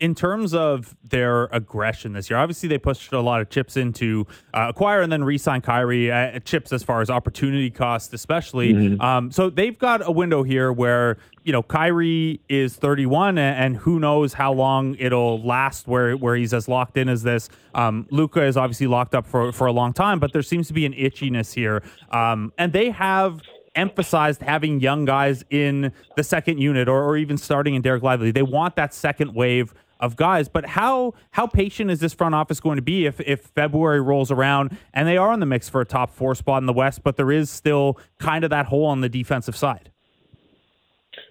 in 0.03 0.17
terms 0.17 0.53
of 0.53 0.97
their 1.05 1.45
aggression 1.45 2.13
this 2.13 2.29
year, 2.29 2.37
obviously 2.37 2.69
they 2.69 2.77
pushed 2.77 3.13
a 3.13 3.21
lot 3.21 3.41
of 3.41 3.49
chips 3.51 3.77
into 3.77 4.27
uh, 4.53 4.67
acquire 4.69 5.01
and 5.01 5.13
then 5.13 5.23
re-sign 5.23 5.61
Kyrie 5.61 6.11
uh, 6.11 6.41
chips 6.41 6.73
as 6.73 6.83
far 6.83 7.03
as 7.03 7.09
opportunity 7.09 7.71
cost, 7.71 8.13
especially. 8.13 8.73
Mm-hmm. 8.73 9.01
Um, 9.01 9.31
so 9.31 9.49
they've 9.49 9.79
got 9.79 10.05
a 10.05 10.11
window 10.11 10.43
here 10.43 10.73
where 10.73 11.19
you 11.45 11.53
know 11.53 11.63
Kyrie 11.63 12.41
is 12.49 12.75
31, 12.75 13.39
and, 13.39 13.77
who 13.77 14.01
knows 14.01 14.33
how 14.33 14.53
long 14.53 14.97
it'll 14.99 15.41
last 15.41 15.87
where 15.87 16.17
where 16.17 16.35
he's 16.35 16.53
as 16.53 16.67
locked 16.67 16.97
in 16.97 17.09
as 17.09 17.23
this. 17.23 17.49
Um, 17.73 18.09
Luka 18.11 18.43
is 18.43 18.57
obviously 18.57 18.89
locked 18.89 19.15
up 19.15 19.25
for 19.25 19.53
for 19.53 19.69
a 19.69 19.73
long 19.73 19.93
time, 19.93 20.19
but 20.19 20.33
there 20.33 20.43
seems 20.43 20.67
to 20.67 20.73
be 20.73 20.85
an 20.85 20.95
itchiness 20.95 21.55
here, 21.55 21.81
um, 22.11 22.53
and 22.59 22.73
they 22.73 22.91
have 22.91 23.41
emphasized 23.75 24.43
having 24.43 24.81
young 24.81 25.05
guys 25.05 25.45
in 25.51 25.93
the 26.17 26.23
second 26.23 26.59
unit 26.59 26.89
or, 26.89 27.03
or 27.05 27.17
even 27.17 27.39
starting 27.39 27.75
in 27.75 27.83
Dereck 27.83 28.03
Lively. 28.03 28.31
They 28.31 28.43
want 28.43 28.77
that 28.77 28.93
second 28.93 29.35
wave 29.35 29.73
of 30.03 30.17
guys. 30.17 30.49
But 30.49 30.67
how 30.67 31.15
how 31.31 31.47
patient 31.47 31.91
is 31.91 32.01
this 32.01 32.13
front 32.13 32.35
office 32.35 32.61
going 32.61 32.77
to 32.77 32.83
be 32.83 33.07
if 33.07 33.21
if 33.21 33.41
February 33.55 34.03
rolls 34.03 34.31
around 34.31 34.77
and 34.93 35.09
they 35.09 35.17
are 35.17 35.33
in 35.33 35.41
the 35.41 35.47
mix 35.47 35.71
for 35.71 35.81
a 35.81 35.87
top 35.87 36.11
four 36.11 36.35
spot 36.35 36.63
in 36.63 36.67
the 36.67 36.73
West, 36.75 37.03
but 37.03 37.17
there 37.17 37.33
is 37.33 37.49
still 37.49 37.99
kind 38.19 38.45
of 38.45 38.51
that 38.51 38.67
hole 38.67 38.85
on 38.85 39.01
the 39.01 39.09
defensive 39.09 39.57
side? 39.57 39.91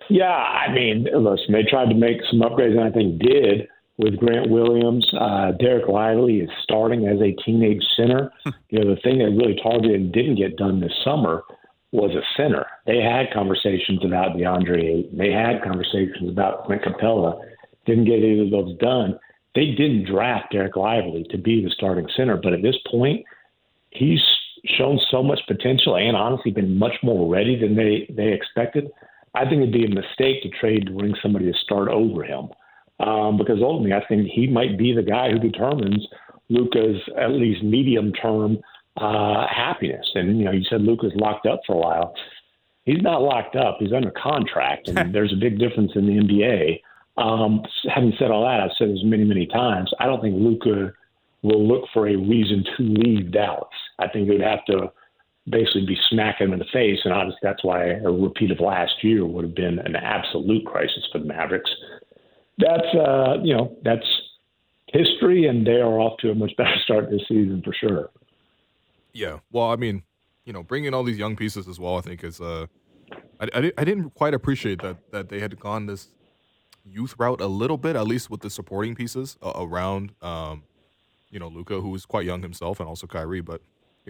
Yeah, 0.10 0.26
I 0.26 0.74
mean, 0.74 1.08
listen, 1.14 1.54
they 1.54 1.64
tried 1.64 1.90
to 1.90 1.96
make 1.96 2.18
some 2.30 2.40
upgrades, 2.40 2.72
and 2.72 2.82
I 2.82 2.90
think 2.90 3.22
did 3.22 3.68
with 3.98 4.18
Grant 4.18 4.50
Williams. 4.50 5.08
Uh, 5.14 5.54
Dereck 5.62 5.88
Lively 5.88 6.40
is 6.40 6.50
starting 6.64 7.08
as 7.08 7.22
a 7.22 7.32
teenage 7.44 7.84
center. 7.96 8.32
you 8.70 8.80
know, 8.80 8.96
the 8.96 9.02
thing 9.02 9.20
that 9.20 9.26
really 9.26 9.58
targeted 9.62 10.02
and 10.02 10.12
didn't 10.12 10.36
get 10.36 10.58
done 10.58 10.82
this 10.82 10.92
summer 11.04 11.44
was 11.92 12.12
a 12.12 12.24
center. 12.36 12.66
They 12.86 12.98
had 12.98 13.34
conversations 13.34 14.04
about 14.04 14.36
DeAndre 14.36 14.84
Ayton. 14.84 15.18
They 15.18 15.32
had 15.32 15.62
conversations 15.62 16.30
about 16.30 16.66
Clint 16.66 16.84
Capela 16.84 17.40
didn't 17.86 18.06
get 18.06 18.20
either 18.20 18.44
of 18.44 18.52
those 18.52 18.78
done. 18.78 19.20
They 19.56 19.72
didn't 19.72 20.06
draft 20.06 20.54
Dereck 20.54 20.76
Lively 20.76 21.26
to 21.30 21.38
be 21.38 21.64
the 21.64 21.72
starting 21.72 22.08
center, 22.16 22.38
but 22.38 22.54
at 22.54 22.62
this 22.62 22.78
point, 22.90 23.26
he's 23.90 24.22
shown 24.78 25.00
so 25.10 25.24
much 25.24 25.40
potential 25.48 25.98
and 25.98 26.16
honestly 26.16 26.52
been 26.52 26.78
much 26.78 26.96
more 27.04 27.32
ready 27.32 27.60
than 27.60 27.76
they 27.76 28.08
they 28.16 28.32
expected. 28.32 28.90
I 29.34 29.46
think 29.46 29.62
it'd 29.62 29.74
be 29.74 29.86
a 29.86 29.90
mistake 29.90 30.44
to 30.44 30.50
trade 30.50 30.86
to 30.88 30.94
bring 30.94 31.16
somebody 31.22 31.52
to 31.52 31.58
start 31.58 31.88
over 31.88 32.24
him, 32.24 32.50
um, 33.00 33.38
because 33.38 33.60
ultimately 33.62 33.94
I 33.94 34.06
think 34.08 34.28
he 34.28 34.48
might 34.48 34.78
be 34.78 34.94
the 34.94 35.04
guy 35.04 35.32
who 35.32 35.40
determines 35.40 36.06
Luka's 36.50 37.02
at 37.18 37.32
least 37.32 37.64
medium 37.64 38.14
term 38.14 38.60
uh, 38.98 39.48
happiness. 39.48 40.06
And 40.16 40.38
you 40.38 40.46
know, 40.46 40.52
you 40.52 40.64
said 40.70 40.82
Luka's 40.82 41.14
locked 41.16 41.46
up 41.46 41.62
for 41.66 41.74
a 41.74 41.80
while. 41.80 42.14
He's 42.84 43.02
not 43.02 43.22
locked 43.22 43.56
up. 43.56 43.78
He's 43.80 43.94
under 43.94 44.12
contract, 44.12 44.90
and 44.90 45.14
there's 45.16 45.34
a 45.34 45.38
big 45.38 45.60
difference 45.60 45.92
in 45.96 46.06
the 46.06 46.14
NBA. 46.14 46.82
Um, 47.18 47.64
having 47.94 48.14
said 48.18 48.32
all 48.32 48.44
that, 48.44 48.62
I've 48.62 48.76
said 48.78 48.90
this 48.90 49.04
many, 49.04 49.24
many 49.24 49.46
times. 49.48 49.92
I 50.00 50.06
don't 50.06 50.22
think 50.22 50.36
Luka 50.38 50.94
will 51.44 51.68
look 51.68 51.84
for 51.94 52.08
a 52.08 52.16
reason 52.16 52.64
to 52.78 52.84
leave 52.84 53.32
Dallas. 53.32 53.68
I 54.00 54.08
think 54.08 54.30
it 54.30 54.34
would 54.34 54.42
have 54.42 54.66
to 54.66 54.92
basically 55.50 55.86
be 55.86 55.98
smacking 56.10 56.48
him 56.48 56.54
in 56.54 56.60
the 56.60 56.66
face, 56.72 57.00
and 57.04 57.14
obviously 57.14 57.40
that's 57.42 57.64
why 57.64 57.84
a 57.86 58.10
repeat 58.10 58.52
of 58.52 58.60
last 58.60 58.94
year 59.04 59.26
would 59.26 59.44
have 59.44 59.56
been 59.56 59.80
an 59.80 59.96
absolute 59.96 60.66
crisis 60.66 61.08
for 61.12 61.20
the 61.20 61.26
Mavericks. 61.26 61.70
That's 62.58 62.96
uh, 62.96 63.38
you 63.44 63.56
know 63.56 63.76
that's 63.84 64.06
history, 64.88 65.48
and 65.48 65.66
they 65.66 65.78
are 65.82 66.00
off 66.00 66.18
to 66.20 66.32
a 66.32 66.36
much 66.36 66.52
better 66.58 66.76
start 66.84 67.10
this 67.10 67.22
season 67.28 67.62
for 67.66 67.74
sure. 67.74 68.10
Yeah, 69.14 69.40
well, 69.52 69.72
I 69.72 69.76
mean, 69.76 70.04
you 70.46 70.54
know, 70.54 70.64
bringing 70.64 70.94
all 70.94 71.04
these 71.04 71.18
young 71.18 71.36
pieces 71.36 71.68
as 71.68 71.80
well, 71.80 71.98
I 71.98 72.02
think 72.02 72.24
is 72.24 72.40
uh, 72.40 72.68
I, 73.40 73.50
I, 73.54 73.72
I 73.80 73.84
didn't 73.84 74.12
quite 74.12 74.34
appreciate 74.34 74.82
that 74.82 75.12
that 75.12 75.30
they 75.30 75.40
had 75.40 75.60
gone 75.60 75.88
this 75.88 76.08
youth 76.86 77.16
route 77.18 77.42
a 77.42 77.48
little 77.48 77.78
bit, 77.78 77.96
at 77.96 78.08
least 78.08 78.30
with 78.30 78.42
the 78.42 78.50
supporting 78.50 78.96
pieces 78.96 79.38
uh, 79.42 79.54
around, 79.56 80.14
um, 80.22 80.64
you 81.30 81.40
know, 81.40 81.48
Luka, 81.48 81.80
who 81.80 81.94
is 81.96 82.06
quite 82.06 82.26
young 82.26 82.42
himself, 82.42 82.80
and 82.80 82.88
also 82.88 83.08
Kyrie. 83.08 83.42
But 83.42 83.62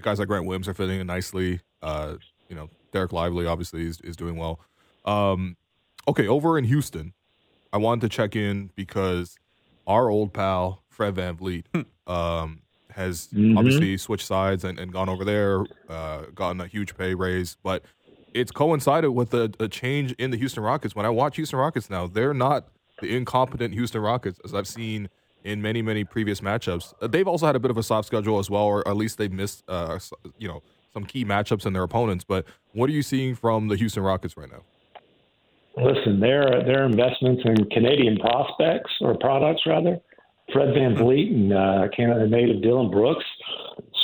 guys 0.02 0.20
like 0.20 0.28
Grant 0.28 0.46
Williams 0.46 0.68
are 0.68 0.74
fitting 0.74 1.00
in 1.00 1.08
nicely. 1.08 1.60
Uh, 1.82 2.16
you 2.50 2.56
know, 2.56 2.70
Dereck 2.94 3.12
Lively 3.12 3.46
obviously 3.46 3.86
is, 3.88 4.02
is 4.02 4.16
doing 4.16 4.36
well. 4.36 4.60
Um, 5.06 5.58
okay, 6.08 6.28
over 6.28 6.58
in 6.58 6.66
Houston, 6.66 7.14
I 7.74 7.78
wanted 7.78 8.02
to 8.02 8.10
check 8.10 8.36
in 8.36 8.72
because 8.76 9.38
our 9.88 10.10
old 10.10 10.34
pal 10.34 10.84
Fred 10.90 11.16
VanVleet 11.16 11.64
hmm. 11.74 12.12
um, 12.12 12.62
has 12.92 13.28
mm-hmm. 13.28 13.58
obviously 13.58 13.98
switched 13.98 14.26
sides 14.26 14.64
and, 14.64 14.78
and 14.80 14.92
gone 14.92 15.10
over 15.10 15.24
there, 15.24 15.64
uh, 15.90 16.24
gotten 16.36 16.62
a 16.62 16.68
huge 16.68 16.96
pay 16.98 17.14
raise. 17.16 17.58
But 17.64 17.84
it's 18.34 18.52
coincided 18.52 19.12
with 19.12 19.34
a, 19.34 19.52
a 19.60 19.68
change 19.68 20.14
in 20.14 20.32
the 20.32 20.38
Houston 20.38 20.64
Rockets. 20.64 20.96
When 20.96 21.06
I 21.06 21.10
watch 21.10 21.36
Houston 21.36 21.60
Rockets 21.60 21.90
now, 21.90 22.08
they're 22.08 22.34
not 22.34 22.68
the 23.02 23.16
incompetent 23.16 23.74
Houston 23.74 24.02
Rockets 24.02 24.40
as 24.44 24.54
I've 24.54 24.68
seen 24.68 25.10
in 25.44 25.62
many 25.62 25.82
many 25.82 26.04
previous 26.04 26.42
matchups. 26.42 26.94
Uh, 27.02 27.08
they've 27.08 27.28
also 27.28 27.46
had 27.46 27.56
a 27.56 27.60
bit 27.60 27.72
of 27.72 27.78
a 27.78 27.84
soft 27.84 28.08
schedule 28.08 28.40
as 28.40 28.50
well, 28.50 28.64
or 28.64 28.88
at 28.88 28.96
least 28.96 29.18
they've 29.18 29.32
missed 29.32 29.64
uh, 29.68 30.00
you 30.38 30.48
know 30.48 30.62
some 30.94 31.06
key 31.06 31.26
matchups 31.26 31.66
in 31.66 31.74
their 31.74 31.84
opponents. 31.84 32.24
But 32.24 32.46
what 32.74 32.90
are 32.90 32.94
you 32.94 33.02
seeing 33.04 33.36
from 33.36 33.68
the 33.68 33.76
Houston 33.76 34.04
Rockets 34.04 34.38
right 34.38 34.50
now? 34.52 34.64
Listen, 35.78 36.20
their 36.20 36.64
their 36.66 36.86
investments 36.86 37.44
in 37.46 37.56
Canadian 37.70 38.18
prospects 38.18 38.92
or 39.02 39.18
products 39.18 39.62
rather, 39.66 40.00
Fred 40.54 40.70
VanVleet 40.70 41.34
and 41.34 41.54
uh, 41.54 41.88
Canada 41.96 42.28
native 42.28 42.62
Dillon 42.62 42.92
Brooks. 42.92 43.26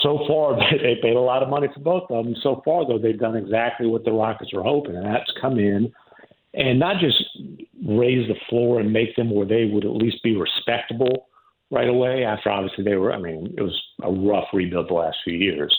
So 0.02 0.26
far, 0.28 0.58
they, 0.72 0.96
paid 1.02 1.16
a 1.16 1.20
lot 1.20 1.44
of 1.44 1.50
money 1.50 1.68
for 1.74 1.80
both 1.80 2.04
of 2.10 2.26
them. 2.26 2.36
So 2.42 2.62
far, 2.64 2.88
though, 2.88 3.00
they've 3.00 3.20
done 3.20 3.36
exactly 3.36 3.88
what 3.88 4.06
the 4.06 4.12
Rockets 4.12 4.54
were 4.54 4.64
hoping, 4.64 4.96
and 4.96 5.06
that's 5.06 5.32
come 5.42 5.60
in 5.60 5.92
and 6.54 6.80
not 6.80 7.00
just 7.00 7.24
raise 7.86 8.28
the 8.28 8.36
floor 8.50 8.80
and 8.80 8.92
make 8.92 9.16
them 9.16 9.30
where 9.30 9.46
they 9.46 9.66
would 9.66 9.86
at 9.86 9.92
least 9.92 10.24
be 10.24 10.36
respectable 10.36 11.28
right 11.70 11.88
away. 11.88 12.24
After 12.24 12.50
obviously 12.50 12.84
they 12.84 12.96
were, 12.96 13.14
I 13.14 13.20
mean, 13.20 13.54
it 13.58 13.62
was 13.62 13.80
a 14.04 14.12
rough 14.12 14.48
rebuild 14.54 14.90
the 14.90 14.96
last 14.96 15.18
few 15.24 15.36
years, 15.36 15.78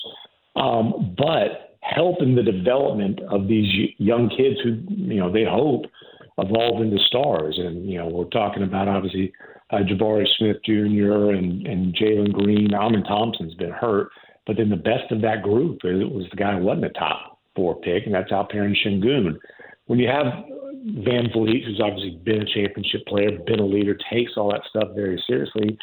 um, 0.57 1.14
but 1.16 1.77
helping 1.81 2.35
the 2.35 2.43
development 2.43 3.21
of 3.31 3.49
these 3.49 3.93
young 3.99 4.29
kids 4.29 4.61
who, 4.62 4.79
you 4.89 5.19
know, 5.19 5.33
they 5.33 5.45
hope 5.45 5.87
evolve 6.39 6.83
into 6.83 6.99
stars. 7.07 7.59
And 7.59 7.91
you 7.91 7.99
know, 7.99 8.07
we're 8.07 8.25
talking 8.25 8.62
about 8.62 8.89
obviously 8.89 9.33
uh, 9.71 9.79
Jabari 9.79 10.27
Smith 10.39 10.57
Jr. 10.64 11.31
and 11.33 11.66
and 11.66 11.95
Jalen 11.95 12.33
Green. 12.33 12.75
Amen 12.75 13.05
Thompson's 13.05 13.55
been 13.55 13.71
hurt, 13.71 14.11
but 14.47 14.57
then 14.57 14.71
the 14.71 14.77
best 14.77 15.11
of 15.11 15.21
that 15.23 15.43
group 15.43 15.81
it 15.85 16.11
was 16.11 16.27
the 16.31 16.37
guy 16.37 16.57
who 16.59 16.64
wasn't 16.64 16.87
a 16.87 16.91
top 16.91 17.39
four 17.55 17.81
pick, 17.81 18.07
and 18.07 18.14
that's 18.14 18.31
Alperen 18.31 18.75
Sengun. 18.85 19.39
When 19.87 19.99
you 19.99 20.09
have 20.09 20.27
VanVleet, 20.87 21.64
who's 21.64 21.81
obviously 21.83 22.19
been 22.23 22.43
a 22.43 22.47
championship 22.47 23.07
player, 23.07 23.39
been 23.47 23.61
a 23.61 23.66
leader, 23.66 23.97
takes 24.11 24.33
all 24.37 24.51
that 24.53 24.62
stuff 24.69 24.91
very 24.95 25.23
seriously. 25.27 25.79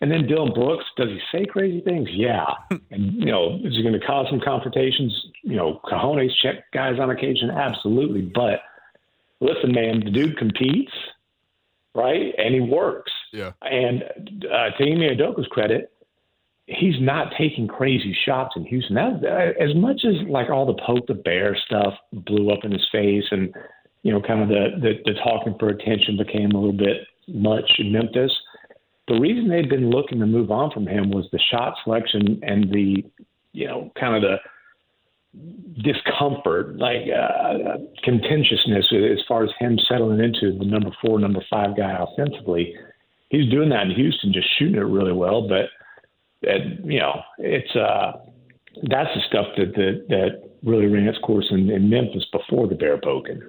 And 0.00 0.10
then 0.10 0.26
Dillon 0.26 0.52
Brooks, 0.52 0.84
does 0.96 1.08
he 1.08 1.20
say 1.32 1.46
crazy 1.46 1.80
things? 1.80 2.08
Yeah. 2.12 2.46
And, 2.90 3.14
you 3.14 3.26
know, 3.26 3.58
is 3.64 3.74
he 3.74 3.82
going 3.82 3.98
to 3.98 4.06
cause 4.06 4.26
some 4.30 4.40
confrontations? 4.40 5.12
You 5.42 5.56
know, 5.56 5.80
cojones 5.84 6.30
check 6.42 6.70
guys 6.72 7.00
on 7.00 7.10
occasion? 7.10 7.50
Absolutely. 7.50 8.22
But 8.22 8.60
listen, 9.40 9.72
man, 9.72 10.00
the 10.04 10.10
dude 10.10 10.36
competes, 10.36 10.92
right? 11.94 12.34
And 12.38 12.54
he 12.54 12.60
works. 12.60 13.12
Yeah. 13.32 13.52
And 13.62 14.02
uh, 14.44 14.70
to 14.76 14.84
Ime 14.84 15.16
Udoka's 15.16 15.46
credit, 15.48 15.92
he's 16.66 17.00
not 17.00 17.32
taking 17.38 17.68
crazy 17.68 18.16
shots 18.24 18.54
in 18.56 18.64
Houston. 18.66 18.94
That, 18.94 19.54
as 19.60 19.74
much 19.74 20.04
as 20.04 20.14
like 20.28 20.50
all 20.50 20.66
the 20.66 20.80
poke 20.86 21.06
the 21.06 21.14
bear 21.14 21.56
stuff 21.66 21.94
blew 22.12 22.50
up 22.50 22.64
in 22.64 22.72
his 22.72 22.86
face, 22.90 23.24
and 23.30 23.54
you 24.02 24.12
know, 24.12 24.20
kind 24.20 24.42
of 24.42 24.48
the, 24.48 24.68
the 24.80 24.92
the 25.04 25.14
talking 25.22 25.56
for 25.58 25.68
attention 25.68 26.16
became 26.16 26.52
a 26.52 26.58
little 26.58 26.72
bit 26.72 27.06
much 27.28 27.70
in 27.78 27.92
Memphis. 27.92 28.32
The 29.08 29.18
reason 29.18 29.48
they'd 29.48 29.68
been 29.68 29.90
looking 29.90 30.18
to 30.20 30.26
move 30.26 30.50
on 30.50 30.70
from 30.70 30.86
him 30.86 31.10
was 31.10 31.26
the 31.30 31.40
shot 31.50 31.74
selection 31.84 32.40
and 32.42 32.70
the, 32.72 33.04
you 33.52 33.66
know, 33.66 33.92
kind 34.00 34.16
of 34.16 34.22
the 34.22 34.36
discomfort, 35.82 36.76
like 36.76 37.02
uh, 37.10 37.78
contentiousness 38.02 38.86
as 38.92 39.18
far 39.26 39.44
as 39.44 39.50
him 39.58 39.78
settling 39.88 40.20
into 40.20 40.56
the 40.58 40.64
number 40.64 40.90
four, 41.02 41.18
number 41.18 41.42
five 41.50 41.76
guy 41.76 41.96
offensively. 41.98 42.74
He's 43.30 43.50
doing 43.50 43.70
that 43.70 43.82
in 43.82 43.90
Houston, 43.90 44.32
just 44.32 44.48
shooting 44.58 44.76
it 44.76 44.80
really 44.80 45.12
well. 45.12 45.48
But 45.48 45.70
and, 46.48 46.90
you 46.90 47.00
know, 47.00 47.20
it's 47.38 47.74
uh, 47.74 48.12
that's 48.90 49.10
the 49.14 49.22
stuff 49.28 49.46
that 49.56 49.74
that, 49.74 50.06
that 50.08 50.50
really 50.62 50.86
ran 50.86 51.08
its 51.08 51.18
course 51.18 51.46
in, 51.50 51.70
in 51.70 51.90
Memphis 51.90 52.24
before 52.32 52.68
the 52.68 52.74
bear 52.74 52.98
poking. 53.02 53.42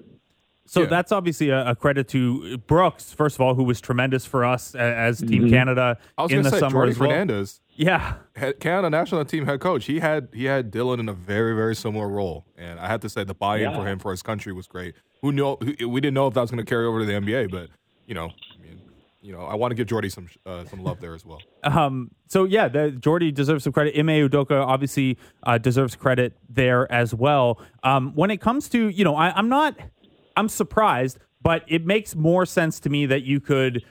So 0.67 0.81
Yeah. 0.81 0.87
that's 0.87 1.11
obviously 1.11 1.49
a, 1.49 1.69
a 1.69 1.75
credit 1.75 2.07
to 2.09 2.57
Brooks, 2.57 3.13
first 3.13 3.35
of 3.35 3.41
all, 3.41 3.53
who 3.55 3.63
was 3.63 3.79
tremendous 3.79 4.25
for 4.25 4.43
us 4.43 4.73
a- 4.75 4.79
as 4.79 5.19
Team 5.19 5.43
Mm-hmm. 5.43 5.49
Canada 5.49 5.97
I 6.17 6.23
was 6.23 6.31
in 6.31 6.41
the 6.41 6.49
say 6.49 6.59
summer 6.59 6.71
Jordy 6.71 6.91
as 6.91 6.99
well. 6.99 7.09
Fernandez, 7.09 7.61
Yeah, 7.75 8.15
head, 8.35 8.59
Canada 8.59 8.89
national 8.89 9.25
team 9.25 9.45
head 9.45 9.59
coach. 9.59 9.85
He 9.85 9.99
had 9.99 10.29
he 10.33 10.45
had 10.45 10.71
Dillon 10.71 10.99
in 10.99 11.07
a 11.09 11.13
very 11.13 11.55
very 11.55 11.75
similar 11.75 12.07
role, 12.09 12.45
and 12.57 12.79
I 12.79 12.87
had 12.87 13.01
to 13.03 13.09
say 13.09 13.23
the 13.23 13.35
buy-in 13.35 13.61
Yeah. 13.69 13.75
for 13.77 13.85
him 13.87 13.99
for 13.99 14.11
his 14.11 14.21
country 14.23 14.53
was 14.53 14.65
great. 14.67 14.95
Who 15.21 15.31
know 15.31 15.57
who- 15.79 15.87
we 15.89 16.01
didn't 16.01 16.15
know 16.15 16.27
if 16.27 16.33
that 16.33 16.41
was 16.41 16.51
going 16.51 16.65
to 16.65 16.69
carry 16.69 16.85
over 16.85 16.99
to 16.99 17.05
the 17.05 17.13
NBA, 17.13 17.51
but 17.51 17.69
you 18.07 18.13
know, 18.15 18.25
I 18.25 18.61
mean, 18.61 18.81
you 19.21 19.31
know, 19.33 19.41
I 19.41 19.55
want 19.55 19.71
to 19.71 19.75
give 19.75 19.87
Jordy 19.87 20.09
some 20.09 20.27
uh, 20.45 20.65
some 20.65 20.83
love 20.83 20.99
there 20.99 21.13
as 21.13 21.25
well. 21.25 21.41
Um, 21.63 22.11
so 22.27 22.43
yeah, 22.43 22.67
the, 22.67 22.91
Jordy 22.91 23.31
deserves 23.31 23.63
some 23.63 23.73
credit. 23.73 23.97
Ime 23.97 24.07
Udoka 24.29 24.63
obviously 24.65 25.17
uh, 25.43 25.57
deserves 25.57 25.95
credit 25.95 26.33
there 26.47 26.91
as 26.91 27.11
well. 27.13 27.59
Um, 27.83 28.11
when 28.13 28.29
it 28.29 28.37
comes 28.39 28.69
to 28.69 28.89
you 28.89 29.03
know, 29.03 29.15
I, 29.15 29.31
I'm 29.31 29.49
not, 29.49 29.75
I'm 30.35 30.49
surprised, 30.49 31.19
but 31.41 31.63
it 31.67 31.85
makes 31.85 32.15
more 32.15 32.45
sense 32.45 32.79
to 32.81 32.89
me 32.89 33.05
that 33.05 33.23
you 33.23 33.39
could 33.39 33.83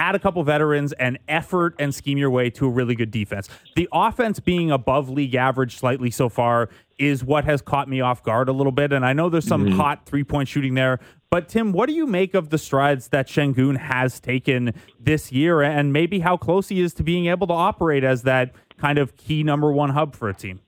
add 0.00 0.14
a 0.14 0.18
couple 0.18 0.42
veterans 0.42 0.92
and 0.94 1.18
effort 1.28 1.74
and 1.78 1.94
scheme 1.94 2.16
your 2.16 2.30
way 2.30 2.48
to 2.48 2.66
a 2.66 2.70
really 2.70 2.94
good 2.94 3.10
defense. 3.10 3.48
The 3.76 3.86
offense 3.92 4.40
being 4.40 4.70
above 4.70 5.10
league 5.10 5.34
average 5.34 5.76
slightly 5.76 6.10
so 6.10 6.30
far 6.30 6.70
is 6.98 7.22
what 7.22 7.44
has 7.44 7.60
caught 7.60 7.88
me 7.88 8.00
off 8.00 8.22
guard 8.22 8.48
a 8.48 8.52
little 8.52 8.72
bit. 8.72 8.92
And 8.92 9.04
I 9.04 9.12
know 9.12 9.28
there's 9.28 9.46
some 9.46 9.66
mm-hmm. 9.66 9.76
hot 9.76 10.06
three 10.06 10.24
point 10.24 10.48
shooting 10.48 10.74
there. 10.74 11.00
But 11.30 11.48
Tim, 11.48 11.72
what 11.72 11.86
do 11.86 11.92
you 11.94 12.06
make 12.06 12.34
of 12.34 12.48
the 12.48 12.58
strides 12.58 13.08
that 13.08 13.28
Sengun 13.28 13.76
has 13.76 14.18
taken 14.18 14.74
this 14.98 15.30
year 15.30 15.62
and 15.62 15.92
maybe 15.92 16.20
how 16.20 16.36
close 16.36 16.70
he 16.70 16.80
is 16.80 16.92
to 16.94 17.02
being 17.02 17.26
able 17.26 17.46
to 17.46 17.52
operate 17.52 18.02
as 18.02 18.22
that 18.22 18.52
kind 18.78 18.98
of 18.98 19.16
key 19.16 19.42
number 19.42 19.70
one 19.70 19.90
hub 19.90 20.16
for 20.16 20.28
a 20.28 20.34
team? 20.34 20.60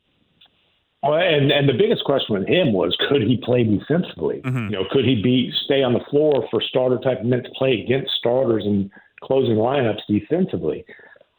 Well, 1.02 1.14
and 1.14 1.50
and 1.50 1.68
the 1.68 1.72
biggest 1.72 2.04
question 2.04 2.38
with 2.38 2.46
him 2.46 2.72
was 2.72 2.96
could 3.08 3.22
he 3.22 3.36
play 3.42 3.64
defensively? 3.64 4.40
You 4.70 4.76
know, 4.78 4.84
could 4.90 5.04
he 5.04 5.20
be 5.20 5.52
stay 5.64 5.82
on 5.82 5.94
the 5.94 6.04
floor 6.10 6.46
for 6.50 6.62
starter 6.62 6.98
type 6.98 7.24
minutes 7.24 7.48
to 7.48 7.54
play 7.58 7.82
against 7.84 8.12
starters 8.18 8.64
and 8.64 8.88
closing 9.20 9.56
lineups 9.56 10.06
defensively? 10.06 10.84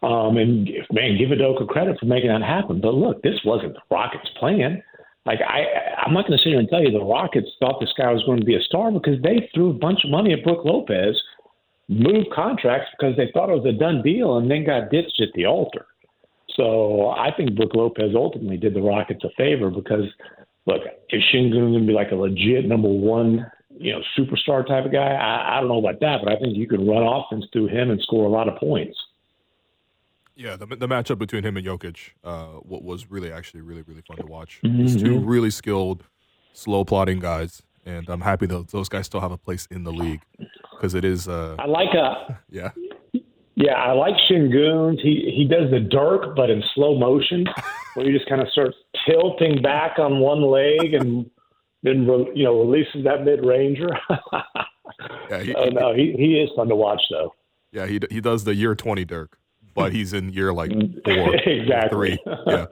Um, 0.03 0.35
and 0.35 0.69
man, 0.91 1.17
give 1.17 1.29
Udoka 1.29 1.65
credit 1.65 1.97
for 1.97 2.07
making 2.07 2.29
that 2.29 2.41
happen. 2.41 2.81
But 2.81 2.93
look, 2.93 3.23
this 3.23 3.39
wasn't 3.45 3.75
the 3.75 3.81
Rockets' 3.89 4.29
plan. 4.37 4.83
Like 5.25 5.39
I, 5.39 5.63
I'm 6.05 6.13
not 6.13 6.27
going 6.27 6.37
to 6.37 6.43
sit 6.43 6.49
here 6.49 6.59
and 6.59 6.67
tell 6.67 6.83
you 6.83 6.91
the 6.91 6.99
Rockets 6.99 7.47
thought 7.61 7.79
this 7.79 7.93
guy 7.97 8.11
was 8.11 8.23
going 8.25 8.39
to 8.39 8.45
be 8.45 8.55
a 8.55 8.61
star 8.61 8.91
because 8.91 9.21
they 9.23 9.49
threw 9.55 9.69
a 9.69 9.73
bunch 9.73 10.03
of 10.03 10.11
money 10.11 10.33
at 10.33 10.43
Brooke 10.43 10.65
Lopez, 10.65 11.15
moved 11.87 12.31
contracts 12.35 12.89
because 12.99 13.15
they 13.15 13.31
thought 13.33 13.49
it 13.49 13.55
was 13.55 13.65
a 13.65 13.79
done 13.79 14.01
deal, 14.01 14.37
and 14.37 14.51
then 14.51 14.65
got 14.65 14.91
ditched 14.91 15.21
at 15.21 15.29
the 15.35 15.45
altar. 15.45 15.85
So 16.55 17.09
I 17.09 17.31
think 17.35 17.55
Brooke 17.55 17.75
Lopez 17.75 18.13
ultimately 18.15 18.57
did 18.57 18.73
the 18.73 18.81
Rockets 18.81 19.23
a 19.23 19.29
favor 19.37 19.69
because, 19.69 20.05
look, 20.65 20.81
is 21.09 21.23
Sengun 21.33 21.71
going 21.71 21.81
to 21.81 21.87
be 21.87 21.93
like 21.93 22.11
a 22.11 22.15
legit 22.15 22.65
number 22.65 22.89
one, 22.89 23.49
you 23.69 23.93
know, 23.93 24.01
superstar 24.17 24.65
type 24.65 24.85
of 24.85 24.91
guy? 24.91 25.13
I, 25.13 25.57
I 25.57 25.59
don't 25.59 25.69
know 25.69 25.79
about 25.79 25.99
that, 26.01 26.19
but 26.23 26.31
I 26.31 26.37
think 26.39 26.55
you 26.55 26.67
could 26.67 26.85
run 26.87 27.03
offense 27.03 27.45
through 27.51 27.67
him 27.67 27.89
and 27.89 27.99
score 28.01 28.25
a 28.25 28.29
lot 28.29 28.47
of 28.47 28.57
points. 28.57 28.97
Yeah, 30.35 30.55
the, 30.55 30.65
the 30.65 30.87
matchup 30.87 31.19
between 31.19 31.43
him 31.43 31.57
and 31.57 31.65
Jokic, 31.65 32.11
uh, 32.23 32.45
what 32.63 32.83
was 32.83 33.09
really 33.09 33.31
actually 33.31 33.61
really 33.61 33.83
really 33.83 34.01
fun 34.01 34.17
to 34.17 34.25
watch. 34.25 34.59
These 34.63 34.99
two 34.99 35.19
really 35.19 35.51
skilled, 35.51 36.05
slow 36.53 36.83
plotting 36.83 37.19
guys, 37.19 37.61
and 37.85 38.09
I'm 38.09 38.21
happy 38.21 38.47
that 38.47 38.69
those 38.69 38.89
guys 38.89 39.05
still 39.05 39.21
have 39.21 39.31
a 39.31 39.37
place 39.37 39.67
in 39.69 39.83
the 39.83 39.91
league 39.91 40.21
because 40.71 40.95
it 40.95 41.05
is. 41.05 41.27
Uh, 41.27 41.55
I 41.59 41.67
like 41.67 41.93
a. 41.93 42.39
yeah, 42.49 42.71
Yeah, 43.55 43.73
I 43.73 43.91
like 43.93 44.15
Sengun. 44.29 44.99
He 44.99 45.31
he 45.35 45.45
does 45.45 45.69
the 45.69 45.79
Dirk, 45.79 46.35
but 46.35 46.49
in 46.49 46.63
slow 46.73 46.97
motion, 46.97 47.45
where 47.93 48.05
he 48.05 48.11
just 48.11 48.27
kind 48.27 48.41
of 48.41 48.47
starts 48.49 48.75
tilting 49.07 49.61
back 49.61 49.99
on 49.99 50.19
one 50.19 50.41
leg 50.41 50.93
and 50.93 51.29
then 51.83 52.07
re, 52.07 52.31
you 52.33 52.43
know 52.43 52.59
releases 52.59 53.03
that 53.03 53.23
mid 53.23 53.45
ranger. 53.45 53.89
yeah, 55.29 55.39
he, 55.43 55.53
oh 55.53 55.69
no, 55.69 55.93
he 55.93 56.15
he 56.17 56.39
is 56.39 56.49
fun 56.55 56.67
to 56.69 56.75
watch 56.75 57.01
though. 57.11 57.33
yeah. 57.71 57.85
He 57.85 57.99
he 58.09 58.21
does 58.21 58.43
the 58.43 58.55
year 58.55 58.73
20 58.73 59.05
Dirk, 59.05 59.37
but 59.75 59.91
he's 59.91 60.13
in 60.13 60.33
year 60.33 60.51
like 60.51 60.71
four, 61.05 61.35
exactly. 61.35 62.17
three. 62.17 62.19
Yeah. 62.47 62.65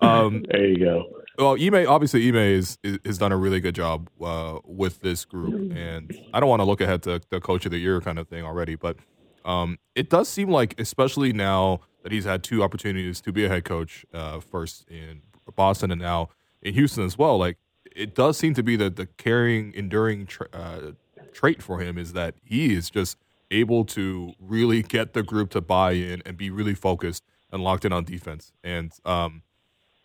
Um, 0.00 0.44
There 0.50 0.66
you 0.66 0.78
go. 0.84 1.04
Well, 1.38 1.56
Ime 1.60 1.86
obviously 1.86 2.26
Ime 2.28 2.34
is, 2.36 2.78
is 2.82 2.98
has 3.04 3.18
done 3.18 3.30
a 3.30 3.36
really 3.36 3.60
good 3.60 3.76
job 3.76 4.08
uh, 4.20 4.58
with 4.64 5.00
this 5.00 5.24
group, 5.24 5.70
and 5.76 6.12
I 6.34 6.40
don't 6.40 6.48
want 6.48 6.58
to 6.60 6.64
look 6.64 6.80
ahead 6.80 7.04
to 7.04 7.20
the 7.30 7.40
coach 7.40 7.64
of 7.66 7.70
the 7.70 7.78
year 7.78 8.00
kind 8.00 8.18
of 8.18 8.26
thing 8.26 8.44
already, 8.44 8.74
but 8.74 8.96
um, 9.44 9.78
it 9.94 10.10
does 10.10 10.28
seem 10.28 10.50
like, 10.50 10.78
especially 10.78 11.32
now 11.32 11.80
that 12.02 12.12
he's 12.12 12.24
had 12.24 12.42
two 12.42 12.62
opportunities 12.62 13.20
to 13.22 13.32
be 13.32 13.44
a 13.44 13.48
head 13.48 13.64
coach, 13.64 14.04
uh, 14.12 14.40
first 14.40 14.86
in 14.88 15.22
Boston 15.56 15.90
and 15.90 16.00
now 16.00 16.30
in 16.62 16.74
Houston 16.74 17.04
as 17.04 17.18
well. 17.18 17.38
Like 17.38 17.58
it 17.94 18.14
does 18.14 18.36
seem 18.36 18.54
to 18.54 18.62
be 18.62 18.76
that 18.76 18.96
the 18.96 19.06
carrying, 19.06 19.72
enduring 19.74 20.26
tra- 20.26 20.48
uh, 20.52 20.92
trait 21.32 21.62
for 21.62 21.80
him 21.80 21.98
is 21.98 22.12
that 22.12 22.34
he 22.44 22.74
is 22.74 22.90
just 22.90 23.16
able 23.50 23.84
to 23.84 24.34
really 24.38 24.82
get 24.82 25.14
the 25.14 25.22
group 25.22 25.50
to 25.50 25.60
buy 25.60 25.92
in 25.92 26.22
and 26.26 26.36
be 26.36 26.50
really 26.50 26.74
focused 26.74 27.24
and 27.50 27.62
locked 27.62 27.84
in 27.84 27.92
on 27.92 28.04
defense, 28.04 28.52
and 28.62 28.92
um, 29.06 29.42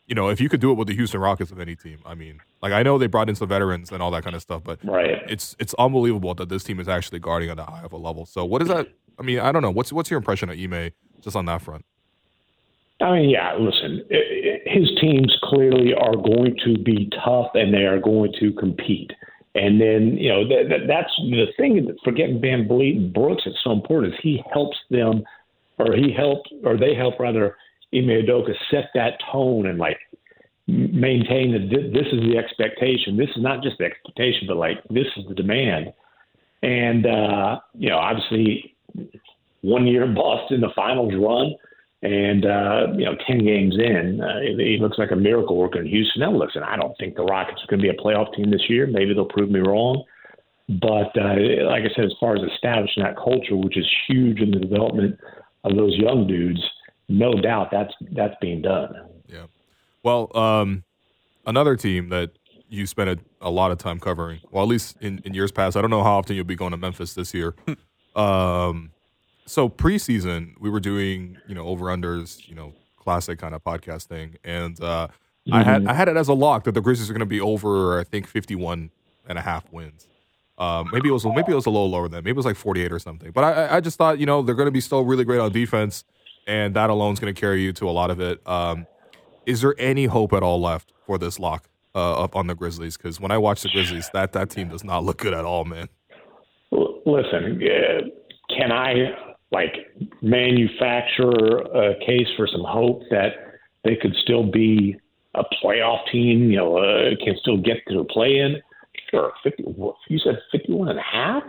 you 0.07 0.15
know, 0.15 0.29
if 0.29 0.39
you 0.39 0.49
could 0.49 0.59
do 0.59 0.71
it 0.71 0.75
with 0.75 0.88
the 0.88 0.95
Houston 0.95 1.19
Rockets 1.19 1.51
of 1.51 1.59
any 1.59 1.75
team, 1.75 1.99
I 2.05 2.13
mean, 2.13 2.39
like 2.64 2.72
I 2.72 2.82
know 2.82 2.97
they 2.97 3.07
brought 3.07 3.30
in 3.30 3.36
some 3.36 3.49
veterans 3.49 3.91
and 3.91 4.01
all 4.01 4.09
that 4.11 4.24
kind 4.24 4.36
of 4.36 4.41
stuff, 4.41 4.64
but 4.64 4.80
Right. 4.84 5.22
it's 5.28 5.55
it's 5.59 5.74
unbelievable 5.76 6.34
that 6.36 6.47
this 6.49 6.64
team 6.64 6.80
is 6.80 6.88
actually 6.88 7.20
guarding 7.20 7.49
at 7.49 7.57
that 7.57 7.70
high 7.70 7.84
of 7.84 7.91
a 7.91 7.97
level. 7.97 8.26
So 8.26 8.45
what 8.45 8.61
is 8.64 8.70
that? 8.70 8.88
I 9.20 9.24
mean, 9.24 9.39
I 9.39 9.51
don't 9.51 9.61
know. 9.61 9.70
What's 9.70 9.91
what's 9.93 10.09
your 10.09 10.18
impression 10.18 10.49
of 10.49 10.57
Ime 10.57 10.91
just 11.22 11.36
on 11.36 11.45
that 11.45 11.61
front? 11.61 11.86
I 13.01 13.11
mean, 13.20 13.30
yeah. 13.30 13.55
Listen, 13.59 14.03
his 14.66 14.89
teams 15.01 15.36
clearly 15.43 15.93
are 15.93 16.16
going 16.16 16.55
to 16.64 16.78
be 16.78 17.09
tough, 17.24 17.47
and 17.53 17.74
they 17.74 17.86
are 17.86 17.99
going 17.99 18.32
to 18.39 18.53
compete. 18.53 19.11
And 19.55 19.80
then, 19.80 20.18
you 20.18 20.30
know, 20.30 20.47
that, 20.47 20.70
that, 20.70 20.88
that's 20.88 21.11
the 21.18 21.45
thing. 21.57 21.95
For 22.03 22.11
getting 22.11 22.39
VanVleet 22.39 22.97
and 22.97 23.14
Brooks, 23.14 23.43
it's 23.45 23.57
so 23.64 23.72
important. 23.74 24.14
Is 24.14 24.20
he 24.24 24.41
helps 24.53 24.78
them, 24.89 25.24
or 25.78 25.93
he 25.95 26.14
helped, 26.14 26.49
or 26.64 26.78
they 26.78 26.95
help 26.95 27.20
rather, 27.20 27.57
Ime 27.93 28.07
Udoka 28.07 28.53
set 28.72 28.86
that 28.95 29.20
tone 29.32 29.68
and 29.68 29.78
like 29.78 29.97
maintain 30.68 31.51
that 31.51 31.70
this 31.93 32.07
is 32.11 32.22
the 32.22 32.38
expectation. 32.38 33.18
This 33.18 33.30
is 33.36 33.43
not 33.43 33.64
just 33.64 33.78
the 33.78 33.86
expectation, 33.86 34.47
but 34.47 34.57
like 34.57 34.84
this 34.89 35.07
is 35.18 35.26
the 35.28 35.36
demand. 35.36 35.93
And 36.61 37.05
uh, 37.05 37.59
you 37.74 37.89
know, 37.89 37.97
obviously, 37.97 38.76
one 39.61 39.86
year 39.88 40.03
in 40.03 40.16
Boston, 40.16 40.61
the 40.61 40.70
finals 40.76 41.14
run, 41.16 41.55
and 42.01 42.45
uh, 42.45 42.88
you 42.95 43.05
know, 43.05 43.16
ten 43.28 43.43
games 43.43 43.76
in, 43.78 44.22
uh, 44.22 44.39
he 44.39 44.78
looks 44.80 44.97
like 44.97 45.11
a 45.11 45.16
miracle 45.16 45.57
worker 45.57 45.82
in 45.82 45.88
Houston. 45.88 46.22
Now, 46.22 46.32
listen, 46.32 46.64
I 46.64 46.78
don't 46.78 46.97
think 46.97 47.16
the 47.16 47.24
Rockets 47.24 47.61
are 47.64 47.68
going 47.68 47.82
to 47.82 47.91
be 47.91 47.97
a 47.97 48.01
playoff 48.01 48.34
team 48.34 48.51
this 48.51 48.70
year. 48.70 48.88
Maybe 48.88 49.14
they'll 49.14 49.26
prove 49.26 49.49
me 49.49 49.59
wrong. 49.59 50.03
But 50.70 51.11
uh, 51.20 51.36
like 51.68 51.84
I 51.84 51.93
said, 51.95 52.05
as 52.05 52.14
far 52.20 52.36
as 52.36 52.41
establishing 52.53 53.03
that 53.03 53.18
culture, 53.18 53.57
which 53.57 53.78
is 53.78 53.89
huge 54.07 54.39
in 54.39 54.51
the 54.51 54.59
development 54.59 55.20
of 55.66 55.76
those 55.76 55.95
young 55.97 56.26
dudes, 56.26 56.61
no 57.09 57.34
doubt 57.34 57.70
that's 57.72 57.93
that's 58.16 58.36
being 58.39 58.61
done. 58.61 58.95
Well, 60.04 60.36
um, 60.38 60.84
another 61.45 61.76
team 61.76 62.10
that 62.10 62.32
you 62.70 62.86
spent 62.88 63.10
a, 63.10 63.20
a 63.41 63.49
lot 63.49 63.72
of 63.72 63.78
time 63.78 63.99
covering, 63.99 64.41
well, 64.51 64.64
at 64.64 64.70
least 64.70 64.97
in, 65.01 65.22
in 65.26 65.34
years 65.34 65.51
past. 65.51 65.78
I 65.78 65.82
don't 65.82 65.89
know 65.89 66.04
how 66.04 66.14
often 66.18 66.36
you'll 66.36 66.45
be 66.45 66.56
going 66.56 66.72
to 66.72 66.78
Memphis 66.78 67.14
this 67.14 67.34
year. 67.34 67.56
um, 68.16 68.91
so 69.45 69.68
preseason, 69.70 70.54
we 70.60 70.70
were 70.70 70.80
doing 70.80 71.38
you 71.47 71.56
know 71.56 71.66
over 71.68 71.86
unders, 71.86 72.47
you 72.47 72.56
know 72.56 72.74
classic 72.97 73.39
kind 73.39 73.54
of 73.54 73.64
podcast 73.64 74.06
thing, 74.06 74.38
and 74.43 74.82
uh, 74.82 75.08
I 75.51 75.64
had 75.64 75.86
I 75.88 75.93
had 75.93 76.08
it 76.08 76.16
as 76.18 76.28
a 76.30 76.34
lock 76.34 76.64
that 76.66 76.72
the 76.74 76.82
Grizzlies 76.82 77.10
are 77.10 77.14
going 77.14 77.20
to 77.20 77.26
be 77.26 77.41
over. 77.41 77.99
I 77.99 78.04
think 78.06 78.28
51 78.28 78.89
and 79.28 79.38
a 79.38 79.41
half 79.41 79.70
wins. 79.72 80.08
Um, 80.58 80.89
maybe 80.93 81.10
it 81.10 81.12
was 81.12 81.26
maybe 81.26 81.51
it 81.51 81.56
was 81.56 81.66
a 81.66 81.70
little 81.70 81.89
lower 81.89 82.04
than 82.04 82.12
that. 82.14 82.24
Maybe 82.24 82.32
it 82.32 82.38
was 82.38 82.45
like 82.45 82.56
48 82.56 82.91
or 82.93 82.99
something. 82.99 83.32
But 83.32 83.43
I, 83.43 83.51
I- 83.51 83.76
I 83.78 83.80
just 83.82 83.97
thought 83.97 84.20
you 84.20 84.26
know 84.26 84.41
they're 84.41 84.56
going 84.56 84.68
to 84.68 84.72
be 84.72 84.82
still 84.82 85.04
really 85.04 85.26
great 85.26 85.39
on 85.39 85.51
defense, 85.51 86.06
and 86.47 86.74
that 86.76 86.89
alone 86.89 87.14
is 87.14 87.20
going 87.20 87.34
to 87.34 87.39
carry 87.39 87.62
you 87.62 87.74
to 87.74 87.89
a 87.89 87.91
lot 87.91 88.10
of 88.12 88.20
it. 88.22 88.39
Um, 88.47 88.88
is 89.46 89.62
there 89.62 89.76
any 89.78 90.06
hope 90.06 90.34
at 90.34 90.44
all 90.44 90.62
left 90.62 90.91
for 91.06 91.18
this 91.18 91.39
lock 91.39 91.68
uh, 91.96 92.24
up 92.24 92.36
on 92.36 92.48
the 92.48 92.56
Grizzlies? 92.56 92.98
Because 92.98 93.20
when 93.20 93.32
I 93.32 93.38
watch 93.38 93.62
the 93.64 93.70
Grizzlies, 93.70 94.10
that 94.14 94.34
that 94.34 94.50
team 94.50 94.70
does 94.70 94.84
not 94.84 95.04
look 95.04 95.18
good 95.18 95.34
at 95.34 95.46
all, 95.46 95.66
man. 95.66 95.89
Listen, 97.06 97.62
uh, 97.62 98.08
can 98.56 98.72
I 98.72 99.12
like 99.52 99.74
manufacture 100.22 101.30
a 101.30 101.96
case 102.06 102.28
for 102.36 102.48
some 102.48 102.64
hope 102.64 103.04
that 103.12 103.34
they 103.84 103.96
could 103.96 104.16
still 104.24 104.50
be 104.50 104.96
a 105.36 105.44
playoff 105.64 106.00
team? 106.12 106.50
You 106.50 106.58
know, 106.58 106.78
uh, 106.78 107.16
can 107.24 107.36
still 107.41 107.58
get 107.58 107.78
to 107.89 107.98
the 108.00 108.06
play-in. 108.06 108.62
Sure, 109.12 109.32
fifty. 109.44 109.64
You 110.08 110.20
said 110.20 110.39
fifty-one 110.52 110.89
and 110.89 111.00
a 111.00 111.04
half. 111.04 111.44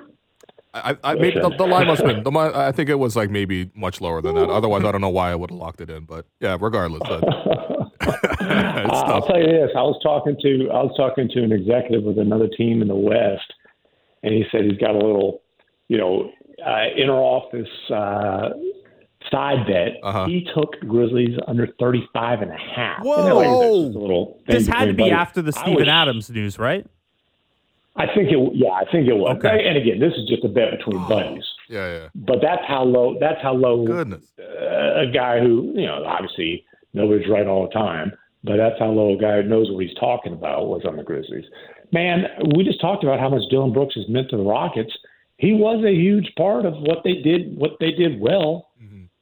I, 0.75 0.97
I 1.05 1.15
maybe 1.15 1.39
the, 1.41 1.51
the 1.51 1.67
line 1.67 1.87
must 1.87 2.03
have 2.03 2.23
been. 2.23 2.25
The, 2.25 2.53
I 2.55 2.73
think 2.73 2.91
it 2.91 2.99
was 2.99 3.15
like 3.15 3.31
maybe 3.31 3.71
much 3.77 4.01
lower 4.01 4.21
than 4.21 4.35
that. 4.35 4.51
Otherwise, 4.51 4.85
I 4.85 4.91
don't 4.91 5.01
know 5.01 5.09
why 5.09 5.31
I 5.31 5.35
would 5.37 5.51
have 5.51 5.59
locked 5.59 5.81
it 5.81 5.89
in. 5.89 6.05
But 6.05 6.27
yeah, 6.41 6.57
regardless, 6.61 7.03
it's 7.05 7.71
I'll 8.41 9.21
tough. 9.21 9.27
tell 9.29 9.39
you 9.41 9.47
this: 9.47 9.71
I 9.77 9.83
was 9.83 9.99
talking 10.03 10.37
to 10.43 10.71
I 10.71 10.83
was 10.83 10.95
talking 10.97 11.29
to 11.31 11.43
an 11.43 11.53
executive 11.53 12.05
with 12.05 12.19
another 12.19 12.49
team 12.49 12.83
in 12.83 12.89
the 12.89 12.95
West, 12.95 13.53
and 14.23 14.35
he 14.35 14.45
said 14.51 14.65
he's 14.65 14.79
got 14.79 14.91
a 14.91 14.99
little, 14.99 15.43
you 15.89 15.99
know, 15.99 16.31
uh, 16.65 16.85
inner 16.97 17.15
office 17.17 17.69
uh, 17.91 18.51
side 19.31 19.67
bet. 19.67 19.99
Uh-huh. 20.03 20.27
He 20.27 20.47
took 20.55 20.79
Grizzlies 20.81 21.37
under 21.47 21.69
35 21.81 22.43
and 22.43 22.51
a 22.51 22.57
half. 22.57 23.03
Whoa! 23.05 23.17
And 23.17 23.27
they're 23.27 23.35
like, 23.35 23.87
"This 23.89 23.97
little 23.97 24.41
This 24.47 24.67
had 24.67 24.87
to 24.87 24.93
be 24.93 25.05
buddies." 25.05 25.13
after 25.15 25.43
the 25.43 25.53
I 25.57 25.61
Steven 25.63 25.81
was- 25.81 25.89
Adams 25.89 26.31
news, 26.31 26.59
right? 26.59 26.87
I 27.97 28.07
think 28.07 28.29
it. 28.33 28.39
Yeah, 28.55 28.71
I 28.71 28.85
think 28.91 29.07
it 29.09 29.13
was. 29.15 29.37
Okay. 29.39 29.69
And 29.69 29.77
again, 29.79 30.01
this 30.01 30.13
is 30.15 30.29
just 30.29 30.45
a 30.45 30.49
bet 30.49 30.73
between 30.79 30.99
buddies. 31.09 31.45
Yeah, 31.69 31.93
yeah. 31.93 32.09
But 32.15 32.41
that's 32.43 32.63
how 32.67 32.83
low. 32.83 33.17
That's 33.21 33.41
how 33.41 33.55
low. 33.55 33.87
Goodness. 33.87 34.33
uh, 34.39 35.03
a 35.03 35.07
guy 35.15 35.39
who, 35.39 35.73
you 35.77 35.87
know, 35.87 36.03
obviously 36.05 36.65
nobody's 36.95 37.29
right 37.29 37.47
all 37.47 37.67
the 37.67 37.75
time, 37.75 38.13
but 38.43 38.57
that's 38.57 38.79
how 38.79 38.91
low 38.91 39.15
a 39.15 39.21
guy 39.21 39.43
who 39.43 39.49
knows 39.49 39.71
what 39.71 39.85
he's 39.85 39.97
talking 39.99 40.33
about 40.33 40.67
was 40.69 40.83
on 40.87 40.97
the 40.97 41.03
Grizzlies. 41.03 41.45
Man, 41.93 42.25
we 42.57 42.65
just 42.65 42.81
talked 42.81 43.05
about 43.05 43.21
how 43.21 43.29
much 43.29 43.43
Dillon 43.51 43.73
Brooks 43.73 43.95
has 43.97 44.09
meant 44.09 44.31
to 44.31 44.37
the 44.37 44.43
Rockets. 44.43 44.93
He 45.37 45.53
was 45.53 45.85
a 45.85 45.93
huge 45.93 46.33
part 46.37 46.65
of 46.65 46.75
what 46.75 46.99
they 47.05 47.15
did, 47.15 47.57
what 47.57 47.73
they 47.81 47.91
did 47.91 48.21
well 48.21 48.71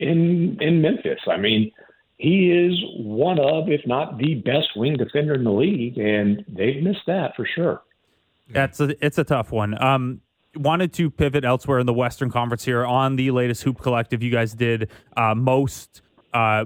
in 0.02 0.58
in 0.60 0.82
Memphis. 0.82 1.20
I 1.26 1.36
mean, 1.36 1.72
he 2.18 2.50
is 2.50 2.78
one 2.98 3.38
of, 3.38 3.68
if 3.68 3.80
not 3.86 4.18
the 4.18 4.34
best 4.36 4.76
wing 4.76 4.96
defender 4.96 5.34
in 5.34 5.44
the 5.44 5.52
league, 5.52 5.98
and 5.98 6.44
they've 6.48 6.82
missed 6.82 7.06
that 7.06 7.34
for 7.34 7.46
sure. 7.46 7.82
That's 8.48 8.80
a, 8.80 9.04
it's 9.04 9.18
a 9.18 9.24
tough 9.24 9.50
one. 9.50 9.82
Um, 9.82 10.20
wanted 10.54 10.92
to 10.94 11.10
pivot 11.10 11.44
elsewhere 11.44 11.78
in 11.78 11.86
the 11.86 11.94
Western 11.94 12.30
Conference 12.30 12.64
here 12.64 12.84
on 12.84 13.16
the 13.16 13.30
latest 13.30 13.62
Hoop 13.62 13.80
Collective. 13.80 14.22
You 14.22 14.30
guys 14.30 14.52
did 14.52 14.90
uh, 15.16 15.34
most 15.34 16.02
uh, 16.32 16.64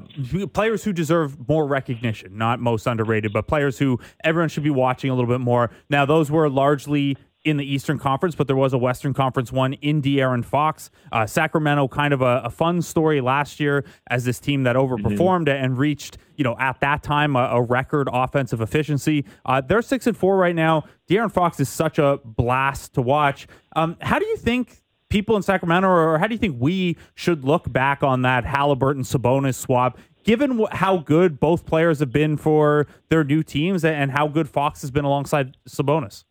players 0.52 0.84
who 0.84 0.92
deserve 0.92 1.48
more 1.48 1.66
recognition, 1.66 2.36
not 2.36 2.60
most 2.60 2.86
underrated, 2.86 3.32
but 3.32 3.46
players 3.46 3.78
who 3.78 3.98
everyone 4.24 4.48
should 4.48 4.62
be 4.62 4.70
watching 4.70 5.10
a 5.10 5.14
little 5.14 5.30
bit 5.30 5.40
more. 5.40 5.70
Now, 5.90 6.06
those 6.06 6.30
were 6.30 6.48
largely 6.48 7.16
in 7.44 7.58
the 7.58 7.64
Eastern 7.64 7.96
Conference, 7.96 8.34
but 8.34 8.48
there 8.48 8.56
was 8.56 8.72
a 8.72 8.78
Western 8.78 9.14
Conference 9.14 9.52
one 9.52 9.74
in 9.74 10.02
De'Aaron 10.02 10.44
Fox. 10.44 10.90
Uh, 11.12 11.26
Sacramento, 11.26 11.86
kind 11.86 12.12
of 12.12 12.20
a, 12.20 12.42
a 12.44 12.50
fun 12.50 12.82
story 12.82 13.20
last 13.20 13.60
year 13.60 13.84
as 14.10 14.24
this 14.24 14.40
team 14.40 14.64
that 14.64 14.74
overperformed 14.74 15.48
and 15.48 15.78
reached, 15.78 16.18
you 16.34 16.42
know, 16.42 16.56
at 16.58 16.80
that 16.80 17.04
time 17.04 17.36
a, 17.36 17.50
a 17.52 17.62
record 17.62 18.08
offensive 18.12 18.60
efficiency. 18.60 19.24
Uh, 19.44 19.60
they're 19.60 19.80
six 19.80 20.08
and 20.08 20.16
four 20.16 20.36
right 20.36 20.56
now. 20.56 20.84
De'Aaron 21.08 21.30
Fox 21.30 21.60
is 21.60 21.68
such 21.68 22.00
a 22.00 22.18
blast 22.24 22.94
to 22.94 23.02
watch. 23.02 23.46
Um, 23.76 23.96
how 24.00 24.18
do 24.18 24.26
you 24.26 24.36
think? 24.36 24.82
People 25.08 25.36
in 25.36 25.42
Sacramento, 25.42 25.88
or 25.88 26.18
how 26.18 26.26
do 26.26 26.34
you 26.34 26.38
think 26.38 26.56
we 26.58 26.96
should 27.14 27.44
look 27.44 27.72
back 27.72 28.02
on 28.02 28.22
that 28.22 28.44
Halliburton 28.44 29.02
Sabonis 29.02 29.54
swap, 29.54 29.98
given 30.24 30.58
wh- 30.58 30.74
how 30.74 30.98
good 30.98 31.38
both 31.38 31.64
players 31.64 32.00
have 32.00 32.12
been 32.12 32.36
for 32.36 32.86
their 33.08 33.22
new 33.22 33.42
teams 33.42 33.84
and 33.84 34.10
how 34.10 34.26
good 34.26 34.48
Fox 34.48 34.80
has 34.82 34.90
been 34.90 35.04
alongside 35.04 35.56
Sabonis? 35.68 36.24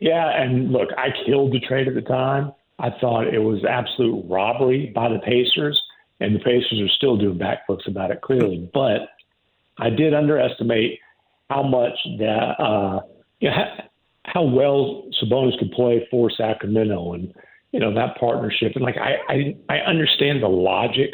Yeah, 0.00 0.28
and 0.30 0.72
look, 0.72 0.88
I 0.96 1.08
killed 1.26 1.52
the 1.52 1.60
trade 1.60 1.86
at 1.86 1.94
the 1.94 2.02
time. 2.02 2.52
I 2.78 2.90
thought 3.00 3.28
it 3.28 3.38
was 3.38 3.64
absolute 3.64 4.24
robbery 4.28 4.90
by 4.94 5.08
the 5.08 5.18
Pacers, 5.20 5.80
and 6.20 6.34
the 6.34 6.40
Pacers 6.40 6.80
are 6.80 6.88
still 6.88 7.16
doing 7.16 7.38
backflips 7.38 7.86
about 7.86 8.10
it 8.10 8.20
clearly. 8.20 8.68
But 8.72 9.08
I 9.78 9.90
did 9.90 10.14
underestimate 10.14 10.98
how 11.50 11.62
much 11.62 11.94
that 12.18 12.54
uh, 12.58 13.00
you 13.40 13.50
know, 13.50 13.64
how, 14.24 14.42
well 14.42 15.04
Sabonis 15.22 15.58
could 15.58 15.72
play 15.72 16.06
for 16.10 16.30
Sacramento, 16.30 17.12
and 17.12 17.32
you 17.72 17.80
know 17.80 17.94
that 17.94 18.18
partnership. 18.18 18.72
And 18.74 18.84
like 18.84 18.96
I, 18.96 19.16
I, 19.28 19.56
I 19.68 19.78
understand 19.78 20.42
the 20.42 20.48
logic 20.48 21.10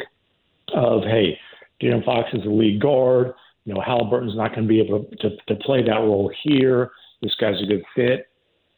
of 0.73 1.03
hey, 1.03 1.37
De'Aaron 1.81 2.05
Fox 2.05 2.29
is 2.33 2.45
a 2.45 2.49
lead 2.49 2.81
guard. 2.81 3.33
You 3.65 3.73
know, 3.73 3.81
Halliburton's 3.81 4.35
not 4.35 4.55
going 4.55 4.63
to 4.63 4.67
be 4.67 4.81
able 4.81 5.05
to, 5.19 5.29
to 5.47 5.55
play 5.63 5.83
that 5.83 5.99
role 5.99 6.31
here. 6.43 6.91
This 7.21 7.35
guy's 7.39 7.61
a 7.61 7.65
good 7.65 7.83
fit 7.95 8.27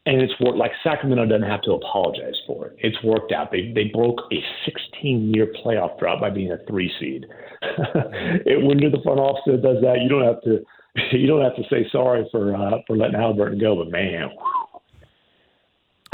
and 0.05 0.21
it's 0.21 0.33
worked. 0.39 0.57
Like 0.57 0.71
Sacramento 0.83 1.25
doesn't 1.25 1.47
have 1.47 1.61
to 1.63 1.73
apologize 1.73 2.35
for 2.45 2.67
it. 2.67 2.75
It's 2.79 3.01
worked 3.03 3.31
out. 3.31 3.51
They 3.51 3.71
they 3.73 3.85
broke 3.85 4.21
a 4.31 4.43
16 4.65 5.33
year 5.33 5.53
playoff 5.63 5.97
drought 5.99 6.19
by 6.19 6.29
being 6.29 6.51
a 6.51 6.57
three 6.67 6.91
seed. 6.99 7.25
it 7.61 8.63
when 8.63 8.79
you're 8.79 8.91
the 8.91 9.01
front 9.03 9.19
office 9.19 9.43
that 9.45 9.61
does 9.61 9.81
that, 9.81 10.01
you 10.01 10.09
don't 10.09 10.23
have 10.23 10.41
to 10.43 10.63
you 11.11 11.27
don't 11.27 11.43
have 11.43 11.55
to 11.55 11.63
say 11.69 11.87
sorry 11.91 12.27
for 12.31 12.55
uh, 12.55 12.79
for 12.87 12.95
letting 12.95 13.19
Halliburton 13.19 13.59
go. 13.59 13.75
But 13.75 13.91
man, 13.91 14.29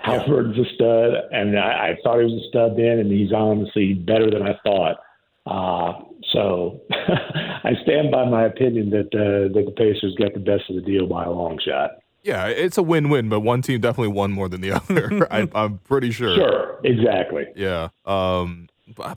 Halliburton's 0.03 0.57
a 0.57 0.73
stud, 0.75 1.13
and 1.31 1.57
I, 1.57 1.89
I 1.89 1.97
thought 2.03 2.19
he 2.19 2.25
was 2.25 2.43
a 2.45 2.47
stud 2.49 2.77
then, 2.77 2.99
and 2.99 3.11
he's 3.11 3.33
honestly 3.33 3.93
better 3.93 4.29
than 4.29 4.43
I 4.43 4.57
thought. 4.63 4.97
Uh, 5.45 6.03
so 6.31 6.81
I 6.91 7.71
stand 7.83 8.11
by 8.11 8.25
my 8.25 8.45
opinion 8.45 8.89
that 8.91 9.07
uh, 9.13 9.53
that 9.53 9.65
the 9.65 9.71
Pacers 9.71 10.15
got 10.15 10.33
the 10.33 10.39
best 10.39 10.69
of 10.69 10.75
the 10.75 10.81
deal 10.81 11.07
by 11.07 11.25
a 11.25 11.31
long 11.31 11.59
shot. 11.65 11.91
Yeah, 12.21 12.47
it's 12.47 12.77
a 12.77 12.83
win-win, 12.83 13.29
but 13.29 13.39
one 13.39 13.61
team 13.61 13.79
definitely 13.79 14.13
won 14.13 14.31
more 14.31 14.49
than 14.49 14.61
the 14.61 14.71
other. 14.89 15.27
I, 15.31 15.47
I'm 15.55 15.79
pretty 15.79 16.11
sure. 16.11 16.35
Sure, 16.35 16.79
exactly. 16.83 17.45
Yeah. 17.55 17.89
Um. 18.05 18.67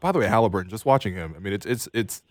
By 0.01 0.13
the 0.13 0.19
way, 0.19 0.27
Halliburton, 0.27 0.71
just 0.71 0.85
watching 0.85 1.15
him. 1.15 1.35
I 1.37 1.41
mean, 1.41 1.53
it's 1.53 1.67
it's 1.67 1.89
it's. 1.93 2.23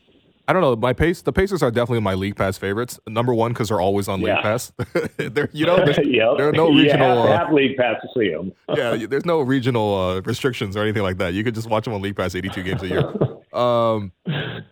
I 0.52 0.54
don't 0.54 0.64
know. 0.64 0.76
My 0.76 0.92
pace. 0.92 1.22
The 1.22 1.32
Pacers 1.32 1.64
are 1.64 1.72
definitely 1.72 2.02
my 2.02 2.14
league 2.14 2.36
pass 2.36 2.58
favorites. 2.58 3.00
Number 3.08 3.34
one 3.34 3.54
because 3.54 3.70
they're 3.70 3.80
always 3.80 4.10
on 4.10 4.20
league 4.20 4.36
pass. 4.42 4.74
they're, 5.16 5.48
you 5.54 5.66
know, 5.66 5.78
yep. 5.78 5.96
there 6.36 6.50
are 6.50 6.52
no 6.52 6.70
regional. 6.70 7.26
have 7.26 7.32
uh, 7.32 7.38
have 7.46 7.54
league 7.54 7.78
pass 7.78 7.96
to 8.02 8.10
see 8.20 8.32
them. 8.32 8.52
yeah, 8.76 8.98
there's 9.08 9.26
no 9.26 9.40
regional 9.40 9.98
uh, 9.98 10.22
restrictions 10.26 10.76
or 10.76 10.82
anything 10.82 11.04
like 11.04 11.20
that. 11.20 11.34
You 11.34 11.46
could 11.46 11.56
just 11.56 11.70
watch 11.70 11.86
them 11.86 11.94
on 11.94 12.02
League 12.02 12.18
Pass 12.18 12.36
82 12.36 12.64
games 12.64 12.84
a 12.84 12.88
year. 12.90 13.58
Um, 13.58 14.12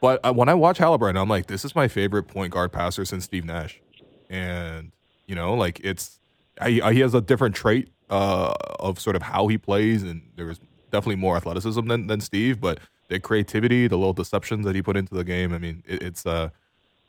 but 0.01 0.19
uh, 0.25 0.33
when 0.33 0.49
I 0.49 0.53
watch 0.53 0.79
Halliburton, 0.79 1.15
I'm 1.15 1.29
like, 1.29 1.45
this 1.45 1.63
is 1.63 1.73
my 1.73 1.87
favorite 1.87 2.23
point 2.23 2.51
guard 2.51 2.73
passer 2.73 3.05
since 3.05 3.23
Steve 3.23 3.45
Nash, 3.45 3.81
and 4.29 4.91
you 5.27 5.35
know, 5.35 5.53
like 5.53 5.79
it's 5.81 6.19
I, 6.59 6.81
I, 6.83 6.91
he 6.91 6.99
has 6.99 7.13
a 7.13 7.21
different 7.21 7.55
trait 7.55 7.87
uh, 8.09 8.53
of 8.81 8.99
sort 8.99 9.15
of 9.15 9.21
how 9.21 9.47
he 9.47 9.57
plays, 9.57 10.03
and 10.03 10.23
there's 10.35 10.59
definitely 10.91 11.15
more 11.15 11.37
athleticism 11.37 11.87
than 11.87 12.07
than 12.07 12.19
Steve, 12.19 12.59
but 12.59 12.79
the 13.09 13.19
creativity, 13.19 13.87
the 13.87 13.97
little 13.97 14.13
deceptions 14.13 14.65
that 14.65 14.75
he 14.75 14.81
put 14.81 14.95
into 14.95 15.13
the 15.13 15.23
game. 15.23 15.53
I 15.53 15.57
mean, 15.57 15.83
it, 15.87 16.01
it's 16.01 16.25
uh, 16.25 16.49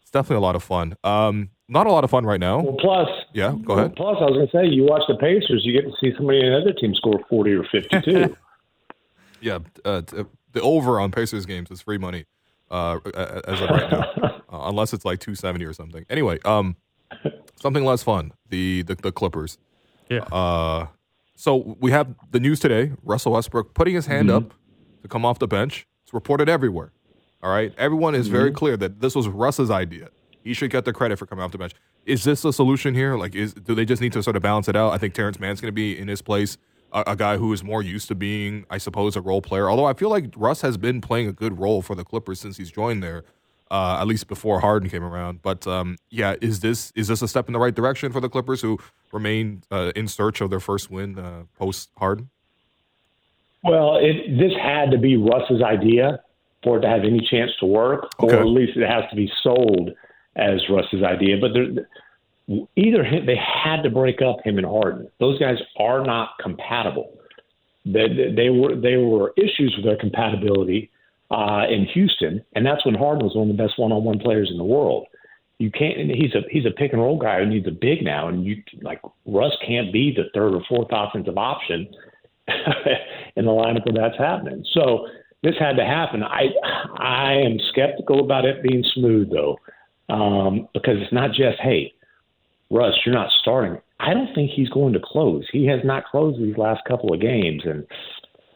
it's 0.02 0.10
definitely 0.10 0.36
a 0.36 0.40
lot 0.40 0.56
of 0.56 0.62
fun. 0.62 0.96
Um, 1.04 1.50
not 1.68 1.86
a 1.86 1.92
lot 1.92 2.02
of 2.02 2.10
fun 2.10 2.26
right 2.26 2.40
now. 2.40 2.60
Well, 2.60 2.76
plus, 2.80 3.08
Yeah, 3.32 3.54
go 3.64 3.74
ahead. 3.74 3.94
Plus, 3.94 4.16
I 4.20 4.24
was 4.24 4.32
going 4.34 4.48
to 4.48 4.52
say, 4.52 4.74
you 4.74 4.82
watch 4.84 5.02
the 5.06 5.14
Pacers, 5.16 5.62
you 5.64 5.72
get 5.72 5.88
to 5.88 5.94
see 6.00 6.12
somebody 6.16 6.40
in 6.40 6.46
another 6.46 6.72
team 6.72 6.94
score 6.96 7.20
forty 7.28 7.52
or 7.52 7.64
fifty-two. 7.70 8.36
Yeah, 9.42 9.60
uh, 9.86 10.02
t- 10.02 10.24
the 10.52 10.60
over 10.60 11.00
on 11.00 11.10
Pacers 11.12 11.46
games 11.46 11.70
is 11.70 11.80
free 11.80 11.96
money 11.96 12.26
uh, 12.70 12.98
as 13.48 13.60
of 13.62 13.70
right 13.70 13.90
now, 13.90 14.02
uh, 14.52 14.68
unless 14.68 14.92
it's 14.92 15.06
like 15.06 15.18
two 15.18 15.34
seventy 15.34 15.64
or 15.64 15.72
something. 15.72 16.04
Anyway, 16.10 16.38
um, 16.44 16.76
something 17.58 17.82
less 17.82 18.02
fun. 18.02 18.32
The 18.50 18.82
the, 18.82 18.96
the 18.96 19.12
Clippers. 19.12 19.56
Yeah. 20.10 20.24
Uh, 20.24 20.88
so 21.36 21.76
we 21.80 21.90
have 21.92 22.14
the 22.32 22.38
news 22.40 22.60
today. 22.60 22.92
Russell 23.02 23.32
Westbrook 23.32 23.72
putting 23.72 23.94
his 23.94 24.04
hand 24.04 24.30
up 24.30 24.52
to 25.00 25.08
come 25.08 25.24
off 25.24 25.38
the 25.38 25.48
bench. 25.48 25.86
It's 26.10 26.14
reported 26.14 26.48
everywhere. 26.48 26.90
All 27.40 27.52
right, 27.52 27.72
everyone 27.78 28.16
is 28.16 28.26
very 28.26 28.50
clear 28.50 28.76
that 28.76 29.00
this 29.00 29.14
was 29.14 29.28
Russ's 29.28 29.70
idea. 29.70 30.08
He 30.42 30.52
should 30.54 30.72
get 30.72 30.84
the 30.84 30.92
credit 30.92 31.20
for 31.20 31.24
coming 31.24 31.44
off 31.44 31.52
the 31.52 31.58
bench. 31.58 31.72
Is 32.04 32.24
this 32.24 32.44
a 32.44 32.52
solution 32.52 32.96
here? 32.96 33.16
Like, 33.16 33.36
is 33.36 33.54
do 33.54 33.76
they 33.76 33.84
just 33.84 34.02
need 34.02 34.12
to 34.14 34.22
sort 34.24 34.34
of 34.34 34.42
balance 34.42 34.66
it 34.66 34.74
out? 34.74 34.92
I 34.92 34.98
think 34.98 35.14
Terance 35.14 35.38
Mann's 35.38 35.60
going 35.60 35.68
to 35.68 35.72
be 35.72 35.96
in 35.96 36.08
his 36.08 36.20
place, 36.20 36.58
a, 36.92 37.04
a 37.06 37.16
guy 37.16 37.36
who 37.36 37.52
is 37.52 37.62
more 37.62 37.80
used 37.80 38.08
to 38.08 38.16
being, 38.16 38.66
I 38.68 38.78
suppose, 38.78 39.14
a 39.14 39.20
role 39.20 39.40
player. 39.40 39.70
Although 39.70 39.84
I 39.84 39.92
feel 39.92 40.10
like 40.10 40.34
Russ 40.36 40.62
has 40.62 40.76
been 40.76 41.00
playing 41.00 41.28
a 41.28 41.32
good 41.32 41.60
role 41.60 41.80
for 41.80 41.94
the 41.94 42.02
Clippers 42.02 42.40
since 42.40 42.56
he's 42.56 42.72
joined 42.72 43.04
there, 43.04 43.22
uh, 43.70 43.98
at 44.00 44.08
least 44.08 44.26
before 44.26 44.58
Harden 44.58 44.90
came 44.90 45.04
around. 45.04 45.42
But 45.42 45.64
um, 45.68 45.96
yeah, 46.10 46.34
is 46.40 46.58
this 46.58 46.92
is 46.96 47.06
this 47.06 47.22
a 47.22 47.28
step 47.28 47.46
in 47.46 47.52
the 47.52 47.60
right 47.60 47.74
direction 47.74 48.10
for 48.10 48.20
the 48.20 48.28
Clippers, 48.28 48.62
who 48.62 48.80
remain 49.12 49.62
uh, 49.70 49.92
in 49.94 50.08
search 50.08 50.40
of 50.40 50.50
their 50.50 50.60
first 50.60 50.90
win 50.90 51.16
uh, 51.16 51.44
post 51.56 51.90
Harden? 51.98 52.30
Well, 53.62 53.96
it, 53.96 54.38
this 54.38 54.52
had 54.60 54.90
to 54.92 54.98
be 54.98 55.16
Russ's 55.16 55.62
idea 55.62 56.20
for 56.62 56.78
it 56.78 56.82
to 56.82 56.88
have 56.88 57.04
any 57.04 57.20
chance 57.30 57.50
to 57.60 57.66
work, 57.66 58.10
Okay. 58.22 58.36
or 58.36 58.40
at 58.40 58.46
least 58.46 58.76
it 58.76 58.88
has 58.88 59.04
to 59.10 59.16
be 59.16 59.30
sold 59.42 59.90
as 60.36 60.60
Russ's 60.68 61.02
idea. 61.02 61.36
But 61.40 61.52
there, 61.54 61.88
either 62.76 63.02
him, 63.04 63.26
they 63.26 63.36
had 63.36 63.82
to 63.82 63.90
break 63.90 64.20
up 64.22 64.38
him 64.44 64.58
and 64.58 64.66
Harden. 64.66 65.08
Those 65.18 65.38
guys 65.38 65.56
are 65.78 66.04
not 66.04 66.30
compatible. 66.40 67.16
They, 67.86 68.08
they, 68.08 68.32
they 68.36 68.50
were 68.50 68.76
they 68.76 68.96
were 68.96 69.32
issues 69.38 69.74
with 69.76 69.86
their 69.86 69.96
compatibility 69.96 70.90
uh, 71.30 71.64
in 71.70 71.86
Houston, 71.94 72.44
and 72.54 72.66
that's 72.66 72.84
when 72.84 72.94
Harden 72.94 73.24
was 73.24 73.34
one 73.34 73.50
of 73.50 73.56
the 73.56 73.62
best 73.62 73.78
one-on-one 73.78 74.18
players 74.18 74.50
in 74.50 74.58
the 74.58 74.64
world. 74.64 75.06
You 75.58 75.70
can't. 75.70 75.98
and 75.98 76.10
He's 76.10 76.34
a 76.34 76.42
he's 76.50 76.66
a 76.66 76.70
pick 76.70 76.92
and 76.92 77.00
roll 77.00 77.18
guy 77.18 77.38
who 77.38 77.46
needs 77.46 77.66
a 77.66 77.70
big 77.70 78.02
now, 78.04 78.28
and 78.28 78.44
you 78.44 78.62
like 78.82 79.00
Russ 79.24 79.52
can't 79.66 79.92
be 79.92 80.12
the 80.14 80.24
third 80.34 80.54
or 80.54 80.62
fourth 80.68 80.88
offensive 80.90 81.38
option 81.38 81.88
in 83.40 83.46
the 83.46 83.50
lineup 83.50 83.84
where 83.86 84.08
that's 84.08 84.18
happening. 84.18 84.64
So 84.72 85.06
this 85.42 85.54
had 85.58 85.76
to 85.76 85.84
happen. 85.84 86.22
I 86.22 86.48
I 86.98 87.32
am 87.32 87.58
skeptical 87.70 88.20
about 88.20 88.44
it 88.44 88.62
being 88.62 88.84
smooth 88.94 89.30
though, 89.30 89.58
um, 90.08 90.68
because 90.74 90.98
it's 91.00 91.12
not 91.12 91.30
just 91.30 91.58
hey, 91.60 91.92
Russ, 92.70 92.94
you're 93.04 93.14
not 93.14 93.30
starting. 93.40 93.80
I 93.98 94.14
don't 94.14 94.32
think 94.34 94.50
he's 94.50 94.68
going 94.68 94.92
to 94.92 95.00
close. 95.02 95.46
He 95.50 95.66
has 95.66 95.80
not 95.84 96.04
closed 96.06 96.40
these 96.40 96.56
last 96.56 96.82
couple 96.86 97.12
of 97.12 97.20
games, 97.20 97.62
and 97.64 97.86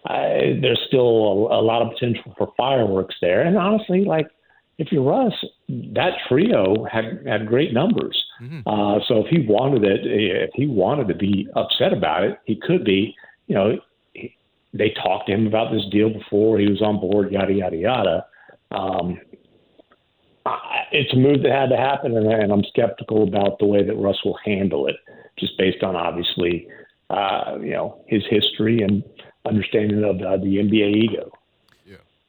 I, 0.06 0.58
there's 0.60 0.80
still 0.86 1.48
a, 1.50 1.60
a 1.60 1.62
lot 1.62 1.82
of 1.82 1.92
potential 1.92 2.34
for 2.36 2.52
fireworks 2.56 3.16
there. 3.20 3.42
And 3.42 3.56
honestly, 3.56 4.04
like 4.04 4.26
if 4.78 4.90
you're 4.90 5.02
Russ, 5.02 5.32
that 5.68 6.12
trio 6.28 6.84
had 6.84 7.24
had 7.26 7.46
great 7.46 7.72
numbers. 7.72 8.22
Uh, 8.66 8.98
so 9.06 9.24
if 9.24 9.26
he 9.28 9.46
wanted 9.46 9.84
it, 9.84 10.00
if 10.04 10.50
he 10.54 10.66
wanted 10.66 11.08
to 11.08 11.14
be 11.14 11.48
upset 11.56 11.92
about 11.92 12.24
it, 12.24 12.38
he 12.44 12.56
could 12.56 12.84
be. 12.84 13.14
You 13.46 13.54
know, 13.54 13.78
they 14.74 14.90
talked 15.02 15.28
to 15.28 15.32
him 15.32 15.46
about 15.46 15.72
this 15.72 15.84
deal 15.90 16.10
before 16.10 16.58
he 16.58 16.68
was 16.68 16.82
on 16.82 17.00
board. 17.00 17.32
Yada 17.32 17.52
yada 17.52 17.76
yada. 17.76 18.26
Um, 18.72 19.18
I- 20.44 20.84
it's 20.92 21.12
a 21.12 21.16
move 21.16 21.42
that 21.42 21.52
had 21.52 21.70
to 21.70 21.76
happen, 21.76 22.16
and, 22.16 22.26
and 22.26 22.52
I'm 22.52 22.64
skeptical 22.64 23.22
about 23.22 23.58
the 23.58 23.66
way 23.66 23.82
that 23.82 23.94
Russ 23.96 24.18
will 24.24 24.38
handle 24.44 24.86
it, 24.86 24.96
just 25.38 25.56
based 25.56 25.82
on 25.82 25.96
obviously, 25.96 26.68
uh, 27.10 27.56
you 27.60 27.70
know, 27.70 28.04
his 28.06 28.22
history 28.28 28.82
and 28.82 29.02
understanding 29.46 30.04
of 30.04 30.16
uh, 30.20 30.36
the 30.36 30.58
NBA 30.58 30.96
ego. 31.04 31.30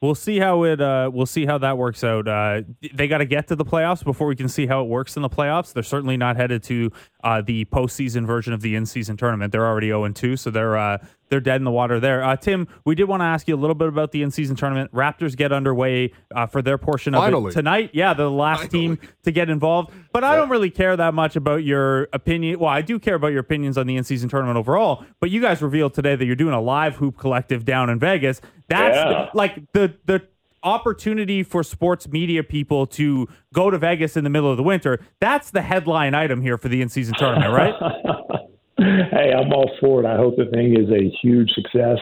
We'll 0.02 0.14
see 0.14 0.38
how 0.38 0.62
it. 0.64 0.78
Uh, 0.78 1.10
we'll 1.12 1.24
see 1.24 1.46
how 1.46 1.56
that 1.58 1.78
works 1.78 2.04
out. 2.04 2.28
Uh, 2.28 2.62
they 2.92 3.08
got 3.08 3.18
to 3.18 3.24
get 3.24 3.48
to 3.48 3.56
the 3.56 3.64
playoffs 3.64 4.04
before 4.04 4.26
we 4.26 4.36
can 4.36 4.46
see 4.46 4.66
how 4.66 4.82
it 4.82 4.88
works 4.88 5.16
in 5.16 5.22
the 5.22 5.30
playoffs. 5.30 5.72
They're 5.72 5.82
certainly 5.82 6.18
not 6.18 6.36
headed 6.36 6.62
to 6.64 6.92
uh, 7.24 7.40
the 7.40 7.64
postseason 7.64 8.26
version 8.26 8.52
of 8.52 8.60
the 8.60 8.74
in-season 8.74 9.16
tournament. 9.16 9.52
They're 9.52 9.66
already 9.66 9.86
zero 9.88 10.04
and 10.04 10.14
two, 10.14 10.36
so 10.36 10.50
they're 10.50 10.76
uh, 10.76 10.98
they're 11.28 11.40
dead 11.40 11.56
in 11.56 11.64
the 11.64 11.70
water 11.70 11.98
there. 12.00 12.22
Uh, 12.22 12.36
Tim, 12.36 12.68
we 12.84 12.94
did 12.94 13.04
want 13.04 13.20
to 13.20 13.24
ask 13.24 13.48
you 13.48 13.54
a 13.54 13.58
little 13.58 13.74
bit 13.74 13.88
about 13.88 14.12
the 14.12 14.22
in-season 14.22 14.56
tournament. 14.56 14.92
Raptors 14.92 15.36
get 15.36 15.52
underway 15.52 16.12
uh, 16.34 16.46
for 16.46 16.62
their 16.62 16.78
portion 16.78 17.14
of 17.14 17.22
Finally. 17.22 17.50
it 17.50 17.54
tonight. 17.54 17.90
Yeah, 17.92 18.14
the 18.14 18.30
last 18.30 18.70
team 18.70 18.98
to 19.24 19.32
get 19.32 19.50
involved. 19.50 19.92
But 20.12 20.24
I 20.24 20.36
don't 20.36 20.48
really 20.48 20.70
care 20.70 20.96
that 20.96 21.14
much 21.14 21.36
about 21.36 21.64
your 21.64 22.08
opinion. 22.12 22.58
Well, 22.58 22.70
I 22.70 22.82
do 22.82 22.98
care 22.98 23.14
about 23.16 23.28
your 23.28 23.40
opinions 23.40 23.76
on 23.78 23.86
the 23.86 23.96
in-season 23.96 24.28
tournament 24.28 24.56
overall. 24.56 25.04
But 25.20 25.30
you 25.30 25.40
guys 25.40 25.62
revealed 25.62 25.94
today 25.94 26.16
that 26.16 26.24
you're 26.24 26.36
doing 26.36 26.54
a 26.54 26.60
live 26.60 26.96
hoop 26.96 27.18
collective 27.18 27.64
down 27.64 27.90
in 27.90 27.98
Vegas. 27.98 28.40
That's 28.68 28.96
Yeah. 28.96 29.28
like 29.34 29.72
the 29.72 29.94
the 30.06 30.22
opportunity 30.62 31.44
for 31.44 31.62
sports 31.62 32.08
media 32.08 32.42
people 32.42 32.86
to 32.88 33.28
go 33.52 33.70
to 33.70 33.78
Vegas 33.78 34.16
in 34.16 34.24
the 34.24 34.30
middle 34.30 34.50
of 34.50 34.56
the 34.56 34.62
winter. 34.64 34.98
That's 35.20 35.50
the 35.52 35.62
headline 35.62 36.12
item 36.14 36.42
here 36.42 36.58
for 36.58 36.68
the 36.68 36.82
in-season 36.82 37.14
tournament, 37.14 37.52
right? 37.52 37.74
hey, 38.78 39.32
I'm 39.36 39.52
all 39.52 39.70
for 39.80 40.02
it. 40.02 40.06
I 40.06 40.16
hope 40.16 40.36
the 40.36 40.46
thing 40.46 40.78
is 40.78 40.90
a 40.90 41.10
huge 41.22 41.50
success. 41.50 41.98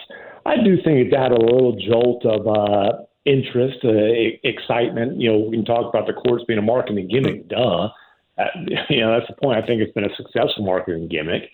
I 0.46 0.56
do 0.56 0.76
think 0.82 1.06
it's 1.06 1.16
had 1.16 1.32
a 1.32 1.40
little 1.40 1.76
jolt 1.76 2.24
of 2.26 2.46
uh, 2.46 3.04
interest, 3.24 3.78
uh, 3.84 4.38
excitement. 4.42 5.20
You 5.20 5.32
know, 5.32 5.38
we 5.38 5.56
can 5.56 5.64
talk 5.64 5.88
about 5.88 6.06
the 6.06 6.12
courts 6.12 6.44
being 6.46 6.58
a 6.58 6.62
marketing 6.62 7.08
gimmick. 7.08 7.48
Duh. 7.48 7.88
Uh, 8.36 8.44
you 8.90 9.00
know, 9.00 9.18
that's 9.18 9.28
the 9.28 9.36
point. 9.40 9.62
I 9.62 9.66
think 9.66 9.80
it's 9.80 9.92
been 9.92 10.04
a 10.04 10.14
successful 10.16 10.64
marketing 10.64 11.08
gimmick. 11.08 11.50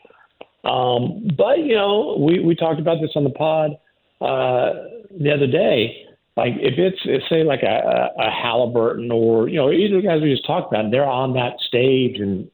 Um, 0.64 1.28
but 1.36 1.60
you 1.60 1.74
know, 1.74 2.16
we 2.18 2.40
we 2.40 2.54
talked 2.54 2.80
about 2.80 3.00
this 3.00 3.12
on 3.14 3.24
the 3.24 3.30
pod 3.30 3.72
uh, 4.20 4.72
the 5.18 5.32
other 5.32 5.46
day. 5.46 6.06
Like 6.36 6.54
if 6.60 6.78
it's, 6.78 7.00
it's 7.04 7.28
say 7.28 7.44
like 7.44 7.62
a, 7.62 8.10
a 8.18 8.30
Halliburton 8.30 9.10
or 9.10 9.48
you 9.48 9.56
know 9.56 9.70
either 9.70 10.00
guys 10.00 10.22
we 10.22 10.32
just 10.32 10.46
talked 10.46 10.72
about, 10.72 10.90
they're 10.90 11.04
on 11.04 11.34
that 11.34 11.54
stage 11.60 12.18
and 12.18 12.50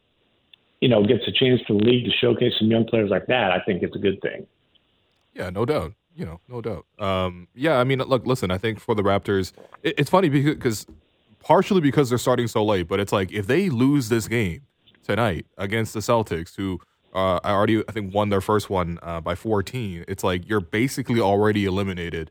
you 0.80 0.88
know 0.88 1.04
gets 1.04 1.26
a 1.26 1.32
chance 1.32 1.60
for 1.66 1.74
the 1.74 1.84
league 1.84 2.04
to 2.04 2.10
showcase 2.10 2.52
some 2.58 2.70
young 2.70 2.84
players 2.84 3.10
like 3.10 3.26
that. 3.26 3.50
I 3.50 3.60
think 3.60 3.82
it's 3.82 3.96
a 3.96 3.98
good 3.98 4.20
thing. 4.20 4.46
Yeah, 5.34 5.50
no 5.50 5.64
doubt. 5.64 5.94
You 6.14 6.24
know, 6.24 6.40
no 6.48 6.62
doubt. 6.62 6.86
Um, 6.98 7.48
yeah, 7.54 7.78
I 7.78 7.84
mean, 7.84 7.98
look, 7.98 8.26
listen. 8.26 8.50
I 8.50 8.56
think 8.56 8.80
for 8.80 8.94
the 8.94 9.02
Raptors, 9.02 9.52
it, 9.82 9.94
it's 9.98 10.08
funny 10.08 10.28
because 10.30 10.86
partially 11.40 11.80
because 11.80 12.08
they're 12.08 12.18
starting 12.18 12.48
so 12.48 12.64
late, 12.64 12.88
but 12.88 13.00
it's 13.00 13.12
like 13.12 13.32
if 13.32 13.46
they 13.46 13.68
lose 13.68 14.08
this 14.08 14.26
game 14.26 14.62
tonight 15.02 15.46
against 15.58 15.92
the 15.92 16.00
Celtics, 16.00 16.56
who 16.56 16.80
uh, 17.14 17.38
I 17.44 17.50
already 17.50 17.82
I 17.86 17.92
think 17.92 18.14
won 18.14 18.30
their 18.30 18.40
first 18.40 18.70
one 18.70 18.98
uh, 19.02 19.20
by 19.20 19.34
14, 19.34 20.06
it's 20.08 20.24
like 20.24 20.48
you're 20.48 20.60
basically 20.60 21.20
already 21.20 21.66
eliminated 21.66 22.30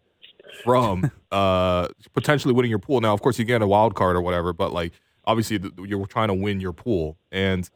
from 0.64 1.12
uh, 1.32 1.88
potentially 2.14 2.54
winning 2.54 2.72
your 2.72 2.80
pool. 2.80 3.02
Now, 3.02 3.14
of 3.14 3.22
course, 3.22 3.38
you 3.38 3.46
get 3.46 3.62
a 3.62 3.68
wild 3.68 3.94
card 3.94 4.16
or 4.16 4.22
whatever, 4.22 4.52
but 4.52 4.74
like 4.74 4.94
obviously 5.26 5.60
th- 5.60 5.74
you're 5.86 6.06
trying 6.08 6.30
to 6.30 6.34
win 6.34 6.60
your 6.60 6.74
pool 6.74 7.18
and. 7.32 7.70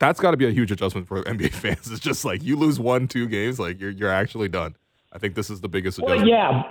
That's 0.00 0.18
got 0.18 0.32
to 0.32 0.36
be 0.36 0.46
a 0.46 0.50
huge 0.50 0.72
adjustment 0.72 1.06
for 1.06 1.22
NBA 1.22 1.50
fans. 1.62 1.90
It's 1.90 2.00
just 2.00 2.24
like 2.24 2.42
you 2.42 2.56
lose 2.56 2.80
one, 2.80 3.06
two 3.06 3.28
games, 3.28 3.60
like 3.60 3.80
you're 3.80 3.90
you're 3.90 4.10
actually 4.10 4.48
done. 4.48 4.74
I 5.12 5.18
think 5.18 5.34
this 5.36 5.48
is 5.50 5.60
the 5.60 5.68
biggest 5.68 5.98
Well, 6.00 6.12
adjustment. 6.14 6.30
yeah, 6.30 6.62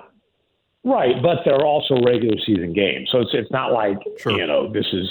right. 0.84 1.16
But 1.22 1.40
they're 1.46 1.64
also 1.64 1.96
regular 2.06 2.38
season 2.46 2.74
games, 2.74 3.10
so 3.12 3.20
it's 3.22 3.32
it's 3.34 3.52
not 3.52 3.72
like 3.72 3.98
Sure. 4.18 4.34
you 4.34 4.46
know 4.46 4.72
this 4.72 4.88
is 4.92 5.08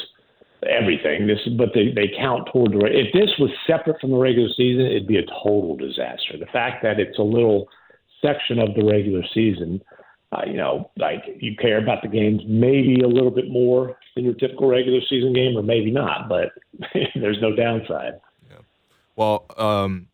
everything. 0.68 1.26
This, 1.26 1.38
but 1.56 1.70
they 1.74 1.90
they 1.94 2.08
count 2.18 2.48
toward 2.52 2.72
the. 2.72 2.84
If 2.86 3.12
this 3.12 3.30
was 3.38 3.50
separate 3.66 4.00
from 4.00 4.10
the 4.10 4.16
regular 4.18 4.48
season, 4.56 4.86
it'd 4.86 5.06
be 5.06 5.18
a 5.18 5.26
total 5.26 5.76
disaster. 5.76 6.36
The 6.38 6.46
fact 6.52 6.82
that 6.82 6.98
it's 6.98 7.18
a 7.18 7.22
little 7.22 7.68
section 8.20 8.58
of 8.58 8.74
the 8.74 8.84
regular 8.84 9.22
season, 9.32 9.80
uh, 10.32 10.42
you 10.46 10.54
know, 10.54 10.90
like 10.96 11.24
you 11.40 11.56
care 11.56 11.78
about 11.78 12.02
the 12.02 12.08
games 12.08 12.42
maybe 12.46 13.00
a 13.00 13.08
little 13.08 13.30
bit 13.30 13.50
more 13.50 13.98
than 14.14 14.24
your 14.24 14.34
typical 14.34 14.68
regular 14.68 15.00
season 15.08 15.32
game, 15.32 15.56
or 15.56 15.62
maybe 15.62 15.90
not. 15.90 16.28
But 16.28 16.52
there's 17.14 17.40
no 17.40 17.54
downside. 17.54 18.20
Yeah. 18.50 18.58
Well, 19.16 19.46
um, 19.56 20.08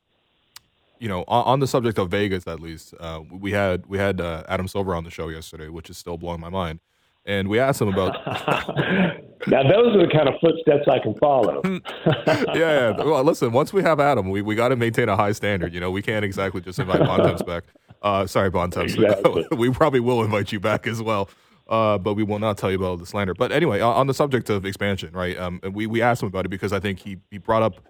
you 1.01 1.09
know, 1.09 1.24
on, 1.27 1.45
on 1.45 1.61
the 1.61 1.66
subject 1.66 1.99
of 1.99 2.11
Vegas, 2.11 2.47
at 2.47 2.61
least, 2.61 2.95
uh, 3.01 3.23
we 3.31 3.53
had 3.53 3.86
we 3.86 3.99
had 3.99 4.20
uh, 4.20 4.45
Adam 4.49 4.69
Silver 4.69 4.95
on 4.95 5.05
the 5.05 5.11
show 5.11 5.28
yesterday, 5.28 5.69
which 5.69 5.91
is 5.91 5.99
still 5.99 6.16
blowing 6.16 6.41
my 6.41 6.51
mind. 6.51 6.81
And 7.27 7.49
we 7.49 7.59
asked 7.59 7.81
him 7.81 7.89
about, 7.89 8.15
Now 9.47 9.62
those 9.62 9.97
are 9.97 10.07
the 10.07 10.11
kind 10.12 10.28
of 10.28 10.35
footsteps 10.41 10.86
I 10.89 10.99
can 10.99 11.15
follow. 11.15 11.61
yeah, 11.65 12.55
yeah. 12.55 12.91
Well, 13.03 13.24
listen, 13.24 13.53
once 13.53 13.73
we 13.73 13.82
have 13.82 13.99
Adam, 13.99 14.31
we, 14.31 14.43
we 14.43 14.55
got 14.55 14.69
to 14.69 14.77
maintain 14.77 15.09
a 15.09 15.16
high 15.16 15.32
standard. 15.32 15.74
You 15.74 15.81
know, 15.81 15.91
we 15.91 16.03
can't 16.03 16.24
exactly 16.24 16.61
just 16.61 16.78
invite 16.78 17.01
Bontemps 17.01 17.43
back. 17.43 17.65
Uh, 18.05 18.26
sorry, 18.26 18.51
Bontemps. 18.51 18.94
Exactly. 18.94 19.47
we 19.56 19.70
probably 19.70 19.98
will 20.01 20.22
invite 20.22 20.52
you 20.52 20.60
back 20.60 20.86
as 20.86 21.02
well. 21.02 21.28
Uh, 21.66 21.97
but 21.97 22.12
we 22.14 22.22
will 22.22 22.39
not 22.39 22.59
tell 22.59 22.70
you 22.70 22.76
about 22.76 22.98
the 22.98 23.06
slander. 23.06 23.32
But 23.35 23.51
anyway, 23.51 23.81
on 23.81 23.97
on 23.97 24.06
the 24.06 24.12
subject 24.14 24.51
of 24.51 24.64
expansion, 24.66 25.12
right? 25.14 25.36
Um, 25.39 25.60
we 25.72 25.86
we 25.86 26.02
asked 26.02 26.22
him 26.22 26.28
about 26.28 26.44
it 26.44 26.51
because 26.51 26.72
I 26.74 26.78
think 26.81 26.98
he 27.01 27.16
he 27.31 27.39
brought 27.39 27.62
up 27.62 27.81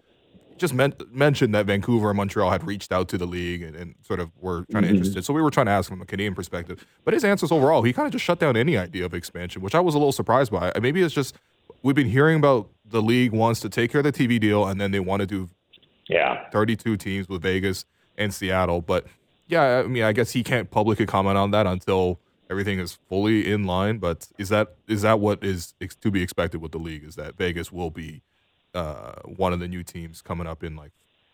just 0.57 0.73
men- 0.73 0.95
mentioned 1.11 1.53
that 1.57 1.67
Vancouver 1.67 2.11
and 2.11 2.17
Montreal 2.17 2.49
had 2.49 2.65
reached 2.65 2.93
out 2.93 3.09
to 3.09 3.19
the 3.19 3.27
league 3.27 3.61
and, 3.61 3.75
and 3.75 3.97
sort 4.03 4.21
of 4.21 4.31
were 4.41 4.65
kind 4.67 4.85
of 4.85 4.93
Mhm. 4.93 4.95
interested. 4.99 5.25
So 5.25 5.35
we 5.35 5.43
were 5.43 5.51
trying 5.51 5.67
to 5.67 5.73
ask 5.73 5.91
him 5.91 5.97
from 5.97 6.03
a 6.03 6.07
Canadian 6.07 6.33
perspective. 6.37 6.87
But 7.05 7.13
his 7.15 7.25
answers 7.25 7.51
overall, 7.51 7.83
he 7.83 7.93
kind 7.93 8.07
of 8.07 8.13
just 8.13 8.25
shut 8.25 8.39
down 8.39 8.57
any 8.57 8.77
idea 8.79 9.05
of 9.05 9.13
expansion, 9.15 9.61
which 9.63 9.75
I 9.75 9.81
was 9.81 9.97
a 9.97 9.99
little 9.99 10.13
surprised 10.13 10.53
by. 10.53 10.71
Maybe 10.81 11.03
it's 11.03 11.13
just 11.13 11.35
we've 11.83 11.97
been 11.97 12.09
hearing 12.09 12.37
about 12.39 12.69
the 12.89 13.03
league 13.03 13.33
wants 13.33 13.59
to 13.63 13.69
take 13.69 13.91
care 13.91 13.99
of 13.99 14.05
the 14.05 14.13
TV 14.13 14.39
deal 14.39 14.65
and 14.65 14.81
then 14.81 14.93
they 14.93 15.01
want 15.01 15.19
to 15.23 15.27
do 15.27 15.51
Yeah. 16.09 16.49
32 16.53 16.97
teams 16.97 17.29
with 17.29 17.43
Vegas 17.43 17.85
and 18.17 18.33
Seattle. 18.33 18.81
But 18.81 19.07
yeah, 19.47 19.83
I 19.85 19.87
mean, 19.87 20.03
I 20.03 20.13
guess 20.13 20.33
he 20.33 20.43
can't 20.43 20.71
publicly 20.71 21.07
comment 21.07 21.37
on 21.37 21.51
that 21.53 21.67
until 21.67 22.21
everything 22.51 22.79
is 22.79 22.99
fully 23.09 23.51
in 23.51 23.65
line. 23.65 23.99
But 23.99 24.29
is 24.39 24.49
that 24.49 24.75
is 24.89 25.03
that 25.03 25.21
what 25.21 25.45
is 25.45 25.75
to 26.01 26.11
be 26.11 26.23
expected 26.23 26.61
with 26.61 26.73
the 26.73 26.79
league? 26.79 27.05
Is 27.05 27.17
that 27.17 27.37
Vegas 27.37 27.73
will 27.73 27.91
be 27.91 28.23
uh, 28.75 29.15
one 29.25 29.53
of 29.53 29.61
the 29.61 29.69
new 29.69 29.83
teams 29.83 30.23
coming 30.23 30.47
up 30.47 30.63
in 30.63 30.77
like 30.77 30.93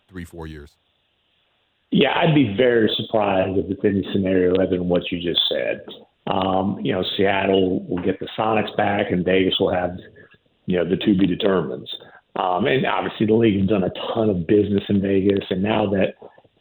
three, 0.08 0.24
four 0.24 0.46
years? 0.46 0.76
Yeah, 1.90 2.12
I'd 2.16 2.34
be 2.34 2.54
very 2.56 2.90
surprised 2.96 3.58
if 3.58 3.70
it's 3.70 3.84
any 3.84 4.06
scenario 4.12 4.54
other 4.54 4.78
than 4.78 4.88
what 4.88 5.10
you 5.10 5.20
just 5.20 5.40
said. 5.48 5.84
Um, 6.28 6.78
you 6.80 6.92
know, 6.92 7.02
Seattle 7.16 7.84
will 7.84 8.02
get 8.02 8.20
the 8.20 8.28
Sonics 8.38 8.76
back, 8.76 9.10
and 9.10 9.24
Vegas 9.24 9.54
will 9.58 9.72
have, 9.72 9.96
you 10.66 10.76
know, 10.76 10.88
the 10.88 10.96
to 10.96 11.18
be 11.18 11.26
determines. 11.26 11.90
Um, 12.36 12.66
and 12.66 12.86
obviously, 12.86 13.26
the 13.26 13.34
league 13.34 13.58
has 13.58 13.68
done 13.68 13.82
a 13.82 13.90
ton 14.14 14.30
of 14.30 14.46
business 14.46 14.84
in 14.88 15.00
Vegas, 15.00 15.44
and 15.50 15.62
now 15.62 15.90
that 15.90 16.14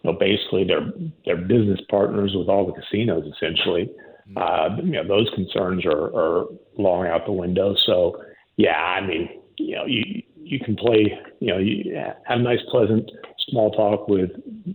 you 0.03 0.11
know, 0.11 0.17
basically 0.17 0.63
they're 0.63 0.91
they're 1.26 1.38
business 1.38 1.80
partners 1.89 2.34
with 2.35 2.47
all 2.47 2.65
the 2.65 2.73
casinos, 2.73 3.26
essentially. 3.35 3.89
Uh, 4.38 4.77
you 4.84 4.91
know, 4.91 5.07
those 5.07 5.27
concerns 5.34 5.85
are, 5.85 6.15
are 6.15 6.45
long 6.77 7.07
out 7.07 7.26
the 7.26 7.31
window. 7.31 7.76
So, 7.88 8.21
yeah, 8.57 8.77
I 8.77 9.05
mean, 9.05 9.27
you 9.57 9.76
know, 9.76 9.85
you 9.85 10.21
you 10.35 10.59
can 10.59 10.76
play, 10.76 11.17
you 11.39 11.47
know, 11.47 11.57
you 11.57 11.95
have 12.26 12.39
nice, 12.39 12.59
pleasant 12.69 13.09
small 13.49 13.71
talk 13.71 14.07
with 14.07 14.30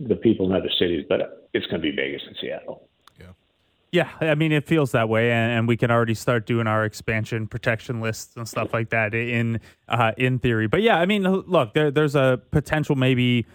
the 0.07 0.15
people 0.15 0.45
in 0.45 0.51
other 0.55 0.69
cities, 0.77 1.05
but 1.07 1.47
it's 1.53 1.65
going 1.67 1.81
to 1.81 1.89
be 1.89 1.95
Vegas 1.95 2.21
and 2.27 2.35
Seattle. 2.41 2.89
Yeah, 3.19 4.09
yeah. 4.19 4.29
I 4.29 4.35
mean, 4.35 4.51
it 4.51 4.67
feels 4.67 4.91
that 4.91 5.07
way, 5.07 5.31
and, 5.31 5.59
and 5.59 5.67
we 5.67 5.77
can 5.77 5.89
already 5.89 6.15
start 6.15 6.45
doing 6.45 6.67
our 6.67 6.83
expansion 6.83 7.47
protection 7.47 8.01
lists 8.01 8.35
and 8.35 8.47
stuff 8.47 8.73
like 8.73 8.89
that 8.89 9.13
in 9.13 9.61
uh, 9.87 10.11
in 10.17 10.39
theory. 10.39 10.67
But 10.67 10.81
yeah, 10.81 10.99
I 10.99 11.05
mean, 11.05 11.23
look, 11.23 11.73
there, 11.73 11.91
there's 11.91 12.15
a 12.15 12.41
potential 12.51 12.95
maybe 12.95 13.45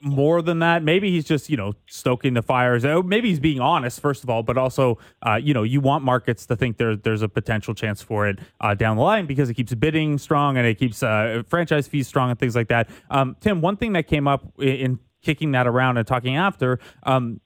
more 0.00 0.42
than 0.42 0.60
that. 0.60 0.82
Maybe 0.82 1.10
he's 1.10 1.24
just 1.24 1.50
you 1.50 1.56
know 1.56 1.74
stoking 1.86 2.34
the 2.34 2.42
fires. 2.42 2.84
Oh, 2.84 3.02
Maybe 3.02 3.28
he's 3.28 3.40
being 3.40 3.60
honest, 3.60 4.00
first 4.00 4.22
of 4.22 4.30
all, 4.30 4.42
but 4.42 4.56
also 4.56 4.98
uh, 5.26 5.36
you 5.36 5.54
know 5.54 5.62
you 5.62 5.80
want 5.80 6.04
markets 6.04 6.46
to 6.46 6.56
think 6.56 6.76
there 6.76 6.96
there's 6.96 7.22
a 7.22 7.28
potential 7.28 7.74
chance 7.74 8.02
for 8.02 8.28
it 8.28 8.38
uh, 8.60 8.74
down 8.74 8.96
the 8.96 9.02
line 9.02 9.26
because 9.26 9.50
it 9.50 9.54
keeps 9.54 9.74
bidding 9.74 10.18
strong 10.18 10.56
and 10.56 10.66
it 10.66 10.78
keeps 10.78 11.02
uh, 11.02 11.42
franchise 11.48 11.88
fees 11.88 12.06
strong 12.06 12.30
and 12.30 12.38
things 12.38 12.56
like 12.56 12.68
that. 12.68 12.88
Um, 13.10 13.36
Tim, 13.40 13.60
one 13.60 13.76
thing 13.76 13.92
that 13.94 14.06
came 14.06 14.28
up 14.28 14.44
in, 14.58 14.68
in 14.68 14.98
kicking 15.22 15.52
that 15.52 15.66
around 15.66 15.96
and 15.96 16.06
talking 16.06 16.36
after. 16.36 16.78
Um, 17.02 17.40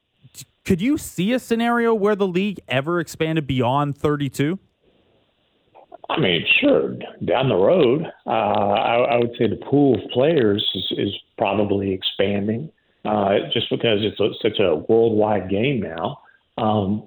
could 0.64 0.80
you 0.80 0.96
see 0.96 1.32
a 1.32 1.38
scenario 1.38 1.92
where 1.94 2.14
the 2.14 2.26
league 2.26 2.60
ever 2.68 3.00
expanded 3.00 3.46
beyond 3.46 3.98
32? 3.98 4.58
I 6.08 6.20
mean, 6.20 6.44
sure, 6.60 6.96
down 7.24 7.48
the 7.48 7.56
road, 7.56 8.04
uh, 8.26 8.30
I, 8.30 9.14
I 9.14 9.16
would 9.18 9.34
say 9.38 9.46
the 9.46 9.56
pool 9.56 9.94
of 9.94 10.10
players 10.10 10.68
is, 10.74 10.98
is 10.98 11.14
probably 11.38 11.92
expanding 11.92 12.70
uh, 13.04 13.38
just 13.52 13.70
because 13.70 14.00
it's 14.02 14.20
a, 14.20 14.30
such 14.42 14.58
a 14.58 14.76
worldwide 14.76 15.48
game 15.48 15.80
now. 15.80 16.20
Um, 16.58 17.04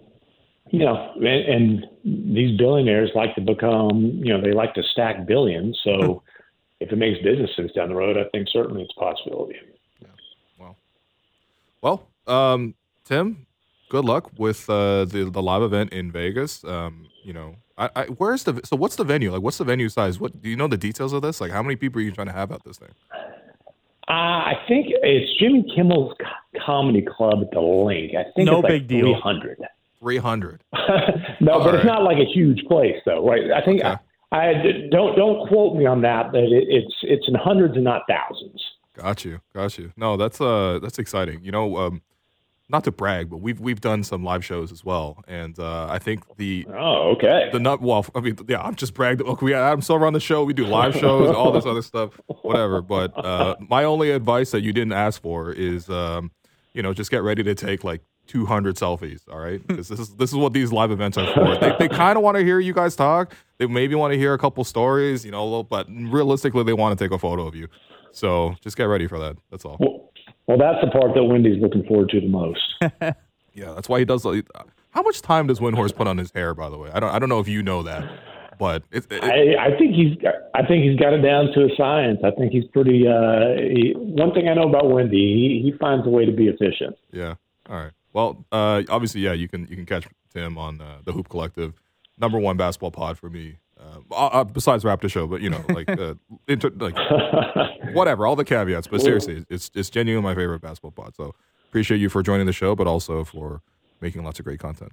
you 0.72 0.80
know, 0.80 1.14
and, 1.16 1.26
and 1.26 2.36
these 2.36 2.58
billionaires 2.58 3.12
like 3.14 3.36
to 3.36 3.42
become, 3.42 4.20
you 4.24 4.34
know, 4.34 4.42
they 4.42 4.54
like 4.54 4.74
to 4.74 4.84
stack 4.84 5.28
billions. 5.28 5.80
So 5.84 6.24
if 6.80 6.92
it 6.92 6.96
makes 6.96 7.22
business 7.22 7.52
sense 7.56 7.72
down 7.74 7.90
the 7.90 7.96
road, 7.96 8.18
I 8.18 8.28
think 8.30 8.48
certainly 8.52 8.82
it's 8.82 8.94
a 8.98 9.00
possibility. 9.00 9.56
Well, 11.86 12.08
um, 12.26 12.74
Tim, 13.04 13.46
good 13.90 14.06
luck 14.06 14.32
with 14.40 14.68
uh, 14.68 15.06
the 15.06 15.30
the 15.32 15.42
live 15.44 15.62
event 15.62 15.94
in 15.94 16.12
Vegas. 16.12 16.64
Um, 16.64 17.10
you 17.26 17.34
know, 17.34 17.56
I, 17.78 17.90
I 17.96 18.04
where's 18.06 18.44
the 18.44 18.62
so 18.64 18.76
what's 18.76 18.96
the 18.96 19.04
venue 19.04 19.32
like? 19.32 19.42
What's 19.42 19.58
the 19.58 19.64
venue 19.64 19.90
size? 19.90 20.20
What 20.20 20.42
do 20.42 20.50
you 20.50 20.56
know 20.56 20.68
the 20.68 20.78
details 20.78 21.12
of 21.14 21.22
this? 21.22 21.42
Like, 21.42 21.52
how 21.52 21.64
many 21.64 21.76
people 21.76 22.00
are 22.00 22.04
you 22.04 22.12
trying 22.12 22.28
to 22.28 22.34
have 22.34 22.52
at 22.52 22.64
this 22.64 22.78
thing? 22.78 22.90
Uh, 24.08 24.12
I 24.12 24.54
think 24.68 24.88
it's 24.90 25.40
Jimmy 25.40 25.66
Kimmel's 25.76 26.16
comedy 26.64 27.02
club 27.02 27.40
at 27.42 27.50
the 27.52 27.58
LINQ. 27.58 28.16
I 28.16 28.24
think 28.36 28.46
No 28.46 28.58
it's 28.60 28.64
like 28.64 28.72
big 28.72 28.88
deal. 28.88 29.14
300. 29.14 29.58
Three 30.00 30.18
hundred. 30.18 30.62
no, 31.42 31.54
All 31.54 31.64
but 31.64 31.76
it's 31.76 31.86
not 31.86 32.04
like 32.04 32.18
a 32.18 32.26
huge 32.32 32.64
place, 32.68 32.98
though, 33.06 33.28
right? 33.28 33.50
I 33.52 33.66
think 33.66 33.80
Okay. 33.82 33.96
I, 34.32 34.50
I 34.50 34.54
don't 34.92 35.16
don't 35.16 35.48
quote 35.48 35.76
me 35.76 35.88
on 35.88 36.02
that, 36.02 36.32
but 36.32 36.44
it, 36.44 36.66
it's 36.70 36.94
it's 37.02 37.28
in 37.28 37.34
hundreds 37.34 37.74
and 37.76 37.84
not 37.84 38.04
thousands. 38.08 38.64
Got 38.96 39.26
you, 39.26 39.40
got 39.54 39.78
you. 39.80 39.92
No, 39.98 40.16
that's 40.18 40.40
uh, 40.40 40.80
that's 40.82 41.00
exciting. 41.00 41.44
You 41.44 41.52
know, 41.52 41.78
um, 41.78 42.02
not 42.68 42.84
to 42.86 42.92
brag, 42.92 43.30
but 43.30 43.38
we've 43.38 43.60
we've 43.60 43.80
done 43.82 44.04
some 44.04 44.24
live 44.24 44.44
shows 44.44 44.72
as 44.72 44.84
well, 44.84 45.24
and 45.28 45.58
uh, 45.60 45.88
I 45.90 46.00
think 46.00 46.24
the 46.38 46.66
Oh, 46.70 47.12
okay. 47.16 47.50
the 47.52 47.60
nut. 47.60 47.82
Well, 47.82 48.06
I 48.16 48.20
mean, 48.22 48.38
yeah, 48.48 48.62
I'm 48.62 48.76
just 48.76 48.94
bragged. 48.94 49.22
Look, 49.22 49.42
we 49.42 49.54
Adam 49.54 49.82
Silver 49.82 50.06
on 50.06 50.14
the 50.14 50.20
show. 50.20 50.44
We 50.44 50.54
do 50.54 50.66
live 50.66 50.96
shows, 51.00 51.36
all 51.36 51.52
this 51.52 51.66
other 51.66 51.82
stuff, 51.84 52.20
whatever. 52.42 52.82
But 52.82 53.14
uh, 53.24 53.56
my 53.70 53.84
only 53.84 54.12
advice 54.12 54.52
that 54.52 54.62
you 54.62 54.74
didn't 54.74 54.94
ask 54.94 55.22
for 55.22 55.52
is, 55.52 55.90
um, 55.90 56.32
you 56.74 56.82
know, 56.82 56.94
just 56.94 57.12
get 57.12 57.22
ready 57.22 57.44
to 57.44 57.54
take 57.54 57.84
like 57.84 58.02
200 58.28 58.76
selfies. 58.78 59.22
All 59.32 59.38
right, 59.40 59.62
'Cause 59.68 59.88
this 59.88 60.00
is 60.00 60.16
this 60.16 60.32
is 60.32 60.36
what 60.36 60.54
these 60.54 60.72
live 60.72 60.90
events 60.90 61.18
are 61.20 61.32
for. 61.36 61.58
They 61.60 61.76
they 61.78 61.88
kind 61.88 62.18
of 62.18 62.24
want 62.24 62.36
to 62.38 62.44
hear 62.44 62.60
you 62.60 62.74
guys 62.74 62.96
talk. 62.96 63.36
They 63.60 63.68
maybe 63.68 63.94
want 63.94 64.12
to 64.14 64.18
hear 64.18 64.34
a 64.34 64.40
couple 64.40 64.64
stories, 64.64 65.24
you 65.24 65.30
know, 65.32 65.62
but 65.62 65.86
realistically, 65.90 66.64
they 66.64 66.74
want 66.74 66.98
to 66.98 67.06
take 67.06 67.12
a 67.14 67.20
photo 67.20 67.46
of 67.46 67.54
you. 67.56 67.68
So 68.12 68.56
just 68.62 68.76
get 68.76 68.86
ready 68.86 69.08
for 69.08 69.20
that. 69.20 69.36
That's 69.52 69.66
all. 69.66 69.78
Well, 69.80 70.10
well, 70.48 70.58
that's 70.58 70.84
the 70.84 70.92
part 70.92 71.14
that 71.16 71.24
Windy's 71.24 71.62
looking 71.62 71.84
forward 71.86 72.10
to 72.10 72.22
the 72.22 72.28
most. 72.28 72.62
Yeah, 73.56 73.72
that's 73.74 73.88
why 73.88 74.00
he 74.00 74.06
does. 74.06 74.26
like, 74.26 74.46
How 74.92 75.02
much 75.02 75.22
time 75.22 75.48
does 75.48 75.60
Windhorst 75.60 75.96
put 75.96 76.08
on 76.08 76.18
his 76.18 76.30
hair? 76.32 76.54
By 76.54 76.70
the 76.70 76.78
way, 76.78 76.92
I 76.94 77.00
don't. 77.00 77.10
I 77.10 77.20
don't 77.20 77.30
know 77.30 77.40
if 77.40 77.48
you 77.48 77.64
know 77.64 77.84
that, 77.84 78.04
but 78.60 78.84
it, 78.92 79.10
it, 79.10 79.24
I, 79.24 79.68
I 79.68 79.78
think 79.78 79.96
he's 79.96 80.18
I 80.54 80.66
think 80.66 80.84
he's 80.84 81.00
got 81.00 81.14
it 81.14 81.22
down 81.22 81.54
to 81.54 81.62
a 81.64 81.70
science. 81.78 82.20
I 82.24 82.32
think 82.32 82.52
he's 82.52 82.66
pretty. 82.66 83.08
Uh, 83.08 83.56
he, 83.58 83.94
one 83.96 84.34
thing 84.34 84.50
I 84.50 84.54
know 84.54 84.68
about 84.68 84.92
Wendy, 84.92 85.62
he, 85.64 85.72
he 85.72 85.78
finds 85.78 86.06
a 86.06 86.10
way 86.10 86.26
to 86.26 86.34
be 86.34 86.48
efficient. 86.48 86.98
Yeah. 87.14 87.36
All 87.70 87.78
right. 87.78 87.92
Well, 88.12 88.46
uh, 88.52 88.84
obviously, 88.90 89.22
yeah, 89.22 89.32
you 89.34 89.48
can 89.48 89.68
you 89.68 89.78
can 89.78 89.86
catch 89.86 90.06
Tim 90.34 90.58
on 90.58 90.82
uh, 90.82 90.98
the 91.06 91.14
Hoop 91.14 91.30
Collective, 91.30 91.74
number 92.20 92.38
one 92.40 92.58
basketball 92.58 92.92
pod 92.92 93.18
for 93.18 93.30
me. 93.30 93.60
Uh, 94.12 94.26
uh, 94.28 94.44
besides 94.44 94.84
Raptor 94.84 95.10
Show, 95.10 95.28
but 95.28 95.42
you 95.42 95.50
know, 95.50 95.64
like, 95.70 95.90
uh, 95.90 96.16
inter, 96.48 96.70
like 96.78 96.96
whatever, 97.94 98.26
all 98.26 98.36
the 98.36 98.46
caveats. 98.46 98.88
But 98.88 99.02
seriously, 99.02 99.46
it's 99.50 99.72
it's 99.74 99.90
genuinely 99.90 100.24
my 100.24 100.36
favorite 100.36 100.62
basketball 100.62 100.92
pod. 100.92 101.16
So 101.16 101.34
appreciate 101.70 102.00
you 102.00 102.10
for 102.10 102.22
joining 102.24 102.46
the 102.46 102.54
show, 102.54 102.76
but 102.76 102.88
also 102.88 103.24
for 103.24 103.62
making 104.02 104.24
lots 104.24 104.40
of 104.40 104.46
great 104.46 104.60
content. 104.60 104.92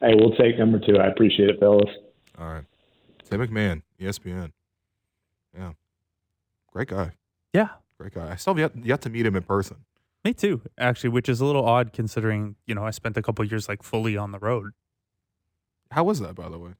Hey, 0.00 0.14
we'll 0.14 0.34
take 0.36 0.58
number 0.58 0.78
two. 0.78 0.96
I 0.98 1.06
appreciate 1.06 1.50
it, 1.50 1.60
fellas. 1.60 1.90
All 2.38 2.46
right, 2.46 2.64
Tim 3.28 3.40
MacMahon, 3.40 3.82
ESPN. 4.00 4.52
Yeah, 5.56 5.72
great 6.72 6.88
guy, 6.88 7.12
Yeah, 7.52 7.68
great 7.98 8.14
guy. 8.14 8.30
I 8.30 8.36
still 8.36 8.54
have 8.54 8.58
yet 8.60 8.84
yet 8.86 9.00
to 9.02 9.10
meet 9.10 9.26
him 9.26 9.34
in 9.34 9.42
person. 9.42 9.78
me 10.24 10.32
too, 10.34 10.60
actually, 10.78 11.10
which 11.10 11.28
is 11.28 11.40
a 11.40 11.44
little 11.44 11.64
odd 11.64 11.92
considering, 11.92 12.56
you 12.66 12.74
know, 12.74 12.84
I 12.84 12.90
spent 12.90 13.16
a 13.16 13.22
couple 13.22 13.44
years 13.44 13.68
like 13.68 13.82
fully 13.82 14.16
on 14.16 14.30
the 14.32 14.38
road. 14.38 14.72
How 15.90 16.04
was 16.04 16.20
that, 16.20 16.34
by 16.34 16.48
the 16.48 16.58
way? 16.58 16.72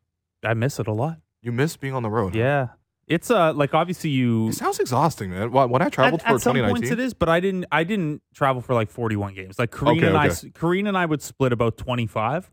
I 0.44 0.54
miss 0.54 0.78
it 0.78 0.86
a 0.86 0.92
lot. 0.92 1.18
You 1.42 1.52
miss 1.52 1.76
being 1.76 1.94
on 1.94 2.02
the 2.02 2.10
road. 2.10 2.34
Yeah. 2.34 2.68
It's 3.06 3.30
uh 3.30 3.54
like 3.54 3.72
obviously 3.72 4.10
you 4.10 4.48
It 4.48 4.54
sounds 4.54 4.78
exhausting, 4.78 5.30
man. 5.30 5.50
When 5.50 5.80
I 5.80 5.88
traveled 5.88 6.20
at, 6.22 6.28
for 6.28 6.34
at 6.34 6.40
some 6.42 6.56
points 6.56 6.90
it 6.90 7.00
is, 7.00 7.14
but 7.14 7.28
I 7.30 7.40
didn't 7.40 7.64
I 7.72 7.82
didn't 7.84 8.20
travel 8.34 8.60
for 8.60 8.74
like 8.74 8.90
41 8.90 9.32
games. 9.34 9.58
Like 9.58 9.70
Koreen 9.70 9.98
Okay, 9.98 10.06
and 10.08 10.16
I 10.16 10.24
okay. 10.26 10.30
s- 10.32 10.44
Koreen 10.44 10.86
and 10.86 10.96
I 10.98 11.06
would 11.06 11.22
split 11.22 11.52
about 11.52 11.78
25 11.78 12.50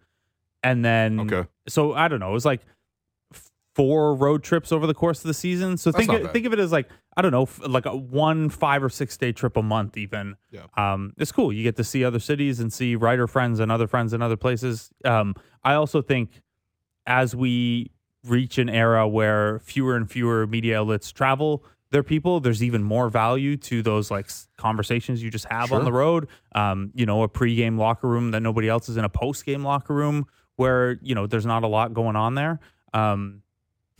and 0.64 0.86
then 0.86 1.20
Okay. 1.32 1.50
so 1.68 1.94
I 1.94 2.08
don't 2.08 2.20
know, 2.22 2.30
it 2.30 2.34
was 2.34 2.46
like 2.46 2.62
four 3.76 4.16
road 4.16 4.42
trips 4.44 4.72
over 4.72 4.88
the 4.88 4.94
course 4.94 5.20
of 5.20 5.28
the 5.28 5.34
season. 5.34 5.76
So 5.76 5.92
That's 5.92 6.06
think 6.06 6.24
of, 6.24 6.32
think 6.32 6.46
of 6.46 6.54
it 6.54 6.60
as 6.60 6.72
like 6.72 6.88
I 7.18 7.22
don't 7.22 7.32
know, 7.32 7.48
like 7.68 7.86
a 7.86 7.96
one 7.96 8.50
5 8.50 8.84
or 8.84 8.90
6 8.90 9.18
day 9.18 9.32
trip 9.34 9.58
a 9.58 9.62
month 9.62 9.98
even. 9.98 10.36
Yeah. 10.52 10.68
Um 10.78 11.14
it's 11.18 11.34
cool. 11.34 11.52
You 11.52 11.64
get 11.64 11.76
to 11.76 11.84
see 11.84 12.06
other 12.06 12.20
cities 12.20 12.62
and 12.62 12.72
see 12.72 12.96
writer 12.96 13.28
friends 13.28 13.60
and 13.60 13.72
other 13.72 13.88
friends 13.88 14.14
in 14.14 14.22
other 14.22 14.38
places. 14.38 14.90
Um 15.04 15.36
I 15.64 15.74
also 15.74 16.02
think 16.02 16.42
as 17.06 17.36
we 17.36 17.92
reach 18.26 18.58
an 18.58 18.70
era 18.70 19.08
where 19.08 19.60
fewer 19.60 19.96
and 19.96 20.10
fewer 20.10 20.48
media 20.48 20.80
outlets 20.80 21.12
travel 21.12 21.64
their 21.92 22.04
people, 22.04 22.40
there's 22.40 22.64
even 22.64 22.84
more 22.84 23.10
value 23.10 23.56
to 23.56 23.82
those 23.82 24.10
like 24.12 24.30
conversations 24.58 25.24
you 25.24 25.30
just 25.30 25.46
have 25.46 25.72
on 25.72 25.86
the 25.86 25.94
road. 25.94 26.28
Um, 26.54 26.92
you 26.94 27.06
know, 27.06 27.24
a 27.24 27.30
pregame 27.30 27.78
locker 27.78 28.08
room 28.08 28.32
that 28.32 28.42
nobody 28.42 28.68
else 28.68 28.90
is 28.90 28.98
in, 28.98 29.06
a 29.06 29.10
postgame 29.10 29.64
locker 29.64 29.94
room 29.94 30.26
where 30.56 31.00
you 31.02 31.16
know 31.16 31.28
there's 31.28 31.46
not 31.46 31.64
a 31.64 31.68
lot 31.68 31.94
going 31.94 32.16
on 32.16 32.36
there. 32.36 32.60
Um, 32.94 33.44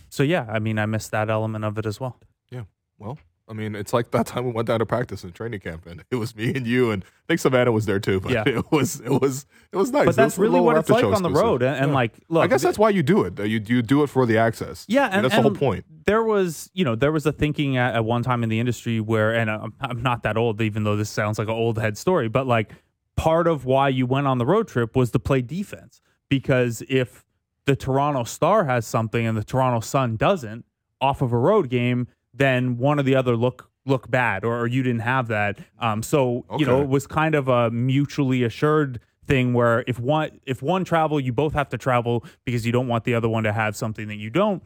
so 0.10 0.24
yeah, 0.24 0.46
I 0.50 0.60
mean, 0.60 0.80
I 0.80 0.86
miss 0.86 1.08
that 1.10 1.30
element 1.30 1.64
of 1.64 1.78
it 1.78 1.86
as 1.86 2.00
well. 2.00 2.20
Yeah. 2.50 2.64
Well, 2.98 3.18
I 3.48 3.54
mean, 3.54 3.76
it's 3.76 3.94
like 3.94 4.10
that 4.12 4.26
time 4.26 4.46
we 4.46 4.52
went 4.52 4.68
down 4.68 4.80
to 4.80 4.86
practice 4.88 5.24
in 5.24 5.32
training 5.32 5.60
camp, 5.60 5.86
and 5.86 6.04
it 6.10 6.16
was 6.16 6.36
me 6.36 6.54
and 6.56 6.66
you, 6.66 6.90
and 6.90 7.04
I 7.06 7.08
think 7.28 7.40
Savannah 7.40 7.72
was 7.72 7.86
there 7.86 8.00
too. 8.00 8.20
But 8.20 8.32
Yeah. 8.32 8.44
it 8.48 8.72
was 8.72 9.00
it 9.02 9.10
was 9.22 9.46
it 9.72 9.78
was 9.78 9.92
nice. 9.92 10.06
but 10.06 10.14
It 10.14 10.16
that's 10.18 10.38
was 10.38 10.40
really 10.40 10.60
what 10.60 10.78
it's 10.78 10.90
like 10.90 11.04
on 11.04 11.22
the 11.22 11.30
road. 11.30 11.62
And, 11.62 11.76
and 11.76 11.88
Yeah. 11.90 11.94
like, 11.96 12.14
look, 12.28 12.44
I 12.44 12.48
guess 12.48 12.64
that's 12.64 12.80
why 12.80 12.90
you 12.90 13.04
do 13.04 13.24
it. 13.24 13.38
You 13.40 13.62
you 13.66 13.82
do 13.84 14.02
it 14.02 14.08
for 14.08 14.26
the 14.26 14.38
access. 14.40 14.86
Yeah, 14.88 15.04
I 15.04 15.06
mean, 15.06 15.14
and 15.16 15.26
that's 15.26 15.36
the 15.36 15.42
whole 15.44 15.52
point. 15.52 15.86
There 16.06 16.24
was, 16.24 16.72
you 16.74 16.84
know, 16.84 16.96
there 16.96 17.12
was 17.12 17.26
a 17.28 17.32
thinking 17.32 17.78
at, 17.78 17.96
at 17.96 18.04
one 18.06 18.24
time 18.24 18.42
in 18.42 18.50
the 18.50 18.60
industry 18.60 19.00
where, 19.00 19.34
and 19.36 19.50
I'm, 19.52 19.74
I'm 19.80 20.02
not 20.02 20.24
that 20.24 20.38
old, 20.38 20.60
even 20.62 20.84
though 20.84 20.96
this 20.96 21.10
sounds 21.12 21.38
like 21.38 21.48
an 21.48 21.54
old 21.54 21.78
head 21.78 21.98
story, 22.00 22.28
but 22.28 22.48
like 22.48 22.72
part 23.16 23.48
of 23.48 23.64
why 23.66 23.90
you 23.90 24.06
went 24.08 24.26
on 24.28 24.40
the 24.40 24.46
road 24.46 24.68
trip 24.68 24.96
was 24.96 25.12
to 25.12 25.20
play 25.20 25.42
defense 25.42 26.02
because 26.30 26.84
if 26.90 27.24
the 27.66 27.76
Toronto 27.76 28.24
Star 28.24 28.66
has 28.66 28.86
something 28.88 29.26
and 29.26 29.38
the 29.38 29.44
Toronto 29.44 29.80
Sun 29.82 30.18
doesn't 30.18 30.66
off 31.00 31.22
of 31.22 31.32
a 31.32 31.38
road 31.38 31.70
game, 31.70 32.08
then 32.36 32.78
one 32.78 33.00
or 33.00 33.04
the 33.04 33.16
other 33.16 33.36
look 33.36 33.70
look 33.88 34.10
bad, 34.10 34.44
or, 34.44 34.60
or 34.62 34.68
you 34.68 34.82
didn't 34.82 35.02
have 35.02 35.28
that. 35.28 35.60
Um, 35.80 36.02
so 36.04 36.46
you 36.58 36.66
know, 36.66 36.82
it 36.82 36.88
was 36.90 37.06
kind 37.08 37.36
of 37.36 37.48
a 37.48 37.70
mutually 37.72 38.44
assured 38.44 39.00
thing 39.28 39.54
where 39.54 39.84
if 39.88 40.00
one 40.00 40.40
if 40.46 40.62
one 40.62 40.84
travel, 40.84 41.20
you 41.20 41.32
both 41.34 41.54
have 41.54 41.70
to 41.70 41.78
travel 41.78 42.24
because 42.46 42.66
you 42.66 42.72
don't 42.72 42.88
want 42.88 43.04
the 43.04 43.14
other 43.14 43.30
one 43.30 43.44
to 43.44 43.54
have 43.54 43.76
something 43.76 44.08
that 44.08 44.16
you 44.18 44.30
don't 44.30 44.64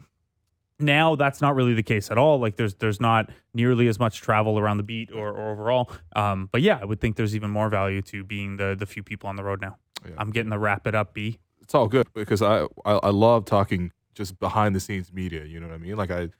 now 0.78 1.14
that's 1.14 1.42
not 1.42 1.54
really 1.54 1.74
the 1.74 1.82
case 1.82 2.10
at 2.10 2.16
all 2.16 2.40
like 2.40 2.56
there's 2.56 2.74
there's 2.76 3.00
not 3.00 3.28
nearly 3.52 3.86
as 3.86 3.98
much 3.98 4.22
travel 4.22 4.58
around 4.58 4.78
the 4.78 4.82
beat 4.82 5.12
or, 5.12 5.28
or 5.28 5.50
overall 5.52 5.90
um 6.16 6.48
but 6.52 6.62
yeah 6.62 6.78
i 6.80 6.84
would 6.86 6.98
think 7.00 7.16
there's 7.16 7.36
even 7.36 7.50
more 7.50 7.68
value 7.68 8.00
to 8.00 8.24
being 8.24 8.56
the 8.56 8.74
the 8.78 8.86
few 8.86 9.02
people 9.02 9.28
on 9.28 9.36
the 9.36 9.44
road 9.44 9.60
now 9.60 9.76
Yeah. 10.06 10.14
i'm 10.16 10.30
getting 10.30 10.48
the 10.48 10.58
wrap 10.58 10.86
it 10.86 10.94
up 10.94 11.12
b 11.12 11.38
It's 11.60 11.74
all 11.74 11.86
good 11.86 12.06
because 12.14 12.40
I, 12.40 12.62
I 12.86 12.92
I 12.94 13.10
love 13.10 13.44
talking 13.44 13.92
just 14.14 14.38
behind 14.40 14.74
the 14.74 14.80
scenes 14.80 15.12
media. 15.12 15.44
You 15.44 15.60
know 15.60 15.68
what 15.68 15.74
I 15.74 15.78
mean? 15.78 15.96
Like 15.96 16.10
I, 16.10 16.30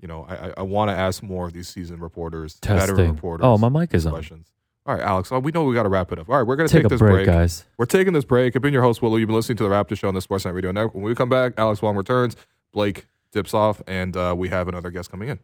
you 0.00 0.08
know, 0.08 0.26
I 0.28 0.48
I- 0.48 0.54
I 0.58 0.62
want 0.62 0.90
to 0.90 0.94
ask 0.96 1.22
more 1.22 1.46
of 1.46 1.52
these 1.52 1.68
seasoned 1.68 2.00
reporters, 2.02 2.58
veteran 2.62 3.12
reporters. 3.12 3.44
Oh, 3.44 3.56
my 3.58 3.68
mic 3.68 3.92
is 3.94 4.06
on. 4.06 4.12
questions. 4.12 4.48
All 4.84 4.94
right, 4.94 5.02
Alex. 5.02 5.32
uh, 5.32 5.40
We 5.40 5.50
know 5.50 5.64
we 5.64 5.74
got 5.74 5.82
to 5.82 5.88
wrap 5.88 6.12
it 6.12 6.18
up. 6.20 6.28
All 6.28 6.36
right, 6.36 6.46
we're 6.46 6.54
gonna 6.56 6.68
Take, 6.68 6.82
take, 6.82 6.86
a 6.86 6.88
this 6.90 7.00
break, 7.00 7.26
guys. 7.26 7.64
We're 7.76 7.86
taking 7.86 8.12
this 8.12 8.24
break. 8.24 8.54
I've 8.54 8.62
been 8.62 8.72
your 8.72 8.82
host, 8.82 9.02
Will 9.02 9.10
Lou. 9.10 9.18
You've 9.18 9.26
been 9.26 9.34
listening 9.34 9.56
to 9.58 9.64
the 9.64 9.70
Raptor 9.70 9.98
Show 9.98 10.06
on 10.08 10.14
the 10.14 10.20
Sportsnet 10.20 10.54
Radio 10.54 10.70
Network. 10.70 10.94
When 10.94 11.02
we 11.02 11.14
come 11.16 11.28
back, 11.28 11.54
Alex 11.56 11.82
Wong 11.82 11.96
returns, 11.96 12.36
Blake 12.72 13.06
dips 13.32 13.52
off, 13.52 13.82
and 13.88 14.16
uh, 14.16 14.34
we 14.38 14.48
have 14.50 14.68
another 14.68 14.90
guest 14.90 15.10
coming 15.10 15.28
in. 15.28 15.40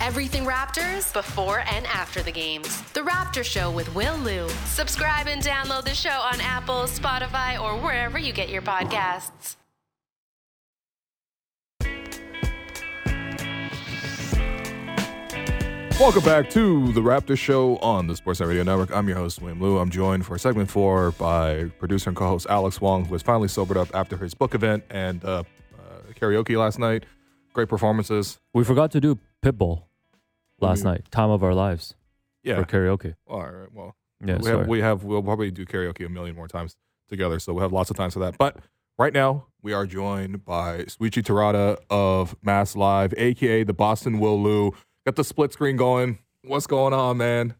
Everything 0.00 0.44
Raptors 0.44 1.12
before 1.12 1.60
and 1.70 1.86
after 1.86 2.22
the 2.22 2.32
games. 2.32 2.80
The 2.92 3.00
Raptor 3.00 3.44
Show 3.44 3.70
with 3.70 3.94
Will 3.94 4.16
Lou. 4.18 4.48
Subscribe 4.64 5.26
and 5.26 5.42
download 5.42 5.84
the 5.84 5.94
show 5.94 6.08
on 6.10 6.40
Apple, 6.40 6.84
Spotify, 6.84 7.60
or 7.60 7.76
wherever 7.78 8.18
you 8.18 8.32
get 8.32 8.48
your 8.48 8.62
podcasts. 8.62 9.56
Welcome 15.98 16.24
back 16.24 16.50
to 16.50 16.92
the 16.92 17.00
Raptor 17.00 17.38
Show 17.38 17.78
on 17.78 18.06
the 18.06 18.12
Sportsnet 18.12 18.48
Radio 18.48 18.62
Network. 18.64 18.94
I'm 18.94 19.08
your 19.08 19.16
host, 19.16 19.40
William 19.40 19.60
Lou. 19.62 19.78
I'm 19.78 19.88
joined 19.88 20.26
for 20.26 20.36
segment 20.36 20.70
four 20.70 21.12
by 21.12 21.64
producer 21.78 22.10
and 22.10 22.16
co-host 22.16 22.46
Alex 22.50 22.80
Wong, 22.82 23.06
who 23.06 23.12
was 23.12 23.22
finally 23.22 23.48
sobered 23.48 23.78
up 23.78 23.88
after 23.94 24.16
his 24.18 24.34
book 24.34 24.54
event 24.54 24.84
and 24.90 25.24
uh, 25.24 25.42
uh, 25.74 26.12
karaoke 26.20 26.56
last 26.58 26.78
night. 26.78 27.06
Great 27.54 27.68
performances. 27.70 28.38
We 28.52 28.62
forgot 28.62 28.90
to 28.92 29.00
do 29.00 29.18
Pitbull 29.42 29.84
last 30.60 30.84
mean? 30.84 30.92
night. 30.94 31.10
Time 31.10 31.30
of 31.30 31.42
our 31.42 31.54
lives 31.54 31.94
Yeah. 32.42 32.56
for 32.56 32.64
karaoke. 32.64 33.14
All 33.26 33.40
right. 33.50 33.72
Well, 33.72 33.96
Yeah, 34.24 34.36
we 34.36 34.42
sorry. 34.44 34.58
have, 34.58 34.68
we 34.68 34.80
have 34.80 35.02
we'll 35.04 35.22
probably 35.22 35.50
do 35.50 35.64
karaoke 35.64 36.04
a 36.04 36.10
million 36.10 36.36
more 36.36 36.46
times 36.48 36.76
together, 37.08 37.38
so 37.38 37.54
we'll 37.54 37.62
have 37.62 37.72
lots 37.72 37.88
of 37.90 37.96
times 37.96 38.12
for 38.12 38.20
that. 38.20 38.36
But 38.36 38.58
right 38.98 39.14
now, 39.14 39.46
we 39.62 39.72
are 39.72 39.86
joined 39.86 40.44
by 40.44 40.82
Souchi 40.84 41.22
Terada 41.22 41.78
of 41.88 42.38
MassLive, 42.42 43.14
aka 43.16 43.64
the 43.64 43.72
Boston 43.72 44.18
Will 44.20 44.40
Lou. 44.40 44.74
Got 45.06 45.14
the 45.16 45.24
split 45.24 45.52
screen 45.52 45.76
going. 45.76 46.18
What's 46.42 46.66
going 46.66 46.92
on, 46.92 47.16
man? 47.18 47.54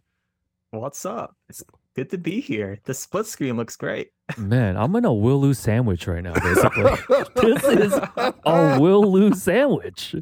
What's 0.70 1.06
up? 1.06 1.36
It's 1.48 1.62
good 1.94 2.10
to 2.10 2.18
be 2.18 2.40
here. 2.40 2.81
The 2.85 2.93
split 2.93 3.27
screen 3.27 3.56
looks 3.56 3.77
great. 3.77 4.09
Man, 4.36 4.77
I'm 4.77 4.94
in 4.97 5.05
a 5.05 5.14
Will 5.14 5.40
Lou's 5.40 5.59
sandwich 5.60 6.06
right 6.09 6.23
now, 6.24 6.35
basically. 6.35 6.90
this 7.36 7.64
is 7.64 7.93
a 8.44 8.78
Will 8.81 9.10
Lou's 9.12 9.40
sandwich. 9.43 10.16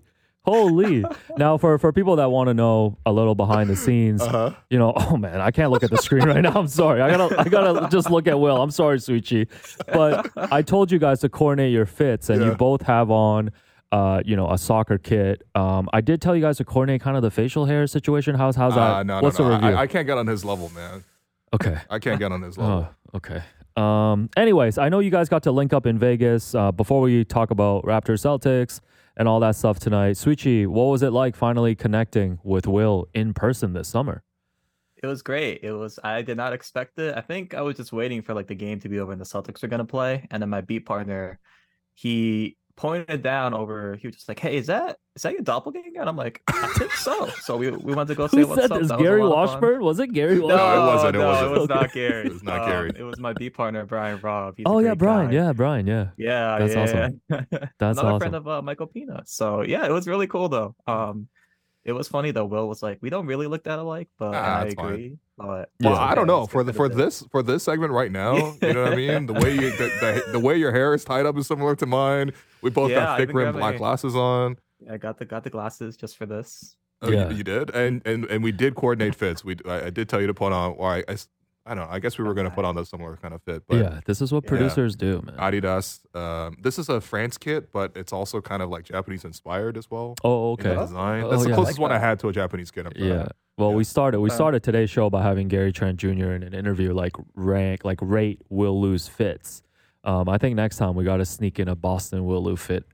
Holy. 0.44 1.02
Now, 1.38 1.56
for, 1.56 1.78
for 1.78 1.90
people 1.94 2.16
that 2.16 2.30
want 2.30 2.48
to 2.48 2.54
know 2.54 2.98
a 3.06 3.12
little 3.12 3.34
behind 3.34 3.70
the 3.70 3.76
scenes, 3.76 4.20
Uh-huh. 4.20 4.50
you 4.68 4.78
know, 4.78 4.92
oh 4.94 5.16
man, 5.16 5.40
I 5.40 5.50
can't 5.50 5.70
look 5.70 5.82
at 5.82 5.88
the 5.90 5.96
screen 5.96 6.24
right 6.28 6.42
now. 6.42 6.52
I'm 6.54 6.68
sorry. 6.68 7.00
I 7.00 7.08
gotta, 7.16 7.40
I 7.40 7.44
gotta 7.48 7.88
just 7.88 8.10
look 8.10 8.26
at 8.28 8.38
Will. 8.38 8.60
I'm 8.60 8.70
sorry, 8.70 8.98
Souchi. 8.98 9.48
But 9.90 10.30
I 10.52 10.60
told 10.60 10.92
you 10.92 10.98
guys 10.98 11.20
to 11.20 11.30
coordinate 11.30 11.72
your 11.72 11.86
fits, 11.86 12.28
and 12.28 12.42
Yeah. 12.42 12.48
you 12.50 12.54
both 12.56 12.82
have 12.82 13.10
on, 13.10 13.50
uh, 13.94 14.20
you 14.24 14.34
know, 14.34 14.50
a 14.50 14.58
soccer 14.58 14.98
kit. 14.98 15.42
Um, 15.54 15.88
I 15.92 16.00
did 16.00 16.20
tell 16.20 16.34
you 16.34 16.42
guys 16.42 16.56
to 16.56 16.64
coordinate 16.64 17.00
kind 17.00 17.16
of 17.16 17.22
the 17.22 17.30
facial 17.30 17.64
hair 17.66 17.86
situation. 17.86 18.34
How's 18.34 18.56
how's 18.56 18.74
that? 18.74 18.80
Uh, 18.96 19.02
no, 19.04 19.20
What's 19.20 19.38
no, 19.38 19.44
no. 19.44 19.50
the 19.50 19.56
review? 19.66 19.78
I, 19.78 19.82
I 19.82 19.86
can't 19.86 20.04
get 20.04 20.18
on 20.18 20.26
his 20.26 20.44
level, 20.44 20.68
man. 20.74 21.04
okay. 21.54 21.78
I 21.88 22.00
can't 22.00 22.18
get 22.18 22.32
on 22.32 22.42
his 22.42 22.58
level. 22.58 22.88
Oh, 23.14 23.16
okay. 23.18 23.42
Um, 23.76 24.30
anyways, 24.36 24.78
I 24.78 24.88
know 24.88 24.98
you 24.98 25.10
guys 25.10 25.28
got 25.28 25.44
to 25.44 25.52
link 25.52 25.72
up 25.72 25.86
in 25.86 25.96
Vegas. 25.96 26.56
Uh, 26.56 26.72
before 26.72 27.00
we 27.02 27.24
talk 27.24 27.52
about 27.52 27.84
Raptors 27.84 28.22
Celtics 28.24 28.80
and 29.16 29.28
all 29.28 29.38
that 29.40 29.54
stuff 29.54 29.78
tonight, 29.78 30.16
Souchi, 30.16 30.66
what 30.66 30.86
was 30.86 31.04
it 31.04 31.10
like 31.10 31.36
finally 31.36 31.76
connecting 31.76 32.40
with 32.42 32.66
Will 32.66 33.06
in 33.14 33.32
person 33.32 33.74
this 33.74 33.86
summer? 33.86 34.24
It 35.00 35.06
was 35.06 35.22
great. 35.22 35.60
It 35.62 35.72
was 35.72 36.00
I 36.02 36.22
did 36.22 36.36
not 36.36 36.52
expect 36.52 36.98
it. 36.98 37.16
I 37.16 37.20
think 37.20 37.54
I 37.54 37.60
was 37.60 37.76
just 37.76 37.92
waiting 37.92 38.22
for 38.22 38.34
like 38.34 38.48
the 38.48 38.56
game 38.56 38.80
to 38.80 38.88
be 38.88 38.98
over 38.98 39.12
and 39.12 39.20
the 39.20 39.24
Celtics 39.24 39.62
were 39.62 39.68
gonna 39.68 39.84
play. 39.84 40.26
And 40.32 40.42
then 40.42 40.50
my 40.50 40.62
beat 40.62 40.84
partner, 40.86 41.38
he 41.92 42.56
pointed 42.76 43.22
down 43.22 43.54
over 43.54 43.94
he 43.96 44.08
was 44.08 44.16
just 44.16 44.28
like, 44.28 44.38
Hey, 44.40 44.56
is 44.56 44.66
that 44.66 44.96
is 45.16 45.22
that 45.22 45.32
your 45.32 45.42
doppelganger? 45.42 46.00
And 46.00 46.08
I'm 46.08 46.16
like, 46.16 46.42
I 46.48 46.66
think 46.76 46.90
so. 46.92 47.28
So 47.42 47.56
we 47.56 47.70
we 47.70 47.94
went 47.94 48.08
to 48.08 48.14
go 48.14 48.26
say 48.28 48.40
Who 48.40 48.48
what's 48.48 48.62
said 48.62 48.72
up. 48.72 48.80
this? 48.80 48.88
That 48.88 48.98
Gary 48.98 49.22
lot 49.22 49.44
of 49.44 49.50
fun. 49.50 49.60
Washburn? 49.60 49.82
Was 49.84 50.00
it 50.00 50.08
Gary 50.12 50.38
No, 50.38 50.46
Washburn? 50.46 50.78
it 50.82 50.86
wasn't, 50.86 51.14
it 51.14 51.18
no, 51.18 51.26
wasn't. 51.28 51.50
it 51.56 51.58
was 51.60 51.68
not 51.68 51.92
Gary. 51.94 52.26
It 52.26 52.32
was 52.32 52.42
not 52.42 52.60
Um, 52.62 52.68
Gary. 52.68 52.90
It 52.98 53.02
was 53.02 53.18
my 53.20 53.32
beat 53.32 53.50
partner, 53.54 53.86
Brian 53.86 54.20
Robb. 54.20 54.54
He's 54.56 54.64
Oh 54.68 54.78
yeah, 54.80 54.94
Brian. 54.94 55.28
guy. 55.30 55.34
Yeah, 55.34 55.52
Brian. 55.52 55.86
Yeah. 55.86 56.08
Yeah, 56.16 56.58
That's 56.58 56.74
yeah, 56.74 56.82
awesome. 56.82 57.20
yeah. 57.30 57.40
That's 57.78 57.98
Another 57.98 58.08
awesome. 58.08 58.18
friend 58.18 58.34
of 58.34 58.48
uh, 58.48 58.62
Michael 58.62 58.86
Pina. 58.88 59.22
So 59.26 59.62
yeah, 59.62 59.86
it 59.86 59.92
was 59.92 60.08
really 60.08 60.26
cool 60.26 60.48
though. 60.48 60.74
Um, 60.86 61.28
it 61.84 61.92
was 61.92 62.08
funny 62.08 62.30
though. 62.30 62.44
Will 62.46 62.68
was 62.68 62.82
like, 62.82 62.98
"We 63.00 63.10
don't 63.10 63.26
really 63.26 63.46
look 63.46 63.64
that 63.64 63.78
alike," 63.78 64.08
but 64.18 64.34
Ah, 64.34 64.60
I 64.60 64.64
that's 64.64 64.74
fine. 64.74 64.86
agree. 64.86 65.18
But 65.36 65.46
Well, 65.80 65.94
Yeah. 65.94 65.98
I 65.98 66.14
don't 66.14 66.26
know 66.26 66.46
for 66.46 66.62
the 66.64 66.72
for 66.72 66.88
this 66.88 67.22
for 67.30 67.42
this 67.42 67.62
segment 67.64 67.92
right 67.92 68.10
now. 68.22 68.54
You 68.62 68.72
know 68.72 68.84
what 68.84 68.92
I 68.92 68.96
mean? 68.96 69.26
The 69.26 69.32
way 69.34 69.54
you 69.54 69.70
the, 69.70 70.22
the, 70.26 70.32
the 70.32 70.38
way 70.40 70.56
your 70.56 70.72
hair 70.72 70.94
is 70.94 71.04
tied 71.04 71.26
up 71.26 71.36
is 71.36 71.46
similar 71.46 71.74
to 71.76 71.86
mine. 71.86 72.32
We 72.62 72.70
both 72.70 72.90
Yeah, 72.90 73.00
got 73.00 73.18
thick 73.18 73.28
been 73.28 73.36
rim 73.36 73.52
black 73.56 73.76
glasses 73.76 74.14
on. 74.16 74.56
I 74.90 74.96
got 74.96 75.18
the 75.18 75.24
got 75.24 75.44
the 75.44 75.50
glasses 75.50 75.96
just 75.96 76.16
for 76.16 76.26
this. 76.26 76.76
Oh, 77.02 77.08
you- 77.10 77.16
Yeah. 77.16 77.30
you, 77.30 77.44
did, 77.44 77.70
and 77.70 78.00
and 78.06 78.24
and 78.26 78.42
we 78.44 78.52
did 78.52 78.74
coordinate 78.76 79.14
fits. 79.14 79.44
We 79.44 79.56
I, 79.66 79.86
I 79.86 79.90
did 79.90 80.08
tell 80.08 80.20
you 80.20 80.26
to 80.28 80.34
put 80.34 80.52
on. 80.52 80.72
Or 80.78 80.90
I, 80.94 80.98
I 81.08 81.12
s- 81.12 81.28
I 81.66 81.74
don't 81.74 81.86
know. 81.88 81.90
I 81.90 81.98
guess 81.98 82.18
we 82.18 82.24
were 82.24 82.34
going 82.34 82.48
to 82.48 82.54
put 82.54 82.64
on 82.66 82.76
a 82.76 82.84
similar 82.84 83.16
kind 83.16 83.32
of 83.32 83.42
fit, 83.42 83.62
but 83.66 83.76
yeah, 83.78 84.00
this 84.04 84.20
is 84.20 84.32
what 84.32 84.44
Yeah. 84.44 84.48
producers 84.50 84.96
do, 84.96 85.22
man. 85.24 85.36
Adidas. 85.38 86.00
Um, 86.14 86.56
this 86.62 86.78
is 86.78 86.88
a 86.90 87.00
France 87.00 87.38
kit, 87.38 87.72
but 87.72 87.92
it's 87.96 88.12
also 88.12 88.40
kind 88.42 88.62
of 88.62 88.68
like 88.68 88.84
Japanese 88.84 89.24
inspired 89.24 89.76
as 89.78 89.90
well. 89.90 90.14
oh, 90.24 90.56
in 90.56 90.62
the 90.62 90.70
okay. 90.72 90.80
design. 90.80 91.24
Oh, 91.24 91.30
That's 91.30 91.44
the 91.44 91.48
yeah. 91.50 91.54
closest 91.54 91.78
Like 91.78 91.82
one 91.90 91.92
I 91.92 91.98
had 91.98 92.18
to 92.20 92.28
a 92.28 92.32
Japanese 92.32 92.70
kit. 92.70 92.86
I'm 92.86 92.92
sorry. 92.94 93.08
Yeah. 93.08 93.28
Well, 93.56 93.70
Yeah. 93.70 93.76
we 93.76 93.84
started 93.84 94.20
we 94.20 94.28
started 94.30 94.62
today's 94.62 94.90
show 94.90 95.08
by 95.08 95.22
having 95.22 95.48
Gary 95.48 95.72
Trent 95.72 95.96
Jr. 95.98 96.32
in 96.32 96.42
an 96.42 96.52
interview 96.54 96.92
like 96.92 97.12
rank 97.34 97.84
like 97.84 97.98
rate 98.02 98.42
Will 98.50 98.78
Lou's 98.80 99.08
fits. 99.08 99.62
Um, 100.02 100.28
I 100.28 100.36
think 100.36 100.56
next 100.56 100.76
time 100.76 100.94
we 100.96 101.04
got 101.04 101.16
to 101.16 101.24
sneak 101.24 101.58
in 101.58 101.68
a 101.68 101.74
Boston 101.74 102.26
Will 102.26 102.42
Lou's 102.44 102.60
fit 102.60 102.84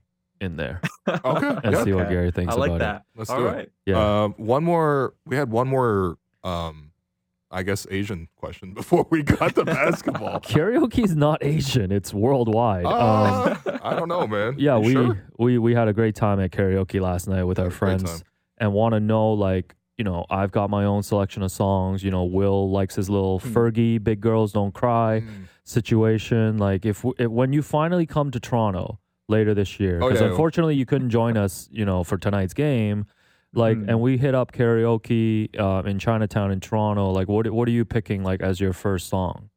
in 0.41 0.55
there 0.57 0.81
Okay. 1.09 1.49
and 1.65 1.73
yeah. 1.75 1.83
see 1.85 1.93
what 1.93 2.05
Okay. 2.05 2.13
Gary 2.15 2.31
thinks 2.31 2.55
I 2.55 2.57
like 2.59 2.69
about 2.71 2.79
that. 2.79 3.03
Let's 3.17 3.31
All 3.31 3.39
do 3.39 3.47
it. 3.47 3.49
right. 3.49 3.59
it. 3.65 3.73
Yeah. 3.87 4.23
Um, 4.25 4.35
one 4.37 4.63
more. 4.63 5.15
We 5.27 5.35
had 5.35 5.51
one 5.51 5.67
more. 5.67 6.17
Um, 6.45 6.90
I 7.51 7.63
guess 7.65 7.87
Asian 7.91 8.29
question 8.37 8.75
before 8.81 9.07
we 9.11 9.23
got 9.23 9.55
to 9.57 9.65
basketball. 9.65 10.41
Karaoke's 10.55 11.15
not 11.15 11.43
Asian; 11.45 11.91
it's 11.91 12.15
worldwide. 12.15 12.85
um, 12.87 12.93
Uh, 13.67 13.79
I 13.83 13.95
don't 13.97 14.09
know, 14.09 14.27
man. 14.27 14.55
yeah, 14.59 14.77
You 14.77 14.83
we 14.87 14.93
sure? 14.93 15.25
we 15.39 15.59
we 15.59 15.75
had 15.75 15.89
a 15.89 15.93
great 15.93 16.15
time 16.15 16.39
at 16.41 16.51
karaoke 16.53 17.01
last 17.01 17.27
night 17.29 17.45
with 17.45 17.59
our 17.59 17.71
friends, 17.71 18.23
and 18.59 18.73
want 18.73 18.95
to 18.95 19.01
know 19.01 19.33
like 19.33 19.75
you 19.99 20.05
know 20.05 20.25
I've 20.31 20.53
got 20.53 20.71
my 20.71 20.85
own 20.85 21.03
selection 21.03 21.43
of 21.43 21.51
songs. 21.51 22.05
You 22.05 22.11
know, 22.11 22.25
Will 22.25 22.71
likes 22.71 22.95
his 22.95 23.11
little 23.11 23.41
Fergie 23.41 24.03
"Big 24.03 24.21
Girls 24.21 24.53
Don't 24.53 24.73
Cry" 24.73 25.21
Mm. 25.21 25.47
situation. 25.65 26.59
Like 26.59 26.85
if, 26.87 27.05
if 27.19 27.29
when 27.31 27.53
you 27.53 27.63
finally 27.63 28.07
come 28.07 28.31
to 28.31 28.41
Toronto 28.41 28.99
later 29.29 29.55
this 29.55 29.79
year, 29.81 29.99
Oh, 30.03 30.09
because 30.09 30.21
yeah, 30.21 30.27
yeah. 30.27 30.31
unfortunately 30.33 30.75
you 30.77 30.87
couldn't 30.87 31.11
join 31.11 31.37
us, 31.37 31.69
you 31.73 31.85
know, 31.85 32.03
for 32.05 32.17
tonight's 32.19 32.55
game. 32.55 33.07
Like, 33.53 33.79
Mm. 33.79 33.89
and 33.89 34.01
we 34.01 34.17
hit 34.17 34.35
up 34.35 34.53
karaoke 34.53 35.49
uh, 35.59 35.83
in 35.89 35.99
Chinatown 35.99 36.53
in 36.53 36.61
Toronto. 36.61 37.11
Like, 37.11 37.29
what 37.29 37.51
what 37.51 37.67
are 37.67 37.73
you 37.73 37.85
picking 37.85 38.23
like 38.23 38.41
as 38.43 38.61
your 38.61 38.73
first 38.73 39.09
song? 39.09 39.51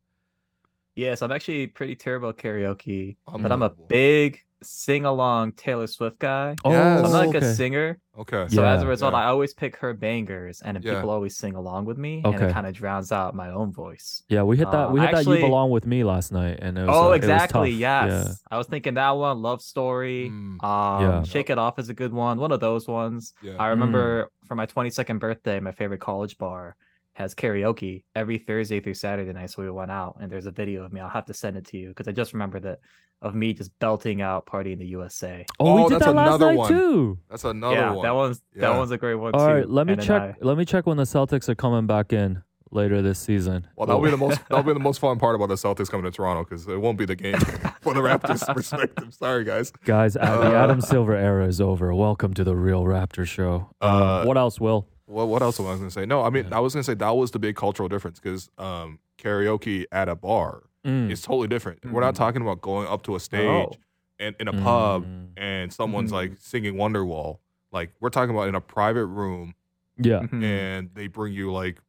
Yes, 0.96 1.22
I'm 1.22 1.32
actually 1.32 1.68
pretty 1.68 1.96
terrible 1.96 2.30
at 2.30 2.38
karaoke, 2.38 3.18
but 3.28 3.52
I'm 3.52 3.62
a 3.64 3.70
big 3.70 4.40
sing 4.66 5.06
along 5.06 5.54
Taylor 5.54 5.88
Swift 5.88 6.20
guy. 6.20 6.56
Oh, 6.64 6.72
Yes. 6.72 7.00
So 7.00 7.06
I'm 7.06 7.12
not 7.12 7.28
like 7.28 7.36
okay. 7.36 7.46
a 7.46 7.54
singer. 7.54 8.00
Okay. 8.18 8.46
So 8.50 8.64
as 8.64 8.84
a 8.84 8.88
result, 8.88 9.14
Yeah. 9.14 9.20
I 9.20 9.26
always 9.26 9.54
pick 9.54 9.76
her 9.78 9.94
bangers, 9.94 10.62
and 10.62 10.82
Yeah. 10.84 10.96
people 10.96 11.10
always 11.10 11.36
sing 11.38 11.56
along 11.56 11.86
with 11.86 11.98
me, 11.98 12.22
and 12.24 12.36
it 12.36 12.54
kind 12.54 12.68
of 12.68 12.74
drowns 12.74 13.12
out 13.12 13.34
my 13.36 13.50
own 13.50 13.72
voice. 13.72 14.24
Yeah, 14.30 14.44
we 14.44 14.58
hit 14.58 14.70
that. 14.72 14.90
Uh, 14.90 14.92
we 14.92 15.00
hit 15.00 15.12
that. 15.12 15.26
You 15.26 15.38
belong 15.38 15.70
with 15.72 15.86
me 15.88 16.04
last 16.04 16.32
night, 16.32 16.60
and 16.62 16.78
it 16.78 16.82
was, 16.82 16.90
oh, 16.92 17.04
uh, 17.04 17.08
it 17.08 17.10
was 17.10 17.18
exactly. 17.18 17.72
tough. 17.72 17.80
Yes, 17.80 18.42
I 18.52 18.58
was 18.58 18.68
thinking 18.68 18.94
that 18.96 19.12
one. 19.12 19.42
Love 19.42 19.62
Story. 19.62 20.30
Mm. 20.30 20.64
Um, 20.64 21.02
Yeah. 21.02 21.24
Shake 21.24 21.50
It 21.50 21.58
Off 21.58 21.80
is 21.80 21.90
a 21.90 21.94
good 21.94 22.14
one. 22.14 22.40
One 22.40 22.52
of 22.52 22.60
those 22.60 22.88
ones. 22.88 23.34
Yeah. 23.42 23.54
I 23.60 23.68
Mm. 23.68 23.70
remember 23.72 24.30
for 24.48 24.56
my 24.56 24.66
22nd 24.68 25.20
birthday, 25.20 25.60
my 25.60 25.72
favorite 25.72 26.00
college 26.02 26.38
bar 26.38 26.76
has 27.16 27.36
karaoke 27.36 28.04
every 28.16 28.40
Thursday 28.40 28.80
through 28.80 28.96
Saturday 28.96 29.32
night. 29.34 29.48
So 29.52 29.62
we 29.62 29.70
went 29.70 29.92
out, 29.92 30.18
and 30.20 30.32
there's 30.32 30.48
a 30.48 30.52
video 30.52 30.84
of 30.84 30.92
me. 30.92 31.00
I'll 31.00 31.10
have 31.10 31.26
to 31.26 31.34
send 31.34 31.58
it 31.58 31.66
to 31.68 31.78
you 31.78 31.90
because 31.90 32.08
I 32.08 32.12
just 32.12 32.34
remembered 32.34 32.66
it 32.66 32.80
of 33.24 33.34
me 33.34 33.54
just 33.54 33.72
belting 33.80 34.22
out 34.22 34.46
"Party 34.46 34.72
in 34.74 34.78
the 34.80 34.86
USA." 34.88 35.40
Yeah. 35.40 35.46
Oh, 35.60 35.76
we 35.76 35.82
Oh, 35.82 35.90
did 35.90 35.96
that's 35.96 36.06
that 36.06 36.16
last 36.16 36.28
another 36.28 36.46
night 36.48 36.58
one. 36.58 36.70
too. 36.70 37.18
That's 37.30 37.44
another 37.44 37.76
yeah, 37.76 37.92
one. 37.94 38.04
that 38.04 38.14
one's 38.16 38.42
Yeah. 38.56 38.62
that 38.70 38.78
one's 38.78 38.92
a 38.92 38.98
great 39.00 39.16
one 39.16 39.34
All 39.34 39.40
too. 39.48 39.54
right, 39.54 39.70
let 39.70 39.88
me 39.88 39.94
And 39.94 40.02
check. 40.04 40.22
I- 40.22 40.36
Let 40.42 40.58
me 40.58 40.66
check 40.66 40.86
when 40.86 40.98
the 40.98 41.04
Celtics 41.04 41.50
are 41.50 41.56
coming 41.56 41.88
back 41.88 42.14
in 42.14 42.44
later 42.70 43.02
this 43.02 43.20
season. 43.20 43.68
Well, 43.76 43.86
that'll 43.88 44.02
be 44.02 44.10
the 44.12 44.18
most 44.18 44.40
that'll 44.50 44.64
be 44.64 44.74
the 44.74 44.80
most 44.80 45.00
fun 45.00 45.18
part 45.20 45.36
about 45.36 45.48
the 45.48 45.56
Celtics 45.56 45.90
coming 45.90 46.04
to 46.06 46.12
Toronto 46.12 46.44
because 46.44 46.68
it 46.68 46.80
won't 46.80 46.98
be 46.98 47.06
the 47.06 47.16
game 47.16 47.38
for 47.82 47.94
the 47.94 48.02
Raptors' 48.02 48.46
perspective. 48.54 49.14
Sorry, 49.14 49.44
guys. 49.44 49.72
Guys, 49.86 50.16
uh, 50.18 50.40
the 50.50 50.56
Adam 50.56 50.82
Silver 50.82 51.16
era 51.16 51.46
is 51.48 51.62
over. 51.62 51.94
Welcome 51.96 52.34
to 52.36 52.44
the 52.44 52.56
real 52.56 52.84
Raptor 52.84 53.26
show. 53.26 53.70
Um, 53.82 53.90
Uh, 54.02 54.26
what 54.26 54.38
else, 54.38 54.60
Will? 54.60 54.88
Well, 55.08 55.28
what 55.28 55.42
else 55.42 55.60
was 55.60 55.68
I 55.68 55.76
going 55.76 55.88
to 55.88 55.92
say? 55.92 56.06
No, 56.06 56.24
I 56.24 56.30
mean 56.30 56.48
Yeah. 56.50 56.58
I 56.58 56.60
was 56.62 56.74
going 56.74 56.82
to 56.82 56.86
say 56.92 56.96
that 56.96 57.16
was 57.16 57.32
the 57.32 57.38
big 57.40 57.56
cultural 57.56 57.88
difference 57.90 58.20
because 58.20 58.50
um, 58.58 59.00
karaoke 59.20 59.86
at 59.92 60.10
a 60.10 60.16
bar 60.16 60.64
Mm. 60.86 61.10
is 61.12 61.22
totally 61.22 61.48
different. 61.48 61.84
We're 61.86 62.02
not 62.02 62.14
Mhm. 62.14 62.18
talking 62.18 62.42
about 62.42 62.62
going 62.62 62.88
up 62.88 63.04
to 63.04 63.16
a 63.16 63.20
stage 63.20 63.46
Oh. 63.48 63.72
and 64.20 64.36
in 64.40 64.48
a 64.48 64.54
pub 64.54 65.06
Mm. 65.06 65.28
and 65.38 65.72
someone's 65.74 66.12
Mhm. 66.12 66.16
like 66.16 66.32
singing 66.40 66.76
Wonderwall. 66.76 67.40
Like 67.72 67.94
we're 68.00 68.10
talking 68.10 68.36
about 68.36 68.50
in 68.50 68.56
a 68.56 68.62
private 68.62 69.06
room 69.06 69.56
Yeah. 69.98 70.20
Mhm. 70.22 70.44
and 70.44 70.90
they 70.94 71.08
bring 71.08 71.34
you 71.34 71.52
like 71.52 71.80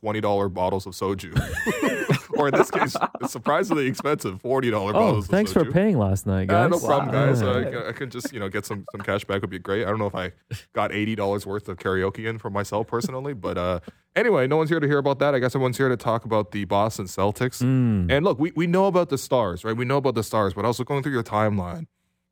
twenty 0.00 0.20
dollar 0.20 0.48
bottles 0.48 0.84
of 0.86 0.94
soju, 0.94 1.32
or 2.36 2.48
in 2.48 2.54
this 2.54 2.70
case, 2.70 2.96
surprisingly 3.28 3.86
expensive 3.86 4.40
forty 4.40 4.70
dollar 4.70 4.90
Oh, 4.90 5.00
bottles. 5.00 5.26
thanks 5.26 5.52
for 5.52 5.64
paying 5.64 5.98
last 5.98 6.26
night, 6.26 6.50
Uh, 6.50 6.68
guys. 6.68 6.80
no 6.82 6.86
problem, 6.86 7.10
guys. 7.12 7.42
Uh, 7.42 7.52
I, 7.52 7.64
can- 7.70 7.86
I 7.88 7.92
can 7.92 8.10
just 8.10 8.32
you 8.32 8.40
know 8.40 8.48
get 8.48 8.66
some 8.66 8.84
some 8.92 9.00
cash 9.00 9.24
back 9.24 9.40
would 9.40 9.50
be 9.50 9.58
great. 9.58 9.84
I 9.84 9.90
don't 9.90 9.98
know 9.98 10.06
if 10.06 10.14
I 10.14 10.32
got 10.72 10.92
eighty 10.92 11.14
dollars 11.14 11.46
worth 11.46 11.68
of 11.68 11.78
karaoke 11.78 12.26
in 12.28 12.38
for 12.38 12.50
myself 12.50 12.86
personally, 12.86 13.34
but 13.34 13.58
uh, 13.58 13.80
anyway, 14.16 14.46
no 14.46 14.56
one's 14.56 14.70
here 14.70 14.80
to 14.80 14.86
hear 14.86 14.98
about 14.98 15.18
that. 15.20 15.34
I 15.34 15.38
guess 15.38 15.54
everyone's 15.54 15.76
here 15.78 15.88
to 15.88 15.96
talk 15.96 16.24
about 16.24 16.52
the 16.52 16.64
Boston 16.64 17.06
Celtics. 17.06 17.62
Mm. 17.62 18.10
And 18.10 18.24
look, 18.24 18.38
we, 18.38 18.52
we 18.56 18.66
know 18.66 18.86
about 18.86 19.08
the 19.08 19.18
stars, 19.18 19.64
right? 19.64 19.76
We 19.76 19.84
know 19.84 19.96
about 19.98 20.14
the 20.14 20.22
stars, 20.22 20.54
but 20.54 20.64
also 20.64 20.84
going 20.84 21.02
through 21.02 21.12
your 21.12 21.22
timeline, 21.22 21.86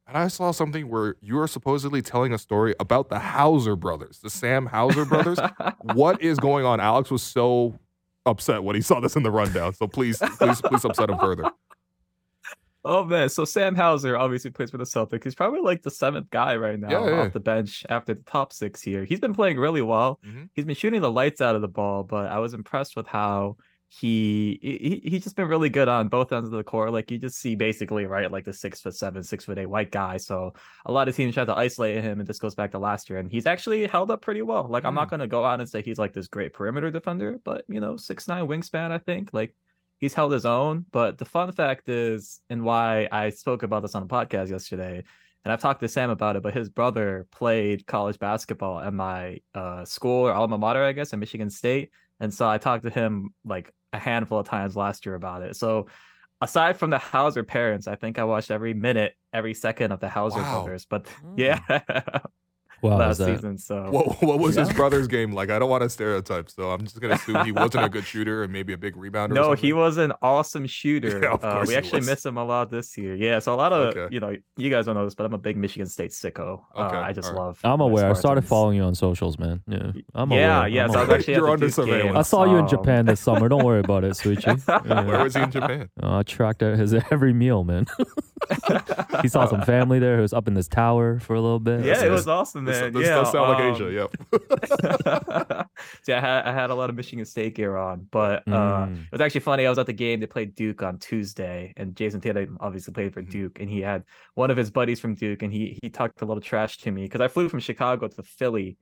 and 0.07 0.17
I 0.19 0.29
saw 0.29 0.51
something 0.51 0.89
where 0.89 1.17
you 1.21 1.39
are 1.39 1.47
supposedly 1.49 2.03
telling 2.03 2.33
a 2.33 2.39
story 2.39 2.75
about 2.81 3.09
the 3.09 3.19
Hauser 3.19 3.77
brothers, 3.77 4.19
the 4.23 4.31
Sam 4.31 4.67
Hauser 4.67 5.05
brothers. 5.05 5.39
what 5.81 6.21
is 6.21 6.39
going 6.39 6.65
on? 6.67 6.81
Alex 6.81 7.11
was 7.11 7.23
so 7.23 7.79
upset 8.27 8.63
when 8.63 8.77
he 8.77 8.83
saw 8.83 9.01
this 9.01 9.17
in 9.17 9.23
the 9.23 9.31
rundown. 9.31 9.75
So 9.75 9.87
please, 9.89 10.19
please, 10.39 10.61
please 10.61 10.85
upset 10.85 11.11
him 11.11 11.19
further. 11.19 11.51
Oh 12.85 13.05
man, 13.05 13.29
so 13.29 13.45
Sam 13.45 13.77
Hauser 13.77 14.17
obviously 14.17 14.51
plays 14.51 14.73
for 14.73 14.77
the 14.77 14.83
Celtics. 14.83 15.23
He's 15.23 15.37
probably 15.37 15.61
like 15.61 15.83
the 15.83 15.91
seventh 15.91 16.29
guy 16.31 16.57
right 16.57 16.77
now 16.77 16.89
Yeah, 16.91 17.11
yeah. 17.11 17.21
off 17.27 17.33
the 17.33 17.39
bench 17.39 17.87
after 17.89 18.13
the 18.15 18.23
top 18.23 18.53
six 18.53 18.83
here. 18.83 19.05
He's 19.05 19.21
been 19.21 19.35
playing 19.35 19.57
really 19.57 19.83
well. 19.83 20.19
Mhm. 20.27 20.49
He's 20.55 20.65
been 20.65 20.75
shooting 20.75 21.01
the 21.01 21.11
lights 21.11 21.41
out 21.41 21.55
of 21.55 21.63
the 21.63 21.69
ball, 21.69 22.03
but 22.03 22.27
I 22.27 22.41
was 22.41 22.55
impressed 22.55 22.97
with 22.97 23.07
how 23.07 23.57
he 24.01 24.59
he 24.63 25.11
he's 25.11 25.23
just 25.23 25.37
been 25.37 25.49
really 25.49 25.69
good 25.69 25.87
on 25.87 26.09
both 26.09 26.33
ends 26.33 26.49
of 26.49 26.57
the 26.57 26.65
court. 26.65 26.93
Like 26.93 27.11
you 27.11 27.19
just 27.19 27.39
see 27.39 27.55
basically 27.55 28.07
right 28.07 28.31
like 28.31 28.47
the 28.47 28.53
six 28.53 28.81
foot 28.81 28.97
seven, 28.97 29.23
six 29.23 29.45
foot 29.45 29.59
eight 29.59 29.67
white 29.67 29.91
guy. 29.91 30.17
So 30.17 30.55
a 30.87 30.93
lot 30.93 31.09
of 31.09 31.17
teams 31.17 31.35
try 31.35 31.45
to 31.45 31.55
isolate 31.55 32.03
him, 32.03 32.19
and 32.19 32.27
this 32.27 32.39
goes 32.39 32.55
back 32.55 32.71
to 32.71 32.79
last 32.79 33.11
year, 33.11 33.19
and 33.19 33.31
he's 33.31 33.45
actually 33.45 33.87
held 33.87 34.11
up 34.11 34.23
pretty 34.23 34.41
well. 34.41 34.67
Like 34.67 34.87
I'm 34.87 34.95
not 34.95 35.11
gonna 35.11 35.27
go 35.27 35.45
out 35.45 35.61
and 35.61 35.69
say 35.69 35.83
he's 35.83 35.99
like 35.99 36.15
this 36.15 36.27
great 36.27 36.55
perimeter 36.55 36.91
defender, 36.91 37.39
but 37.45 37.65
you 37.69 37.81
know 37.81 37.99
six 37.99 38.27
nine 38.27 38.47
wingspan, 38.47 38.93
I 38.93 38.99
think 38.99 39.29
like 39.35 39.55
he's 39.99 40.15
held 40.15 40.33
his 40.33 40.47
own. 40.47 40.87
But 40.91 41.19
the 41.19 41.27
fun 41.27 41.53
fact 41.53 41.91
is, 41.91 42.41
and 42.49 42.65
why 42.65 43.09
I 43.13 43.29
spoke 43.29 43.63
about 43.63 43.83
this 43.83 43.95
on 43.95 44.05
a 44.05 44.07
podcast 44.07 44.49
yesterday, 44.49 45.05
and 45.45 45.53
I've 45.53 45.61
talked 45.61 45.81
to 45.81 45.89
Sam 45.89 46.09
about 46.09 46.37
it, 46.37 46.43
but 46.43 46.55
his 46.55 46.71
brother 46.71 47.27
played 47.31 47.87
college 47.87 48.19
basketball 48.19 48.81
at 48.81 48.95
my 48.95 49.41
uh, 49.55 49.85
school 49.85 50.29
or 50.29 50.33
alma 50.33 50.57
mater, 50.57 50.83
I 50.83 50.93
guess, 50.93 51.13
at 51.13 51.19
Michigan 51.19 51.51
State. 51.51 51.91
And 52.21 52.33
so 52.33 52.49
I 52.49 52.57
talked 52.57 52.85
to 52.85 52.91
him 52.91 53.35
like 53.45 53.71
a 53.93 53.99
handful 53.99 54.39
of 54.39 54.47
times 54.47 54.77
last 54.77 55.07
year 55.07 55.15
about 55.15 55.43
it. 55.43 55.57
So 55.57 55.87
aside 56.41 56.77
from 56.79 56.91
the 56.91 56.99
Hauser 56.99 57.45
parents, 57.45 57.87
I 57.87 57.95
think 57.97 58.19
I 58.19 58.25
watched 58.25 58.51
every 58.51 58.75
minute, 58.75 59.15
every 59.33 59.55
second 59.55 59.93
of 59.93 60.01
the 60.01 60.09
Hauser 60.09 60.41
Wow. 60.41 60.63
brothers. 60.63 60.87
But 60.89 61.07
hmm. 61.23 61.35
yeah, 61.37 61.59
Wow, 62.83 62.99
last 62.99 63.19
that- 63.19 63.37
season. 63.37 63.59
So 63.59 63.91
What, 63.91 64.23
what 64.23 64.39
was 64.41 64.57
his 64.57 64.73
brother's 64.73 65.07
game 65.07 65.33
like? 65.33 65.51
I 65.51 65.59
don't 65.59 65.71
want 65.71 65.83
to 65.83 65.89
stereotype, 65.89 66.51
so 66.51 66.71
I'm 66.73 66.81
just 66.83 67.01
gonna 67.01 67.15
assume 67.15 67.45
he 67.45 67.53
wasn't 67.63 67.85
a 67.85 67.89
good 67.89 68.05
shooter 68.05 68.43
and 68.43 68.53
maybe 68.53 68.73
a 68.73 68.79
big 68.79 68.97
rebounder. 68.97 69.31
No, 69.35 69.43
something. 69.45 69.59
he 69.65 69.73
was 69.73 69.97
an 69.99 70.13
awesome 70.23 70.67
shooter. 70.67 71.21
Yeah, 71.23 71.35
uh, 71.35 71.65
we 71.67 71.77
actually 71.77 72.01
was. 72.01 72.07
miss 72.09 72.27
him 72.27 72.37
a 72.37 72.45
lot 72.45 72.71
this 72.71 72.97
year. 72.99 73.15
Yeah, 73.15 73.39
so 73.39 73.55
a 73.55 73.57
lot 73.57 73.73
of 73.73 73.97
Okay. 73.97 74.13
you 74.15 74.19
know, 74.21 74.35
you 74.57 74.71
guys 74.71 74.87
don't 74.87 74.95
know 74.97 75.05
this, 75.05 75.15
but 75.15 75.25
I'm 75.27 75.35
a 75.35 75.39
big 75.39 75.57
Michigan 75.57 75.87
State 75.87 76.11
sicko. 76.11 76.63
Uh, 76.75 76.83
Okay, 76.87 76.97
I 76.97 77.13
just 77.13 77.29
all 77.29 77.35
right. 77.35 77.41
love. 77.47 77.61
I'm 77.65 77.81
aware. 77.81 78.11
I 78.11 78.15
started 78.15 78.43
following 78.45 78.77
you 78.77 78.83
on 78.83 78.95
socials, 78.95 79.39
man. 79.39 79.63
Yeah, 79.69 79.93
I'm 80.15 80.31
yeah, 80.33 80.59
aware. 80.59 80.69
yeah. 80.69 80.85
I'm 80.85 80.91
So 80.93 80.99
I 80.99 81.03
was 81.05 81.11
actually 81.11 81.35
You're 81.35 81.49
under 81.51 81.71
surveillance. 81.71 82.05
game. 82.05 82.17
I 82.17 82.23
saw 82.23 82.45
you 82.45 82.57
in 82.57 82.67
Japan 82.69 83.07
this 83.07 83.21
summer. 83.21 83.49
Don't 83.49 83.65
worry 83.65 83.81
about 83.81 84.03
it, 84.05 84.13
Souchi. 84.13 84.43
Yeah. 84.87 85.05
Where 85.05 85.23
was 85.23 85.35
he 85.37 85.43
in 85.43 85.51
Japan? 85.51 85.89
Uh, 86.03 86.19
I 86.19 86.23
tracked 86.25 86.63
out 86.63 86.77
his 86.79 86.93
every 87.11 87.33
meal, 87.33 87.63
man. 87.65 87.87
he 89.23 89.29
saw 89.29 89.47
some 89.47 89.63
family 89.63 89.99
there 89.99 90.17
who 90.17 90.23
was 90.23 90.33
up 90.33 90.49
in 90.49 90.55
this 90.55 90.69
tower 90.69 91.19
for 91.21 91.35
a 91.35 91.41
little 91.41 91.61
bit. 91.61 91.85
Yeah, 91.85 92.05
it 92.05 92.11
was 92.11 92.27
awesome, 92.27 92.65
This, 92.65 92.72
man. 92.81 92.93
this 92.93 93.07
yeah, 93.07 93.15
does 93.17 93.33
sound 93.33 93.49
like 93.51 93.61
um, 93.61 93.75
Asia. 93.75 93.93
Yep. 93.93 95.67
See, 96.03 96.13
I 96.13 96.21
had 96.21 96.45
I 96.45 96.53
had 96.53 96.71
a 96.71 96.75
lot 96.75 96.91
of 96.91 96.97
Michigan 96.97 97.25
State 97.25 97.55
gear 97.55 97.77
on, 97.77 98.07
but 98.11 98.43
uh, 98.49 98.87
Mm. 98.87 99.03
it 99.05 99.13
was 99.13 99.21
actually 99.21 99.41
funny. 99.41 99.67
I 99.67 99.69
was 99.71 99.79
at 99.79 99.87
the 99.87 99.93
game. 99.93 100.21
They 100.21 100.27
played 100.27 100.55
Duke 100.55 100.83
on 100.83 100.99
Tuesday, 100.99 101.73
and 101.77 101.95
Jayson 101.95 102.21
Tatum 102.21 102.57
obviously 102.61 102.93
played 102.93 103.13
for 103.15 103.23
Mhm. 103.23 103.31
Duke, 103.31 103.61
and 103.61 103.69
he 103.71 103.81
had 103.81 104.05
one 104.35 104.51
of 104.51 104.57
his 104.57 104.71
buddies 104.71 105.01
from 105.01 105.15
Duke, 105.15 105.43
and 105.43 105.53
he 105.53 105.79
he 105.83 105.89
talked 105.91 106.21
a 106.23 106.25
little 106.25 106.41
trash 106.41 106.79
to 106.79 106.91
me 106.91 107.03
because 107.03 107.21
I 107.21 107.29
flew 107.29 107.49
from 107.49 107.61
Chicago 107.61 108.09
to 108.09 108.23
Philly. 108.23 108.77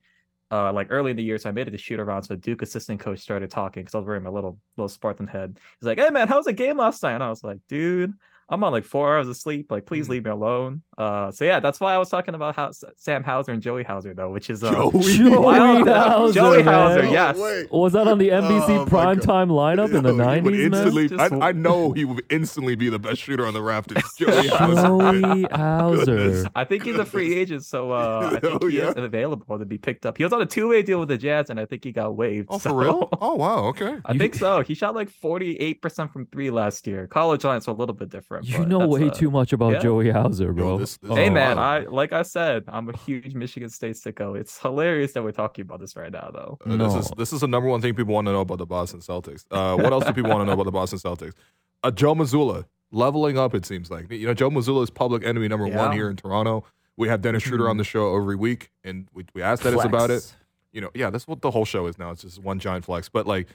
Uh, 0.53 0.69
like 0.73 0.87
early 0.89 1.11
in 1.11 1.15
the 1.15 1.23
year, 1.23 1.37
so 1.37 1.47
I 1.47 1.53
made 1.53 1.69
it 1.69 1.71
to 1.71 1.77
shoot 1.77 1.97
around. 1.97 2.23
So 2.23 2.35
Duke 2.35 2.61
assistant 2.61 2.99
coach 2.99 3.19
started 3.19 3.49
talking 3.49 3.83
because 3.83 3.95
I 3.95 3.99
was 3.99 4.05
wearing 4.05 4.23
my 4.23 4.29
little 4.29 4.59
little 4.75 4.89
Spartan 4.89 5.25
head. 5.25 5.57
He's 5.79 5.87
like, 5.87 5.97
"Hey 5.97 6.09
man, 6.09 6.27
how 6.27 6.35
was 6.35 6.45
the 6.45 6.51
game 6.51 6.75
last 6.75 7.01
night?" 7.03 7.13
And 7.13 7.23
I 7.23 7.29
was 7.29 7.41
like, 7.41 7.59
"Dude, 7.69 8.11
I'm 8.51 8.63
on 8.63 8.71
like 8.71 8.83
four 8.85 9.15
hours 9.15 9.27
of 9.27 9.37
sleep. 9.37 9.71
Like, 9.71 9.85
please 9.85 10.07
Mhm. 10.07 10.11
leave 10.11 10.25
me 10.25 10.31
alone." 10.31 10.81
Uh, 10.97 11.31
so 11.31 11.45
yeah, 11.45 11.59
that's 11.59 11.79
why 11.79 11.93
I 11.95 11.97
was 11.97 12.09
talking 12.09 12.35
about 12.35 12.55
how 12.55 12.69
Sam 12.97 13.23
Hauser 13.23 13.51
and 13.53 13.61
Joey 13.61 13.83
Hauser 13.83 14.13
though, 14.13 14.29
which 14.29 14.49
is 14.51 14.63
uh, 14.63 14.71
Joey 14.71 15.01
Joey 15.17 15.83
Hauser, 15.83 16.33
Joey. 16.33 16.61
Hauser, 16.63 17.05
yes. 17.05 17.37
way. 17.37 17.67
Was 17.71 17.93
that 17.93 18.07
on 18.07 18.17
the 18.19 18.29
NBC 18.29 18.69
Oh, 18.81 18.85
primetime 18.85 19.49
lineup 19.49 19.93
in 19.95 20.03
the 20.03 20.13
Yo, 20.13 20.17
he 20.17 20.41
90s, 20.41 20.43
man? 20.43 20.53
instantly, 20.73 21.07
Just- 21.07 21.33
I, 21.33 21.47
I 21.49 21.51
know 21.53 21.91
he 21.93 22.05
would 22.05 22.23
instantly 22.29 22.75
be 22.75 22.89
the 22.89 22.99
best 22.99 23.21
shooter 23.21 23.47
on 23.47 23.53
the 23.53 23.61
Raptors. 23.61 24.03
Joey 24.19 24.47
Hauser. 24.49 25.21
Joey 25.21 25.43
Hauser. 25.51 26.45
I 26.55 26.63
think 26.65 26.83
he's 26.83 26.97
a 26.97 27.05
free 27.05 27.33
agent, 27.35 27.63
so 27.65 27.91
uh, 27.91 28.31
I 28.35 28.39
think 28.39 28.59
Oh, 28.63 28.67
he 28.67 28.77
yeah? 28.77 28.89
is 28.89 28.95
available 28.97 29.57
to 29.57 29.65
be 29.65 29.77
picked 29.77 30.05
up. 30.05 30.17
He 30.17 30.23
was 30.23 30.33
on 30.33 30.41
a 30.41 30.45
two-way 30.45 30.81
deal 30.83 30.99
with 30.99 31.09
the 31.09 31.17
Jazz, 31.17 31.49
and 31.49 31.59
I 31.59 31.65
think 31.65 31.83
he 31.83 31.91
got 31.91 32.15
waived. 32.15 32.47
Oh, 32.51 32.57
so- 32.59 32.69
for 32.71 32.75
real? 32.75 33.09
Oh, 33.21 33.35
wow. 33.35 33.65
Okay. 33.69 33.97
I 34.05 34.11
You- 34.13 34.19
think 34.19 34.35
so. 34.35 34.61
He 34.61 34.73
shot 34.75 34.93
like 34.93 35.09
forty-eight 35.09 35.81
percent 35.81 36.11
from 36.11 36.25
three 36.27 36.49
last 36.51 36.85
year. 36.87 37.07
College 37.07 37.43
lines 37.43 37.67
are 37.67 37.71
a 37.71 37.73
little 37.73 37.95
bit 37.95 38.09
different. 38.09 38.40
You 38.41 38.65
know 38.65 38.87
way 38.87 39.07
uh, 39.07 39.11
too 39.11 39.31
much 39.31 39.53
about 39.53 39.73
yeah. 39.73 39.79
Joey 39.79 40.09
Hauser, 40.09 40.53
bro. 40.53 40.77
this- 40.77 40.97
this- 40.97 41.11
Hey 41.11 41.29
man. 41.29 41.57
I 41.59 41.79
like 41.79 42.13
I 42.13 42.23
said, 42.23 42.63
I'm 42.67 42.89
a 42.89 42.97
huge 42.97 43.33
Michigan 43.33 43.69
State 43.69 43.95
sicko. 43.95 44.37
It's 44.39 44.59
hilarious 44.59 45.13
that 45.13 45.23
we're 45.23 45.31
talking 45.31 45.63
about 45.63 45.79
this 45.79 45.95
right 45.95 46.11
now, 46.11 46.29
though. 46.33 46.57
Uh, 46.65 46.77
This 46.77 46.95
is 46.95 47.11
this 47.17 47.33
is 47.33 47.41
the 47.41 47.47
number 47.47 47.69
one 47.69 47.81
thing 47.81 47.93
people 47.93 48.13
want 48.13 48.27
to 48.27 48.31
know 48.31 48.41
about 48.41 48.57
the 48.57 48.65
Boston 48.65 48.99
Celtics. 48.99 49.45
Uh, 49.51 49.75
what 49.75 49.91
else 49.91 50.05
do 50.05 50.13
people 50.13 50.31
want 50.31 50.41
to 50.41 50.45
know 50.45 50.53
about 50.53 50.65
the 50.65 50.71
Boston 50.71 50.99
Celtics? 50.99 51.33
Uh, 51.83 51.91
Joe 51.91 52.13
Mazzulla 52.15 52.65
leveling 52.91 53.37
up. 53.37 53.55
It 53.55 53.65
seems 53.65 53.89
like 53.89 54.11
you 54.11 54.27
know 54.27 54.33
Joe 54.33 54.49
Mazzulla 54.49 54.83
is 54.83 54.89
public 54.89 55.25
enemy 55.25 55.47
number 55.47 55.67
one 55.67 55.93
here 55.93 56.09
in 56.09 56.15
Toronto. 56.15 56.63
We 56.97 57.07
have 57.07 57.21
Dennis 57.21 57.43
Schroeder 57.43 57.69
on 57.69 57.77
the 57.77 57.83
show 57.83 58.15
every 58.15 58.35
week, 58.35 58.69
and 58.83 59.07
we, 59.13 59.25
we 59.33 59.41
asked 59.41 59.63
Dennis 59.63 59.83
about 59.83 60.11
it. 60.11 60.33
You 60.71 60.81
know, 60.81 60.89
yeah, 60.93 61.09
that's 61.09 61.27
what 61.27 61.41
the 61.41 61.51
whole 61.51 61.65
show 61.65 61.87
is 61.87 61.97
now. 61.97 62.11
It's 62.11 62.21
just 62.21 62.39
one 62.39 62.59
giant 62.59 62.85
flex. 62.85 63.09
But 63.09 63.25
like, 63.27 63.47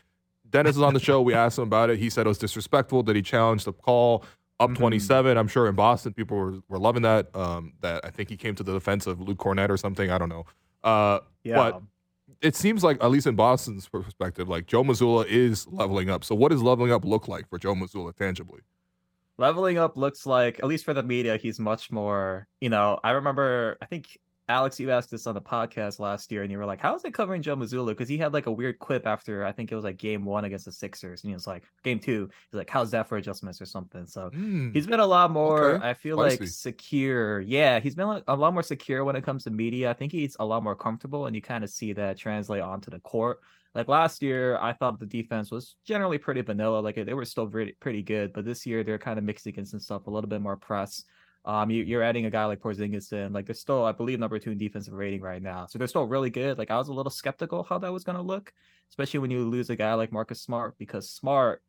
Dennis 0.49 0.77
is 0.77 0.83
on 0.83 0.95
the 0.95 1.01
show. 1.01 1.23
We 1.23 1.33
asked 1.35 1.59
him 1.59 1.65
about 1.65 1.91
it. 1.91 1.99
He 1.99 2.11
said 2.11 2.27
it 2.27 2.29
was 2.29 2.39
disrespectful 2.39 3.03
that 3.05 3.17
he 3.17 3.23
challenged 3.23 3.65
the 3.67 3.73
call 3.73 4.25
up 4.61 4.71
Mhm. 4.71 4.77
27. 4.77 5.37
I'm 5.37 5.49
sure 5.49 5.69
in 5.69 5.75
Boston 5.75 6.13
people 6.15 6.37
were, 6.37 6.55
were 6.69 6.79
loving 6.79 7.03
that. 7.03 7.35
Um, 7.37 7.75
that 7.81 8.05
I 8.05 8.11
think 8.11 8.29
he 8.31 8.37
came 8.37 8.55
to 8.57 8.63
the 8.63 8.73
defense 8.73 9.07
of 9.07 9.21
Luke 9.21 9.39
Kornet 9.39 9.69
or 9.69 9.77
something. 9.77 10.11
I 10.11 10.19
don't 10.19 10.29
know. 10.31 10.45
Uh, 10.85 11.21
Yeah. 11.45 11.57
But 11.57 11.83
it 12.41 12.57
seems 12.57 12.83
like, 12.85 13.03
at 13.03 13.11
least 13.11 13.27
in 13.27 13.37
Boston's 13.37 13.89
perspective, 13.89 14.49
like 14.49 14.67
Joe 14.67 14.83
Mazzulla 14.83 15.27
is 15.27 15.67
leveling 15.69 16.11
up. 16.11 16.25
So, 16.25 16.35
what 16.35 16.51
does 16.51 16.63
leveling 16.63 16.91
up 16.93 17.05
look 17.05 17.29
like 17.29 17.49
for 17.49 17.59
Joe 17.59 17.75
Mazzulla 17.75 18.15
tangibly? 18.17 18.61
Leveling 19.39 19.77
up 19.79 19.97
looks 19.97 20.25
like, 20.27 20.59
at 20.61 20.65
least 20.65 20.85
for 20.85 20.95
the 20.95 21.03
media, 21.03 21.37
he's 21.37 21.61
much 21.61 21.91
more. 21.93 22.49
You 22.61 22.71
know, 22.71 22.99
I 23.05 23.11
remember. 23.11 23.77
I 23.83 23.87
think 23.87 24.19
Alex, 24.49 24.79
you 24.79 24.93
asked 24.93 25.11
this 25.11 25.27
on 25.27 25.35
the 25.35 25.41
podcast 25.41 25.99
last 25.99 26.31
year, 26.31 26.43
and 26.43 26.53
you 26.53 26.59
were 26.59 26.65
like, 26.67 26.81
"How 26.81 26.95
is 26.95 27.05
it 27.05 27.13
covering 27.15 27.43
Joe 27.43 27.57
Mazzulla?" 27.57 27.89
Because 27.89 28.09
he 28.09 28.17
had 28.19 28.33
like 28.33 28.47
a 28.47 28.53
weird 28.53 28.79
clip 28.79 29.05
after 29.07 29.45
I 29.45 29.51
think 29.53 29.73
it 29.73 29.75
was 29.75 29.85
like 29.85 29.97
game 29.97 30.25
one 30.25 30.45
against 30.45 30.67
the 30.67 30.73
Sixers, 30.73 31.25
and 31.25 31.31
he 31.31 31.35
was 31.35 31.47
like, 31.49 31.65
"Game 31.83 31.99
two, 31.99 32.29
he's 32.51 32.57
like, 32.59 32.71
how's 32.71 32.93
that 32.93 33.09
for 33.09 33.17
adjustments 33.17 33.61
or 33.61 33.67
something?" 33.67 34.07
So 34.07 34.33
Mm, 34.33 34.73
he's 34.73 34.87
been 34.87 35.01
a 35.01 35.07
lot 35.07 35.33
more. 35.33 35.75
Okay. 35.75 35.81
I 35.81 35.95
feel 35.95 36.17
Spicy. 36.17 36.39
like 36.39 36.47
secure. 36.47 37.41
Yeah, 37.41 37.81
he's 37.81 37.97
been 37.97 38.07
like, 38.07 38.25
a 38.29 38.37
lot 38.37 38.53
more 38.53 38.63
secure 38.63 39.05
when 39.05 39.17
it 39.17 39.25
comes 39.25 39.45
to 39.45 39.51
media. 39.51 39.91
I 39.91 39.95
think 39.95 40.13
he's 40.13 40.37
a 40.39 40.45
lot 40.47 40.63
more 40.63 40.77
comfortable, 40.77 41.27
and 41.27 41.35
you 41.35 41.43
kind 41.43 41.65
of 41.65 41.71
see 41.71 41.93
that 41.95 42.17
translate 42.17 42.63
onto 42.63 42.91
the 42.91 43.01
court. 43.01 43.41
Like 43.75 43.89
last 43.89 44.23
year, 44.23 44.57
I 44.59 44.73
thought 44.73 45.01
the 45.01 45.07
defense 45.07 45.51
was 45.51 45.77
generally 45.85 46.19
pretty 46.19 46.41
vanilla. 46.43 46.79
Like 46.81 46.95
they 46.95 47.15
were 47.15 47.25
still 47.25 47.49
pretty 47.49 47.73
pretty 47.81 48.03
good, 48.03 48.33
but 48.33 48.45
this 48.45 48.65
year 48.65 48.85
they're 48.85 48.99
kind 48.99 49.19
of 49.19 49.25
mixing 49.25 49.57
in 49.57 49.67
some 49.67 49.81
stuff, 49.81 50.07
a 50.07 50.11
little 50.11 50.29
bit 50.31 50.41
more 50.41 50.57
press. 50.57 51.05
Um, 51.47 51.71
you, 51.71 51.85
you're 51.85 52.03
adding 52.03 52.27
a 52.27 52.31
guy 52.31 52.45
like 52.47 52.59
Porzingis 52.59 53.13
in, 53.13 53.33
like 53.33 53.47
they're 53.47 53.55
still, 53.55 53.85
I 53.85 53.93
believe, 53.93 54.19
number 54.19 54.39
two 54.39 54.51
in 54.51 54.59
defensive 54.59 54.93
rating 54.93 55.21
right 55.21 55.41
now. 55.41 55.67
So 55.67 55.79
they're 55.79 55.87
still 55.87 56.05
really 56.05 56.29
good. 56.29 56.59
Like 56.59 56.73
I 56.73 56.77
was 56.77 56.89
a 56.89 56.93
little 56.93 57.11
skeptical 57.11 57.63
how 57.63 57.79
that 57.79 57.93
was 57.93 58.03
going 58.03 58.17
to 58.17 58.23
look, 58.23 58.53
especially 58.91 59.21
when 59.21 59.31
you 59.31 59.49
lose 59.49 59.71
a 59.71 59.77
guy 59.77 59.95
like 59.95 60.11
Marcus 60.11 60.43
Smart, 60.43 60.77
because 60.77 61.09
Smart, 61.09 61.63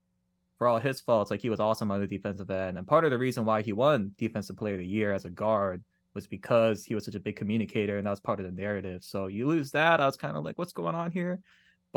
for 0.58 0.68
all 0.68 0.80
his 0.80 1.00
faults, 1.00 1.30
like 1.30 1.42
he 1.42 1.52
was 1.52 1.60
awesome 1.60 1.92
on 1.92 2.02
the 2.02 2.08
defensive 2.08 2.50
end. 2.50 2.80
And 2.80 2.88
part 2.88 3.06
of 3.06 3.12
the 3.12 3.18
reason 3.20 3.46
why 3.46 3.62
he 3.62 3.72
won 3.72 4.14
Defensive 4.18 4.58
Player 4.58 4.74
of 4.74 4.80
the 4.80 4.88
Year 4.88 5.14
as 5.14 5.26
a 5.26 5.30
guard 5.30 5.84
was 6.16 6.26
because 6.26 6.84
he 6.84 6.96
was 6.96 7.06
such 7.06 7.14
a 7.14 7.20
big 7.20 7.36
communicator, 7.36 8.00
and 8.00 8.08
that 8.08 8.12
was 8.12 8.20
part 8.20 8.40
of 8.40 8.48
the 8.48 8.52
narrative. 8.52 9.04
So 9.04 9.28
you 9.28 9.48
lose 9.48 9.70
that, 9.72 10.02
I 10.02 10.08
was 10.08 10.18
kind 10.18 10.36
of 10.36 10.44
like, 10.44 10.58
what's 10.58 10.74
going 10.74 10.96
on 10.96 11.12
here? 11.12 11.40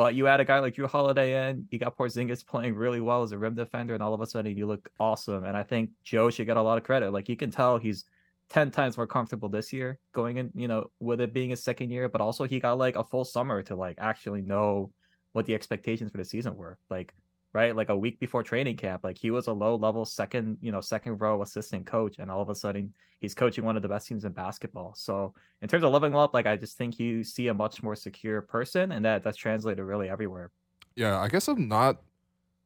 But 0.00 0.14
you 0.14 0.28
add 0.28 0.40
a 0.40 0.46
guy 0.46 0.60
like 0.60 0.76
Jrue 0.76 0.88
Holiday 0.88 1.50
in, 1.50 1.68
you 1.70 1.78
got 1.78 1.94
Porzingis 1.94 2.46
playing 2.46 2.74
really 2.74 3.02
well 3.02 3.22
as 3.22 3.32
a 3.32 3.38
rim 3.38 3.54
defender, 3.54 3.92
and 3.92 4.02
all 4.02 4.14
of 4.14 4.22
a 4.22 4.26
sudden 4.26 4.56
you 4.56 4.66
look 4.66 4.88
awesome. 4.98 5.44
And 5.44 5.54
I 5.54 5.62
think 5.62 5.90
Joe 6.04 6.30
should 6.30 6.46
get 6.46 6.56
a 6.56 6.62
lot 6.62 6.78
of 6.78 6.84
credit. 6.84 7.10
Like 7.10 7.28
you 7.28 7.36
can 7.36 7.50
tell 7.50 7.76
he's 7.76 8.06
ten 8.48 8.70
times 8.70 8.96
more 8.96 9.06
comfortable 9.06 9.50
this 9.50 9.74
year 9.74 9.98
going 10.14 10.38
in, 10.38 10.52
you 10.54 10.68
know, 10.68 10.90
with 11.00 11.20
it 11.20 11.34
being 11.34 11.50
his 11.50 11.62
second 11.62 11.90
year, 11.90 12.08
but 12.08 12.22
also 12.22 12.44
he 12.44 12.60
got 12.60 12.78
like 12.78 12.96
a 12.96 13.04
full 13.04 13.26
summer 13.26 13.62
to 13.64 13.76
like 13.76 13.96
actually 13.98 14.40
know 14.40 14.90
what 15.32 15.44
the 15.44 15.54
expectations 15.54 16.10
for 16.10 16.16
the 16.16 16.24
season 16.24 16.56
were. 16.56 16.78
Like 16.88 17.12
right? 17.52 17.74
Like 17.74 17.88
a 17.88 17.96
week 17.96 18.20
before 18.20 18.42
training 18.42 18.76
camp, 18.76 19.02
like 19.04 19.18
he 19.18 19.30
was 19.30 19.46
a 19.48 19.52
low 19.52 19.74
level 19.76 20.04
second, 20.04 20.58
you 20.60 20.70
know, 20.72 20.80
second 20.80 21.18
row 21.20 21.42
assistant 21.42 21.86
coach, 21.86 22.16
and 22.18 22.30
all 22.30 22.40
of 22.42 22.48
a 22.48 22.54
sudden 22.54 22.92
he's 23.20 23.34
coaching 23.34 23.64
one 23.64 23.76
of 23.76 23.82
the 23.82 23.88
best 23.88 24.06
teams 24.08 24.24
in 24.24 24.32
basketball. 24.32 24.94
So 24.96 25.34
in 25.62 25.68
terms 25.68 25.84
of 25.84 25.92
leveling 25.92 26.14
up, 26.14 26.32
like 26.34 26.46
I 26.46 26.56
just 26.56 26.76
think 26.78 26.98
you 26.98 27.22
see 27.24 27.48
a 27.48 27.54
much 27.54 27.82
more 27.82 27.96
secure 27.96 28.40
person, 28.42 28.92
and 28.92 29.04
that 29.04 29.22
that's 29.22 29.36
translated 29.36 29.84
really 29.84 30.08
everywhere. 30.08 30.50
Yeah, 30.96 31.18
I 31.18 31.28
guess 31.28 31.48
I'm 31.48 31.68
not. 31.68 32.00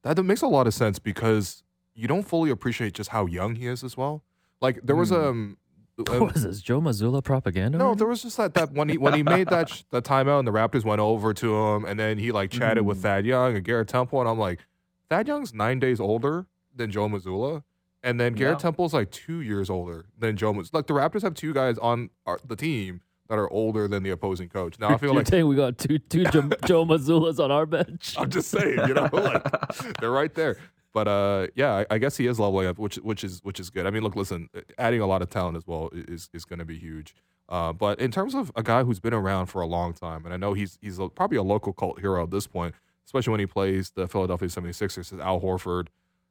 That 0.02 0.22
makes 0.22 0.42
a 0.42 0.46
lot 0.48 0.66
of 0.66 0.74
sense 0.74 0.98
because 0.98 1.62
you 1.94 2.06
don't 2.08 2.24
fully 2.24 2.50
appreciate 2.50 2.92
just 2.94 3.10
how 3.10 3.26
young 3.26 3.54
he 3.54 3.66
is 3.66 3.82
as 3.84 3.96
well. 3.96 4.22
Like 4.60 4.80
there 4.82 4.96
was 4.96 5.08
Hmm. 5.10 5.14
um, 5.16 5.56
um, 6.10 6.20
What 6.20 6.36
is 6.36 6.42
this, 6.42 6.60
Joe 6.60 6.80
Mazzulla 6.80 7.22
propaganda? 7.22 7.78
no, 7.78 7.94
there 7.94 8.06
was 8.08 8.22
just 8.22 8.36
that 8.36 8.52
that 8.54 8.72
when 8.72 8.88
he 8.88 8.98
when 8.98 9.14
he 9.14 9.22
made 9.22 9.48
that 9.48 9.68
sh- 9.70 9.82
that 9.92 10.04
timeout 10.04 10.40
and 10.40 10.48
the 10.48 10.52
Raptors 10.52 10.84
went 10.84 11.00
over 11.00 11.32
to 11.34 11.56
him 11.56 11.84
and 11.84 11.98
then 11.98 12.18
he 12.18 12.32
like 12.32 12.50
chatted 12.50 12.84
with 12.84 12.98
Mm. 12.98 13.02
Thad 13.02 13.26
Young 13.26 13.54
and 13.56 13.64
Garrett 13.64 13.88
Temple 13.88 14.20
and 14.20 14.28
I'm 14.28 14.38
like, 14.38 14.60
Thad 15.10 15.28
Young's 15.28 15.52
nine 15.54 15.78
days 15.78 16.00
older 16.00 16.46
than 16.74 16.90
Joe 16.90 17.08
Mazzulla, 17.08 17.62
and 18.02 18.20
then 18.20 18.32
Garrett 18.34 18.58
Yeah. 18.58 18.62
Temple's 18.62 18.92
like 18.94 19.10
two 19.10 19.40
years 19.40 19.70
older 19.70 20.06
than 20.18 20.36
Joe. 20.36 20.52
Maz- 20.52 20.72
like 20.72 20.86
the 20.86 20.94
Raptors 20.94 21.22
have 21.22 21.34
two 21.34 21.52
guys 21.54 21.78
on 21.78 22.10
our, 22.26 22.38
the 22.46 22.56
team 22.56 23.00
that 23.28 23.38
are 23.38 23.50
older 23.50 23.88
than 23.88 24.02
the 24.02 24.10
opposing 24.10 24.48
coach. 24.48 24.78
Now 24.78 24.88
I 24.90 24.96
feel 24.98 25.10
You're 25.10 25.16
like 25.20 25.28
saying 25.28 25.46
we 25.46 25.56
got 25.56 25.78
two 25.78 25.98
two 25.98 26.24
Jo- 26.24 26.50
Joe 26.66 26.84
Mazzullas 26.84 27.42
on 27.42 27.50
our 27.50 27.66
bench. 27.66 28.14
I'm 28.18 28.30
just 28.30 28.50
saying, 28.50 28.78
you 28.86 28.94
know, 28.94 29.08
like 29.12 29.42
they're 30.00 30.10
right 30.10 30.34
there. 30.34 30.56
But 30.92 31.08
uh, 31.08 31.46
yeah, 31.56 31.72
I, 31.90 31.94
I 31.94 31.98
guess 31.98 32.16
he 32.16 32.26
is 32.26 32.38
leveling 32.38 32.66
up, 32.68 32.78
which 32.78 32.96
which 32.96 33.24
is 33.24 33.40
which 33.42 33.58
is 33.58 33.70
good. 33.70 33.86
I 33.86 33.90
mean, 33.90 34.02
look, 34.02 34.14
listen, 34.14 34.48
adding 34.78 35.00
a 35.00 35.06
lot 35.06 35.22
of 35.22 35.30
talent 35.30 35.56
as 35.56 35.66
well 35.66 35.90
is 35.92 36.28
is 36.32 36.44
going 36.44 36.60
to 36.60 36.64
be 36.64 36.78
huge. 36.78 37.14
Uh, 37.48 37.72
but 37.72 37.98
in 38.00 38.10
terms 38.10 38.34
of 38.34 38.50
a 38.56 38.62
guy 38.62 38.84
who's 38.84 39.00
been 39.00 39.12
around 39.12 39.46
for 39.46 39.60
a 39.60 39.66
long 39.66 39.92
time, 39.92 40.24
and 40.24 40.32
I 40.32 40.36
know 40.36 40.52
he's 40.54 40.78
he's 40.80 40.98
a, 40.98 41.08
probably 41.08 41.36
a 41.36 41.42
local 41.42 41.72
cult 41.72 41.98
hero 42.00 42.22
at 42.22 42.30
this 42.30 42.46
point, 42.46 42.74
especially 43.06 43.30
when 43.32 43.40
he 43.40 43.46
plays 43.46 43.90
the 43.90 44.08
Philadelphia 44.08 44.48
76ers, 44.48 45.12
is 45.12 45.20
Al 45.20 45.40
Horford. 45.40 45.88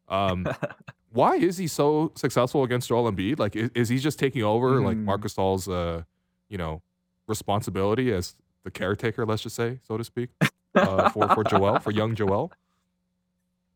Um, 0.09 0.47
why 1.11 1.35
is 1.35 1.57
he 1.57 1.67
so 1.67 2.11
successful 2.15 2.63
against 2.63 2.89
Joel 2.89 3.11
Embiid? 3.11 3.39
Like, 3.39 3.55
is, 3.55 3.69
is 3.75 3.89
he 3.89 3.97
just 3.99 4.19
taking 4.19 4.43
over 4.43 4.81
like 4.81 4.97
Mm. 4.97 5.03
Marcus 5.03 5.37
All's, 5.37 5.67
uh, 5.67 6.03
you 6.49 6.57
know, 6.57 6.81
responsibility 7.27 8.11
as 8.11 8.35
the 8.63 8.71
caretaker, 8.71 9.25
let's 9.25 9.43
just 9.43 9.55
say, 9.55 9.79
so 9.87 9.97
to 9.97 10.03
speak, 10.03 10.29
uh, 10.75 11.09
for 11.09 11.27
for 11.29 11.43
Joel, 11.43 11.79
for 11.79 11.91
young 11.91 12.15
Joel? 12.15 12.51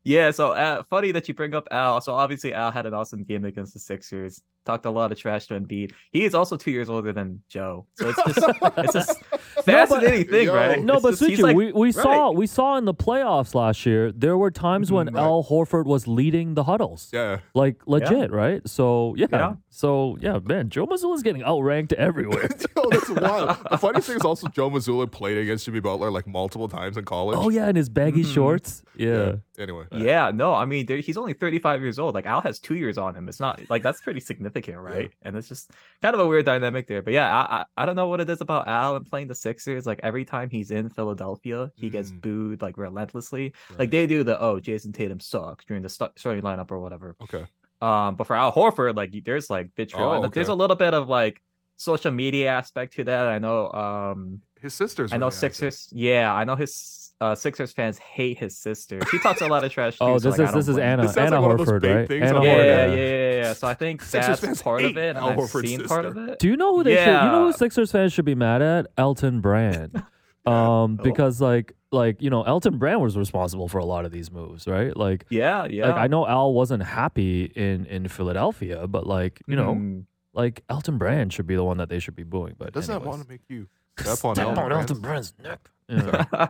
Yeah, 0.07 0.31
so 0.31 0.51
uh, 0.51 0.83
funny 0.89 1.11
that 1.11 1.27
you 1.27 1.33
bring 1.33 1.53
up 1.53 1.67
Al. 1.71 1.99
So 2.01 2.13
obviously 2.13 2.53
Al 2.53 2.71
had 2.71 2.85
an 2.85 2.93
awesome 2.93 3.23
game 3.23 3.43
against 3.45 3.73
the 3.73 3.79
Sixers. 3.79 4.41
Talked 4.65 4.85
a 4.85 4.89
lot 4.89 5.11
of 5.13 5.17
trash 5.17 5.47
to 5.47 5.59
Embiid. 5.59 5.93
He 6.11 6.25
is 6.25 6.33
also 6.35 6.57
two 6.57 6.71
years 6.71 6.89
older 6.89 7.13
than 7.13 7.41
Joe, 7.49 7.85
so 7.95 8.09
it's 8.09 8.23
just 8.23 8.39
it's 8.77 8.93
just 8.93 9.23
fascinating 9.63 10.27
thing, 10.29 10.47
Yo. 10.47 10.55
right? 10.55 10.83
No, 10.83 10.95
It's 10.95 11.03
but 11.03 11.09
just- 11.11 11.21
Souchi, 11.23 11.39
like- 11.41 11.55
we, 11.55 11.71
we 11.71 11.87
right. 11.87 11.93
saw 12.03 12.31
we 12.31 12.47
saw 12.47 12.77
in 12.77 12.85
the 12.85 12.93
playoffs 12.93 13.55
last 13.55 13.85
year 13.85 14.11
there 14.11 14.37
were 14.37 14.51
times 14.51 14.91
when 14.91 15.07
Mhm, 15.07 15.15
right. 15.15 15.21
Al 15.23 15.43
Horford 15.43 15.85
was 15.85 16.07
leading 16.07 16.53
the 16.55 16.63
huddles. 16.65 17.09
Yeah. 17.13 17.39
Like 17.53 17.77
legit, 17.85 18.31
right? 18.31 18.61
So 18.67 19.13
yeah. 19.17 19.27
Yeah. 19.31 19.53
So 19.77 20.17
yeah, 20.19 20.39
man, 20.43 20.69
Joe 20.69 20.87
Mazzulla's 20.87 21.21
getting 21.21 21.43
outranked 21.43 21.93
everywhere. 21.93 22.49
Yo, 22.75 22.89
that's 22.89 23.09
wild. 23.11 23.57
The 23.69 23.77
funny 23.77 24.01
thing 24.01 24.15
is 24.15 24.23
also 24.25 24.47
Joe 24.47 24.71
Mazzulla 24.71 25.09
played 25.11 25.37
against 25.37 25.65
Jimmy 25.65 25.81
Butler 25.81 26.09
like 26.09 26.25
multiple 26.25 26.67
times 26.67 26.97
in 26.97 27.05
college. 27.05 27.37
oh 27.39 27.49
yeah, 27.49 27.69
in 27.69 27.75
his 27.75 27.87
baggy 27.87 28.23
Mhm. 28.23 28.33
shorts. 28.33 28.81
Yeah. 28.95 29.35
Anyway. 29.59 29.85
Yeah, 29.91 30.31
no, 30.33 30.55
I 30.55 30.65
mean 30.65 30.87
he's 30.87 31.15
only 31.15 31.33
35 31.33 31.81
years 31.81 31.99
old. 31.99 32.15
Like 32.15 32.25
Al 32.25 32.41
has 32.41 32.57
two 32.59 32.73
years 32.75 32.97
on 32.97 33.15
him. 33.15 33.29
It's 33.29 33.39
not 33.39 33.61
like 33.69 33.83
that's 33.83 34.01
pretty 34.01 34.19
significant, 34.19 34.79
right? 34.79 35.11
And 35.21 35.35
it's 35.37 35.47
just 35.47 35.69
kind 36.01 36.15
of 36.15 36.21
a 36.21 36.27
weird 36.27 36.45
dynamic 36.45 36.87
there. 36.87 37.03
But 37.03 37.13
yeah, 37.13 37.31
I, 37.35 37.57
I 37.57 37.65
I 37.83 37.85
don't 37.85 37.95
know 37.95 38.07
what 38.07 38.19
it 38.19 38.29
is 38.31 38.41
about 38.41 38.67
Al 38.67 38.95
and 38.95 39.05
playing 39.05 39.27
the 39.27 39.35
Sixers. 39.35 39.85
Like 39.85 39.99
every 40.01 40.25
time 40.25 40.49
he's 40.49 40.71
in 40.71 40.89
Philadelphia, 40.89 41.71
he 41.75 41.91
gets 41.91 42.09
Mm. 42.11 42.21
booed 42.21 42.61
like 42.63 42.77
relentlessly. 42.79 43.53
Right. 43.69 43.79
Like 43.79 43.91
they 43.91 44.07
do 44.07 44.23
the 44.23 44.41
oh 44.41 44.59
Jayson 44.59 44.91
Tatum 44.91 45.19
sucks 45.19 45.65
during 45.65 45.83
the 45.83 45.89
st- 45.89 46.17
starting 46.17 46.41
lineup 46.43 46.71
or 46.71 46.79
whatever. 46.79 47.15
Okay. 47.21 47.45
Um, 47.81 48.15
but 48.15 48.25
for 48.27 48.35
Al 48.35 48.51
Horford, 48.51 48.95
like 48.95 49.13
there's 49.23 49.49
like 49.49 49.69
vitriol. 49.75 50.09
Oh, 50.09 50.23
and 50.23 50.33
There's 50.33 50.47
a 50.49 50.53
little 50.55 50.75
bit 50.75 50.93
of 50.93 51.07
like 51.09 51.41
social 51.75 52.11
media 52.11 52.49
aspect 52.49 52.93
to 52.95 53.03
that. 53.05 53.27
I 53.27 53.39
know. 53.39 53.71
Um, 53.71 54.41
His 54.61 54.73
sisters. 54.73 55.13
I 55.13 55.17
know 55.17 55.27
really 55.27 55.35
active. 55.37 55.55
Sixers. 55.55 55.89
Yeah, 55.91 56.33
I 56.33 56.43
know 56.43 56.55
his 56.55 57.13
uh, 57.21 57.35
Sixers 57.35 57.71
fans 57.73 57.97
hate 57.99 58.37
his 58.39 58.57
sister. 58.57 58.99
She 59.11 59.19
talks 59.19 59.41
a 59.41 59.47
lot 59.47 59.63
of 59.63 59.71
trash. 59.71 59.93
Too, 59.99 60.03
Oh, 60.05 60.17
so, 60.17 60.29
this 60.31 60.39
like, 60.39 60.47
is 60.47 60.51
don't 60.53 60.59
this 60.59 60.67
is. 60.69 60.77
Anna 60.77 61.01
This 61.03 61.17
Anna 61.17 61.39
like 61.39 61.41
one 61.41 61.51
of 61.51 61.57
those 61.59 61.67
Horford, 61.67 62.09
right? 62.09 62.11
Anna 62.11 62.43
Yeah, 62.43 62.53
Horford. 62.55 62.65
yeah, 62.65 62.85
yeah, 62.85 62.95
yeah, 62.95 63.35
yeah. 63.43 63.53
So 63.53 63.67
I 63.67 63.73
think 63.75 64.01
Sixers 64.01 64.27
that's 64.27 64.41
fans 64.41 64.61
part 64.61 64.83
of 64.83 64.97
it, 64.97 65.09
and 65.09 65.17
Al 65.19 65.29
I've 65.29 65.37
Horford's 65.37 65.69
seen 65.69 65.83
part 65.85 66.05
of 66.05 66.13
sister. 66.15 66.33
it. 66.33 66.39
Do 66.39 66.47
you 66.47 66.57
know 66.57 66.75
who 66.75 66.83
they 66.83 66.95
should? 66.95 67.05
You 67.05 67.11
know 67.31 67.45
who 67.45 67.53
Sixers 67.53 67.91
fans 67.91 68.13
should 68.13 68.25
be 68.25 68.35
mad 68.35 68.61
at? 68.63 68.87
Elton 68.97 69.39
Brand. 69.41 70.03
Um, 70.47 70.97
Oh. 70.99 71.03
because 71.03 71.41
like 71.41 71.73
like 71.91 72.21
you 72.21 72.29
know 72.29 72.43
Elton 72.43 72.77
Brand 72.77 73.01
was 73.01 73.17
responsible 73.17 73.67
for 73.67 73.77
a 73.79 73.85
lot 73.85 74.05
of 74.05 74.11
these 74.11 74.31
moves, 74.31 74.67
right? 74.67 74.95
Like 74.95 75.25
Yeah, 75.29 75.65
yeah. 75.65 75.87
like 75.87 75.95
I 75.97 76.07
know 76.07 76.27
Al 76.27 76.53
wasn't 76.53 76.83
happy 76.83 77.45
in 77.45 77.85
in 77.85 78.07
Philadelphia, 78.07 78.87
but 78.87 79.05
like 79.07 79.41
you 79.47 79.55
know 79.55 79.75
Mhm. 79.75 80.05
like 80.33 80.63
Elton 80.69 80.97
Brand 80.97 81.33
should 81.33 81.47
be 81.47 81.55
the 81.55 81.63
one 81.63 81.77
that 81.77 81.89
they 81.89 81.99
should 81.99 82.15
be 82.15 82.23
booing. 82.23 82.55
But 82.57 82.73
Doesn't 82.73 82.93
that 82.93 83.05
want 83.07 83.21
to 83.23 83.27
make 83.29 83.41
you 83.49 83.67
step 83.99 84.23
on 84.25 84.35
Step 84.35 84.47
Elton 84.47 84.63
on 84.63 84.69
Brand's- 84.69 84.91
Elton 84.91 85.01
Brand's 85.01 85.33
neck? 85.43 85.69
Yeah. 85.89 86.25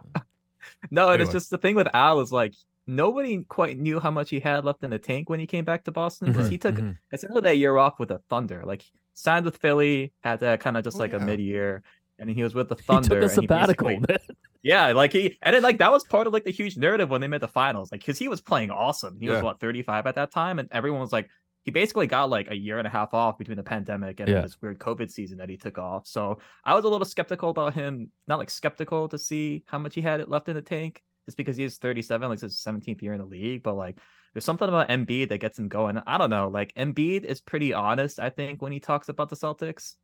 no, 0.92 1.04
and 1.10 1.14
Anyway. 1.22 1.24
it's 1.24 1.32
just 1.32 1.50
the 1.50 1.58
thing 1.58 1.76
with 1.76 1.88
Al 1.94 2.20
is 2.22 2.32
like 2.32 2.54
nobody 2.88 3.44
quite 3.44 3.78
knew 3.78 4.00
how 4.00 4.12
much 4.12 4.30
he 4.30 4.40
had 4.40 4.64
left 4.66 4.84
in 4.84 4.90
the 4.92 5.00
tank 5.00 5.30
when 5.30 5.40
he 5.40 5.46
came 5.48 5.66
back 5.66 5.84
to 5.86 5.92
Boston 5.92 6.28
because 6.28 6.44
Right. 6.46 6.52
he 6.52 6.58
took 6.58 6.76
Mhm. 6.76 6.98
it's 7.12 7.24
ended 7.24 7.44
that 7.44 7.58
year 7.58 7.78
off 7.78 8.00
with 8.00 8.10
the 8.10 8.20
Thunder. 8.30 8.64
Like 8.66 8.84
signed 9.14 9.46
with 9.46 9.58
Philly, 9.58 10.14
had 10.22 10.40
that 10.42 10.60
kind 10.62 10.78
of 10.78 10.84
just 10.84 10.98
Oh, 10.98 11.00
like 11.00 11.12
yeah. 11.12 11.18
a 11.18 11.26
mid 11.26 11.40
year, 11.40 11.84
and 12.20 12.30
he 12.30 12.44
was 12.44 12.54
with 12.56 12.70
the 12.70 12.76
He 12.78 12.82
Thunder. 12.84 13.08
took 13.10 13.18
a 13.18 13.22
and 13.22 13.30
he 13.32 13.36
sabbatical, 13.36 13.88
basically- 14.08 14.36
Yeah, 14.64 14.92
like 14.94 15.14
he 15.14 15.38
and 15.42 15.56
then 15.56 15.64
like 15.64 15.78
that 15.80 15.92
was 15.92 16.04
part 16.06 16.28
of 16.28 16.34
like 16.34 16.44
the 16.44 16.52
huge 16.52 16.78
narrative 16.78 17.10
when 17.10 17.22
they 17.22 17.28
made 17.28 17.42
the 17.42 17.48
finals, 17.48 17.92
like 17.92 18.02
because 18.02 18.18
he 18.20 18.28
was 18.28 18.42
playing 18.42 18.72
awesome. 18.72 19.18
He 19.20 19.30
was 19.30 19.38
Yeah. 19.38 19.44
what 19.44 19.60
35 19.60 20.08
at 20.08 20.16
that 20.16 20.32
time, 20.32 20.60
and 20.60 20.68
everyone 20.72 21.02
was 21.02 21.12
like, 21.14 21.30
he 21.64 21.72
basically 21.72 22.08
got 22.08 22.30
like 22.30 22.50
a 22.50 22.56
year 22.56 22.78
and 22.78 22.88
a 22.88 22.90
half 22.90 23.14
off 23.14 23.38
between 23.38 23.58
the 23.58 23.64
pandemic 23.64 24.20
and 24.20 24.30
Yeah. 24.30 24.42
this 24.42 24.58
weird 24.62 24.80
COVID 24.80 25.12
season 25.12 25.38
that 25.40 25.50
he 25.50 25.58
took 25.58 25.78
off. 25.78 26.08
So 26.08 26.40
I 26.64 26.74
was 26.76 26.86
a 26.86 26.90
little 26.90 27.06
skeptical 27.06 27.50
about 27.50 27.74
him, 27.74 28.10
not 28.28 28.40
like 28.40 28.50
skeptical 28.50 29.10
to 29.10 29.18
see 29.18 29.64
how 29.68 29.78
much 29.78 29.94
he 29.96 30.02
had 30.02 30.28
left 30.30 30.48
in 30.50 30.56
the 30.56 30.62
tank, 30.62 31.04
just 31.26 31.36
because 31.38 31.58
he 31.58 31.64
is 31.66 31.78
37, 31.78 32.30
like 32.30 32.36
it's 32.38 32.42
his 32.44 32.56
17th 32.66 33.02
year 33.02 33.14
in 33.14 33.20
the 33.20 33.26
league. 33.26 33.64
But 33.64 33.74
like, 33.76 33.98
there's 34.34 34.46
something 34.46 34.68
about 34.68 34.88
Embiid 34.90 35.30
that 35.30 35.40
gets 35.40 35.58
him 35.60 35.68
going. 35.68 35.98
I 36.08 36.18
don't 36.18 36.30
know, 36.30 36.48
like 36.48 36.74
Embiid 36.76 37.24
is 37.26 37.42
pretty 37.42 37.74
honest, 37.74 38.20
I 38.20 38.30
think, 38.30 38.62
when 38.62 38.72
he 38.72 38.80
talks 38.80 39.10
about 39.10 39.30
the 39.30 39.36
Celtics. 39.36 39.96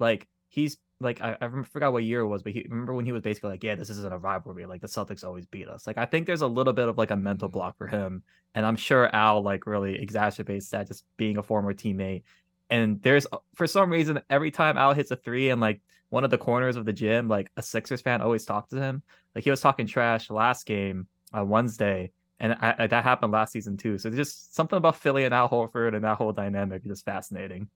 Like 0.00 0.26
he's 0.48 0.76
like 1.02 1.20
I, 1.20 1.36
I 1.40 1.48
forgot 1.64 1.92
what 1.92 2.04
year 2.04 2.20
it 2.20 2.26
was, 2.28 2.42
but 2.42 2.52
he 2.52 2.66
remember 2.68 2.94
when 2.94 3.04
he 3.04 3.12
was 3.12 3.22
basically 3.22 3.50
like, 3.50 3.62
"Yeah, 3.64 3.74
this 3.74 3.90
isn't 3.90 4.12
a 4.12 4.18
rivalry. 4.18 4.66
Like 4.66 4.80
the 4.80 4.86
Celtics 4.86 5.24
always 5.24 5.46
beat 5.46 5.68
us." 5.68 5.86
Like 5.86 5.98
I 5.98 6.06
think 6.06 6.26
there's 6.26 6.42
a 6.42 6.46
little 6.46 6.72
bit 6.72 6.88
of 6.88 6.98
like 6.98 7.10
a 7.10 7.16
mental 7.16 7.48
Mm. 7.48 7.52
block 7.52 7.76
for 7.78 7.86
him, 7.86 8.22
and 8.54 8.64
I'm 8.64 8.76
sure 8.76 9.14
Al 9.14 9.42
like 9.42 9.66
really 9.66 9.94
exacerbates 9.98 10.70
that 10.70 10.88
just 10.88 11.04
being 11.16 11.36
a 11.38 11.42
former 11.42 11.74
teammate. 11.74 12.22
And 12.70 13.02
there's 13.02 13.26
uh, 13.32 13.38
for 13.54 13.66
some 13.66 13.90
reason 13.90 14.20
every 14.30 14.50
time 14.50 14.78
Al 14.78 14.94
hits 14.94 15.10
a 15.10 15.16
three 15.16 15.50
and 15.50 15.60
like 15.60 15.80
one 16.08 16.24
of 16.24 16.30
the 16.30 16.38
corners 16.38 16.76
of 16.76 16.84
the 16.84 16.92
gym, 16.92 17.28
like 17.28 17.50
a 17.56 17.62
Sixers 17.62 18.00
fan 18.00 18.20
always 18.22 18.44
talks 18.44 18.70
to 18.70 18.80
him. 18.80 19.02
Like 19.34 19.44
he 19.44 19.50
was 19.50 19.60
talking 19.60 19.86
trash 19.86 20.30
last 20.30 20.66
game 20.66 21.06
on 21.32 21.48
Wednesday, 21.48 22.12
and 22.40 22.52
I, 22.54 22.74
I- 22.78 22.86
that 22.86 23.04
happened 23.04 23.32
last 23.32 23.52
season 23.52 23.76
too. 23.76 23.98
So 23.98 24.10
just 24.10 24.54
something 24.54 24.76
about 24.76 24.96
Philly 24.96 25.24
and 25.24 25.34
Al 25.34 25.48
Horford 25.48 25.94
and 25.94 26.04
that 26.04 26.16
whole 26.18 26.32
dynamic 26.32 26.82
is 26.84 26.88
just 26.88 27.04
fascinating. 27.04 27.68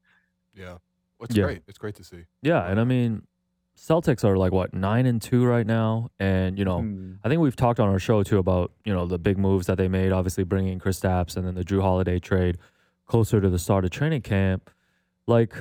Yeah. 0.55 0.79
It's 1.21 1.35
Yeah. 1.37 1.45
great. 1.45 1.63
It's 1.67 1.79
great 1.79 1.95
to 1.97 2.05
see. 2.05 2.25
Yeah, 2.43 2.65
and 2.71 2.79
I 2.79 2.85
mean, 2.85 3.23
Celtics 3.77 4.25
are 4.25 4.37
like 4.39 4.53
what 4.53 4.73
nine 4.73 5.05
and 5.07 5.21
two 5.21 5.45
right 5.45 5.67
now, 5.67 6.11
and 6.19 6.59
you 6.59 6.65
know, 6.65 6.81
Mhm. 6.81 7.19
I 7.25 7.29
think 7.29 7.41
we've 7.41 7.57
talked 7.57 7.79
on 7.79 7.89
our 7.89 7.99
show 7.99 8.23
too 8.23 8.39
about 8.39 8.73
you 8.85 8.93
know 8.93 9.07
the 9.07 9.19
big 9.19 9.37
moves 9.39 9.67
that 9.67 9.77
they 9.79 9.89
made. 9.89 10.13
Obviously, 10.13 10.45
bringing 10.45 10.79
Kristaps 10.79 11.37
and 11.37 11.47
then 11.47 11.55
the 11.55 11.63
Jrue 11.65 11.83
Holiday 11.83 12.19
trade 12.19 12.59
closer 13.07 13.41
to 13.41 13.49
the 13.51 13.59
start 13.59 13.85
of 13.85 13.91
training 13.91 14.23
camp. 14.23 14.71
Like 15.27 15.55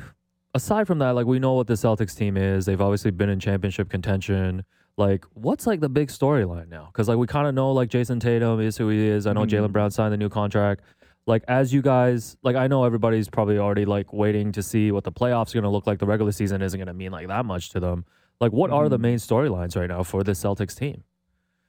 aside 0.54 0.88
from 0.88 1.00
that, 1.00 1.12
like 1.12 1.26
we 1.26 1.40
know 1.40 1.54
what 1.54 1.68
the 1.68 1.74
Celtics 1.74 2.16
team 2.16 2.38
is. 2.38 2.66
They've 2.66 2.80
obviously 2.80 3.12
been 3.12 3.30
in 3.30 3.40
championship 3.40 3.90
contention. 3.90 4.64
Like, 4.98 5.26
what's 5.34 5.68
like 5.68 5.82
the 5.82 5.90
big 5.90 6.08
storyline 6.08 6.70
now? 6.70 6.86
Because 6.94 7.10
like 7.10 7.18
we 7.18 7.28
kind 7.28 7.48
of 7.48 7.54
know 7.54 7.74
like 7.74 7.90
Jayson 7.90 8.22
Tatum 8.22 8.62
is 8.62 8.78
who 8.78 8.88
he 8.88 9.06
is. 9.08 9.28
I 9.28 9.34
know 9.34 9.42
Mhm. 9.42 9.50
Jaylen 9.50 9.72
Brown 9.74 9.92
signed 9.92 10.14
the 10.14 10.18
new 10.18 10.30
contract. 10.30 10.84
Like 11.28 11.44
as 11.48 11.74
you 11.74 11.82
guys, 11.82 12.38
like 12.44 12.56
I 12.56 12.68
know 12.68 12.84
everybody's 12.84 13.30
probably 13.30 13.58
already 13.58 13.86
like 13.86 14.14
waiting 14.14 14.52
to 14.54 14.62
see 14.64 14.92
what 14.92 15.04
the 15.04 15.12
playoffs 15.12 15.50
are 15.52 15.54
going 15.56 15.64
to 15.64 15.70
look 15.70 15.88
like. 15.88 16.00
The 16.00 16.06
regular 16.06 16.32
season 16.32 16.62
isn't 16.62 16.78
going 16.78 16.88
to 16.88 16.94
mean 16.94 17.12
like 17.12 17.28
that 17.28 17.46
much 17.46 17.70
to 17.72 17.80
them. 17.80 18.06
Like, 18.40 18.52
what 18.52 18.70
are 18.70 18.90
the 18.90 18.98
Mhm. 18.98 19.02
main 19.02 19.18
storylines 19.18 19.76
right 19.76 19.88
now 19.90 20.04
for 20.04 20.24
the 20.24 20.34
Celtics 20.34 20.78
team? 20.78 21.04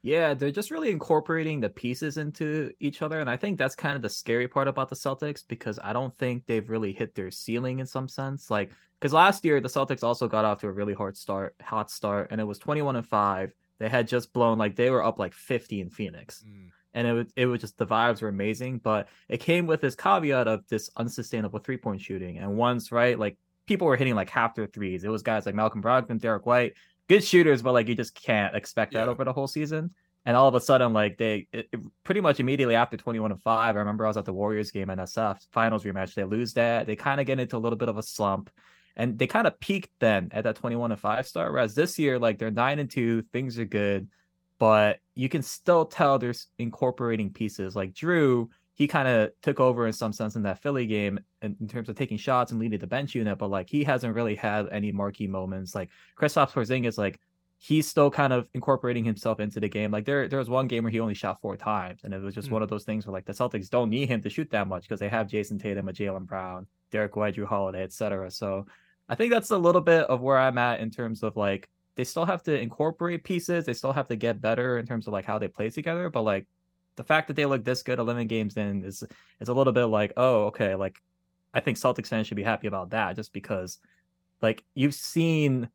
Yeah, 0.03 0.35
they're 0.35 0.53
just 0.53 0.71
really 0.71 0.91
incorporating 0.91 1.61
the 1.61 1.69
pieces 1.69 2.17
into 2.17 2.73
each 2.81 3.03
other. 3.03 3.19
And 3.21 3.29
I 3.31 3.37
think 3.37 3.59
that's 3.59 3.75
kind 3.75 3.97
of 3.97 4.03
the 4.03 4.09
scary 4.09 4.47
part 4.47 4.69
about 4.69 4.89
the 4.89 4.95
Celtics 4.97 5.43
because 5.47 5.79
I 5.83 5.93
don't 5.93 6.17
think 6.19 6.47
they've 6.47 6.69
really 6.69 6.93
hit 6.93 7.15
their 7.15 7.31
ceiling 7.31 7.81
in 7.81 7.87
some 7.87 8.09
sense. 8.09 8.51
Like, 8.51 8.71
because 9.01 9.13
last 9.13 9.45
year 9.45 9.61
the 9.61 9.69
Celtics 9.69 10.05
also 10.05 10.29
got 10.29 10.45
off 10.45 10.61
to 10.61 10.69
a 10.69 10.73
really 10.73 10.95
hard 10.95 11.17
start, 11.17 11.57
hot 11.61 11.91
start, 11.91 12.29
and 12.31 12.41
it 12.41 12.45
was 12.45 12.59
21 12.59 12.95
and 12.97 13.07
5. 13.07 13.53
They 13.79 13.89
had 13.89 14.07
just 14.07 14.33
blown, 14.33 14.59
like, 14.59 14.77
they 14.77 14.91
were 14.91 15.03
up 15.05 15.19
like 15.19 15.35
50 15.35 15.81
in 15.81 15.91
Phoenix. 15.91 16.45
Mm. 16.47 16.71
And 16.97 17.07
it 17.07 17.13
was, 17.13 17.27
it 17.37 17.47
was 17.47 17.61
just 17.61 17.77
the 17.79 17.87
vibes 17.87 18.23
were 18.23 18.29
amazing, 18.29 18.79
but 18.79 19.09
it 19.29 19.39
came 19.39 19.67
with 19.67 19.81
this 19.83 19.95
caveat 19.95 20.49
of 20.49 20.67
this 20.69 20.91
unsustainable 20.97 21.61
three 21.61 21.77
point 21.77 22.01
shooting. 22.01 22.39
And 22.39 22.57
once, 22.57 22.91
right, 22.91 23.17
like 23.19 23.37
people 23.67 23.87
were 23.87 23.97
hitting 23.97 24.15
like 24.15 24.31
half 24.31 24.55
their 24.55 24.67
threes. 24.67 25.05
It 25.05 25.11
was 25.11 25.23
guys 25.23 25.45
like 25.47 25.55
Malcolm 25.55 25.83
Brogdon, 25.83 26.19
Derrick 26.21 26.47
White, 26.47 26.73
good 27.09 27.23
shooters, 27.23 27.63
but 27.63 27.73
like 27.75 27.87
you 27.87 27.95
just 27.95 28.15
can't 28.15 28.57
expect 28.57 28.95
that 28.95 29.09
over 29.09 29.25
the 29.25 29.33
whole 29.33 29.47
season. 29.47 29.91
And 30.25 30.37
all 30.37 30.49
of 30.49 30.55
a 30.57 30.61
sudden, 30.61 30.93
like 30.93 31.19
they 31.19 31.47
it, 31.53 31.69
it- 31.73 31.81
pretty 32.03 32.21
much 32.21 32.41
immediately 32.41 32.75
after 32.75 32.97
21 32.97 33.31
and 33.31 33.43
5, 33.43 33.77
I 33.77 33.79
remember 33.79 34.07
I 34.07 34.09
was 34.09 34.17
at 34.17 34.25
the 34.25 34.33
Warriors 34.33 34.71
game 34.71 34.89
NSF 34.89 35.39
finals 35.53 35.85
rematch. 35.85 36.15
They 36.15 36.25
lose 36.25 36.55
that. 36.55 36.87
They 36.87 36.97
kind 36.97 37.21
of 37.21 37.27
get 37.27 37.39
into 37.39 37.57
a 37.57 37.63
little 37.65 37.79
bit 37.79 37.89
of 37.89 37.99
a 37.99 38.03
slump. 38.03 38.51
And 38.97 39.19
they 39.19 39.27
kind 39.27 39.47
of 39.47 39.61
peaked 39.61 39.91
then 40.01 40.31
at 40.33 40.45
that 40.45 40.57
21 40.57 40.91
and 40.93 40.99
5 41.01 41.27
start. 41.29 41.53
Whereas 41.53 41.75
this 41.75 41.99
year, 41.99 42.19
like 42.19 42.39
they're 42.39 42.51
nine 42.51 42.79
and 42.79 42.91
two, 42.91 43.23
things 43.33 43.59
are 43.59 43.67
good, 43.67 44.09
but 44.59 44.99
you 45.15 45.29
can 45.29 45.43
still 45.43 45.85
tell 45.85 46.19
there's 46.19 46.49
incorporating 46.59 47.31
pieces. 47.33 47.77
Like 47.77 47.93
Jrue, 47.93 48.49
he 48.75 48.87
kind 48.87 49.09
of 49.09 49.31
took 49.43 49.59
over 49.61 49.87
in 49.87 49.93
some 49.93 50.13
sense 50.13 50.37
in 50.37 50.43
that 50.43 50.63
Philly 50.63 50.87
game 50.87 51.19
in, 51.43 51.57
in 51.61 51.69
terms 51.69 51.89
of 51.89 51.97
taking 51.97 52.19
shots 52.19 52.51
and 52.53 52.61
leading 52.61 52.79
the 52.79 52.87
bench 52.87 53.15
unit, 53.15 53.39
but 53.39 53.49
like 53.51 53.69
he 53.69 53.85
hasn't 53.85 54.15
really 54.15 54.35
had 54.35 54.69
any 54.71 54.93
marquee 54.93 55.27
moments. 55.27 55.75
Like 55.75 55.91
Kristaps 56.19 56.53
Porzingis, 56.53 56.99
like 56.99 57.19
he's 57.59 57.89
still 57.89 58.11
kind 58.11 58.35
of 58.35 58.47
incorporating 58.53 59.03
himself 59.05 59.41
into 59.41 59.61
the 59.61 59.69
game. 59.69 59.91
Like 59.91 60.05
there, 60.05 60.29
there 60.29 60.39
was 60.39 60.51
one 60.51 60.67
game 60.67 60.83
where 60.85 60.93
he 60.93 61.01
only 61.01 61.15
shot 61.15 61.41
four 61.41 61.57
times, 61.57 62.01
and 62.05 62.13
it 62.13 62.21
was 62.21 62.35
just 62.35 62.49
Mm. 62.49 62.53
one 62.53 62.63
of 62.63 62.69
those 62.69 62.85
things 62.85 63.07
where 63.07 63.15
like 63.15 63.25
the 63.25 63.33
Celtics 63.33 63.71
don't 63.71 63.89
need 63.89 64.09
him 64.11 64.21
to 64.23 64.29
shoot 64.29 64.51
that 64.51 64.69
much 64.69 64.83
because 64.83 65.01
they 65.01 65.09
have 65.09 65.27
Jayson 65.27 65.59
Tatum, 65.59 65.89
a 65.89 65.93
Jaylen 65.93 66.27
Brown, 66.27 66.67
Derrick 66.91 67.17
White, 67.17 67.37
Jrue 67.37 67.47
Holiday, 67.47 67.83
etc. 67.83 68.31
So 68.31 68.67
I 69.09 69.15
think 69.15 69.33
that's 69.33 69.51
a 69.53 69.57
little 69.59 69.81
bit 69.81 70.05
of 70.05 70.21
where 70.21 70.37
I'm 70.37 70.59
at 70.59 70.81
in 70.81 70.91
terms 70.91 71.23
of 71.23 71.37
like 71.37 71.71
they 71.97 72.05
still 72.05 72.27
have 72.27 72.43
to 72.45 72.59
incorporate 72.59 73.25
pieces. 73.25 73.65
They 73.65 73.73
still 73.73 73.93
have 73.93 74.09
to 74.09 74.17
get 74.17 74.41
better 74.41 74.79
in 74.79 74.87
terms 74.87 75.07
of 75.07 75.13
like 75.13 75.25
how 75.25 75.39
they 75.39 75.49
play 75.49 75.71
together. 75.71 76.09
But 76.11 76.23
like 76.23 76.47
the 76.97 77.05
fact 77.05 77.29
that 77.29 77.35
they 77.35 77.47
look 77.47 77.65
this 77.65 77.83
good 77.83 77.99
11 77.99 78.27
games 78.27 78.57
in 78.57 78.85
is 78.85 79.03
is 79.41 79.49
a 79.49 79.55
little 79.55 79.73
bit 79.73 79.87
like, 79.87 80.13
oh, 80.17 80.45
okay, 80.45 80.75
like 80.75 80.99
I 81.55 81.61
think 81.61 81.79
Celtics 81.79 82.09
fans 82.09 82.27
should 82.27 82.37
be 82.37 82.43
happy 82.43 82.67
about 82.67 82.91
that 82.91 83.17
just 83.17 83.33
because 83.33 83.79
like 84.43 84.63
you've 84.75 84.95
seen 84.95 85.69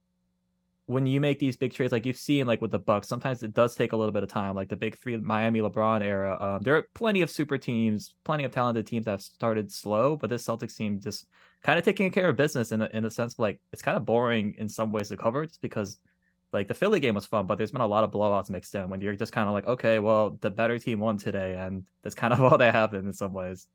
when 0.85 1.06
you 1.06 1.22
make 1.22 1.39
these 1.39 1.56
big 1.56 1.73
trades, 1.73 1.91
like 1.91 2.06
you've 2.06 2.18
seen 2.18 2.45
like 2.45 2.61
with 2.61 2.72
the 2.72 2.80
Bucks, 2.80 3.07
sometimes 3.07 3.43
it 3.43 3.53
does 3.53 3.76
take 3.76 3.93
a 3.93 3.98
little 3.98 4.11
bit 4.11 4.23
of 4.23 4.30
time. 4.30 4.56
Like 4.56 4.69
the 4.69 4.76
big 4.76 4.98
three 4.98 5.15
Miami 5.18 5.61
LeBron 5.61 6.03
era. 6.03 6.38
Um, 6.39 6.61
there 6.61 6.76
are 6.76 6.85
plenty 6.93 7.22
of 7.22 7.31
super 7.31 7.57
teams, 7.57 8.14
plenty 8.26 8.43
of 8.43 8.52
talented 8.52 8.85
teams 8.85 9.06
that 9.06 9.11
have 9.11 9.22
started 9.22 9.72
slow, 9.72 10.18
but 10.18 10.30
this 10.30 10.45
Celtics 10.45 10.76
team 10.76 10.99
just 10.99 11.26
kind 11.64 11.80
of 11.80 11.85
taking 11.85 12.11
care 12.11 12.30
of 12.30 12.35
business 12.35 12.72
in 12.72 12.81
a, 12.81 12.89
in 12.93 13.06
a 13.06 13.11
sense 13.11 13.38
like 13.38 13.60
it's 13.72 13.81
kind 13.81 13.95
of 13.95 14.06
boring 14.06 14.56
in 14.57 14.68
some 14.68 14.91
ways 14.91 15.10
to 15.10 15.18
cover 15.18 15.45
just 15.45 15.61
because 15.61 15.99
like 16.53 16.68
the 16.68 16.73
Philly 16.73 16.99
game 16.99 17.15
was 17.15 17.26
fun, 17.26 17.45
but 17.45 17.57
there's 17.57 17.72
been 17.72 17.82
a 17.82 17.88
lot 17.88 18.03
of 18.03 18.11
blowouts 18.11 18.49
mixed 18.49 18.76
in 18.76 18.90
when 18.90 19.02
you're 19.02 19.15
just 19.15 19.32
kind 19.32 19.48
of 19.48 19.53
like, 19.53 19.68
okay, 19.68 19.99
well, 19.99 20.38
the 20.41 20.49
better 20.49 20.78
team 20.80 20.99
won 20.99 21.18
today, 21.18 21.56
and 21.56 21.86
that's 22.03 22.15
kind 22.15 22.34
of 22.34 22.41
all 22.44 22.57
that 22.57 22.73
happened 22.73 23.07
in 23.07 23.14
some 23.14 23.34
ways. 23.34 23.68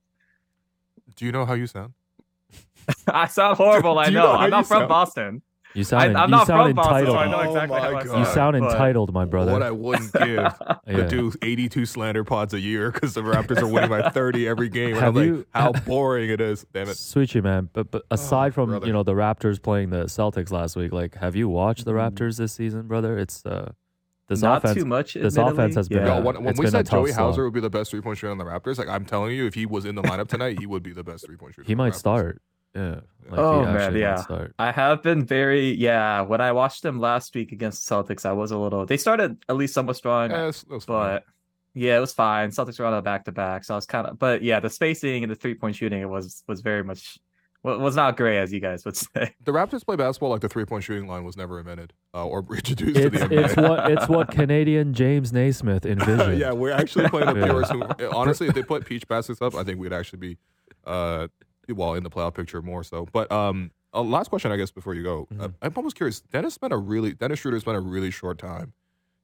Do 1.14 1.24
you 1.24 1.32
know 1.32 1.44
how 1.44 1.54
you 1.54 1.66
sound? 1.66 1.94
I 3.08 3.26
sound 3.26 3.56
horrible, 3.56 3.98
I 3.98 4.08
know. 4.08 4.22
know 4.24 4.32
I'm 4.32 4.50
not 4.50 4.66
from 4.66 4.80
sound? 4.80 4.88
Boston. 4.88 5.42
You 5.76 5.84
sound, 5.84 6.16
I, 6.16 6.22
I'm 6.22 6.28
you 6.30 6.36
not 6.36 6.46
sound 6.46 6.68
from 6.68 6.74
Boston, 6.76 6.96
entitled. 6.96 7.14
so 7.16 7.18
I 7.20 7.28
know 7.30 7.36
Oh 7.36 7.54
exactly 7.54 7.76
my 7.78 7.80
how 7.82 7.88
I 7.88 7.92
God. 7.92 8.06
sound. 8.06 8.18
you 8.18 8.24
sound 8.32 8.60
but- 8.60 8.72
entitled, 8.72 9.12
my 9.12 9.24
brother. 9.26 9.52
What 9.52 9.62
I 9.62 9.70
wouldn't 9.70 10.12
give 10.12 10.54
to 10.88 11.06
do 11.08 11.32
82 11.42 11.86
slander 11.86 12.24
pods 12.24 12.54
a 12.54 12.60
year 12.60 12.90
because 12.90 13.14
the 13.14 13.22
Raptors 13.22 13.58
are 13.60 13.66
winning 13.66 13.90
by 13.90 14.08
30 14.10 14.48
every 14.48 14.68
game. 14.68 14.96
And 14.96 14.98
I'm 14.98 15.02
Have 15.04 15.16
like, 15.16 15.26
you- 15.26 15.46
how 15.54 15.72
boring 15.86 16.30
it 16.30 16.40
is. 16.40 16.64
Damn 16.72 16.88
it. 16.88 16.96
Souchi 16.96 17.42
man, 17.42 17.68
but 17.72 17.90
but 17.90 18.02
aside 18.10 18.54
from 18.54 18.70
brother. 18.70 18.86
you 18.86 18.92
know 18.92 19.02
the 19.02 19.12
Raptors 19.14 19.62
playing 19.62 19.90
the 19.90 20.04
Celtics 20.04 20.50
last 20.50 20.76
week, 20.76 20.92
like 20.92 21.14
have 21.16 21.36
you 21.36 21.48
watched 21.48 21.84
the 21.84 21.92
Mhm. 21.92 22.10
Raptors 22.12 22.38
this 22.38 22.52
season, 22.52 22.86
brother? 22.88 23.18
It's 23.18 23.44
uh 23.44 23.72
this 24.28 24.42
not 24.42 24.58
offense. 24.64 24.74
too 24.78 24.84
much. 24.84 25.14
this 25.14 25.36
admittedly. 25.38 25.52
offense 25.52 25.74
has 25.76 25.88
been 25.88 25.98
Yeah. 26.04 26.16
Yo, 26.18 26.22
when, 26.24 26.36
when 26.36 26.48
it's 26.48 26.58
we 26.58 26.64
been 26.64 26.72
said 26.72 26.86
tough 26.86 27.00
Joey. 27.06 27.12
Hauser 27.12 27.44
would 27.44 27.52
be 27.52 27.60
the 27.60 27.70
best 27.70 27.90
three 27.92 28.00
point 28.00 28.18
shooter 28.18 28.32
on 28.32 28.38
the 28.38 28.44
Raptors, 28.44 28.76
like 28.78 28.88
I'm 28.88 29.04
telling 29.04 29.36
you, 29.36 29.46
if 29.46 29.54
he 29.54 29.66
was 29.66 29.84
in 29.84 29.94
the 29.94 30.02
lineup 30.02 30.26
tonight, 30.26 30.58
he 30.58 30.66
would 30.66 30.82
be 30.82 30.92
the 30.92 31.04
best 31.04 31.26
three 31.26 31.36
point 31.36 31.54
shooter. 31.54 31.66
He 31.66 31.74
might 31.76 31.92
Raptors. 31.92 31.96
start. 31.96 32.42
Yeah. 32.76 33.00
Like, 33.28 33.40
Oh, 33.40 33.64
man, 33.64 33.96
yeah. 33.96 34.16
start. 34.16 34.54
I 34.58 34.70
have 34.70 35.02
been 35.02 35.24
very 35.24 35.72
yeah. 35.72 36.20
When 36.20 36.40
I 36.40 36.52
watched 36.52 36.82
them 36.84 37.00
last 37.00 37.34
week 37.34 37.50
against 37.50 37.88
the 37.88 37.94
Celtics, 37.94 38.24
I 38.24 38.32
was 38.32 38.52
a 38.52 38.58
little. 38.58 38.86
They 38.86 38.96
started 38.96 39.36
at 39.48 39.56
least 39.56 39.74
somewhat 39.74 39.96
strong, 39.96 40.30
Yeah, 40.30 40.36
it's- 40.48 40.64
it's 40.70 40.84
fine. 40.84 41.14
but 41.16 41.24
yeah, 41.74 41.96
it 41.96 42.00
was 42.00 42.12
fine. 42.12 42.50
Celtics 42.50 42.78
were 42.78 42.86
on 42.86 42.94
a 42.94 43.02
back 43.02 43.24
to 43.24 43.32
back, 43.32 43.64
so 43.64 43.74
I 43.74 43.76
was 43.76 43.86
kind 43.86 44.06
of. 44.06 44.18
But 44.18 44.42
yeah, 44.42 44.60
the 44.60 44.70
spacing 44.70 45.24
and 45.24 45.30
the 45.30 45.34
three 45.34 45.54
point 45.54 45.74
shooting 45.74 46.00
it 46.00 46.08
was 46.08 46.44
was 46.46 46.60
very 46.60 46.84
much 46.84 47.18
wa- 47.64 47.76
was 47.78 47.96
not 47.96 48.16
great 48.16 48.38
as 48.38 48.52
you 48.52 48.60
guys 48.60 48.84
would 48.84 48.96
say. 48.96 49.34
the 49.44 49.50
Raptors 49.52 49.84
play 49.84 49.96
basketball 49.96 50.30
like 50.30 50.40
the 50.40 50.48
three 50.48 50.64
point 50.64 50.84
shooting 50.84 51.08
line 51.08 51.24
was 51.24 51.36
never 51.36 51.58
invented 51.58 51.92
uh, 52.14 52.24
or 52.24 52.44
introduced 52.54 52.94
to 52.94 53.06
It's 53.06 53.18
the 53.18 53.26
NBA. 53.28 53.44
it's 53.44 53.56
what 53.56 53.90
it's 53.90 54.08
what 54.08 54.30
Canadian 54.30 54.94
James 54.94 55.32
Naismith 55.32 55.84
envisioned. 55.84 56.38
yeah, 56.38 56.52
we're 56.52 56.70
actually 56.70 57.08
playing 57.08 57.34
the 57.34 57.40
Yeah. 57.40 57.46
purest. 57.46 57.72
Who, 57.72 57.82
honestly, 58.14 58.46
if 58.46 58.54
they 58.54 58.62
put 58.62 58.84
peach 58.86 59.08
baskets 59.08 59.42
up, 59.42 59.56
I 59.56 59.64
think 59.64 59.80
we'd 59.80 59.92
actually 59.92 60.20
be, 60.20 60.38
uh, 60.86 61.26
well, 61.74 61.94
in 61.94 62.02
the 62.04 62.10
playoff 62.10 62.34
picture 62.34 62.62
more 62.62 62.82
so. 62.84 63.06
But 63.12 63.30
um, 63.32 63.70
a 63.92 64.02
last 64.02 64.28
question, 64.28 64.52
I 64.52 64.56
guess, 64.56 64.70
before 64.70 64.94
you 64.94 65.02
go, 65.02 65.28
uh, 65.40 65.48
Mhm. 65.48 65.54
I'm 65.62 65.72
almost 65.76 65.96
curious. 65.96 66.20
Dennis 66.20 66.54
spent 66.54 66.72
a 66.72 66.76
really 66.76 67.12
Dennis 67.14 67.38
Schroeder 67.40 67.60
spent 67.60 67.76
a 67.76 67.80
really 67.80 68.10
short 68.10 68.38
time 68.38 68.72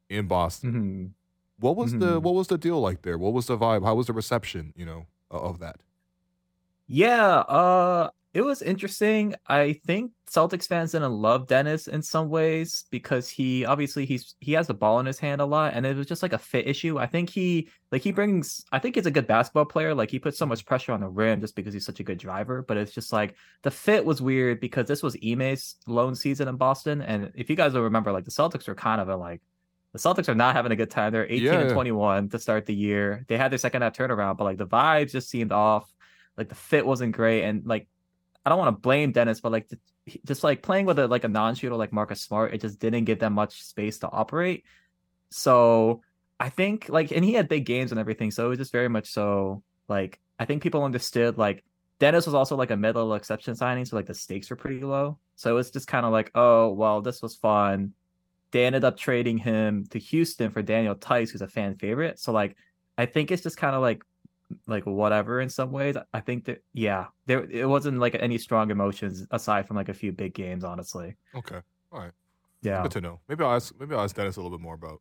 in 0.08 0.26
Boston. 0.28 0.72
Mhm. 0.72 1.10
What 1.58 1.76
was 1.76 1.92
the 1.92 2.20
Mhm. 2.20 2.22
what 2.22 2.34
was 2.34 2.48
the 2.48 2.58
deal 2.58 2.80
like 2.80 3.02
there? 3.02 3.18
What 3.18 3.32
was 3.32 3.46
the 3.46 3.56
vibe? 3.58 3.84
How 3.84 3.94
was 3.94 4.06
the 4.08 4.12
reception? 4.12 4.72
You 4.76 4.86
know, 4.86 5.06
of 5.30 5.58
that. 5.60 5.76
Yeah, 6.86 7.38
uh 7.48 8.10
it 8.34 8.40
was 8.40 8.62
interesting. 8.62 9.34
I 9.46 9.74
think 9.84 10.12
Celtics 10.26 10.66
fans 10.66 10.92
didn't 10.92 11.12
love 11.12 11.46
Dennis 11.48 11.86
in 11.86 12.00
some 12.00 12.30
ways 12.30 12.84
because 12.90 13.28
he 13.28 13.66
obviously 13.66 14.06
he's 14.06 14.34
he 14.40 14.52
has 14.52 14.66
the 14.66 14.74
ball 14.74 15.00
in 15.00 15.06
his 15.06 15.18
hand 15.18 15.42
a 15.42 15.44
lot 15.44 15.74
and 15.74 15.84
it 15.84 15.94
was 15.94 16.06
just 16.06 16.22
like 16.22 16.32
a 16.32 16.38
fit 16.38 16.66
issue. 16.66 16.98
I 16.98 17.06
think 17.06 17.28
he 17.28 17.68
like 17.90 18.00
he 18.00 18.10
brings 18.10 18.64
I 18.72 18.78
think 18.78 18.94
he's 18.94 19.04
a 19.04 19.10
good 19.10 19.26
basketball 19.26 19.66
player. 19.66 19.94
Like 19.94 20.10
he 20.10 20.18
puts 20.18 20.38
so 20.38 20.46
much 20.46 20.64
pressure 20.64 20.92
on 20.92 21.00
the 21.00 21.08
rim 21.08 21.42
just 21.42 21.54
because 21.54 21.74
he's 21.74 21.84
such 21.84 22.00
a 22.00 22.04
good 22.04 22.16
driver, 22.16 22.62
but 22.62 22.78
it's 22.78 22.92
just 22.92 23.12
like 23.12 23.34
the 23.62 23.70
fit 23.70 24.02
was 24.02 24.22
weird 24.22 24.60
because 24.60 24.86
this 24.86 25.02
was 25.02 25.14
Ime's 25.22 25.76
lone 25.86 26.14
season 26.14 26.48
in 26.48 26.56
Boston 26.56 27.02
and 27.02 27.32
if 27.34 27.50
you 27.50 27.56
guys 27.56 27.74
will 27.74 27.82
remember 27.82 28.12
like 28.12 28.24
the 28.24 28.30
Celtics 28.30 28.66
were 28.66 28.74
kind 28.74 29.00
of 29.00 29.10
a 29.10 29.16
like 29.16 29.42
the 29.92 29.98
Celtics 29.98 30.30
are 30.30 30.34
not 30.34 30.56
having 30.56 30.72
a 30.72 30.76
good 30.76 30.90
time. 30.90 31.12
They're 31.12 31.26
18 31.26 31.42
Yeah, 31.42 31.60
and 31.60 31.70
21 31.70 32.30
to 32.30 32.38
start 32.38 32.64
the 32.64 32.74
year. 32.74 33.26
They 33.28 33.36
had 33.36 33.52
their 33.52 33.58
second 33.58 33.82
half 33.82 33.92
turnaround, 33.92 34.38
but 34.38 34.44
like 34.44 34.56
the 34.56 34.66
vibes 34.66 35.12
just 35.12 35.28
seemed 35.28 35.52
off. 35.52 35.92
Like 36.38 36.48
the 36.48 36.54
fit 36.54 36.86
wasn't 36.86 37.14
great, 37.14 37.42
and 37.42 37.66
like 37.66 37.88
I 38.44 38.50
don't 38.50 38.58
want 38.58 38.76
to 38.76 38.80
blame 38.80 39.12
Dennis, 39.12 39.40
but 39.40 39.52
like 39.52 39.70
just 40.26 40.42
like 40.42 40.62
playing 40.62 40.86
with 40.86 40.98
a 40.98 41.06
like 41.06 41.24
a 41.24 41.28
non-shooter 41.28 41.76
like 41.76 41.92
Marcus 41.92 42.20
Smart, 42.20 42.54
it 42.54 42.60
just 42.60 42.78
didn't 42.78 43.04
give 43.04 43.18
them 43.18 43.34
much 43.34 43.62
space 43.62 43.98
to 44.00 44.10
operate. 44.10 44.64
So 45.30 46.02
I 46.40 46.48
think 46.48 46.88
like, 46.88 47.12
and 47.12 47.24
he 47.24 47.34
had 47.34 47.48
big 47.48 47.64
games 47.64 47.92
and 47.92 48.00
everything, 48.00 48.30
so 48.30 48.46
it 48.46 48.48
was 48.50 48.58
just 48.58 48.72
very 48.72 48.88
much 48.88 49.10
so 49.10 49.62
like 49.88 50.20
I 50.38 50.44
think 50.44 50.62
people 50.62 50.82
understood 50.82 51.38
like 51.38 51.64
Dennis 52.00 52.26
was 52.26 52.34
also 52.34 52.56
like 52.56 52.72
a 52.72 52.76
middle 52.76 53.14
exception 53.14 53.54
signing, 53.54 53.84
so 53.84 53.94
like 53.94 54.06
the 54.06 54.14
stakes 54.14 54.50
were 54.50 54.56
pretty 54.56 54.80
low. 54.80 55.18
So 55.36 55.50
it 55.50 55.54
was 55.54 55.70
just 55.70 55.86
kind 55.86 56.04
of 56.04 56.10
like, 56.10 56.32
oh 56.34 56.72
well, 56.72 57.00
this 57.00 57.22
was 57.22 57.36
fun. 57.36 57.92
They 58.50 58.66
ended 58.66 58.84
up 58.84 58.96
trading 58.96 59.38
him 59.38 59.86
to 59.90 59.98
Houston 59.98 60.50
for 60.50 60.62
Daniel 60.62 60.94
Theis, 60.94 61.30
who's 61.30 61.42
a 61.42 61.48
fan 61.48 61.76
favorite. 61.76 62.18
So 62.18 62.32
like, 62.32 62.56
I 62.98 63.06
think 63.06 63.30
it's 63.30 63.42
just 63.42 63.56
kind 63.56 63.74
of 63.74 63.82
like, 63.82 64.02
like 64.66 64.84
whatever 64.86 65.40
in 65.40 65.48
some 65.48 65.70
ways. 65.72 65.96
I 66.12 66.20
think 66.20 66.44
that 66.46 66.62
yeah, 66.72 67.06
there 67.26 67.44
it 67.50 67.68
wasn't 67.68 67.98
like 67.98 68.14
any 68.18 68.38
strong 68.38 68.70
emotions 68.70 69.26
aside 69.30 69.66
from 69.66 69.76
like 69.76 69.88
a 69.88 69.94
few 69.94 70.12
big 70.12 70.34
games, 70.34 70.64
honestly. 70.64 71.16
Okay, 71.34 71.60
all 71.90 72.00
right, 72.00 72.12
Yeah. 72.62 72.82
good 72.82 72.92
to 72.92 73.00
know. 73.00 73.20
Maybe 73.28 73.44
I'll 73.44 73.54
ask 73.56 73.72
maybe 73.78 73.94
I'll 73.94 74.02
ask 74.04 74.14
Dennis 74.16 74.36
a 74.36 74.40
little 74.42 74.56
bit 74.56 74.62
more 74.62 74.74
about 74.74 75.00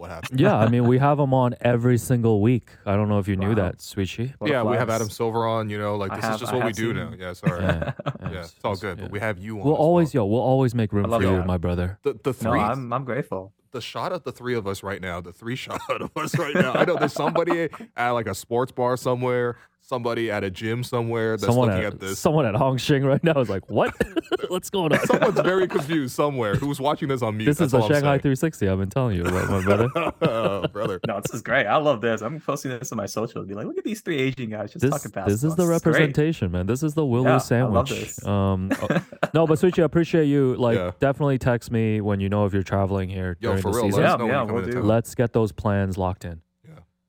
what 0.00 0.10
happened. 0.10 0.40
Yeah, 0.40 0.56
I 0.56 0.68
mean, 0.68 0.86
we 0.86 0.98
have 1.08 1.18
him 1.18 1.32
on 1.34 1.54
every 1.60 1.98
single 1.98 2.40
week. 2.40 2.70
I 2.86 2.96
don't 2.96 3.08
know 3.08 3.18
if 3.18 3.28
you 3.28 3.36
knew 3.36 3.54
that, 3.54 3.78
Souchi. 3.78 4.34
What 4.38 4.50
yeah, 4.50 4.62
we 4.62 4.76
have. 4.76 4.90
Adam 4.90 5.10
Silver 5.10 5.46
on. 5.46 5.70
You 5.70 5.78
know, 5.78 5.96
like 5.96 6.12
this 6.14 6.24
have- 6.24 6.34
is 6.34 6.40
just 6.40 6.52
I 6.52 6.56
what 6.56 6.66
we 6.66 6.72
do 6.72 6.88
seen 6.88 6.96
now. 6.96 7.12
Yeah, 7.18 7.32
sorry. 7.34 7.62
Yeah, 7.62 7.92
yeah, 8.22 8.40
it's 8.40 8.54
all 8.64 8.76
good. 8.76 8.98
yeah. 8.98 9.04
But 9.04 9.12
we 9.12 9.20
have 9.20 9.38
you 9.38 9.58
on. 9.60 9.64
We'll 9.64 9.74
as 9.74 9.78
well. 9.78 9.86
always, 9.86 10.14
yo, 10.14 10.24
we'll 10.24 10.40
always 10.40 10.74
make 10.74 10.92
room 10.92 11.08
for 11.10 11.22
you, 11.22 11.36
that. 11.36 11.46
my 11.46 11.58
brother. 11.58 11.98
the 12.02 12.14
the 12.14 12.30
No, 12.30 12.32
three 12.32 12.60
I'm 12.60 12.92
I'm 12.92 13.04
grateful. 13.04 13.52
the 13.72 13.80
shot 13.80 14.10
of 14.12 14.24
the 14.24 14.32
three 14.32 14.54
of 14.56 14.66
us 14.66 14.82
right 14.82 15.00
now, 15.00 15.20
the 15.20 15.32
three 15.32 15.56
shot 15.64 15.80
of 16.00 16.10
us 16.16 16.36
right 16.38 16.54
now. 16.54 16.72
I 16.72 16.84
know 16.84 16.96
there's 16.96 17.12
somebody 17.12 17.68
at 17.96 18.10
like 18.10 18.26
a 18.26 18.34
sports 18.34 18.72
bar 18.72 18.96
somewhere, 18.96 19.56
somebody 19.90 20.30
at 20.30 20.44
a 20.44 20.50
gym 20.50 20.82
somewhere 20.84 21.32
that's 21.36 21.44
Someone 21.46 21.68
looking 21.68 21.84
at, 21.84 21.94
at 21.94 22.00
this. 22.00 22.18
someone 22.18 22.46
at 22.46 22.54
Hong 22.54 22.78
Shing 22.78 23.04
right 23.04 23.22
now 23.24 23.38
is 23.40 23.48
like, 23.50 23.68
"What? 23.68 23.92
What's 24.48 24.70
going 24.70 24.92
on?" 24.92 25.04
Someone's 25.06 25.40
very 25.52 25.66
confused 25.68 26.14
somewhere 26.14 26.54
who's 26.54 26.80
watching 26.80 27.08
this 27.08 27.20
on 27.22 27.36
mute. 27.36 27.46
this 27.46 27.56
is 27.60 27.70
That's 27.70 27.72
the 27.72 27.78
all 27.78 27.84
I'm 27.84 27.90
Shanghai 27.92 28.18
360 28.18 28.68
I've 28.68 28.78
been 28.78 28.88
telling 28.88 29.16
you 29.16 29.24
about, 29.24 29.50
my 29.50 29.62
brother. 29.62 29.88
oh, 30.22 30.66
brother. 30.68 31.00
No, 31.08 31.20
this 31.20 31.34
is 31.34 31.42
great. 31.42 31.66
I 31.66 31.76
love 31.76 32.00
this. 32.00 32.22
I'm 32.22 32.40
posting 32.40 32.70
this 32.70 32.92
on 32.92 32.96
my 32.96 33.06
social. 33.06 33.44
Be 33.44 33.54
like, 33.54 33.66
look 33.66 33.78
at 33.78 33.84
these 33.84 34.00
three 34.00 34.18
Asian 34.18 34.48
guys 34.50 34.72
just 34.72 34.82
This, 34.82 34.90
talking 34.92 35.10
basketball. 35.10 35.26
this 35.26 35.44
is 35.44 35.56
the 35.56 35.64
great. 35.66 35.72
representation, 35.74 36.52
man. 36.52 36.66
This 36.66 36.82
is 36.84 36.94
the 36.94 37.04
Willow 37.04 37.24
Yeah, 37.28 37.34
I 37.34 37.38
sandwich. 37.38 37.74
love 37.74 37.88
this. 37.88 38.24
Um, 38.26 38.70
oh, 38.80 38.88
no, 39.34 39.46
but 39.46 39.58
Souchi, 39.58 39.80
I 39.82 39.84
appreciate 39.86 40.26
you. 40.26 40.54
Like, 40.56 40.76
Yeah. 40.78 40.92
definitely 41.00 41.38
text 41.38 41.70
me 41.72 42.00
when 42.00 42.20
you 42.20 42.28
know 42.28 42.46
if 42.46 42.52
you're 42.54 42.62
traveling 42.62 43.08
here 43.08 43.36
Yo, 43.40 43.48
during 43.50 43.62
for 43.62 43.72
the 43.72 43.76
real, 43.78 43.86
season. 43.86 44.02
let 44.04 44.20
Yeah, 44.20 44.26
yeah, 44.26 44.42
we'll 44.42 44.64
do. 44.64 44.82
Let's 44.82 45.14
get 45.16 45.32
those 45.32 45.50
plans 45.52 45.98
locked 45.98 46.24
in. 46.24 46.42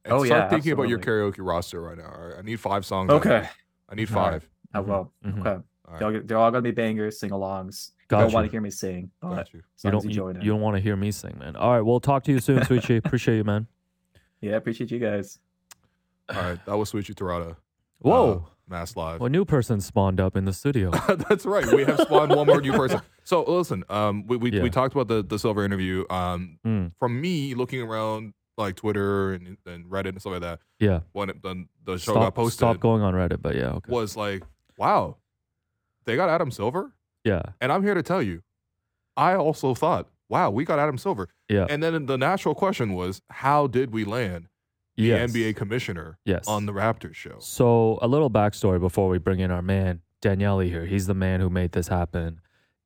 And 0.04 0.14
Oh, 0.14 0.24
start 0.26 0.44
yeah, 0.44 0.50
thinking 0.50 0.72
about 0.72 0.90
your 0.90 1.00
karaoke 1.00 1.36
roster 1.40 1.82
right 1.82 1.98
now. 1.98 2.12
All 2.16 2.28
right, 2.28 2.38
I 2.40 2.42
need 2.42 2.60
five 2.60 2.86
songs. 2.86 3.12
Okay. 3.12 3.48
I 3.90 3.96
need 3.96 4.10
five. 4.10 4.48
I 4.74 4.80
will. 4.80 5.12
Mhm. 5.26 5.40
Okay. 5.42 5.50
All 5.50 5.64
right. 5.90 6.00
They're, 6.00 6.20
they're 6.22 6.38
all 6.38 6.50
gonna 6.52 6.62
be 6.62 6.72
bangers, 6.72 7.20
sing 7.20 7.30
alongs. 7.32 7.92
You 8.10 8.18
don't 8.18 8.34
want 8.34 8.46
to 8.46 8.52
hear 8.52 8.62
me 8.62 8.70
sing, 8.72 9.10
but 9.22 9.36
Got 9.36 9.54
you. 9.54 9.62
You 9.84 9.92
don't, 9.92 10.04
you 10.04 10.10
you, 10.10 10.16
join 10.16 10.36
in. 10.36 10.42
you 10.42 10.52
don't 10.52 10.60
want 10.62 10.76
to 10.76 10.82
hear 10.82 10.96
me 10.98 11.12
sing, 11.12 11.38
man. 11.40 11.56
All 11.56 11.72
right, 11.72 11.82
we'll 11.82 12.00
talk 12.02 12.24
to 12.26 12.32
you 12.32 12.40
soon, 12.40 12.60
Souchi. 12.62 12.98
appreciate 12.98 13.38
you, 13.38 13.44
man. 13.46 13.68
Yeah, 14.42 14.56
appreciate 14.58 14.92
you 14.92 15.00
guys. 15.00 15.40
All 16.30 16.42
right, 16.42 16.66
that 16.66 16.78
was 16.78 16.92
Souchi 16.92 17.14
Terada. 17.14 17.56
Whoa. 18.00 18.48
Uh, 18.48 18.74
MassLive. 18.74 19.20
a 19.20 19.28
new 19.30 19.44
person 19.44 19.82
spawned 19.82 20.22
up 20.22 20.38
in 20.38 20.46
the 20.46 20.54
studio. 20.54 20.92
That's 21.30 21.46
right. 21.46 21.66
We 21.74 21.84
have 21.84 22.00
spawned 22.00 22.34
one 22.34 22.48
more 22.48 22.62
new 22.62 22.72
person. 22.74 23.02
So 23.24 23.44
listen, 23.44 23.84
um, 23.90 24.26
we 24.28 24.36
we, 24.38 24.52
Yeah. 24.52 24.64
we 24.64 24.70
talked 24.72 24.94
about 24.96 25.08
the 25.08 25.24
the 25.24 25.38
silver 25.38 25.64
interview. 25.64 26.06
Um, 26.10 26.58
Mm, 26.66 26.92
from 27.00 27.22
me 27.22 27.54
looking 27.54 27.82
around 27.82 28.34
like 28.58 28.76
Twitter 28.76 29.34
and, 29.34 29.58
and 29.66 29.86
Reddit 29.86 30.10
and 30.10 30.22
stuff 30.22 30.34
like 30.34 30.42
that, 30.42 30.60
yeah. 30.80 31.02
when 31.14 31.30
it, 31.30 31.42
the 31.42 31.66
the 31.86 31.94
show 31.94 32.14
Stop, 32.14 32.24
got 32.24 32.36
posted, 32.36 32.58
stop 32.60 32.80
going 32.80 33.02
on 33.02 33.14
Reddit, 33.14 33.42
but 33.42 33.56
yeah, 33.56 33.72
okay. 33.72 33.92
was 33.92 34.16
like, 34.16 34.44
wow, 34.78 35.18
they 36.06 36.16
got 36.16 36.30
Adam 36.30 36.52
Silver, 36.52 36.94
Yeah, 37.24 37.42
and 37.60 37.72
I'm 37.72 37.84
here 37.84 37.94
to 37.94 38.04
tell 38.04 38.22
you, 38.22 38.44
I 39.18 39.36
also 39.36 39.74
thought, 39.74 40.10
wow, 40.30 40.50
we 40.50 40.66
got 40.66 40.80
Adam 40.80 40.98
Silver, 40.98 41.30
yeah. 41.50 41.66
and 41.70 41.82
then 41.82 42.06
the 42.06 42.18
natural 42.18 42.56
question 42.56 42.94
was, 42.94 43.22
how 43.30 43.68
did 43.68 43.92
we 43.94 44.04
land 44.06 44.48
the 44.96 45.04
yes. 45.04 45.32
NBA 45.32 45.56
commissioner 45.56 46.18
Yes. 46.26 46.48
on 46.48 46.66
the 46.66 46.74
Raptors 46.74 47.16
show? 47.16 47.38
So 47.40 48.00
a 48.02 48.08
little 48.08 48.30
backstory 48.30 48.80
before 48.80 49.10
we 49.10 49.18
bring 49.18 49.40
in 49.40 49.52
our 49.52 49.62
man 49.62 50.02
Daniele 50.22 50.60
here. 50.60 50.86
He's 50.86 51.08
the 51.08 51.14
man 51.14 51.40
who 51.42 51.50
made 51.50 51.72
this 51.72 51.88
happen. 51.88 52.40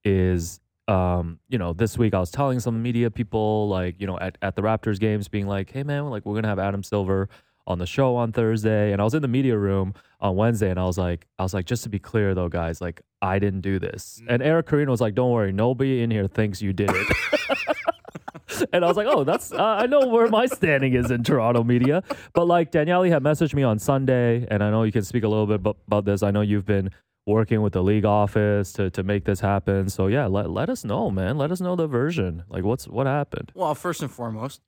Is 0.04 0.60
um, 0.88 1.40
you 1.50 1.58
know, 1.58 1.74
this 1.74 1.98
week 1.98 2.14
I 2.14 2.20
was 2.20 2.32
telling 2.32 2.60
some 2.60 2.82
media 2.82 3.10
people 3.10 3.68
like, 3.68 4.00
you 4.00 4.08
know, 4.08 4.20
at, 4.20 4.38
at 4.42 4.56
the 4.56 4.62
Raptors 4.62 5.00
games 5.00 5.28
being 5.28 5.48
like, 5.48 5.72
hey 5.72 5.84
man, 5.84 6.10
like 6.10 6.26
we're 6.26 6.36
gonna 6.36 6.48
have 6.48 6.60
Adam 6.60 6.84
Silver 6.84 7.30
on 7.68 7.80
the 7.80 7.86
show 7.86 8.16
on 8.16 8.32
Thursday. 8.32 8.92
And 8.92 9.02
I 9.02 9.04
was 9.04 9.16
in 9.16 9.22
the 9.22 9.28
media 9.28 9.58
room 9.58 9.96
on 10.22 10.36
Wednesday 10.36 10.70
and 10.70 10.80
I 10.80 10.86
was 10.86 10.98
like, 10.98 11.26
I 11.40 11.44
was 11.44 11.54
like, 11.54 11.66
just 11.66 11.84
to 11.84 11.90
be 11.90 11.98
clear 11.98 12.36
though, 12.36 12.50
guys, 12.50 12.82
like 12.82 13.02
I 13.22 13.40
didn't 13.40 13.62
do 13.62 13.80
this. 13.80 14.22
Mm. 14.24 14.34
And 14.36 14.44
Eric 14.44 14.68
Koreen 14.68 14.88
was 14.88 15.02
like, 15.02 15.16
Don't 15.16 15.32
worry, 15.32 15.52
nobody 15.52 16.04
in 16.04 16.12
here 16.12 16.28
thinks 16.28 16.62
you 16.62 16.74
did 16.74 16.92
it. 16.94 17.08
and 18.72 18.86
I 18.86 18.88
was 18.88 18.98
like, 18.98 19.08
oh, 19.10 19.24
that's 19.24 19.52
uh, 19.52 19.64
I 19.64 19.88
know 19.88 20.08
where 20.08 20.28
my 20.28 20.46
standing 20.46 20.94
is 20.94 21.12
in 21.12 21.24
Toronto 21.24 21.64
media. 21.64 22.04
But 22.34 22.46
like 22.46 22.72
Daniele 22.72 23.04
had 23.04 23.24
messaged 23.24 23.54
me 23.54 23.64
on 23.64 23.80
Sunday, 23.80 24.46
and 24.50 24.64
I 24.64 24.70
know 24.70 24.84
you 24.84 24.92
can 24.92 25.04
speak 25.04 25.24
a 25.24 25.28
little 25.28 25.48
bit 25.48 25.62
about 25.88 26.06
this. 26.06 26.24
I 26.24 26.32
know 26.32 26.42
you've 26.42 26.66
been 26.66 26.92
working 27.26 27.62
with 27.62 27.74
the 27.74 27.82
league 27.84 28.06
office 28.06 28.72
to 28.74 28.90
to 28.92 29.04
make 29.04 29.26
this 29.26 29.40
happen. 29.40 29.90
So 29.90 30.08
yeah, 30.08 30.26
let 30.28 30.50
let 30.50 30.70
us 30.70 30.84
know, 30.86 31.10
man. 31.10 31.38
Let 31.38 31.52
us 31.52 31.60
know 31.62 31.76
the 31.76 31.88
version. 31.88 32.44
Like 32.50 32.64
what's 32.64 32.88
what 32.88 33.08
happened. 33.08 33.52
Well, 33.56 33.74
first 33.76 34.02
and 34.02 34.12
foremost, 34.12 34.62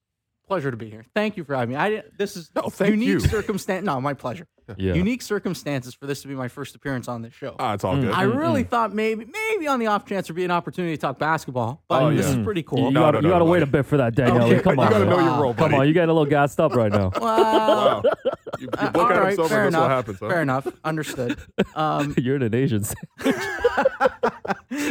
pleasure 0.47 0.71
to 0.71 0.77
be 0.77 0.89
here. 0.89 1.05
Thank 1.13 1.37
you 1.37 1.43
for 1.43 1.55
having 1.55 1.69
me. 1.69 1.75
I 1.75 1.89
didn't, 1.89 2.17
this 2.17 2.35
is 2.35 2.51
No, 2.55 2.63
thank 2.63 2.91
unique 2.91 3.07
you. 3.09 3.19
circumstance. 3.19 3.85
No, 3.85 3.99
my 4.01 4.13
pleasure. 4.13 4.47
Yeah. 4.77 4.93
Unique 4.95 5.21
circumstances 5.21 5.93
for 5.93 6.07
this 6.07 6.21
to 6.23 6.27
be 6.27 6.33
my 6.35 6.47
first 6.49 6.75
appearance 6.75 7.07
on 7.07 7.21
this 7.21 7.33
show. 7.33 7.55
Ah, 7.59 7.73
it's 7.73 7.83
all 7.83 7.95
Mm. 7.95 8.01
good. 8.01 8.11
I 8.13 8.23
really 8.23 8.63
thought 8.63 8.93
maybe 8.93 9.25
maybe 9.25 9.67
on 9.67 9.79
the 9.79 9.87
off 9.87 10.05
chance 10.05 10.27
there'd 10.27 10.35
be 10.35 10.43
an 10.45 10.51
opportunity 10.51 10.95
to 10.95 11.01
talk 11.01 11.17
basketball, 11.19 11.83
but 11.87 12.01
Oh, 12.03 12.13
this 12.13 12.25
yeah. 12.29 12.37
is 12.39 12.43
pretty 12.45 12.63
cool. 12.63 12.79
you 12.79 12.91
No, 12.91 12.99
gotta, 13.01 13.11
no, 13.13 13.19
you 13.19 13.23
no, 13.27 13.29
gotta 13.35 13.45
no, 13.45 13.51
wait 13.51 13.59
buddy. 13.59 13.69
a 13.69 13.71
bit 13.71 13.85
for 13.85 13.97
that, 13.97 14.15
Daniele. 14.15 14.43
Okay, 14.43 14.59
Come 14.61 14.75
you 14.75 14.81
on, 14.81 14.87
you 14.87 14.93
gotta 14.93 15.05
know 15.05 15.19
your 15.19 15.31
Wow. 15.31 15.41
role, 15.41 15.53
come 15.53 15.73
on. 15.73 15.87
You 15.87 15.93
getting 15.93 16.09
a 16.09 16.13
little 16.13 16.25
gassed 16.29 16.59
up 16.59 16.75
right 16.75 16.91
now. 16.91 17.11
Well, 17.19 18.01
Wow. 18.03 18.03
You, 18.59 18.63
you 18.63 18.69
uh, 18.79 18.85
look 18.85 18.95
all 18.95 19.11
at 19.11 19.21
right, 19.21 19.35
silver, 19.35 19.49
fair 19.49 19.63
that's 19.65 19.75
enough. 19.75 19.81
what 19.83 19.91
happens, 19.91 20.19
huh? 20.19 20.29
Fair 20.29 20.41
enough. 20.41 20.67
Understood. 20.83 21.37
Um, 21.75 22.15
you're 22.17 22.37
in 22.37 22.41
an 22.41 22.55
Asian. 22.55 22.83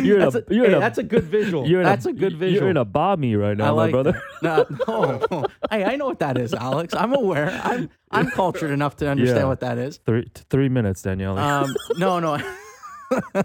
you're 0.03 0.19
in 0.19 0.21
that's 0.21 0.35
a, 0.37 0.39
a, 0.39 0.55
you're 0.55 0.65
in 0.67 0.71
hey, 0.73 0.77
a, 0.77 0.81
that's 0.81 0.99
a 0.99 1.03
good 1.03 1.25
visual. 1.25 1.67
you're 1.67 1.81
in 1.81 1.87
that's 1.87 2.07
a, 2.07 2.11
a, 2.11 2.13
good 2.13 2.37
visual. 2.37 2.61
You're 2.63 2.71
in 2.71 2.77
a 2.77 2.85
bomby 2.85 3.37
right 3.39 3.57
now, 3.57 3.67
I 3.67 3.71
like 3.71 3.93
my 3.93 4.03
brother. 4.03 4.23
that. 4.43 4.71
No, 4.87 5.21
no. 5.31 5.45
hey, 5.71 5.85
I 5.85 5.97
know 5.97 6.07
what 6.07 6.21
that 6.21 6.39
is, 6.39 6.55
Alex. 6.55 6.95
I'm 6.95 7.13
aware. 7.15 7.61
I'm 7.65 7.91
I'm 8.11 8.31
cultured 8.31 8.71
enough 8.71 8.97
to 8.97 9.09
understand 9.09 9.41
Yeah. 9.41 9.45
what 9.47 9.61
that 9.61 9.79
is. 9.79 9.99
Three 10.07 10.31
three 10.51 10.69
minutes, 10.69 11.03
Daniele. 11.03 11.37
Um, 11.39 11.75
no, 11.99 12.19
no, 12.21 12.39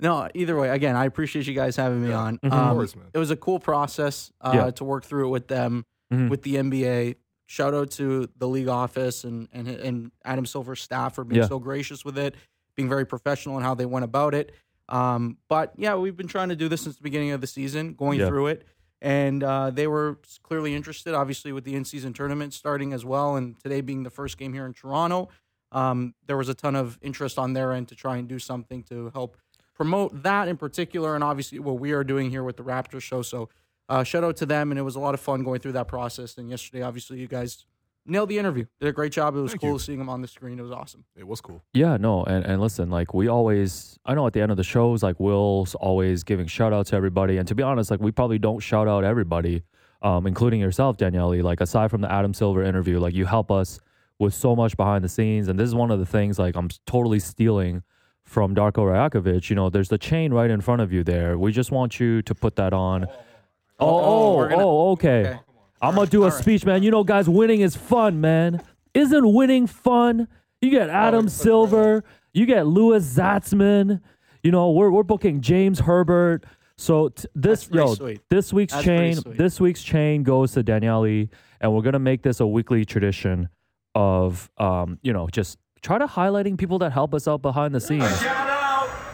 no. 0.00 0.28
Either 0.34 0.56
way, 0.58 0.68
again, 0.70 0.96
I 0.96 1.04
appreciate 1.06 1.46
you 1.46 1.54
guys 1.54 1.76
having 1.76 2.02
me 2.02 2.12
on. 2.12 2.38
Mhm. 2.38 2.52
Um, 2.52 2.68
Of 2.70 2.74
course, 2.76 2.96
man. 2.96 3.06
It 3.12 3.18
was 3.18 3.30
a 3.30 3.36
cool 3.36 3.58
process 3.58 4.32
uh, 4.40 4.52
Yeah. 4.54 4.70
to 4.72 4.84
work 4.84 5.04
through 5.04 5.26
it 5.28 5.30
with 5.30 5.48
them, 5.48 5.84
Mhm. 6.12 6.28
with 6.30 6.42
the 6.42 6.56
NBA. 6.56 7.16
Shout 7.46 7.74
out 7.74 7.90
to 7.92 8.28
the 8.38 8.46
league 8.46 8.68
office 8.68 9.24
and 9.24 9.48
and 9.52 9.66
and 9.68 10.12
Adam 10.24 10.46
Silver's 10.46 10.80
staff 10.80 11.14
for 11.14 11.24
being 11.24 11.42
Yeah. 11.42 11.48
so 11.48 11.58
gracious 11.58 12.04
with 12.04 12.16
it, 12.16 12.36
being 12.76 12.88
very 12.88 13.04
professional 13.04 13.56
in 13.58 13.64
how 13.64 13.74
they 13.74 13.86
went 13.86 14.04
about 14.04 14.34
it. 14.34 14.52
Um, 14.88 15.36
but 15.48 15.72
yeah, 15.76 15.94
we've 15.96 16.16
been 16.16 16.28
trying 16.28 16.48
to 16.50 16.56
do 16.56 16.68
this 16.68 16.82
since 16.82 16.96
the 16.96 17.02
beginning 17.02 17.30
of 17.32 17.40
the 17.40 17.46
season, 17.46 17.94
going 17.94 18.20
Yeah. 18.20 18.28
through 18.28 18.48
it, 18.48 18.64
and 19.00 19.42
uh, 19.42 19.70
they 19.70 19.86
were 19.86 20.18
clearly 20.42 20.74
interested. 20.74 21.14
Obviously, 21.14 21.52
with 21.52 21.64
the 21.64 21.74
in-season 21.74 22.12
tournament 22.12 22.54
starting 22.54 22.92
as 22.92 23.04
well, 23.04 23.36
and 23.36 23.58
today 23.60 23.80
being 23.80 24.02
the 24.02 24.10
first 24.10 24.38
game 24.38 24.52
here 24.52 24.66
in 24.66 24.72
Toronto, 24.72 25.28
um, 25.72 26.14
there 26.26 26.36
was 26.36 26.48
a 26.48 26.54
ton 26.54 26.76
of 26.76 26.98
interest 27.00 27.38
on 27.38 27.52
their 27.52 27.72
end 27.72 27.88
to 27.88 27.94
try 27.94 28.16
and 28.16 28.28
do 28.28 28.38
something 28.38 28.82
to 28.84 29.10
help 29.14 29.36
promote 29.74 30.22
that 30.22 30.48
in 30.48 30.56
particular, 30.56 31.14
and 31.14 31.24
obviously 31.24 31.58
what 31.58 31.78
we 31.78 31.92
are 31.92 32.04
doing 32.04 32.30
here 32.30 32.44
with 32.44 32.56
the 32.56 32.62
Raptors 32.62 33.02
show. 33.02 33.22
So, 33.22 33.48
uh, 33.88 34.04
shout 34.04 34.22
out 34.22 34.36
to 34.36 34.46
them, 34.46 34.70
and 34.70 34.78
it 34.78 34.82
was 34.82 34.96
a 34.96 35.00
lot 35.00 35.14
of 35.14 35.20
fun 35.20 35.42
going 35.42 35.60
through 35.60 35.72
that 35.72 35.88
process. 35.88 36.36
And 36.38 36.50
yesterday, 36.50 36.82
obviously, 36.82 37.18
you 37.18 37.26
guys 37.26 37.64
nailed 38.06 38.28
the 38.28 38.38
interview. 38.38 38.64
Did 38.80 38.88
a 38.88 38.92
great 38.92 39.12
job. 39.12 39.36
It 39.36 39.40
was 39.40 39.52
Thank 39.52 39.60
cool 39.62 39.72
you. 39.72 39.78
seeing 39.78 39.98
them 39.98 40.08
on 40.08 40.20
the 40.22 40.28
screen. 40.28 40.58
It 40.58 40.62
was 40.62 40.72
awesome. 40.72 41.04
It 41.16 41.26
was 41.26 41.40
cool. 41.40 41.62
Yeah, 41.74 41.96
no, 41.96 42.24
and, 42.24 42.44
and 42.44 42.60
listen, 42.60 42.90
like 42.90 43.14
we 43.14 43.28
always, 43.28 43.98
I 44.04 44.14
know 44.14 44.26
at 44.26 44.32
the 44.32 44.40
end 44.40 44.50
of 44.50 44.56
the 44.56 44.64
shows, 44.64 45.02
like 45.02 45.18
Will's 45.20 45.74
always 45.74 46.24
giving 46.24 46.46
shout 46.46 46.72
out 46.72 46.86
to 46.86 46.96
everybody. 46.96 47.36
And 47.36 47.46
to 47.48 47.54
be 47.54 47.62
honest, 47.62 47.90
like 47.90 48.00
we 48.00 48.10
probably 48.10 48.38
don't 48.38 48.60
shout 48.60 48.88
out 48.88 49.04
everybody, 49.04 49.62
um, 50.02 50.26
including 50.26 50.60
yourself, 50.60 50.96
Daniele. 50.96 51.42
Like 51.42 51.60
aside 51.60 51.90
from 51.90 52.00
the 52.00 52.10
Adam 52.10 52.34
Silver 52.34 52.62
interview, 52.62 52.98
like 52.98 53.14
you 53.14 53.26
help 53.26 53.50
us 53.50 53.78
with 54.18 54.34
so 54.34 54.54
much 54.56 54.76
behind 54.76 55.02
the 55.04 55.08
scenes. 55.08 55.48
And 55.48 55.58
this 55.58 55.66
is 55.68 55.74
one 55.74 55.90
of 55.90 55.98
the 55.98 56.06
things 56.06 56.38
like 56.38 56.54
I'm 56.56 56.68
totally 56.86 57.20
stealing 57.20 57.82
from 58.24 58.54
Darko 58.54 58.84
Rajakovic. 58.84 59.48
You 59.50 59.56
know, 59.56 59.70
there's 59.70 59.88
the 59.88 59.98
chain 59.98 60.32
right 60.32 60.50
in 60.50 60.60
front 60.60 60.82
of 60.82 60.92
you 60.92 61.02
there. 61.02 61.38
We 61.38 61.52
just 61.52 61.70
want 61.70 61.98
you 61.98 62.22
to 62.22 62.34
put 62.34 62.56
that 62.56 62.72
on. 62.72 63.06
Oh, 63.06 63.88
Oh, 63.88 64.40
oh, 64.44 64.48
gonna- 64.48 64.62
oh, 64.66 64.90
okay. 64.92 65.20
okay. 65.26 65.40
I'm 65.80 65.94
gonna 65.94 66.06
do 66.08 66.22
a 66.22 66.24
All 66.26 66.30
right. 66.30 66.38
speech, 66.40 66.64
man. 66.66 66.82
You 66.82 66.90
know, 66.90 67.04
guys, 67.04 67.28
winning 67.28 67.60
is 67.60 67.74
fun, 67.76 68.20
man. 68.20 68.62
Isn't 68.94 69.32
winning 69.32 69.66
fun? 69.66 70.28
You 70.60 70.70
get 70.70 70.90
Adam 70.90 71.28
Silver, 71.28 72.04
you 72.34 72.44
get 72.46 72.66
Louis 72.66 73.02
Zatzman. 73.02 74.00
You 74.42 74.50
know, 74.50 74.70
we're 74.72 74.90
we're 74.90 75.02
booking 75.04 75.40
James 75.40 75.80
Herbert. 75.80 76.44
So 76.76 77.08
t- 77.10 77.28
this 77.34 77.66
That's 77.66 77.74
yo, 77.74 77.94
sweet. 77.94 78.20
this 78.30 78.52
week's 78.52 78.72
That's 78.72 78.84
chain, 78.84 79.18
this 79.26 79.60
week's 79.60 79.82
chain 79.82 80.22
goes 80.22 80.52
to 80.52 80.62
Daniele, 80.62 81.28
and 81.60 81.72
we're 81.74 81.82
gonna 81.82 81.98
make 81.98 82.22
this 82.22 82.40
a 82.40 82.46
weekly 82.46 82.84
tradition 82.84 83.48
of, 83.94 84.50
um, 84.58 84.98
you 85.02 85.12
know, 85.12 85.28
just 85.28 85.58
try 85.82 85.98
to 85.98 86.06
highlighting 86.06 86.56
people 86.56 86.78
that 86.78 86.92
help 86.92 87.14
us 87.14 87.26
out 87.28 87.42
behind 87.42 87.74
the 87.74 87.80
scenes. 87.80 88.04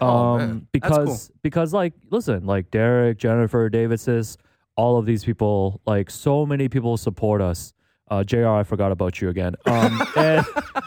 Oh, 0.01 0.07
Um, 0.07 0.39
man. 0.39 0.67
because 0.73 1.31
because 1.43 1.73
like 1.73 1.95
listen, 2.11 2.45
like 2.45 2.71
Derek, 2.71 3.19
Jennifer, 3.19 3.69
Davises, 3.71 4.37
all 4.77 4.99
of 4.99 5.07
these 5.07 5.25
people, 5.25 5.81
like 5.87 6.11
so 6.11 6.47
many 6.47 6.69
people 6.69 6.97
support 6.97 7.41
us. 7.41 7.73
Uh, 8.09 8.23
Jr. 8.23 8.47
I 8.47 8.63
forgot 8.63 8.93
about 8.93 9.21
you 9.21 9.29
again. 9.31 9.57
Um, 9.65 10.01
and, 10.17 10.47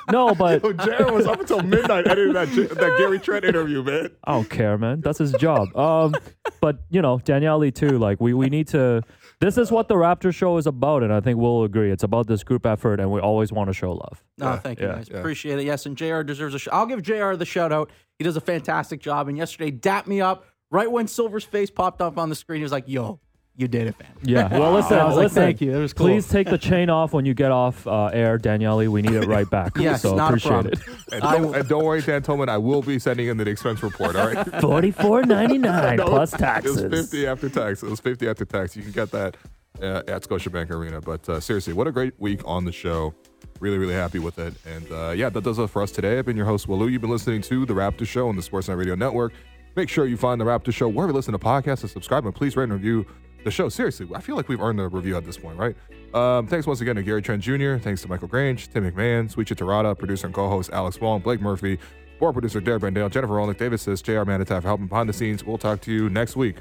no, 0.09 0.33
but 0.33 0.63
Yo, 0.63 0.71
Jared 0.71 1.11
was 1.11 1.25
up 1.27 1.41
until 1.41 1.61
midnight 1.61 2.07
editing 2.07 2.31
that 2.31 2.47
that 2.49 2.95
Gary 2.97 3.19
Trent 3.19 3.43
interview, 3.43 3.83
man. 3.83 4.11
I 4.23 4.31
don't 4.33 4.49
care, 4.49 4.77
man. 4.77 5.01
That's 5.01 5.17
his 5.17 5.33
job. 5.33 5.75
Um, 5.75 6.13
but 6.61 6.79
you 6.89 7.01
know, 7.01 7.19
Daniele 7.19 7.71
too. 7.71 7.97
Like 7.99 8.21
we 8.21 8.33
we 8.33 8.47
need 8.47 8.69
to. 8.69 9.01
This 9.41 9.57
is 9.57 9.69
what 9.71 9.87
the 9.89 9.95
Raptor 9.95 10.33
show 10.33 10.57
is 10.57 10.67
about, 10.67 11.01
and 11.03 11.11
I 11.13 11.19
think 11.19 11.39
we'll 11.39 11.63
agree. 11.63 11.91
It's 11.91 12.03
about 12.03 12.27
this 12.27 12.43
group 12.43 12.65
effort, 12.65 12.99
and 13.01 13.11
we 13.11 13.19
always 13.19 13.51
want 13.51 13.69
to 13.69 13.73
show 13.73 13.91
love. 13.93 14.23
No, 14.37 14.47
Yeah, 14.51 14.59
thank 14.59 14.79
you 14.79 14.87
yeah, 14.87 14.95
guys. 14.95 15.07
yeah. 15.11 15.17
Appreciate 15.17 15.59
it. 15.59 15.65
Yes, 15.65 15.85
and 15.85 15.97
JR 15.97 16.21
deserves 16.23 16.55
a 16.55 16.59
sh- 16.59 16.67
I'll 16.71 16.85
give 16.85 17.01
JR 17.01 17.33
the 17.35 17.45
shout 17.45 17.71
out. 17.73 17.89
He 18.17 18.23
does 18.25 18.35
a 18.37 18.41
fantastic 18.41 18.99
job. 19.01 19.27
And 19.29 19.37
yesterday, 19.37 19.71
dapped 19.71 20.07
me 20.07 20.19
up 20.21 20.45
right 20.71 20.89
when 20.91 21.07
Silver's 21.07 21.45
face 21.45 21.69
popped 21.69 22.01
up 22.01 22.17
on 22.17 22.27
the 22.29 22.35
screen. 22.35 22.59
He 22.59 22.63
was 22.63 22.71
like, 22.73 22.87
yo, 22.87 23.19
you 23.59 23.67
did 23.67 23.87
it, 23.87 23.95
man. 23.99 24.09
Yeah. 24.23 24.47
Well, 24.59 24.73
listen, 24.73 24.97
I 24.97 25.05
was 25.05 25.15
like, 25.15 25.23
listen. 25.25 25.35
thank 25.43 25.61
you. 25.61 25.75
It 25.75 25.79
was 25.79 25.93
cool. 25.93 26.07
Please 26.07 26.27
take 26.27 26.49
the 26.49 26.57
chain 26.57 26.89
off 26.89 27.13
when 27.13 27.25
you 27.25 27.33
get 27.33 27.51
off 27.51 27.85
uh, 27.87 28.05
air, 28.07 28.37
Daniele. 28.37 28.89
We 28.89 29.01
need 29.01 29.13
it 29.13 29.27
right 29.27 29.49
back. 29.57 29.77
Yes, 29.77 30.01
so 30.01 30.15
not 30.15 30.25
a 30.25 30.27
appreciate 30.29 30.49
problem. 30.51 30.73
it. 30.73 31.13
And 31.13 31.21
don't, 31.21 31.55
and 31.55 31.69
don't 31.69 31.83
worry, 31.85 32.01
Dan 32.01 32.21
Tolman, 32.23 32.49
I 32.49 32.57
will 32.57 32.81
be 32.81 32.99
sending 32.99 33.27
in 33.27 33.37
the 33.37 33.47
expense 33.49 33.81
report. 33.83 34.15
All 34.15 34.31
right. 34.31 34.47
Forty 34.61 34.91
four 34.91 35.23
ninety 35.23 35.57
nine 35.57 35.97
No, 35.97 36.05
plus 36.05 36.33
It 36.33 36.37
taxes. 36.37 36.81
was 36.83 37.09
50 37.11 37.27
after 37.27 37.49
tax. 37.49 37.83
It 37.83 37.89
was 37.89 37.99
50 37.99 38.27
after 38.29 38.45
tax. 38.45 38.75
You 38.75 38.83
can 38.83 38.91
get 38.91 39.11
that 39.11 39.37
uh, 39.81 40.03
at 40.07 40.23
Scotiabank 40.23 40.71
Arena. 40.71 40.99
But 41.01 41.27
uh, 41.29 41.39
seriously, 41.39 41.73
what 41.73 41.87
a 41.87 41.91
great 41.91 42.19
week 42.19 42.41
on 42.45 42.65
the 42.65 42.71
show. 42.71 43.13
Really, 43.59 43.77
really 43.77 43.93
happy 43.93 44.19
with 44.19 44.39
it. 44.39 44.53
And 44.65 44.91
uh, 44.91 45.11
yeah, 45.11 45.29
that 45.29 45.43
does 45.43 45.59
it 45.59 45.67
for 45.69 45.81
us 45.81 45.91
today. 45.91 46.17
I've 46.17 46.25
been 46.25 46.37
your 46.37 46.45
host, 46.45 46.67
Will 46.67 46.79
Lou. 46.79 46.87
You've 46.87 47.01
been 47.01 47.09
listening 47.09 47.41
to 47.43 47.65
The 47.65 47.73
Raptor 47.73 48.07
Show 48.07 48.29
on 48.29 48.35
the 48.35 48.41
Sportsnet 48.41 48.77
Radio 48.77 48.95
Network. 48.95 49.33
Make 49.75 49.87
sure 49.89 50.05
you 50.05 50.17
find 50.17 50.39
The 50.41 50.45
Raptor 50.45 50.73
Show 50.73 50.87
wherever 50.89 51.11
you 51.11 51.15
listen 51.15 51.31
to 51.33 51.39
podcasts 51.39 51.81
and 51.81 51.89
subscribe. 51.89 52.25
And 52.25 52.33
please 52.33 52.55
rate 52.57 52.65
and 52.65 52.73
review 52.73 53.05
the 53.43 53.51
show. 53.51 53.69
Seriously, 53.69 54.07
I 54.13 54.21
feel 54.21 54.35
like 54.35 54.47
we've 54.47 54.61
earned 54.61 54.79
a 54.79 54.87
review 54.87 55.17
at 55.17 55.25
this 55.25 55.37
point, 55.37 55.57
right? 55.57 55.75
Um, 56.13 56.47
thanks 56.47 56.65
once 56.65 56.81
again 56.81 56.95
to 56.95 57.03
Gary 57.03 57.21
Trent 57.21 57.41
Jr. 57.43 57.77
Thanks 57.77 58.01
to 58.01 58.07
Michael 58.07 58.27
Grange, 58.27 58.69
Tim 58.69 58.89
MacMahon, 58.89 59.33
Souchi 59.33 59.55
Terada, 59.55 59.97
producer 59.97 60.27
and 60.27 60.33
co-host 60.33 60.71
Alex 60.73 60.99
Wong, 60.99 61.21
Blake 61.21 61.41
Murphy, 61.41 61.77
board 62.19 62.33
producer 62.33 62.59
Derek 62.59 62.81
Bandale, 62.81 63.11
Jennifer 63.11 63.33
Rolnick, 63.33 63.57
David 63.57 63.79
Sis, 63.79 64.01
JR 64.01 64.23
Manataf 64.23 64.61
for 64.61 64.67
helping 64.67 64.87
behind 64.87 65.07
the 65.07 65.13
scenes. 65.13 65.43
We'll 65.43 65.57
talk 65.57 65.81
to 65.81 65.91
you 65.91 66.09
next 66.09 66.35
week. 66.35 66.55